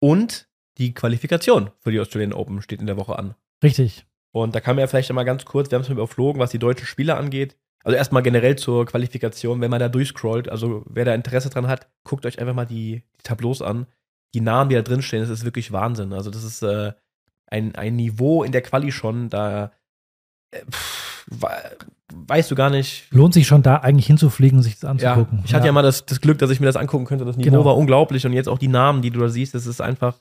und 0.00 0.48
die 0.76 0.92
Qualifikation 0.94 1.70
für 1.78 1.90
die 1.90 2.00
Australian 2.00 2.32
Open 2.32 2.62
steht 2.62 2.80
in 2.80 2.86
der 2.86 2.96
Woche 2.96 3.18
an. 3.18 3.34
Richtig. 3.62 4.06
Und 4.42 4.54
da 4.54 4.60
kann 4.60 4.76
man 4.76 4.80
ja 4.82 4.86
vielleicht 4.86 5.10
einmal 5.10 5.24
ganz 5.24 5.44
kurz, 5.44 5.70
wir 5.70 5.76
haben 5.76 5.82
es 5.82 5.88
mal 5.88 5.94
überflogen, 5.94 6.40
was 6.40 6.50
die 6.50 6.58
deutschen 6.58 6.86
Spieler 6.86 7.16
angeht. 7.18 7.56
Also 7.84 7.96
erstmal 7.96 8.22
generell 8.22 8.56
zur 8.56 8.86
Qualifikation, 8.86 9.60
wenn 9.60 9.70
man 9.70 9.80
da 9.80 9.88
durchscrollt, 9.88 10.48
also 10.48 10.84
wer 10.88 11.04
da 11.04 11.14
Interesse 11.14 11.48
dran 11.48 11.68
hat, 11.68 11.88
guckt 12.04 12.26
euch 12.26 12.38
einfach 12.38 12.54
mal 12.54 12.66
die, 12.66 13.02
die 13.18 13.22
Tableaus 13.22 13.62
an. 13.62 13.86
Die 14.34 14.40
Namen, 14.40 14.68
die 14.68 14.76
da 14.76 14.82
drin 14.82 15.00
stehen, 15.00 15.20
das 15.20 15.30
ist 15.30 15.44
wirklich 15.44 15.72
Wahnsinn. 15.72 16.12
Also 16.12 16.30
das 16.30 16.44
ist 16.44 16.62
äh, 16.62 16.92
ein, 17.46 17.74
ein 17.76 17.96
Niveau 17.96 18.42
in 18.42 18.52
der 18.52 18.62
Quali 18.62 18.92
schon, 18.92 19.30
da 19.30 19.72
äh, 20.50 20.58
pff, 20.70 21.26
weißt 22.26 22.50
du 22.50 22.54
gar 22.54 22.70
nicht, 22.70 23.06
Lohnt 23.10 23.34
sich 23.34 23.46
schon 23.46 23.62
da 23.62 23.76
eigentlich 23.76 24.06
hinzufliegen, 24.06 24.62
sich 24.62 24.78
das 24.80 25.00
ja, 25.00 25.12
anzugucken. 25.12 25.42
ich 25.44 25.54
hatte 25.54 25.66
ja, 25.66 25.72
mal 25.72 25.82
das, 25.82 26.04
das 26.04 26.20
Glück, 26.20 26.38
dass 26.38 26.50
ich 26.50 26.60
mir 26.60 26.66
das 26.66 26.76
angucken 26.76 27.04
könnte. 27.04 27.24
Das 27.24 27.36
Niveau 27.36 27.50
Genau. 27.50 27.64
war 27.64 27.76
unglaublich 27.76 28.26
und 28.26 28.32
jetzt 28.32 28.48
auch 28.48 28.58
die 28.58 28.68
Namen, 28.68 29.02
die 29.02 29.10
du 29.10 29.20
da 29.20 29.28
siehst, 29.28 29.54
das 29.54 29.66
ist 29.66 29.80
einfach 29.80 30.16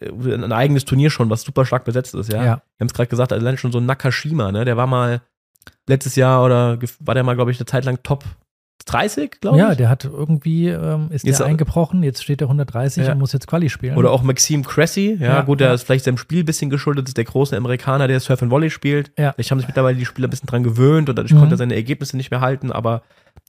ein 0.00 0.52
eigenes 0.52 0.84
Turnier 0.84 1.10
schon, 1.10 1.30
was 1.30 1.42
super 1.42 1.64
stark 1.66 1.84
besetzt 1.84 2.14
ist, 2.14 2.32
ja. 2.32 2.36
Ja. 2.38 2.44
Wir 2.44 2.80
haben 2.80 2.86
es 2.86 2.94
gerade 2.94 3.08
gesagt, 3.08 3.32
allein 3.32 3.58
schon 3.58 3.72
so 3.72 3.78
ein 3.78 3.86
Nakashima, 3.86 4.52
ne? 4.52 4.64
Der 4.64 4.76
war 4.76 4.86
mal 4.86 5.22
letztes 5.88 6.16
Jahr 6.16 6.44
oder 6.44 6.78
war 7.00 7.14
der 7.14 7.24
mal, 7.24 7.34
glaube 7.34 7.50
ich, 7.50 7.58
eine 7.58 7.66
Zeit 7.66 7.84
lang 7.84 7.98
Top 8.02 8.24
30, 8.86 9.40
glaube 9.40 9.58
ich. 9.58 9.62
Ja, 9.62 9.74
der 9.74 9.88
hat 9.90 10.04
irgendwie, 10.04 10.68
ähm, 10.68 11.08
ist 11.10 11.26
Jetzt- 11.26 11.40
der 11.40 11.46
eingebrochen, 11.46 12.02
jetzt 12.02 12.22
steht 12.22 12.40
er 12.40 12.48
130 12.48 13.06
Ja. 13.06 13.12
und 13.12 13.18
muss 13.18 13.32
jetzt 13.32 13.46
Quali 13.46 13.68
spielen. 13.68 13.96
Oder 13.96 14.10
auch 14.10 14.22
Maxime 14.22 14.62
Cressy, 14.62 15.18
ja, 15.20 15.26
Ja, 15.26 15.40
gut, 15.42 15.60
der 15.60 15.74
ist 15.74 15.82
vielleicht 15.82 16.04
seinem 16.06 16.16
Spiel 16.16 16.42
ein 16.42 16.46
bisschen 16.46 16.70
geschuldet, 16.70 17.06
ist 17.06 17.16
der 17.16 17.24
große 17.24 17.56
Amerikaner, 17.56 18.08
der 18.08 18.20
Surf 18.20 18.42
and 18.42 18.50
Volley 18.50 18.70
spielt. 18.70 19.12
Ja. 19.18 19.32
Vielleicht 19.32 19.50
haben 19.50 19.58
sich 19.58 19.68
mittlerweile 19.68 19.98
die 19.98 20.06
Spieler 20.06 20.28
ein 20.28 20.30
bisschen 20.30 20.46
dran 20.48 20.62
gewöhnt 20.62 21.08
und 21.08 21.16
dadurch 21.16 21.34
Mhm. 21.34 21.38
konnte 21.40 21.54
er 21.54 21.58
seine 21.58 21.74
Ergebnisse 21.74 22.16
nicht 22.16 22.30
mehr 22.30 22.40
halten, 22.40 22.72
aber 22.72 23.02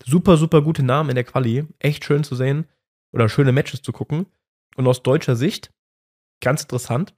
super, 0.06 0.36
super 0.38 0.62
gute 0.62 0.84
Namen 0.84 1.10
in 1.10 1.16
der 1.16 1.24
Quali. 1.24 1.66
Echt 1.80 2.04
schön 2.04 2.24
zu 2.24 2.36
sehen 2.36 2.66
oder 3.14 3.30
schöne 3.30 3.52
Matches 3.54 3.82
zu 3.82 3.94
gucken. 3.94 4.26
Und 4.76 4.86
aus 4.88 5.02
deutscher 5.02 5.36
Sicht, 5.38 5.72
ganz 6.42 6.64
interessant, 6.64 7.14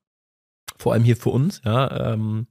vor 0.77 0.93
allem 0.93 1.03
hier 1.03 1.15
für 1.17 1.29
uns, 1.29 1.61
ja, 1.65 2.13
ähm, 2.13 2.47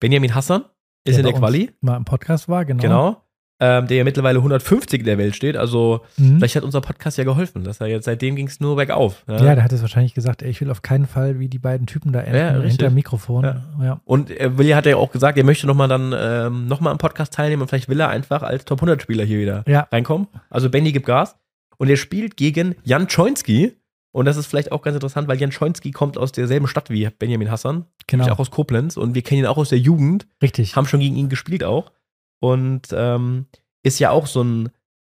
Benjamin 0.00 0.34
Hassan 0.34 0.62
ist 1.04 1.16
Der 1.16 1.20
in 1.20 1.24
der 1.30 1.34
Quali, 1.34 1.70
Mal 1.80 1.96
im 1.96 2.04
Podcast 2.04 2.48
war, 2.48 2.64
genau. 2.64 2.82
genau. 2.82 3.22
Ähm, 3.60 3.86
der 3.86 3.98
ja 3.98 4.02
mittlerweile 4.04 4.38
150 4.38 5.00
in 5.00 5.06
der 5.06 5.18
Welt 5.18 5.36
steht. 5.36 5.56
Also, 5.56 6.00
Mhm. 6.16 6.38
vielleicht 6.38 6.56
hat 6.56 6.64
unser 6.64 6.80
Podcast 6.80 7.16
ja 7.16 7.22
geholfen, 7.22 7.62
dass 7.62 7.80
er 7.80 7.86
jetzt 7.86 8.06
seitdem 8.06 8.34
ging 8.34 8.48
es 8.48 8.58
nur 8.58 8.74
bergauf. 8.74 9.24
Ja, 9.28 9.54
der 9.54 9.62
hat 9.62 9.70
es 9.72 9.82
wahrscheinlich 9.82 10.14
gesagt, 10.14 10.42
ey, 10.42 10.50
ich 10.50 10.60
will 10.60 10.68
auf 10.70 10.82
keinen 10.82 11.06
Fall 11.06 11.38
wie 11.38 11.46
die 11.46 11.60
beiden 11.60 11.86
Typen 11.86 12.12
da 12.12 12.20
enden, 12.22 12.34
Ja, 12.36 12.60
hinter 12.60 12.88
dem 12.88 12.94
Mikrofon. 12.94 13.44
Ja. 13.44 13.62
Ja. 13.80 14.00
Und 14.04 14.32
er 14.32 14.58
will, 14.58 14.74
hat 14.74 14.86
ja 14.86 14.96
auch 14.96 15.12
gesagt, 15.12 15.38
er 15.38 15.44
möchte 15.44 15.68
nochmal 15.68 15.86
dann 15.86 16.12
ähm, 16.16 16.66
nochmal 16.66 16.90
am 16.90 16.98
Podcast 16.98 17.34
teilnehmen 17.34 17.62
und 17.62 17.68
vielleicht 17.68 17.88
will 17.88 18.00
er 18.00 18.08
einfach 18.08 18.42
als 18.42 18.64
Top 18.64 18.78
100 18.80 19.00
Spieler 19.00 19.22
hier 19.24 19.38
wieder 19.38 19.62
Ja. 19.68 19.86
reinkommen. 19.92 20.26
Also 20.50 20.68
Benny 20.68 20.90
gibt 20.90 21.06
Gas. 21.06 21.36
Und 21.78 21.88
er 21.88 21.96
spielt 21.96 22.36
gegen 22.36 22.74
Jan 22.82 23.08
Schoinski. 23.08 23.76
Und 24.12 24.26
das 24.26 24.36
ist 24.36 24.46
vielleicht 24.46 24.72
auch 24.72 24.82
ganz 24.82 24.94
interessant, 24.94 25.26
weil 25.26 25.40
Jan 25.40 25.52
Schoinski 25.52 25.90
kommt 25.90 26.18
aus 26.18 26.32
derselben 26.32 26.66
Stadt 26.66 26.90
wie 26.90 27.08
Benjamin 27.18 27.50
Hassan. 27.50 27.86
Genau. 28.06 28.28
Auch 28.30 28.38
aus 28.38 28.50
Koblenz. 28.50 28.96
Und 28.96 29.14
wir 29.14 29.22
kennen 29.22 29.40
ihn 29.40 29.46
auch 29.46 29.56
aus 29.56 29.70
der 29.70 29.78
Jugend. 29.78 30.26
Richtig. 30.42 30.76
Haben 30.76 30.86
schon 30.86 31.00
gegen 31.00 31.16
ihn 31.16 31.30
gespielt 31.30 31.64
auch. 31.64 31.92
Und 32.40 32.88
ähm, 32.92 33.46
ist 33.82 33.98
ja 33.98 34.10
auch 34.10 34.26
so 34.26 34.44
ein, 34.44 34.68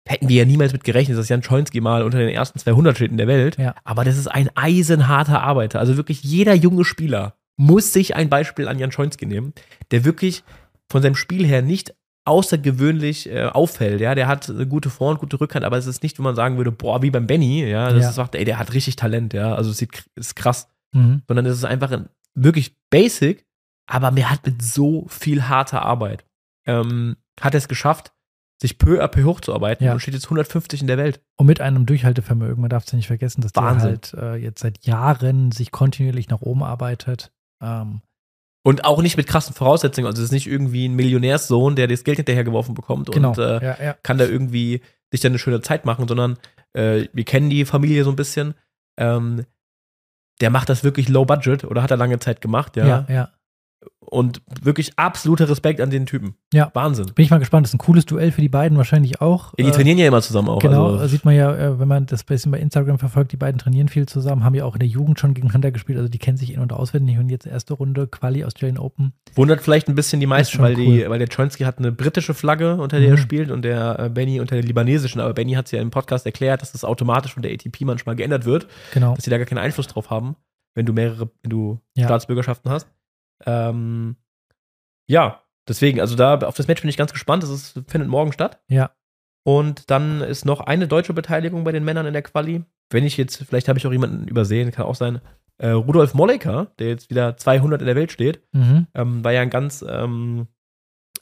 hätten 0.08 0.28
wir 0.28 0.36
ja 0.36 0.44
niemals 0.46 0.72
mit 0.72 0.84
gerechnet, 0.84 1.18
dass 1.18 1.28
Jan 1.28 1.42
Schoinski 1.42 1.80
mal 1.80 2.02
unter 2.02 2.18
den 2.18 2.30
ersten 2.30 2.58
200 2.58 2.96
steht 2.96 3.10
in 3.10 3.18
der 3.18 3.26
Welt. 3.26 3.58
Ja. 3.58 3.74
Aber 3.84 4.04
das 4.04 4.16
ist 4.16 4.28
ein 4.28 4.48
eisenharter 4.54 5.42
Arbeiter. 5.42 5.78
Also 5.78 5.96
wirklich 5.96 6.22
jeder 6.22 6.54
junge 6.54 6.84
Spieler 6.84 7.34
muss 7.56 7.92
sich 7.92 8.16
ein 8.16 8.30
Beispiel 8.30 8.68
an 8.68 8.78
Jan 8.78 8.92
Schoinski 8.92 9.26
nehmen, 9.26 9.52
der 9.90 10.04
wirklich 10.04 10.42
von 10.90 11.02
seinem 11.02 11.16
Spiel 11.16 11.46
her 11.46 11.62
nicht 11.62 11.94
außergewöhnlich 12.26 13.30
äh, 13.30 13.44
auffällt. 13.46 14.00
Ja, 14.00 14.14
der 14.14 14.26
hat 14.28 14.48
eine 14.50 14.66
gute 14.66 14.90
Vor- 14.90 15.10
und 15.10 15.18
gute 15.20 15.40
Rückhand, 15.40 15.64
aber 15.64 15.76
es 15.78 15.86
ist 15.86 16.02
nicht, 16.02 16.18
wo 16.18 16.22
man 16.22 16.34
sagen 16.34 16.56
würde, 16.56 16.72
boah, 16.72 17.02
wie 17.02 17.10
beim 17.10 17.26
Benny. 17.26 17.64
Ja, 17.68 17.90
das 17.92 18.02
Ja. 18.02 18.08
ist, 18.10 18.14
sagt, 18.16 18.34
ey, 18.34 18.44
der 18.44 18.58
hat 18.58 18.72
richtig 18.74 18.96
Talent. 18.96 19.32
Ja, 19.34 19.54
also 19.54 19.70
es 19.70 19.78
sieht 19.78 20.04
ist 20.16 20.36
krass, 20.36 20.68
Mhm. 20.92 21.22
sondern 21.28 21.46
es 21.46 21.56
ist 21.56 21.64
einfach 21.64 21.90
ein, 21.90 22.08
wirklich 22.34 22.76
basic, 22.90 23.44
aber 23.88 24.10
mir 24.10 24.30
hat 24.30 24.44
mit 24.46 24.62
so 24.62 25.06
viel 25.08 25.48
harter 25.48 25.82
Arbeit 25.82 26.24
ähm, 26.66 27.16
hat 27.40 27.54
er 27.54 27.58
es 27.58 27.68
geschafft, 27.68 28.12
sich 28.60 28.78
peu 28.78 29.00
à 29.04 29.06
peu 29.08 29.22
hochzuarbeiten 29.24 29.84
Ja. 29.86 29.92
und 29.92 30.00
steht 30.00 30.14
jetzt 30.14 30.26
150 30.26 30.80
in 30.80 30.86
der 30.86 30.96
Welt. 30.98 31.20
Und 31.36 31.46
mit 31.46 31.60
einem 31.60 31.86
Durchhaltevermögen, 31.86 32.60
man 32.60 32.70
darf 32.70 32.84
es 32.86 32.92
ja 32.92 32.96
nicht 32.96 33.06
vergessen, 33.06 33.40
dass 33.42 33.52
der 33.52 33.62
Wahnsinn. 33.62 33.88
halt 33.90 34.14
äh, 34.14 34.34
jetzt 34.36 34.60
seit 34.62 34.84
Jahren 34.84 35.52
sich 35.52 35.70
kontinuierlich 35.70 36.28
nach 36.28 36.40
oben 36.40 36.62
arbeitet. 36.64 37.30
Ähm, 37.62 38.00
Und 38.66 38.84
auch 38.84 39.00
nicht 39.00 39.16
mit 39.16 39.28
krassen 39.28 39.54
Voraussetzungen. 39.54 40.08
Also 40.08 40.20
es 40.20 40.30
ist 40.30 40.32
nicht 40.32 40.48
irgendwie 40.48 40.88
ein 40.88 40.96
Millionärssohn, 40.96 41.76
der 41.76 41.86
das 41.86 42.02
Geld 42.02 42.16
hinterhergeworfen 42.16 42.74
bekommt 42.74 43.12
genau. 43.12 43.28
und 43.28 43.38
äh, 43.38 43.64
ja, 43.64 43.76
ja. 43.80 43.92
kann 44.02 44.18
da 44.18 44.24
irgendwie 44.24 44.80
sich 45.12 45.20
dann 45.20 45.30
eine 45.30 45.38
schöne 45.38 45.60
Zeit 45.60 45.84
machen, 45.84 46.08
sondern 46.08 46.36
äh, 46.72 47.06
wir 47.12 47.22
kennen 47.22 47.48
die 47.48 47.64
Familie 47.64 48.02
so 48.02 48.10
ein 48.10 48.16
bisschen. 48.16 48.54
Ähm, 48.96 49.44
der 50.40 50.50
macht 50.50 50.68
das 50.68 50.82
wirklich 50.82 51.08
low 51.08 51.24
budget 51.24 51.62
oder 51.62 51.80
hat 51.80 51.92
er 51.92 51.96
lange 51.96 52.18
Zeit 52.18 52.40
gemacht, 52.40 52.74
ja. 52.74 52.86
ja, 52.88 53.06
ja. 53.08 53.30
Und 54.08 54.40
wirklich 54.62 54.96
absoluter 54.96 55.48
Respekt 55.48 55.80
an 55.80 55.90
den 55.90 56.06
Typen. 56.06 56.36
Ja. 56.52 56.70
Wahnsinn. 56.74 57.06
Bin 57.14 57.24
ich 57.24 57.30
mal 57.30 57.38
gespannt. 57.38 57.64
Das 57.66 57.70
ist 57.70 57.74
ein 57.74 57.78
cooles 57.78 58.06
Duell 58.06 58.30
für 58.30 58.40
die 58.40 58.48
beiden 58.48 58.78
wahrscheinlich 58.78 59.20
auch. 59.20 59.52
Ja, 59.58 59.64
die 59.64 59.70
Äh, 59.70 59.72
trainieren 59.72 59.98
ja 59.98 60.06
immer 60.06 60.22
zusammen 60.22 60.48
auch. 60.48 60.60
Genau, 60.60 60.92
also, 60.92 61.06
sieht 61.08 61.24
man 61.24 61.34
ja, 61.34 61.52
äh, 61.54 61.80
wenn 61.80 61.88
man 61.88 62.06
das 62.06 62.22
bisschen 62.22 62.52
bei 62.52 62.60
Instagram 62.60 63.00
verfolgt, 63.00 63.32
die 63.32 63.36
beiden 63.36 63.58
trainieren 63.58 63.88
viel 63.88 64.06
zusammen, 64.06 64.44
haben 64.44 64.54
ja 64.54 64.64
auch 64.64 64.74
in 64.74 64.78
der 64.78 64.88
Jugend 64.88 65.18
schon 65.18 65.34
gegeneinander 65.34 65.72
gespielt, 65.72 65.98
also 65.98 66.08
die 66.08 66.18
kennen 66.18 66.36
sich 66.36 66.52
in- 66.54 66.60
und 66.60 66.72
auswendig 66.72 67.18
und 67.18 67.28
jetzt 67.30 67.46
erste 67.46 67.74
Runde 67.74 68.06
Quali 68.06 68.44
Australian 68.44 68.78
Open. 68.78 69.12
Wundert 69.34 69.60
vielleicht 69.60 69.88
ein 69.88 69.96
bisschen 69.96 70.20
die 70.20 70.26
meisten, 70.26 70.60
weil, 70.60 70.76
die, 70.76 71.02
cool. 71.02 71.10
weil 71.10 71.18
der 71.18 71.28
Chonsky 71.28 71.64
hat 71.64 71.78
eine 71.78 71.90
britische 71.90 72.32
Flagge, 72.32 72.76
unter 72.76 73.00
der 73.00 73.08
er 73.08 73.14
Mhm. 73.16 73.18
spielt, 73.20 73.50
und 73.50 73.62
der 73.62 73.98
äh, 73.98 74.08
Benny 74.08 74.38
unter 74.40 74.54
der 74.54 74.64
libanesischen. 74.64 75.20
Aber 75.20 75.34
Benny 75.34 75.54
hat 75.54 75.66
es 75.66 75.72
ja 75.72 75.80
im 75.82 75.90
Podcast 75.90 76.26
erklärt, 76.26 76.62
dass 76.62 76.70
das 76.70 76.84
automatisch 76.84 77.34
von 77.34 77.42
der 77.42 77.52
ATP 77.52 77.84
manchmal 77.84 78.14
geändert 78.14 78.44
wird, 78.44 78.68
Genau. 78.94 79.14
dass 79.16 79.24
sie 79.24 79.30
da 79.30 79.36
gar 79.38 79.46
keinen 79.46 79.58
Einfluss 79.58 79.88
drauf 79.88 80.10
haben, 80.10 80.36
wenn 80.76 80.86
du 80.86 80.92
mehrere, 80.92 81.28
wenn 81.42 81.50
du 81.50 81.80
Ja. 81.96 82.04
Staatsbürgerschaften 82.04 82.70
hast. 82.70 82.86
Ähm, 83.44 84.16
ja, 85.08 85.42
deswegen, 85.68 86.00
also 86.00 86.16
da 86.16 86.38
auf 86.38 86.56
das 86.56 86.68
Match 86.68 86.82
bin 86.82 86.88
ich 86.88 86.96
ganz 86.96 87.12
gespannt. 87.12 87.42
Das 87.42 87.50
ist, 87.50 87.72
findet 87.88 88.08
morgen 88.08 88.32
statt. 88.32 88.60
Ja. 88.68 88.90
Und 89.44 89.90
dann 89.90 90.22
ist 90.22 90.44
noch 90.44 90.60
eine 90.60 90.88
deutsche 90.88 91.12
Beteiligung 91.14 91.62
bei 91.64 91.72
den 91.72 91.84
Männern 91.84 92.06
in 92.06 92.12
der 92.12 92.22
Quali. 92.22 92.64
Wenn 92.90 93.04
ich 93.04 93.16
jetzt, 93.16 93.36
vielleicht 93.44 93.68
habe 93.68 93.78
ich 93.78 93.86
auch 93.86 93.92
jemanden 93.92 94.26
übersehen, 94.28 94.70
kann 94.72 94.86
auch 94.86 94.94
sein. 94.94 95.20
Äh, 95.58 95.70
Rudolf 95.70 96.14
Molleker, 96.14 96.72
der 96.78 96.88
jetzt 96.88 97.10
wieder 97.10 97.36
200 97.36 97.80
in 97.80 97.86
der 97.86 97.96
Welt 97.96 98.12
steht, 98.12 98.42
Mhm. 98.52 98.86
ähm, 98.94 99.24
war 99.24 99.32
ja 99.32 99.40
ein 99.42 99.50
ganz 99.50 99.84
ähm, 99.88 100.48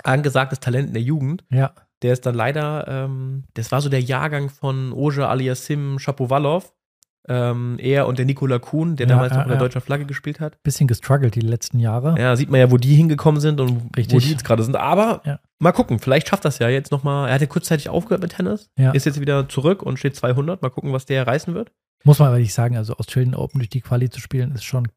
angesagtes 0.03 0.61
Talent 0.61 0.89
in 0.89 0.95
der 0.95 1.03
Jugend. 1.03 1.45
Ja. 1.51 1.75
Der 2.03 2.13
ist 2.13 2.27
dann 2.27 2.35
leider, 2.35 2.87
ähm, 2.89 3.45
das 3.55 3.73
war 3.73 3.81
so 3.81 3.89
der 3.89 4.01
Jahrgang 4.01 4.51
von 4.51 4.93
Oja 4.93 5.29
Aliasim 5.29 5.99
Shapovalov. 5.99 6.75
Ähm, 7.27 7.77
er 7.79 8.07
und 8.07 8.19
der 8.19 8.27
Nikola 8.27 8.59
Kuhn, 8.59 8.97
der 8.97 9.07
Ja, 9.07 9.15
damals 9.15 9.33
ja, 9.33 9.39
noch 9.39 9.45
unter 9.45 9.55
ja. 9.55 9.61
deutscher 9.61 9.81
Flagge 9.81 10.05
gespielt 10.05 10.41
hat. 10.41 10.63
Bisschen 10.63 10.87
gestruggelt 10.87 11.35
die 11.35 11.41
letzten 11.41 11.79
Jahre. 11.79 12.19
Ja, 12.19 12.37
sieht 12.37 12.51
man 12.51 12.61
ja, 12.61 12.71
wo 12.71 12.77
die 12.77 12.95
hingekommen 12.95 13.41
sind 13.41 13.61
und 13.61 13.71
wo 13.71 13.89
Richtig. 13.97 14.25
die 14.25 14.31
jetzt 14.31 14.45
gerade 14.45 14.63
sind. 14.63 14.77
Aber 14.77 15.23
mal 15.59 15.73
gucken, 15.73 15.99
vielleicht 15.99 16.29
schafft 16.29 16.45
das 16.45 16.59
ja 16.59 16.69
jetzt 16.69 16.93
nochmal. 16.93 17.29
Er 17.29 17.35
hat 17.35 17.41
ja 17.41 17.47
kurzzeitig 17.47 17.89
aufgehört 17.89 18.21
mit 18.21 18.33
Tennis, 18.33 18.71
ist 18.93 19.07
jetzt 19.07 19.21
wieder 19.21 19.49
zurück 19.49 19.83
und 19.83 19.99
steht 19.99 20.17
200. 20.17 20.61
Mal 20.61 20.69
gucken, 20.71 20.93
was 20.93 21.07
der 21.07 21.27
reißen 21.27 21.55
wird. 21.55 21.73
Muss 22.05 22.19
man 22.19 22.29
aber 22.29 22.39
nicht 22.39 22.53
sagen, 22.53 22.77
also 22.77 22.95
Australian 22.97 23.35
Open 23.35 23.61
durch 23.61 23.71
die 23.71 23.81
Quali 23.81 24.11
zu 24.11 24.21
spielen, 24.21 24.53
ist 24.53 24.65
schon 24.65 24.89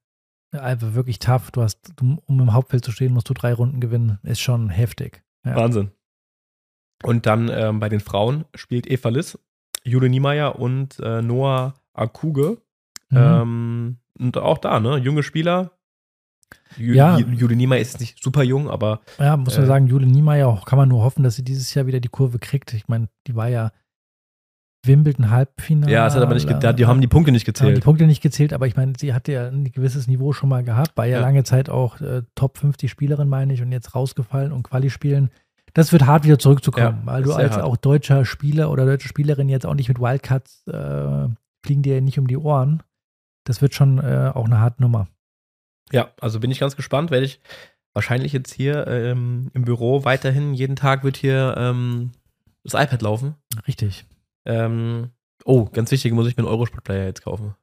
einfach 0.51 0.93
wirklich 0.93 1.19
tough. 1.19 1.51
Du 1.51 1.61
hast, 1.61 1.93
um 2.01 2.21
im 2.27 2.53
Hauptfeld 2.53 2.83
zu 2.83 2.91
stehen, 2.91 3.13
musst 3.13 3.29
du 3.29 3.33
drei 3.33 3.53
Runden 3.53 3.79
gewinnen. 3.79 4.19
Ist 4.23 4.41
schon 4.41 4.69
heftig. 4.69 5.23
Wahnsinn. 5.43 5.91
Und 7.03 7.25
dann 7.25 7.49
ähm, 7.49 7.79
bei 7.79 7.89
den 7.89 7.99
Frauen 7.99 8.45
spielt 8.55 8.89
Eva 8.89 9.09
Liss, 9.09 9.39
Jule 9.83 10.09
Niemeyer 10.09 10.59
und 10.59 10.99
äh, 10.99 11.21
Noah 11.21 11.75
Akuge. 11.97 12.57
Mhm. 13.09 13.17
Ähm, 13.17 13.97
und 14.19 14.37
auch 14.37 14.57
da, 14.57 14.79
ne? 14.79 14.97
Junge 14.97 15.23
Spieler. 15.23 15.71
Ju 16.77 16.93
Ja. 16.93 17.17
Ju- 17.17 17.29
Jule 17.33 17.55
Niemeyer 17.55 17.79
ist 17.81 17.99
nicht 17.99 18.23
super 18.23 18.43
jung, 18.43 18.69
aber 18.69 19.01
ja, 19.19 19.35
muss 19.37 19.55
man 19.55 19.63
äh, 19.65 19.67
sagen, 19.67 19.87
Jule 19.87 20.05
Niemeyer, 20.05 20.47
auch 20.47 20.65
kann 20.65 20.77
man 20.77 20.89
nur 20.89 21.03
hoffen, 21.03 21.23
dass 21.23 21.35
sie 21.35 21.43
dieses 21.43 21.73
Jahr 21.73 21.87
wieder 21.87 21.99
die 21.99 22.07
Kurve 22.09 22.39
kriegt. 22.39 22.73
Ich 22.73 22.87
meine, 22.87 23.09
die 23.27 23.35
war 23.35 23.47
ja 23.49 23.71
Wimbledon 24.85 25.29
Halbfinale. 25.31 25.91
ja, 25.91 26.07
es 26.07 26.15
hat 26.15 26.21
aber 26.21 26.33
nicht 26.35 26.47
ge- 26.47 26.73
die 26.73 26.85
haben 26.85 27.01
die 27.01 27.07
Punkte 27.07 27.31
nicht 27.33 27.45
haben 27.47 27.53
die 27.53 27.59
gezählt. 27.61 27.83
Punkte 27.83 28.05
nicht 28.07 28.21
gezählt, 28.21 28.53
aber 28.53 28.67
ich 28.67 28.77
meine, 28.77 28.93
sie 28.97 29.13
hatte 29.13 29.33
ja 29.33 29.47
ein 29.47 29.65
gewisses 29.71 30.07
Niveau 30.07 30.31
schon 30.31 30.47
mal 30.49 30.63
gehabt, 30.63 30.95
war 30.95 31.05
ja, 31.05 31.17
Ja. 31.17 31.21
lange 31.21 31.43
Zeit 31.43 31.69
auch 31.69 31.99
äh, 31.99 32.21
Top 32.35 32.57
50 32.57 32.89
Spielerin, 32.89 33.27
meine 33.27 33.53
ich, 33.53 33.61
und 33.61 33.71
jetzt 33.73 33.95
rausgefallen 33.95 34.53
und 34.53 34.63
Quali 34.63 34.89
spielen. 34.89 35.29
Das 35.73 35.91
wird 35.91 36.05
hart 36.05 36.23
wieder 36.23 36.39
zurückzukommen, 36.39 36.99
Ja, 37.01 37.05
weil 37.05 37.23
du 37.23 37.33
als 37.33 37.55
hart. 37.55 37.63
auch 37.63 37.75
deutscher 37.75 38.23
Spieler 38.23 38.71
oder 38.71 38.85
deutsche 38.85 39.09
Spielerin 39.09 39.49
jetzt 39.49 39.65
auch 39.65 39.73
nicht 39.75 39.89
mit 39.89 39.99
Wildcards 39.99 40.63
äh, 40.67 41.27
fliegen 41.65 41.81
dir 41.83 41.95
ja 41.95 42.01
nicht 42.01 42.19
um 42.19 42.27
die 42.27 42.37
Ohren. 42.37 42.83
Das 43.45 43.61
wird 43.61 43.73
schon 43.73 43.99
äh, 43.99 44.31
auch 44.33 44.45
eine 44.45 44.59
harte 44.59 44.81
Nummer. 44.81 45.07
Ja, 45.91 46.09
also 46.19 46.39
bin 46.39 46.51
ich 46.51 46.59
ganz 46.59 46.75
gespannt, 46.75 47.11
werde 47.11 47.25
ich 47.25 47.39
wahrscheinlich 47.93 48.33
jetzt 48.33 48.53
hier 48.53 48.85
ähm, 48.87 49.49
im 49.53 49.63
Büro 49.63 50.03
weiterhin, 50.03 50.53
jeden 50.53 50.75
Tag 50.75 51.03
wird 51.03 51.17
hier 51.17 51.55
ähm, 51.57 52.11
das 52.63 52.73
iPad 52.73 53.01
laufen. 53.01 53.35
Richtig. 53.67 54.05
Ähm, 54.45 55.11
oh, 55.45 55.65
ganz 55.65 55.91
wichtig, 55.91 56.11
muss 56.13 56.27
ich 56.27 56.35
mir 56.37 56.43
einen 56.43 56.51
Eurosport-Player 56.51 57.05
jetzt 57.05 57.23
kaufen. 57.23 57.55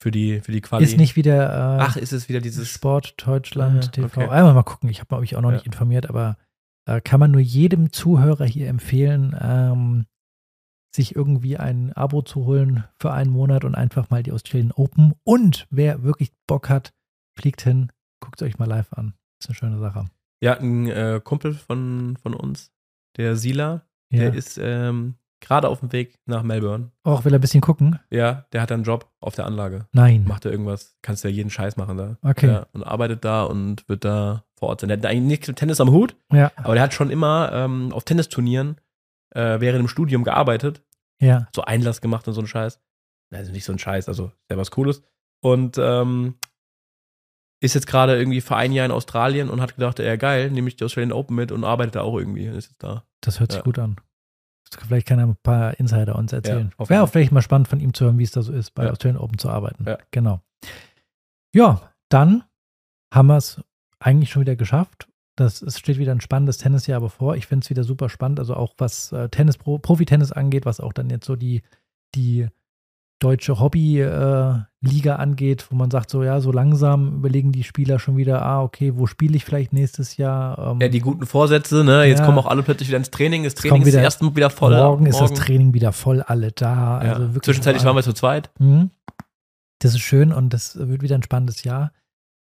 Für 0.00 0.10
die, 0.10 0.40
für 0.40 0.50
die 0.50 0.60
Quali. 0.60 0.84
Ist 0.84 0.96
nicht 0.96 1.14
wieder 1.14 1.48
äh, 1.50 1.82
Ach, 1.82 1.96
ist 1.96 2.12
es 2.12 2.28
wieder 2.28 2.40
dieses. 2.40 2.68
Sport 2.68 3.14
Deutschland 3.24 3.84
Ah, 3.86 3.90
TV. 3.90 4.20
okay. 4.22 4.30
Einmal 4.30 4.54
mal 4.54 4.62
gucken, 4.64 4.88
ich 4.88 5.00
habe 5.00 5.20
mich 5.20 5.36
auch 5.36 5.40
noch 5.40 5.50
Ja. 5.50 5.56
nicht 5.56 5.66
informiert, 5.66 6.08
aber 6.08 6.36
äh, 6.86 7.00
kann 7.00 7.20
man 7.20 7.30
nur 7.30 7.40
jedem 7.40 7.92
Zuhörer 7.92 8.44
hier 8.44 8.68
empfehlen, 8.68 9.36
ähm, 9.40 10.06
sich 10.94 11.16
irgendwie 11.16 11.56
ein 11.56 11.92
Abo 11.94 12.22
zu 12.22 12.44
holen 12.44 12.84
für 12.98 13.12
einen 13.12 13.30
Monat 13.30 13.64
und 13.64 13.74
einfach 13.74 14.10
mal 14.10 14.22
die 14.22 14.32
Australian 14.32 14.72
Open. 14.72 15.14
Und 15.24 15.66
wer 15.70 16.02
wirklich 16.02 16.32
Bock 16.46 16.68
hat, 16.68 16.92
fliegt 17.34 17.62
hin, 17.62 17.90
guckt 18.20 18.40
es 18.42 18.46
euch 18.46 18.58
mal 18.58 18.68
live 18.68 18.92
an. 18.92 19.14
Ist 19.40 19.48
eine 19.48 19.56
schöne 19.56 19.78
Sache. 19.78 20.06
Ja, 20.42 20.58
ein 20.58 20.88
äh, 20.88 21.20
Kumpel 21.22 21.54
von, 21.54 22.16
von 22.22 22.34
uns, 22.34 22.72
der 23.16 23.36
Sila, 23.36 23.82
Ja. 24.10 24.20
der 24.20 24.34
ist 24.34 24.58
ähm, 24.60 25.14
gerade 25.40 25.68
auf 25.68 25.80
dem 25.80 25.92
Weg 25.92 26.18
nach 26.26 26.42
Melbourne. 26.42 26.90
Auch 27.04 27.24
will 27.24 27.32
er 27.32 27.38
ein 27.38 27.40
bisschen 27.40 27.60
gucken? 27.60 27.98
Ja, 28.10 28.44
der 28.52 28.60
hat 28.62 28.70
einen 28.72 28.84
Job 28.84 29.10
auf 29.20 29.34
der 29.34 29.46
Anlage. 29.46 29.86
Nein. 29.92 30.24
Macht 30.26 30.44
er 30.44 30.50
irgendwas, 30.52 30.94
kannst 31.02 31.24
du 31.24 31.28
ja 31.28 31.34
jeden 31.34 31.50
Scheiß 31.50 31.76
machen 31.76 31.96
da. 31.96 32.16
Okay. 32.22 32.48
Ja, 32.48 32.66
und 32.72 32.82
arbeitet 32.84 33.24
da 33.24 33.44
und 33.44 33.88
wird 33.88 34.04
da 34.04 34.44
vor 34.58 34.68
Ort 34.68 34.80
sein. 34.80 34.88
Der 34.88 34.98
hat 34.98 35.06
eigentlich 35.06 35.22
nichts 35.26 35.48
mit 35.48 35.56
Tennis 35.56 35.80
am 35.80 35.90
Hut, 35.90 36.16
Ja, 36.32 36.52
aber 36.56 36.74
der 36.74 36.82
hat 36.84 36.94
schon 36.94 37.10
immer 37.10 37.50
ähm, 37.52 37.92
auf 37.92 38.04
Tennisturnieren 38.04 38.76
äh, 39.34 39.60
während 39.60 39.80
dem 39.80 39.88
Studium 39.88 40.24
gearbeitet, 40.24 40.82
ja. 41.20 41.48
so 41.54 41.62
Einlass 41.62 42.00
gemacht 42.00 42.26
und 42.28 42.34
so 42.34 42.40
ein 42.40 42.46
Scheiß. 42.46 42.80
Also 43.30 43.52
nicht 43.52 43.64
so 43.64 43.72
ein 43.72 43.78
Scheiß, 43.78 44.08
also 44.08 44.32
sehr 44.48 44.58
was 44.58 44.70
Cooles. 44.70 45.02
Und 45.42 45.78
ähm, 45.78 46.34
ist 47.60 47.74
jetzt 47.74 47.86
gerade 47.86 48.18
irgendwie 48.18 48.40
für 48.40 48.56
ein 48.56 48.72
Jahr 48.72 48.86
in 48.86 48.92
Australien 48.92 49.48
und 49.48 49.60
hat 49.60 49.76
gedacht, 49.76 49.98
ja 49.98 50.16
geil, 50.16 50.50
nehme 50.50 50.68
ich 50.68 50.76
die 50.76 50.84
Australian 50.84 51.12
Open 51.12 51.36
mit 51.36 51.52
und 51.52 51.64
arbeitet 51.64 51.94
da 51.96 52.02
auch 52.02 52.18
irgendwie. 52.18 52.46
Ist 52.46 52.70
jetzt 52.70 52.82
da. 52.82 53.04
Das 53.20 53.40
hört 53.40 53.52
sich 53.52 53.58
Ja. 53.60 53.64
gut 53.64 53.78
an. 53.78 53.96
Vielleicht 54.86 55.06
kann 55.06 55.18
er 55.18 55.26
ein 55.26 55.36
paar 55.42 55.78
Insider 55.78 56.16
uns 56.16 56.32
erzählen. 56.32 56.72
Ja, 56.78 56.88
Wäre 56.88 57.02
auch 57.02 57.08
vielleicht 57.08 57.30
mal 57.32 57.42
spannend 57.42 57.68
von 57.68 57.78
ihm 57.80 57.92
zu 57.94 58.04
hören, 58.06 58.18
wie 58.18 58.22
es 58.24 58.30
da 58.30 58.42
so 58.42 58.52
ist, 58.52 58.70
bei 58.72 58.84
Ja. 58.84 58.90
Australian 58.90 59.20
Open 59.20 59.38
zu 59.38 59.48
arbeiten. 59.50 59.84
Ja. 59.86 59.98
Genau. 60.10 60.40
Ja, 61.54 61.92
dann 62.08 62.44
haben 63.12 63.26
wir 63.28 63.36
es 63.36 63.60
eigentlich 63.98 64.30
schon 64.30 64.42
wieder 64.42 64.56
geschafft. 64.56 65.08
Das, 65.36 65.62
es 65.62 65.78
steht 65.78 65.98
wieder 65.98 66.12
ein 66.12 66.20
spannendes 66.20 66.58
Tennisjahr 66.58 67.00
bevor. 67.00 67.36
Ich 67.36 67.46
finde 67.46 67.64
es 67.64 67.70
wieder 67.70 67.84
super 67.84 68.08
spannend, 68.08 68.38
also 68.38 68.54
auch 68.54 68.74
was 68.78 69.12
äh, 69.12 69.28
Tennis, 69.30 69.56
Pro, 69.56 69.78
Profi-Tennis 69.78 70.30
angeht, 70.32 70.66
was 70.66 70.78
auch 70.80 70.92
dann 70.92 71.08
jetzt 71.08 71.24
so 71.26 71.36
die, 71.36 71.62
die 72.14 72.48
deutsche 73.18 73.58
Hobby-Liga 73.58 75.16
angeht, 75.16 75.66
wo 75.70 75.76
man 75.76 75.90
sagt, 75.90 76.10
so 76.10 76.22
ja, 76.22 76.40
so 76.40 76.50
langsam 76.52 77.16
überlegen 77.16 77.52
die 77.52 77.62
Spieler 77.64 77.98
schon 77.98 78.16
wieder, 78.16 78.42
ah, 78.42 78.62
okay, 78.62 78.96
wo 78.96 79.06
spiele 79.06 79.36
ich 79.36 79.44
vielleicht 79.44 79.72
nächstes 79.72 80.16
Jahr? 80.16 80.58
Ähm, 80.72 80.80
Ja, 80.80 80.88
die 80.88 80.98
guten 81.00 81.24
Vorsätze, 81.26 81.84
ne? 81.84 82.04
Jetzt 82.04 82.18
Ja. 82.20 82.26
kommen 82.26 82.38
auch 82.38 82.46
alle 82.46 82.62
plötzlich 82.62 82.88
wieder 82.88 82.98
ins 82.98 83.10
Training. 83.10 83.44
Das 83.44 83.54
Training 83.54 83.70
kommen 83.70 83.82
ist 83.82 83.88
wieder- 83.94 84.02
erst 84.02 84.20
wieder 84.22 84.50
voll. 84.50 84.76
morgen 84.76 85.06
ist 85.06 85.20
das 85.20 85.32
Training 85.34 85.72
wieder 85.72 85.92
voll 85.92 86.20
alle 86.22 86.52
da. 86.52 87.02
Ja. 87.04 87.12
Also 87.12 87.28
wirklich 87.28 87.42
Zwischenzeitlich 87.44 87.84
waren 87.84 87.96
wir 87.96 88.02
zu 88.02 88.12
zweit. 88.12 88.50
Mhm. 88.58 88.90
Das 89.78 89.92
ist 89.94 90.00
schön 90.00 90.32
und 90.32 90.52
das 90.52 90.76
wird 90.76 91.02
wieder 91.02 91.14
ein 91.14 91.22
spannendes 91.22 91.64
Jahr. 91.64 91.92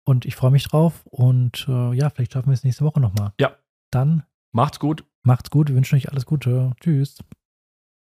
Und 0.05 0.25
ich 0.27 0.37
freue 0.37 0.51
mich 0.51 0.69
drauf. 0.69 1.03
Und 1.07 1.67
äh, 1.69 1.93
ja, 1.95 2.11
vielleicht 2.11 2.33
schaffen 2.33 2.49
wir 2.49 2.55
es 2.55 2.65
nächste 2.65 2.85
Woche 2.85 3.01
nochmal. 3.01 3.33
Ja. 3.41 3.57
Dann 3.91 4.25
Macht's 4.53 4.79
gut. 4.79 5.05
macht's 5.23 5.51
gut. 5.51 5.69
Wir 5.69 5.77
wünschen 5.77 5.97
euch 5.97 6.11
alles 6.11 6.27
Gute. 6.27 6.73
Tschüss. 6.81 7.19